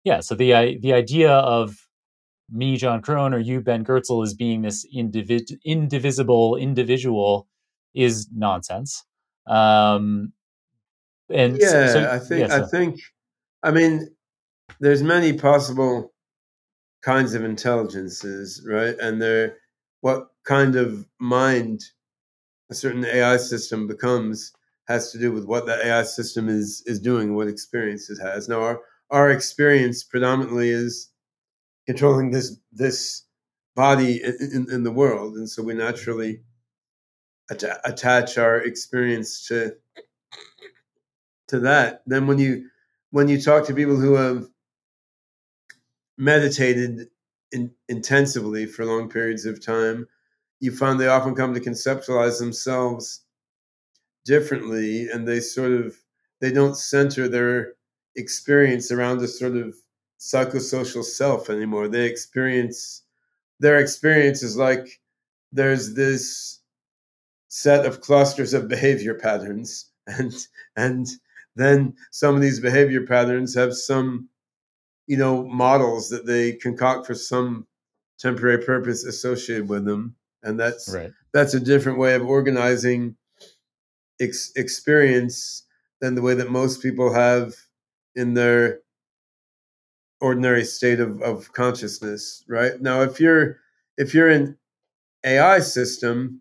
yeah, 0.03 0.21
so 0.21 0.35
the 0.35 0.79
the 0.81 0.93
idea 0.93 1.31
of 1.31 1.84
me, 2.51 2.77
Jon 2.77 3.03
Krohn, 3.03 3.35
or 3.35 3.39
you, 3.39 3.61
Ben 3.61 3.85
Goertzel, 3.85 4.25
as 4.25 4.35
being 4.35 4.63
this 4.63 4.87
individ- 4.95 5.59
indivisible 5.65 6.57
individual 6.57 7.49
is 7.95 8.29
nonsense. 8.35 9.05
Um, 9.47 10.33
and 11.31 11.59
yeah, 11.59 11.89
so, 11.89 12.11
I 12.11 12.19
think 12.19 12.41
yeah, 12.41 12.49
so. 12.49 12.65
I 12.65 12.67
think 12.67 13.01
I 13.63 13.71
mean 13.71 14.09
there's 14.81 15.03
many 15.03 15.33
possible 15.33 16.13
kinds 17.03 17.35
of 17.35 17.45
intelligences, 17.45 18.65
right? 18.69 18.97
And 19.01 19.21
they're 19.21 19.57
what 20.01 20.29
kind 20.45 20.77
of 20.77 21.07
mind 21.19 21.81
a 22.71 22.75
certain 22.75 23.05
AI 23.05 23.37
system 23.37 23.87
becomes 23.87 24.53
has 24.87 25.13
to 25.13 25.19
do 25.19 25.33
with 25.33 25.45
what 25.47 25.67
the 25.67 25.87
AI 25.87 26.03
system 26.03 26.49
is 26.49 26.83
is 26.87 27.01
doing, 27.01 27.35
what 27.35 27.49
experience 27.49 28.11
it 28.11 28.19
has. 28.21 28.49
Now, 28.49 28.61
our 28.61 28.81
our 29.11 29.31
experience 29.31 30.03
predominantly 30.03 30.71
is 30.71 31.11
controlling 31.87 32.31
this 32.31 32.57
this 32.73 33.23
body 33.75 34.23
in, 34.23 34.67
in 34.71 34.83
the 34.85 34.93
world, 34.93 35.37
and 35.37 35.49
so 35.49 35.63
we 35.63 35.75
naturally 35.75 36.43
at- 37.51 37.81
attach 37.85 38.39
our 38.39 38.59
experience 38.59 39.47
to 39.49 39.75
to 41.49 41.61
that. 41.61 42.03
Then, 42.07 42.27
when 42.27 42.39
you 42.39 42.69
when 43.11 43.29
you 43.29 43.41
talk 43.41 43.67
to 43.67 43.75
people 43.75 43.97
who 43.97 44.15
have 44.15 44.49
meditated 46.17 47.09
in, 47.53 47.71
intensively 47.89 48.67
for 48.67 48.85
long 48.85 49.09
periods 49.09 49.47
of 49.47 49.65
time, 49.65 50.07
you 50.61 50.73
find 50.73 50.99
they 50.99 51.09
often 51.09 51.35
come 51.35 51.55
to 51.55 51.61
conceptualize 51.61 52.39
themselves 52.39 53.23
differently 54.25 55.09
and 55.09 55.29
they 55.29 55.41
sort 55.41 55.73
of 55.73 55.97
they 56.41 56.51
don't 56.51 56.77
center 56.77 57.29
their 57.29 57.75
experience 58.17 58.91
around 58.91 59.21
a 59.21 59.29
sort 59.29 59.57
of 59.57 59.75
psychosocial 60.25 61.05
self 61.05 61.51
anymore 61.51 61.87
they 61.87 62.07
experience 62.07 63.03
their 63.61 63.79
experience 63.79 64.43
is 64.43 64.57
like 64.57 65.01
there's 65.53 65.95
this 65.95 66.61
set 67.49 67.85
of 67.85 68.01
clusters 68.01 68.55
of 68.55 68.67
behavior 68.67 69.15
patterns 69.15 69.91
and 70.07 70.33
and 70.77 71.09
then 71.57 71.95
some 72.11 72.35
of 72.35 72.41
these 72.41 72.59
behavior 72.59 73.07
patterns 73.07 73.55
have 73.55 73.75
some 73.75 74.29
you 75.07 75.17
know 75.19 75.45
models 75.45 76.09
that 76.09 76.25
they 76.25 76.53
concoct 76.53 77.07
for 77.07 77.15
some 77.15 77.67
temporary 78.19 78.65
purpose 78.65 79.05
associated 79.05 79.69
with 79.69 79.85
them 79.85 80.17
and 80.43 80.59
that's 80.59 80.89
right. 80.95 81.13
that's 81.35 81.53
a 81.53 81.61
different 81.61 81.99
way 81.99 82.15
of 82.15 82.25
organizing 82.25 83.15
ex- 84.23 84.53
experience 84.57 85.65
than 86.01 86.15
the 86.15 86.23
way 86.23 86.33
that 86.33 86.51
most 86.51 86.81
people 86.81 87.13
have 87.13 87.55
in 88.15 88.33
their 88.33 88.81
ordinary 90.25 90.65
state 90.65 91.01
of, 91.01 91.21
of 91.23 91.53
consciousness 91.53 92.45
right 92.49 92.81
now 92.81 93.03
if 93.03 93.21
you're 93.21 93.59
if 93.99 94.15
you're 94.15 94.31
an 94.31 94.57
ai 95.25 95.59
system 95.61 96.41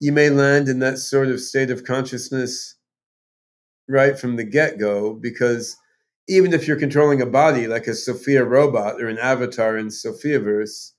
you 0.00 0.10
may 0.10 0.30
land 0.30 0.68
in 0.68 0.78
that 0.78 0.98
sort 0.98 1.28
of 1.28 1.40
state 1.40 1.70
of 1.70 1.84
consciousness 1.84 2.76
right 3.88 4.18
from 4.18 4.36
the 4.36 4.44
get-go 4.44 5.12
because 5.14 5.76
even 6.26 6.54
if 6.54 6.66
you're 6.66 6.78
controlling 6.78 7.20
a 7.20 7.26
body 7.26 7.66
like 7.66 7.86
a 7.86 7.94
sophia 7.94 8.42
robot 8.42 9.00
or 9.00 9.08
an 9.08 9.18
avatar 9.18 9.76
in 9.76 9.88
sophiaverse 9.88 10.92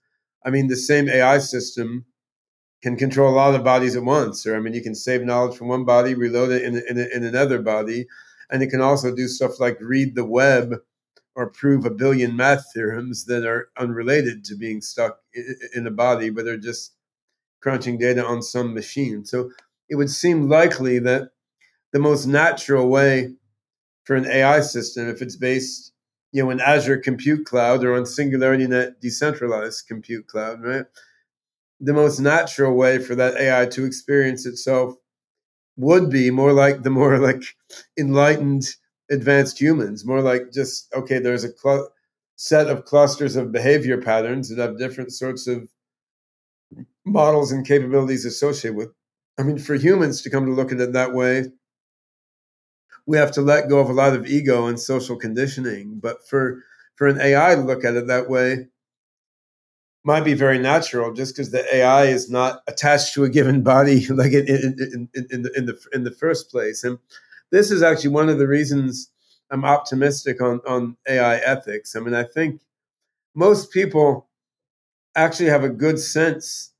i 0.45 0.49
mean 0.52 0.68
the 0.68 0.76
same 0.76 1.10
ai 1.10 1.40
system 1.40 2.06
can 2.86 2.95
control 2.95 3.34
a 3.34 3.36
lot 3.36 3.56
of 3.56 3.64
bodies 3.64 3.95
at 3.95 4.03
once. 4.03 4.45
Or 4.45 4.56
I 4.56 4.60
mean, 4.60 4.76
you 4.76 4.84
can 4.84 4.94
save 4.94 5.23
knowledge 5.23 5.57
from 5.57 5.69
one 5.69 5.86
body, 5.86 6.14
reload 6.14 6.52
it 6.52 6.61
in, 6.61 6.76
in, 6.88 6.99
in 6.99 7.23
another 7.23 7.60
body, 7.60 8.06
and 8.52 8.61
it 8.61 8.68
can 8.68 8.80
also 8.80 9.15
do 9.15 9.27
stuff 9.27 9.60
like 9.60 9.80
read 9.82 10.14
the 10.14 10.23
web 10.23 10.76
or 11.36 11.49
prove 11.49 11.86
a 11.86 11.90
billion 11.90 12.36
math 12.36 12.66
theorems 12.74 13.26
that 13.26 13.45
are 13.45 13.70
unrelated 13.78 14.44
to 14.45 14.56
being 14.56 14.82
stuck 14.82 15.20
in 15.76 15.88
a 15.88 15.91
body, 15.91 16.30
but 16.30 16.45
they're 16.45 16.57
just 16.57 16.94
crunching 17.62 17.98
data 17.98 18.26
on 18.26 18.41
some 18.41 18.74
machine. 18.74 19.26
So 19.26 19.52
it 19.90 19.95
would 19.95 20.10
seem 20.10 20.49
likely 20.49 20.99
that 20.99 21.32
the 21.94 21.99
most 21.99 22.26
natural 22.26 22.90
way 22.90 23.34
for 24.06 24.16
an 24.16 24.28
AI 24.28 24.62
system, 24.62 25.10
if 25.10 25.22
it's 25.22 25.36
based, 25.36 25.94
you 26.32 26.44
know, 26.44 26.49
in 26.52 26.60
Azure 26.62 26.99
Compute 26.99 27.45
Cloud 27.45 27.84
or 27.84 27.95
on 27.95 28.03
SingularityNET 28.03 28.99
decentralized 29.02 29.88
compute 29.88 30.28
cloud, 30.28 30.64
right? 30.64 30.86
the 31.80 31.94
most 31.94 32.20
natural 32.20 32.76
way 32.76 32.99
for 32.99 33.16
that 33.16 33.36
AI 33.36 33.66
to 33.68 33.86
experience 33.86 34.45
itself 34.45 34.95
would 35.78 36.10
be 36.10 36.32
more 36.32 36.53
like 36.53 36.84
the 36.84 36.90
more 36.90 37.18
like 37.20 37.44
enlightened 37.99 38.66
advanced 39.11 39.60
humans, 39.60 40.06
more 40.06 40.22
like 40.22 40.52
just 40.52 40.94
okay, 40.94 41.19
there's 41.19 41.44
a 41.44 41.56
cl- 41.57 41.90
set 42.36 42.68
of 42.68 42.86
clusters 42.86 43.36
of 43.36 43.52
behavior 43.52 44.02
patterns 44.02 44.49
that 44.49 44.61
have 44.61 44.77
different 44.77 45.11
sorts 45.11 45.48
of 45.48 45.68
models 47.06 47.52
and 47.52 47.65
capabilities 47.65 48.26
associated 48.26 48.76
with. 48.77 48.90
I 49.38 49.44
mean, 49.44 49.60
for 49.60 49.76
humans 49.76 50.22
to 50.22 50.30
come 50.30 50.45
to 50.45 50.52
look 50.53 50.72
at 50.72 50.80
it 50.80 50.94
that 50.94 51.14
way, 51.14 51.45
we 53.06 53.18
have 53.18 53.32
to 53.34 53.41
let 53.41 53.69
go 53.69 53.80
of 53.80 53.90
a 53.90 53.94
lot 53.94 54.15
of 54.15 54.26
ego 54.26 54.68
and 54.68 54.80
social 54.80 55.15
conditioning. 55.18 55.99
But 56.02 56.27
for 56.27 56.64
for 56.95 57.07
an 57.07 57.19
AI 57.19 57.56
to 57.56 57.61
look 57.61 57.84
at 57.84 57.95
it 57.95 58.07
that 58.07 58.30
way, 58.30 58.68
might 60.06 60.23
be 60.23 60.36
very 60.36 60.60
natural 60.60 61.11
just 61.11 61.36
because 61.36 61.52
the 61.52 61.76
AI 61.76 62.06
is 62.06 62.30
not 62.30 62.61
attached 62.68 63.14
to 63.15 63.23
a 63.23 63.30
given 63.30 63.64
body 63.64 64.06
like 64.10 64.32
in, 64.32 64.48
in, 64.48 65.10
in, 65.15 65.27
in, 65.32 65.41
the, 65.41 65.52
in, 65.57 65.65
the, 65.65 65.80
in 65.94 66.03
the 66.03 66.11
first 66.11 66.49
place. 66.52 66.84
And 66.84 66.99
this 67.52 67.72
is 67.72 67.84
actually 67.84 68.12
one 68.12 68.30
of 68.30 68.38
the 68.38 68.48
reasons 68.48 69.12
I'm 69.52 69.66
optimistic 69.66 70.42
on, 70.42 70.62
on 70.68 70.98
AI 71.08 71.38
ethics. 71.38 71.96
I 71.96 72.00
mean, 72.00 72.14
I 72.14 72.24
think 72.24 72.62
most 73.36 73.72
people 73.72 74.28
actually 75.16 75.50
have 75.50 75.64
a 75.64 75.70
good 75.70 76.00
sense 76.00 76.72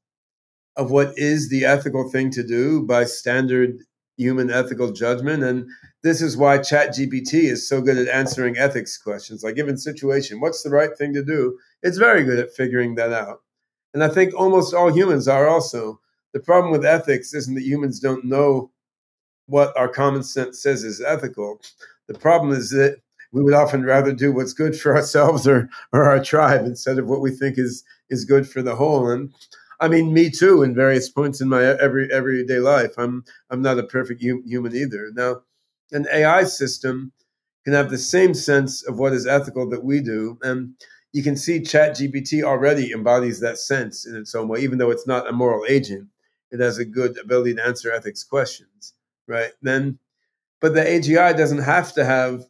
of 0.76 0.92
what 0.92 1.18
is 1.18 1.50
the 1.50 1.66
ethical 1.66 2.10
thing 2.10 2.30
to 2.32 2.44
do 2.44 2.84
by 2.84 3.06
standard 3.06 3.80
human 4.18 4.50
ethical 4.50 4.92
judgment. 4.92 5.44
And 5.44 5.68
this 6.04 6.22
is 6.22 6.38
why 6.38 6.58
ChatGPT 6.58 7.34
is 7.52 7.68
so 7.68 7.82
good 7.82 7.98
at 7.98 8.08
answering 8.08 8.58
ethics 8.58 8.98
questions. 8.98 9.44
Like, 9.44 9.56
given 9.56 9.78
situation, 9.78 10.40
what's 10.40 10.64
the 10.64 10.70
right 10.70 10.96
thing 10.98 11.14
to 11.14 11.24
do? 11.24 11.58
It's 11.84 11.98
very 11.98 12.24
good 12.24 12.40
at 12.40 12.54
figuring 12.54 12.96
that 12.96 13.12
out. 13.14 13.42
And 13.94 14.04
I 14.04 14.10
think 14.10 14.34
almost 14.34 14.74
all 14.74 14.94
humans 14.94 15.28
are 15.28 15.48
also. 15.48 16.00
The 16.34 16.40
problem 16.42 16.72
with 16.72 16.86
ethics 16.86 17.34
isn't 17.34 17.56
that 17.56 17.64
humans 17.64 18.00
don't 18.00 18.26
know 18.26 18.72
what 19.48 19.76
our 19.78 19.88
common 19.88 20.24
sense 20.24 20.62
says 20.62 20.84
is 20.84 21.02
ethical. 21.02 21.62
The 22.08 22.14
problem 22.18 22.54
is 22.54 22.70
that 22.72 22.98
we 23.32 23.44
would 23.44 23.54
often 23.54 23.84
rather 23.84 24.14
do 24.14 24.32
what's 24.32 24.54
good 24.54 24.80
for 24.80 24.96
ourselves 24.96 25.48
or, 25.48 25.70
or 25.92 26.04
our 26.06 26.24
tribe 26.24 26.66
instead 26.66 26.98
of 26.98 27.08
what 27.08 27.22
we 27.22 27.32
think 27.32 27.58
is 27.58 27.84
is 28.10 28.26
good 28.26 28.48
for 28.48 28.62
the 28.62 28.76
whole. 28.76 29.10
And 29.10 29.34
I 29.80 29.88
mean, 29.88 30.14
me 30.14 30.30
too. 30.30 30.64
In 30.64 30.74
various 30.74 31.10
points 31.10 31.42
in 31.42 31.50
my 31.50 31.64
every 31.64 32.12
everyday 32.12 32.60
life, 32.60 32.94
I'm 32.98 33.24
I'm 33.50 33.62
not 33.62 33.80
a 33.80 33.84
perfect 33.84 34.22
human 34.22 34.76
either. 34.76 35.12
Now, 35.14 35.42
an 35.92 36.08
AI 36.12 36.46
system 36.46 37.12
can 37.66 37.74
have 37.74 37.90
the 37.90 37.98
same 37.98 38.34
sense 38.34 38.88
of 38.88 39.00
what 39.00 39.14
is 39.14 39.28
ethical 39.28 39.70
that 39.70 39.84
we 39.84 40.00
do, 40.00 40.38
and 40.44 40.76
you 41.12 41.24
can 41.24 41.36
see 41.38 41.60
ChatGPT 41.62 42.44
already 42.44 42.92
embodies 42.92 43.40
that 43.40 43.58
sense 43.58 44.06
in 44.06 44.16
its 44.16 44.36
own 44.36 44.48
way, 44.48 44.60
even 44.62 44.78
though 44.78 44.92
it's 44.92 45.08
not 45.08 45.30
a 45.30 45.34
moral 45.34 45.66
agent. 45.68 46.08
It 46.52 46.60
has 46.60 46.78
a 46.78 46.86
good 46.86 47.18
ability 47.18 47.56
to 47.56 47.66
answer 47.66 47.92
ethics 47.92 48.24
questions, 48.24 48.94
right? 49.28 49.52
Then, 49.62 50.00
but 50.62 50.74
the 50.74 50.82
AGI 50.82 51.36
doesn't 51.38 51.60
have 51.60 51.94
to 51.94 52.06
have 52.06 52.46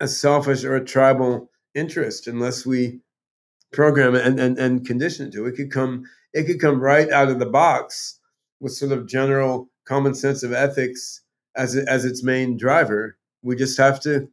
a 0.00 0.08
selfish 0.08 0.64
or 0.64 0.76
a 0.76 0.84
tribal 0.84 1.50
interest 1.74 2.26
unless 2.26 2.66
we 2.66 3.00
program 3.72 4.14
it 4.14 4.26
and, 4.26 4.38
and, 4.38 4.58
and 4.58 4.86
condition 4.86 5.28
it 5.28 5.32
to. 5.32 5.46
It 5.46 5.56
could 5.56 5.70
come 5.70 6.04
it 6.32 6.46
could 6.46 6.60
come 6.60 6.80
right 6.80 7.10
out 7.10 7.28
of 7.28 7.38
the 7.38 7.46
box 7.46 8.18
with 8.60 8.72
sort 8.72 8.92
of 8.92 9.06
general 9.06 9.68
common 9.84 10.14
sense 10.14 10.42
of 10.42 10.52
ethics 10.52 11.20
as 11.56 11.76
as 11.76 12.04
its 12.04 12.22
main 12.22 12.56
driver. 12.56 13.16
We 13.42 13.56
just 13.56 13.78
have 13.78 14.00
to 14.00 14.28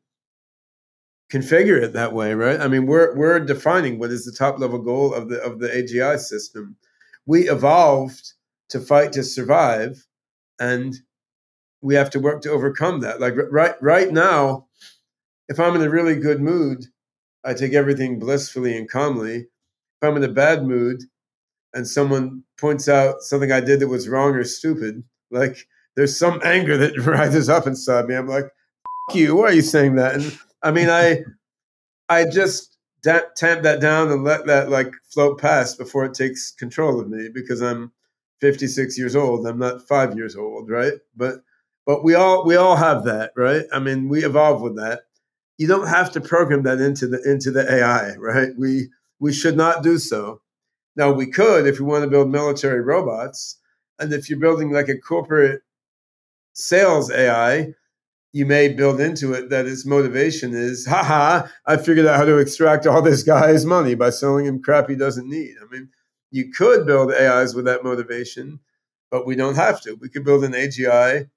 configure 1.31 1.81
it 1.81 1.93
that 1.93 2.13
way, 2.13 2.33
right? 2.33 2.59
I 2.59 2.67
mean, 2.67 2.85
we're 2.85 3.15
we're 3.15 3.39
defining 3.39 3.99
what 3.99 4.11
is 4.11 4.25
the 4.25 4.31
top 4.31 4.59
level 4.59 4.79
goal 4.79 5.13
of 5.13 5.29
the 5.29 5.41
of 5.41 5.59
the 5.59 5.67
AGI 5.67 6.19
system. 6.19 6.75
We 7.25 7.49
evolved 7.49 8.33
to 8.69 8.79
fight 8.79 9.13
to 9.13 9.23
survive, 9.23 10.05
and 10.61 10.95
we 11.81 11.95
have 11.95 12.11
to 12.11 12.19
work 12.19 12.41
to 12.43 12.51
overcome 12.51 13.01
that. 13.01 13.19
Like 13.19 13.33
right 13.49 13.75
right 13.81 14.11
now, 14.11 14.67
if 15.49 15.59
I'm 15.59 15.75
in 15.75 15.81
a 15.81 15.89
really 15.89 16.15
good 16.15 16.39
mood, 16.39 16.85
I 17.43 17.55
take 17.55 17.73
everything 17.73 18.19
blissfully 18.19 18.77
and 18.77 18.89
calmly. 18.89 19.37
If 19.37 20.07
I'm 20.07 20.15
in 20.15 20.23
a 20.23 20.29
bad 20.31 20.63
mood 20.63 21.03
and 21.73 21.87
someone 21.87 22.43
points 22.59 22.87
out 22.87 23.21
something 23.21 23.51
I 23.51 23.59
did 23.59 23.79
that 23.79 23.87
was 23.87 24.07
wrong 24.07 24.35
or 24.35 24.43
stupid, 24.43 25.03
like 25.31 25.67
there's 25.95 26.15
some 26.15 26.39
anger 26.45 26.77
that 26.77 26.97
rises 27.05 27.49
up 27.49 27.65
inside 27.65 28.05
me. 28.05 28.15
I'm 28.15 28.27
like, 28.27 28.45
you, 29.13 29.35
why 29.35 29.45
are 29.45 29.53
you 29.53 29.63
saying 29.63 29.95
that? 29.95 30.15
And 30.15 30.39
I 30.61 30.71
mean, 30.71 30.89
I 30.89 31.23
I 32.07 32.25
just 32.25 32.77
da- 33.01 33.29
tamp 33.35 33.63
that 33.63 33.81
down 33.81 34.11
and 34.11 34.23
let 34.23 34.45
that 34.45 34.69
like 34.69 34.93
float 35.11 35.39
past 35.39 35.79
before 35.79 36.05
it 36.05 36.13
takes 36.13 36.51
control 36.51 36.99
of 36.99 37.09
me 37.09 37.29
because 37.33 37.61
I'm 37.61 37.91
56 38.41 38.97
years 38.97 39.15
old. 39.15 39.45
I'm 39.47 39.59
not 39.59 39.87
five 39.87 40.15
years 40.15 40.35
old, 40.35 40.69
right? 40.69 40.93
But 41.15 41.43
but 41.85 42.03
we 42.03 42.15
all 42.15 42.45
we 42.45 42.55
all 42.55 42.75
have 42.75 43.05
that, 43.05 43.31
right? 43.35 43.65
I 43.71 43.79
mean, 43.79 44.09
we 44.09 44.25
evolve 44.25 44.61
with 44.61 44.75
that. 44.77 45.01
You 45.57 45.67
don't 45.67 45.87
have 45.87 46.11
to 46.13 46.21
program 46.21 46.63
that 46.63 46.81
into 46.81 47.07
the 47.07 47.21
into 47.29 47.51
the 47.51 47.71
AI, 47.71 48.15
right? 48.17 48.49
We 48.57 48.89
we 49.19 49.33
should 49.33 49.57
not 49.57 49.83
do 49.83 49.97
so. 49.97 50.41
Now 50.95 51.11
we 51.11 51.27
could 51.27 51.67
if 51.67 51.79
we 51.79 51.85
want 51.85 52.03
to 52.03 52.09
build 52.09 52.29
military 52.29 52.81
robots, 52.81 53.57
and 53.99 54.11
if 54.13 54.29
you're 54.29 54.39
building 54.39 54.71
like 54.71 54.89
a 54.89 54.97
corporate 54.97 55.61
sales 56.53 57.11
AI, 57.11 57.73
you 58.33 58.45
may 58.45 58.69
build 58.69 58.99
into 58.99 59.33
it 59.33 59.49
that 59.49 59.65
its 59.65 59.85
motivation 59.85 60.53
is, 60.53 60.85
haha, 60.85 61.47
I 61.65 61.77
figured 61.77 62.05
out 62.05 62.17
how 62.17 62.25
to 62.25 62.37
extract 62.37 62.87
all 62.87 63.01
this 63.01 63.23
guy's 63.23 63.65
money 63.65 63.95
by 63.95 64.09
selling 64.09 64.45
him 64.45 64.61
crap 64.61 64.89
he 64.89 64.95
doesn't 64.95 65.29
need. 65.29 65.55
I 65.61 65.71
mean, 65.73 65.89
you 66.31 66.51
could 66.51 66.85
build 66.85 67.13
AIs 67.13 67.53
with 67.53 67.65
that 67.65 67.83
motivation, 67.83 68.59
but 69.11 69.27
we 69.27 69.35
don't 69.35 69.55
have 69.55 69.81
to. 69.81 69.95
We 69.95 70.09
could 70.09 70.23
build 70.23 70.43
an 70.43 70.53
AGI 70.53 71.29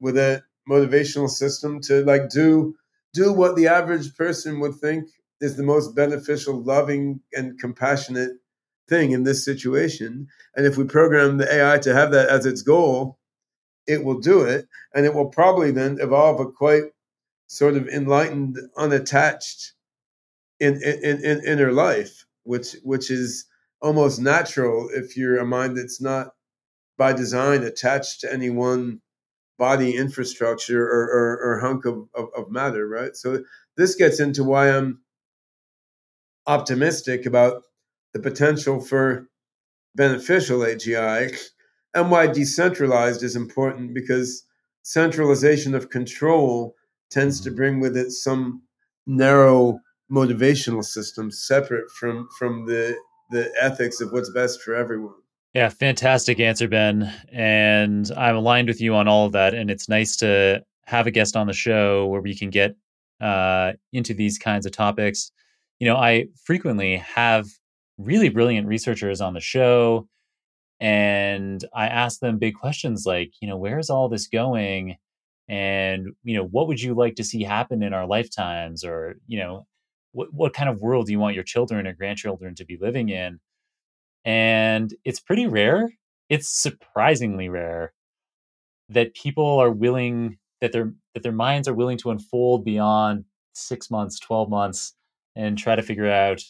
with 0.00 0.16
a 0.16 0.42
motivational 0.68 1.28
system 1.28 1.80
to 1.80 2.04
like 2.04 2.28
do 2.30 2.76
do 3.12 3.32
what 3.32 3.56
the 3.56 3.68
average 3.68 4.14
person 4.16 4.60
would 4.60 4.74
think 4.74 5.08
is 5.40 5.56
the 5.56 5.62
most 5.62 5.94
beneficial, 5.94 6.62
loving, 6.62 7.20
and 7.32 7.58
compassionate 7.58 8.32
thing 8.88 9.12
in 9.12 9.22
this 9.22 9.44
situation. 9.44 10.26
And 10.56 10.66
if 10.66 10.76
we 10.76 10.84
program 10.84 11.38
the 11.38 11.52
AI 11.52 11.78
to 11.78 11.94
have 11.94 12.10
that 12.12 12.28
as 12.28 12.44
its 12.44 12.62
goal, 12.62 13.18
it 13.86 14.04
will 14.04 14.18
do 14.18 14.42
it, 14.42 14.66
and 14.94 15.04
it 15.06 15.14
will 15.14 15.28
probably 15.28 15.70
then 15.70 15.98
evolve 16.00 16.40
a 16.40 16.50
quite 16.50 16.84
sort 17.46 17.76
of 17.76 17.86
enlightened, 17.88 18.58
unattached 18.76 19.72
in, 20.60 20.82
in, 20.82 21.24
in 21.24 21.44
inner 21.46 21.72
life, 21.72 22.24
which 22.44 22.76
which 22.82 23.10
is 23.10 23.46
almost 23.84 24.18
natural 24.18 24.88
if 24.94 25.14
you're 25.14 25.36
a 25.36 25.44
mind 25.44 25.76
that's 25.76 26.00
not 26.00 26.28
by 26.96 27.12
design 27.12 27.62
attached 27.62 28.22
to 28.22 28.32
any 28.32 28.48
one 28.48 29.00
body 29.58 29.94
infrastructure 29.94 30.82
or, 30.82 31.04
or, 31.04 31.38
or 31.44 31.60
hunk 31.60 31.84
of, 31.84 32.08
of, 32.14 32.28
of 32.34 32.50
matter, 32.50 32.88
right? 32.88 33.14
So 33.14 33.44
this 33.76 33.94
gets 33.94 34.20
into 34.20 34.42
why 34.42 34.70
I'm 34.70 35.02
optimistic 36.46 37.26
about 37.26 37.62
the 38.14 38.20
potential 38.20 38.80
for 38.80 39.28
beneficial 39.94 40.60
AGI 40.60 41.36
and 41.94 42.10
why 42.10 42.26
decentralized 42.26 43.22
is 43.22 43.36
important 43.36 43.92
because 43.92 44.44
centralization 44.82 45.74
of 45.74 45.90
control 45.90 46.74
tends 47.10 47.38
to 47.42 47.50
bring 47.50 47.80
with 47.80 47.98
it 47.98 48.12
some 48.12 48.62
narrow 49.06 49.78
motivational 50.10 50.82
system 50.82 51.30
separate 51.30 51.90
from 51.90 52.28
from 52.38 52.66
the 52.66 52.96
the 53.34 53.52
ethics 53.60 54.00
of 54.00 54.12
what's 54.12 54.30
best 54.30 54.62
for 54.62 54.74
everyone. 54.74 55.14
Yeah, 55.54 55.68
fantastic 55.68 56.40
answer, 56.40 56.66
Ben. 56.66 57.12
And 57.32 58.10
I'm 58.16 58.36
aligned 58.36 58.68
with 58.68 58.80
you 58.80 58.94
on 58.94 59.06
all 59.06 59.26
of 59.26 59.32
that. 59.32 59.54
And 59.54 59.70
it's 59.70 59.88
nice 59.88 60.16
to 60.16 60.64
have 60.86 61.06
a 61.06 61.10
guest 61.10 61.36
on 61.36 61.46
the 61.46 61.52
show 61.52 62.06
where 62.06 62.20
we 62.20 62.36
can 62.36 62.50
get 62.50 62.76
uh, 63.20 63.72
into 63.92 64.14
these 64.14 64.38
kinds 64.38 64.66
of 64.66 64.72
topics. 64.72 65.30
You 65.78 65.88
know, 65.88 65.96
I 65.96 66.26
frequently 66.44 66.96
have 66.96 67.46
really 67.98 68.28
brilliant 68.28 68.66
researchers 68.66 69.20
on 69.20 69.34
the 69.34 69.40
show 69.40 70.08
and 70.80 71.64
I 71.72 71.86
ask 71.86 72.20
them 72.20 72.38
big 72.38 72.54
questions 72.54 73.04
like, 73.06 73.32
you 73.40 73.48
know, 73.48 73.56
where's 73.56 73.90
all 73.90 74.08
this 74.08 74.26
going? 74.26 74.96
And, 75.48 76.08
you 76.24 76.36
know, 76.36 76.46
what 76.46 76.68
would 76.68 76.80
you 76.80 76.94
like 76.94 77.14
to 77.16 77.24
see 77.24 77.42
happen 77.42 77.82
in 77.82 77.92
our 77.92 78.06
lifetimes? 78.06 78.84
Or, 78.84 79.14
you 79.26 79.38
know, 79.38 79.66
what, 80.14 80.32
what 80.32 80.54
kind 80.54 80.70
of 80.70 80.80
world 80.80 81.06
do 81.06 81.12
you 81.12 81.18
want 81.18 81.34
your 81.34 81.44
children 81.44 81.86
or 81.86 81.92
grandchildren 81.92 82.54
to 82.54 82.64
be 82.64 82.78
living 82.80 83.10
in? 83.10 83.40
And 84.24 84.94
it's 85.04 85.20
pretty 85.20 85.46
rare. 85.46 85.92
It's 86.30 86.48
surprisingly 86.48 87.48
rare 87.50 87.92
that 88.88 89.14
people 89.14 89.58
are 89.58 89.70
willing 89.70 90.38
that 90.60 90.72
their 90.72 90.94
that 91.12 91.22
their 91.22 91.32
minds 91.32 91.68
are 91.68 91.74
willing 91.74 91.98
to 91.98 92.10
unfold 92.10 92.64
beyond 92.64 93.24
six 93.54 93.90
months, 93.90 94.18
twelve 94.18 94.48
months, 94.48 94.94
and 95.36 95.58
try 95.58 95.76
to 95.76 95.82
figure 95.82 96.10
out 96.10 96.42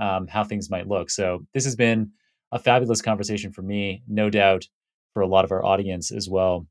um, 0.00 0.26
how 0.26 0.44
things 0.44 0.70
might 0.70 0.88
look. 0.88 1.10
So 1.10 1.46
this 1.52 1.64
has 1.64 1.76
been 1.76 2.12
a 2.52 2.58
fabulous 2.58 3.02
conversation 3.02 3.52
for 3.52 3.62
me, 3.62 4.02
no 4.08 4.30
doubt 4.30 4.68
for 5.12 5.22
a 5.22 5.26
lot 5.26 5.44
of 5.44 5.52
our 5.52 5.64
audience 5.64 6.10
as 6.10 6.28
well. 6.28 6.66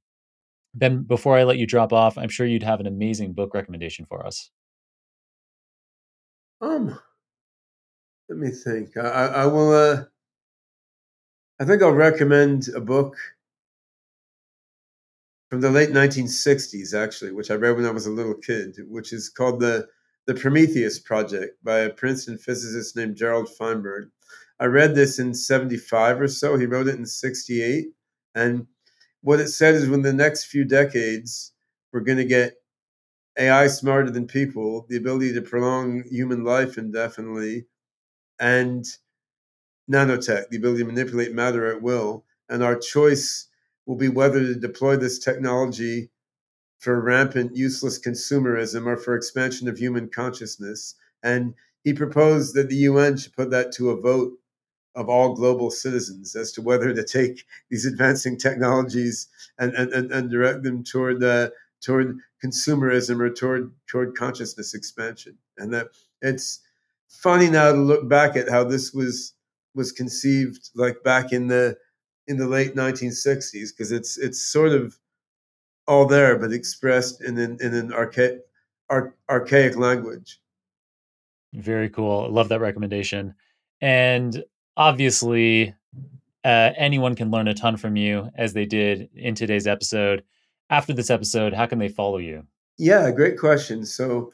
Ben, 0.74 1.04
before 1.04 1.38
I 1.38 1.44
let 1.44 1.58
you 1.58 1.68
drop 1.68 1.94
off, 1.94 2.18
I'm 2.18 2.30
sure 2.30 2.46
you'd 2.46 2.64
have 2.64 2.80
an 2.80 2.88
amazing 2.88 3.34
book 3.34 3.54
recommendation 3.54 4.06
for 4.06 4.26
us. 4.26 4.50
Um, 6.62 7.00
let 8.30 8.38
me 8.38 8.50
think. 8.50 8.98
I, 8.98 9.28
I 9.28 9.46
will. 9.46 9.72
Uh, 9.72 10.04
I 11.60 11.66
think 11.66 11.82
I'll 11.82 11.92
recommend 11.92 12.70
a 12.76 12.82
book 12.82 13.16
from 15.50 15.62
the 15.62 15.72
late 15.72 15.90
1960s, 15.90 16.94
actually, 16.94 17.32
which 17.32 17.50
I 17.50 17.56
read 17.56 17.76
when 17.76 17.86
I 17.86 17.92
was 17.92 18.06
a 18.06 18.12
little 18.12 18.36
kid, 18.36 18.78
which 18.88 19.14
is 19.14 19.30
called 19.30 19.60
the 19.60 19.88
the 20.26 20.36
Prometheus 20.36 21.00
Project 21.00 21.64
by 21.64 21.80
a 21.80 21.90
Princeton 21.90 22.38
physicist 22.38 22.96
named 22.96 23.16
Gerald 23.16 23.48
Feinberg. 23.50 24.10
I 24.60 24.66
read 24.66 24.94
this 24.94 25.20
in 25.20 25.34
75 25.34 26.20
or 26.20 26.28
so. 26.28 26.58
He 26.58 26.66
wrote 26.66 26.90
it 26.90 26.96
in 26.96 27.06
68. 27.06 27.88
And 28.36 28.68
what 29.22 29.40
it 29.40 29.48
said 29.48 29.76
is 29.76 29.88
when 29.88 30.02
the 30.02 30.12
next 30.12 30.46
few 30.46 30.66
decades, 30.66 31.54
we're 31.94 32.02
going 32.02 32.18
to 32.18 32.26
get 32.26 32.56
AI 33.38 33.68
smarter 33.68 34.10
than 34.10 34.28
people, 34.28 34.86
the 34.90 34.98
ability 34.98 35.34
to 35.34 35.42
prolong 35.42 36.04
human 36.10 36.44
life 36.44 36.78
indefinitely, 36.78 37.66
and 38.40 38.86
nanotech, 39.90 40.50
the 40.50 40.58
ability 40.58 40.84
to 40.84 40.86
manipulate 40.86 41.34
matter 41.34 41.66
at 41.68 41.82
will. 41.82 42.26
And 42.50 42.64
our 42.64 42.76
choice 42.76 43.48
will 43.86 43.96
be 43.96 44.10
whether 44.10 44.40
to 44.40 44.56
deploy 44.56 44.96
this 44.96 45.20
technology 45.20 46.10
for 46.80 47.02
rampant, 47.02 47.56
useless 47.56 48.00
consumerism 48.00 48.86
or 48.86 48.98
for 48.98 49.16
expansion 49.16 49.68
of 49.68 49.78
human 49.78 50.10
consciousness. 50.10 50.96
And 51.24 51.54
he 51.84 51.94
proposed 51.94 52.56
that 52.56 52.70
the 52.70 52.76
UN 52.76 53.18
should 53.18 53.34
put 53.34 53.50
that 53.52 53.72
to 53.74 53.90
a 53.90 54.00
vote 54.00 54.34
of 54.96 55.10
all 55.10 55.36
global 55.36 55.70
citizens 55.70 56.36
as 56.36 56.52
to 56.52 56.62
whether 56.62 56.94
to 56.94 57.04
take 57.04 57.46
these 57.70 57.86
advancing 57.86 58.38
technologies 58.38 59.28
and, 59.60 59.74
and, 59.74 60.12
and, 60.12 60.30
direct 60.30 60.64
them 60.64 60.84
toward 60.84 61.24
uh, 61.24 61.50
toward 61.82 62.18
consumerism 62.44 63.20
or 63.20 63.30
toward 63.30 63.72
toward 63.88 64.16
consciousness 64.16 64.74
expansion. 64.74 65.38
And 65.58 65.74
that 65.74 65.88
it's 66.22 66.60
funny 67.10 67.50
now 67.50 67.72
to 67.72 67.78
look 67.78 68.08
back 68.08 68.36
at 68.36 68.50
how 68.50 68.64
this 68.64 68.94
was 68.94 69.34
was 69.76 69.92
conceived 69.92 70.70
like 70.76 71.04
back 71.04 71.32
in 71.32 71.48
the 71.48 71.78
in 72.28 72.38
the 72.38 72.48
late 72.48 72.76
1960s 72.76 73.70
because 73.76 73.92
it's 73.92 74.18
it's 74.18 74.42
sort 74.42 74.72
of 74.72 74.98
all 75.88 76.06
there 76.06 76.38
but 76.38 76.52
expressed 76.52 77.22
in 77.22 77.38
an, 77.38 77.58
in 77.62 77.74
an 77.74 77.94
archaic 77.94 78.42
archaic 79.30 79.76
language. 79.78 80.40
Very 81.54 81.90
cool. 81.90 82.26
I 82.26 82.30
love 82.30 82.50
that 82.50 82.60
recommendation. 82.60 83.36
And 83.82 84.44
obviously 84.76 85.74
uh, 86.44 86.72
anyone 86.78 87.16
can 87.16 87.32
learn 87.32 87.48
a 87.48 87.54
ton 87.54 87.78
from 87.78 87.96
you 87.96 88.30
as 88.36 88.54
they 88.54 88.66
did 88.66 89.10
in 89.16 89.36
today's 89.36 89.68
episode 89.68 90.24
after 90.70 90.94
this 90.94 91.10
episode 91.10 91.54
how 91.54 91.66
can 91.66 91.80
they 91.80 91.90
follow 91.90 92.18
you? 92.18 92.46
Yeah 92.78 93.12
great 93.12 93.40
question. 93.40 93.86
So 93.86 94.32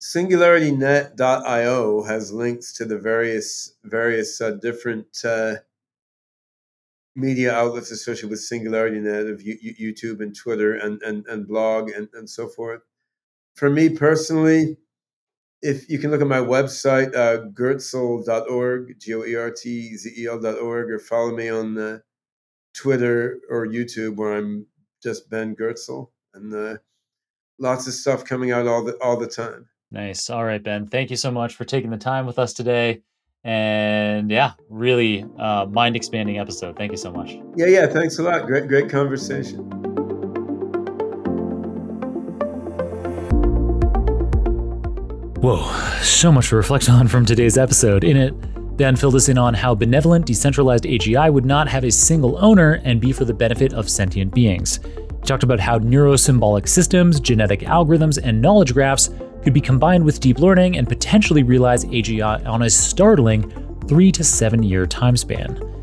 singularitynet.io 0.00 2.02
has 2.02 2.32
links 2.32 2.72
to 2.74 2.84
the 2.84 2.98
various 2.98 3.74
various 3.84 4.40
uh, 4.40 4.52
different 4.52 5.24
uh, 5.24 5.54
media 7.14 7.54
outlets 7.54 7.90
associated 7.90 8.30
with 8.30 8.40
singularitynet 8.40 9.32
of 9.32 9.40
U- 9.40 9.74
youtube 9.80 10.20
and 10.20 10.36
twitter 10.36 10.74
and, 10.74 11.00
and, 11.02 11.26
and 11.28 11.48
blog 11.48 11.90
and, 11.90 12.08
and 12.12 12.28
so 12.28 12.46
forth. 12.46 12.82
For 13.54 13.70
me 13.70 13.88
personally 13.88 14.76
if 15.62 15.88
you 15.88 15.98
can 15.98 16.10
look 16.10 16.20
at 16.20 16.26
my 16.26 16.38
website, 16.38 17.14
uh, 17.14 17.46
goertzel.org, 17.48 19.00
G 19.00 19.14
O 19.14 19.24
E 19.24 19.34
R 19.34 19.50
T 19.50 19.96
Z 19.96 20.12
E 20.16 20.26
L.org, 20.26 20.90
or 20.90 20.98
follow 20.98 21.34
me 21.34 21.48
on 21.48 21.78
uh, 21.78 21.98
Twitter 22.74 23.40
or 23.50 23.66
YouTube 23.66 24.16
where 24.16 24.34
I'm 24.34 24.66
just 25.06 25.30
Ben 25.30 25.54
Goertzel. 25.54 26.08
And 26.34 26.52
uh, 26.52 26.78
lots 27.60 27.86
of 27.86 27.92
stuff 27.92 28.24
coming 28.24 28.50
out 28.50 28.66
all 28.66 28.84
the, 28.84 28.94
all 29.00 29.16
the 29.16 29.28
time. 29.28 29.68
Nice. 29.92 30.28
All 30.28 30.44
right, 30.44 30.62
Ben. 30.62 30.88
Thank 30.88 31.10
you 31.10 31.16
so 31.16 31.30
much 31.30 31.54
for 31.54 31.64
taking 31.64 31.90
the 31.90 31.96
time 31.96 32.26
with 32.26 32.40
us 32.40 32.52
today. 32.52 33.02
And 33.44 34.28
yeah, 34.28 34.54
really 34.68 35.24
uh, 35.38 35.66
mind 35.66 35.94
expanding 35.94 36.38
episode. 36.38 36.76
Thank 36.76 36.90
you 36.90 36.98
so 36.98 37.12
much. 37.12 37.36
Yeah, 37.54 37.66
yeah. 37.66 37.86
Thanks 37.86 38.18
a 38.18 38.24
lot. 38.24 38.46
Great, 38.46 38.66
great 38.66 38.90
conversation. 38.90 39.60
Whoa, 45.40 45.62
so 46.02 46.32
much 46.32 46.48
to 46.48 46.56
reflect 46.56 46.88
on 46.90 47.06
from 47.06 47.24
today's 47.24 47.56
episode. 47.56 48.02
In 48.02 48.16
it, 48.16 48.34
Ben 48.76 48.94
filled 48.94 49.14
us 49.14 49.28
in 49.28 49.38
on 49.38 49.54
how 49.54 49.74
benevolent, 49.74 50.26
decentralized 50.26 50.84
AGI 50.84 51.32
would 51.32 51.46
not 51.46 51.68
have 51.68 51.84
a 51.84 51.90
single 51.90 52.36
owner 52.44 52.80
and 52.84 53.00
be 53.00 53.12
for 53.12 53.24
the 53.24 53.32
benefit 53.32 53.72
of 53.72 53.88
sentient 53.88 54.34
beings. 54.34 54.80
He 54.84 55.24
talked 55.24 55.42
about 55.42 55.60
how 55.60 55.78
neurosymbolic 55.78 56.68
systems, 56.68 57.18
genetic 57.18 57.60
algorithms, 57.60 58.18
and 58.22 58.42
knowledge 58.42 58.74
graphs 58.74 59.10
could 59.42 59.54
be 59.54 59.60
combined 59.60 60.04
with 60.04 60.20
deep 60.20 60.40
learning 60.40 60.76
and 60.76 60.88
potentially 60.88 61.42
realize 61.42 61.84
AGI 61.86 62.46
on 62.46 62.62
a 62.62 62.70
startling 62.70 63.50
three 63.88 64.12
to 64.12 64.22
seven 64.22 64.62
year 64.62 64.86
time 64.86 65.16
span. 65.16 65.75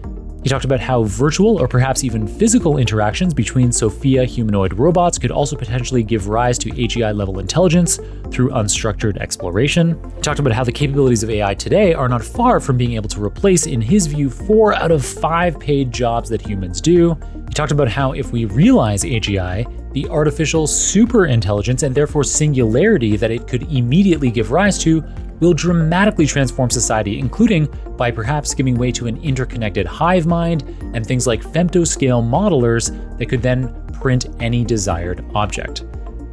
He 0.43 0.49
talked 0.49 0.65
about 0.65 0.81
how 0.81 1.03
virtual 1.03 1.57
or 1.57 1.69
perhaps 1.69 2.03
even 2.03 2.27
physical 2.27 2.77
interactions 2.77 3.33
between 3.33 3.71
Sophia 3.71 4.25
humanoid 4.25 4.73
robots 4.73 5.17
could 5.17 5.31
also 5.31 5.55
potentially 5.55 6.03
give 6.03 6.27
rise 6.27 6.57
to 6.59 6.69
AGI 6.69 7.15
level 7.15 7.39
intelligence 7.39 7.97
through 8.29 8.49
unstructured 8.49 9.15
exploration. 9.17 9.97
He 10.17 10.21
talked 10.21 10.39
about 10.39 10.51
how 10.51 10.65
the 10.65 10.71
capabilities 10.71 11.23
of 11.23 11.29
AI 11.29 11.53
today 11.53 11.93
are 11.93 12.09
not 12.09 12.25
far 12.25 12.59
from 12.59 12.75
being 12.75 12.93
able 12.93 13.07
to 13.09 13.23
replace, 13.23 13.67
in 13.67 13.79
his 13.79 14.05
view, 14.05 14.29
four 14.29 14.73
out 14.73 14.91
of 14.91 15.05
five 15.05 15.57
paid 15.61 15.93
jobs 15.93 16.27
that 16.29 16.41
humans 16.41 16.81
do. 16.81 17.17
He 17.47 17.53
talked 17.53 17.71
about 17.71 17.87
how 17.87 18.11
if 18.11 18.33
we 18.33 18.43
realize 18.43 19.05
AGI, 19.05 19.93
the 19.93 20.09
artificial 20.09 20.67
super 20.67 21.27
intelligence 21.27 21.83
and 21.83 21.95
therefore 21.95 22.25
singularity 22.25 23.15
that 23.15 23.31
it 23.31 23.47
could 23.47 23.63
immediately 23.71 24.29
give 24.29 24.51
rise 24.51 24.77
to 24.79 25.05
will 25.43 25.53
dramatically 25.53 26.25
transform 26.25 26.69
society, 26.69 27.19
including 27.19 27.67
by 27.97 28.09
perhaps 28.09 28.53
giving 28.53 28.75
way 28.75 28.91
to 28.91 29.07
an 29.07 29.17
interconnected 29.23 29.85
hive 29.85 30.25
mind 30.25 30.63
and 30.93 31.05
things 31.05 31.27
like 31.27 31.43
femtoscale 31.43 32.23
modelers 32.23 32.89
that 33.17 33.27
could 33.27 33.41
then 33.41 33.73
print 33.93 34.27
any 34.39 34.63
desired 34.63 35.23
object. 35.35 35.81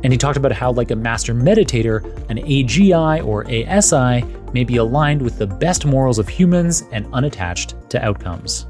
And 0.03 0.13
he 0.13 0.17
talked 0.17 0.37
about 0.37 0.53
how, 0.53 0.73
like 0.73 0.93
a 0.93 0.97
master 0.97 1.35
meditator, 1.35 2.05
an 2.31 2.39
AGI 2.39 3.25
or 3.25 3.45
ASI 3.51 4.25
may 4.55 4.65
be 4.65 4.77
aligned 4.77 5.21
with 5.21 5.39
the 5.39 5.47
best 5.47 5.85
morals 5.85 6.19
of 6.19 6.29
humans 6.29 6.85
and 6.93 7.07
unattached 7.13 7.75
to 7.91 8.03
outcomes. 8.03 8.67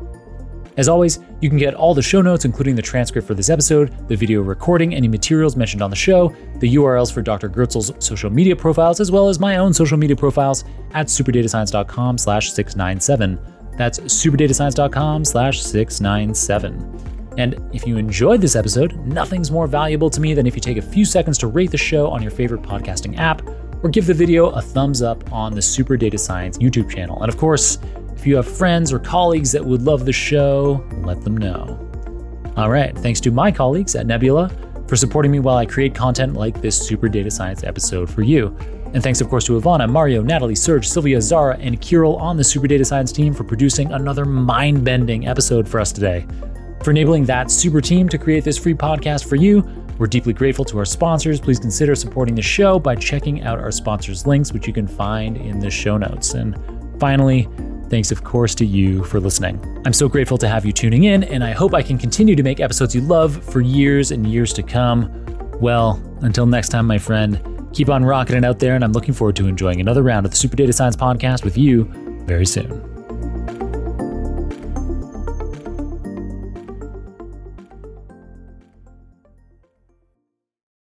As 0.80 0.88
always, 0.88 1.18
you 1.42 1.50
can 1.50 1.58
get 1.58 1.74
all 1.74 1.92
the 1.92 2.00
show 2.00 2.22
notes, 2.22 2.46
including 2.46 2.74
the 2.74 2.80
transcript 2.80 3.28
for 3.28 3.34
this 3.34 3.50
episode, 3.50 3.92
the 4.08 4.16
video 4.16 4.40
recording, 4.40 4.94
any 4.94 5.08
materials 5.08 5.54
mentioned 5.54 5.82
on 5.82 5.90
the 5.90 5.96
show, 5.96 6.34
the 6.54 6.74
URLs 6.76 7.12
for 7.12 7.20
Dr. 7.20 7.50
Goertzel's 7.50 7.92
social 8.02 8.30
media 8.30 8.56
profiles, 8.56 8.98
as 8.98 9.10
well 9.10 9.28
as 9.28 9.38
my 9.38 9.58
own 9.58 9.74
social 9.74 9.98
media 9.98 10.16
profiles 10.16 10.64
at 10.92 11.08
superdatascience.com 11.08 12.16
slash 12.16 12.50
697. 12.50 13.38
That's 13.76 14.00
superdatascience.com 14.00 15.26
slash 15.26 15.60
697. 15.60 17.34
And 17.36 17.62
if 17.74 17.86
you 17.86 17.98
enjoyed 17.98 18.40
this 18.40 18.56
episode, 18.56 18.96
nothing's 19.04 19.50
more 19.50 19.66
valuable 19.66 20.08
to 20.08 20.18
me 20.18 20.32
than 20.32 20.46
if 20.46 20.54
you 20.54 20.62
take 20.62 20.78
a 20.78 20.82
few 20.82 21.04
seconds 21.04 21.36
to 21.38 21.46
rate 21.46 21.72
the 21.72 21.76
show 21.76 22.08
on 22.08 22.22
your 22.22 22.30
favorite 22.30 22.62
podcasting 22.62 23.18
app 23.18 23.42
or 23.82 23.90
give 23.90 24.06
the 24.06 24.14
video 24.14 24.48
a 24.50 24.62
thumbs 24.62 25.02
up 25.02 25.30
on 25.30 25.54
the 25.54 25.62
Super 25.62 25.98
Data 25.98 26.16
Science 26.16 26.56
YouTube 26.56 26.90
channel. 26.90 27.22
And 27.22 27.30
of 27.30 27.38
course, 27.38 27.78
if 28.20 28.26
you 28.26 28.36
have 28.36 28.46
friends 28.46 28.92
or 28.92 28.98
colleagues 28.98 29.50
that 29.50 29.64
would 29.64 29.80
love 29.80 30.04
the 30.04 30.12
show, 30.12 30.86
let 31.04 31.22
them 31.22 31.38
know. 31.38 31.78
All 32.54 32.68
right, 32.68 32.94
thanks 32.98 33.18
to 33.20 33.30
my 33.30 33.50
colleagues 33.50 33.94
at 33.94 34.06
Nebula 34.06 34.50
for 34.86 34.94
supporting 34.94 35.32
me 35.32 35.38
while 35.38 35.56
I 35.56 35.64
create 35.64 35.94
content 35.94 36.34
like 36.34 36.60
this 36.60 36.78
Super 36.78 37.08
Data 37.08 37.30
Science 37.30 37.64
episode 37.64 38.10
for 38.10 38.20
you. 38.20 38.54
And 38.92 39.02
thanks, 39.02 39.22
of 39.22 39.30
course, 39.30 39.46
to 39.46 39.58
Ivana, 39.58 39.88
Mario, 39.88 40.20
Natalie, 40.20 40.54
Serge, 40.54 40.86
Sylvia, 40.86 41.22
Zara, 41.22 41.56
and 41.60 41.80
Kirill 41.80 42.16
on 42.16 42.36
the 42.36 42.44
Super 42.44 42.66
Data 42.66 42.84
Science 42.84 43.10
team 43.10 43.32
for 43.32 43.42
producing 43.42 43.90
another 43.90 44.26
mind 44.26 44.84
bending 44.84 45.26
episode 45.26 45.66
for 45.66 45.80
us 45.80 45.90
today. 45.90 46.26
For 46.84 46.90
enabling 46.90 47.24
that 47.24 47.50
super 47.50 47.80
team 47.80 48.06
to 48.10 48.18
create 48.18 48.44
this 48.44 48.58
free 48.58 48.74
podcast 48.74 49.26
for 49.26 49.36
you, 49.36 49.62
we're 49.96 50.08
deeply 50.08 50.34
grateful 50.34 50.66
to 50.66 50.76
our 50.76 50.84
sponsors. 50.84 51.40
Please 51.40 51.58
consider 51.58 51.94
supporting 51.94 52.34
the 52.34 52.42
show 52.42 52.78
by 52.78 52.96
checking 52.96 53.44
out 53.44 53.60
our 53.60 53.70
sponsors' 53.70 54.26
links, 54.26 54.52
which 54.52 54.66
you 54.66 54.74
can 54.74 54.86
find 54.86 55.38
in 55.38 55.58
the 55.58 55.70
show 55.70 55.96
notes. 55.96 56.34
And 56.34 56.54
finally, 57.00 57.48
Thanks, 57.90 58.12
of 58.12 58.22
course, 58.22 58.54
to 58.54 58.64
you 58.64 59.02
for 59.02 59.18
listening. 59.18 59.60
I'm 59.84 59.92
so 59.92 60.08
grateful 60.08 60.38
to 60.38 60.48
have 60.48 60.64
you 60.64 60.72
tuning 60.72 61.04
in, 61.04 61.24
and 61.24 61.42
I 61.42 61.50
hope 61.50 61.74
I 61.74 61.82
can 61.82 61.98
continue 61.98 62.36
to 62.36 62.42
make 62.44 62.60
episodes 62.60 62.94
you 62.94 63.00
love 63.00 63.42
for 63.44 63.60
years 63.60 64.12
and 64.12 64.24
years 64.24 64.52
to 64.54 64.62
come. 64.62 65.10
Well, 65.60 66.00
until 66.22 66.46
next 66.46 66.68
time, 66.68 66.86
my 66.86 66.98
friend, 66.98 67.68
keep 67.72 67.88
on 67.88 68.04
rocking 68.04 68.36
it 68.36 68.44
out 68.44 68.60
there, 68.60 68.76
and 68.76 68.84
I'm 68.84 68.92
looking 68.92 69.12
forward 69.12 69.34
to 69.36 69.48
enjoying 69.48 69.80
another 69.80 70.04
round 70.04 70.24
of 70.24 70.30
the 70.30 70.38
Super 70.38 70.54
Data 70.54 70.72
Science 70.72 70.94
Podcast 70.94 71.44
with 71.44 71.58
you 71.58 71.90
very 72.26 72.46
soon. 72.46 72.89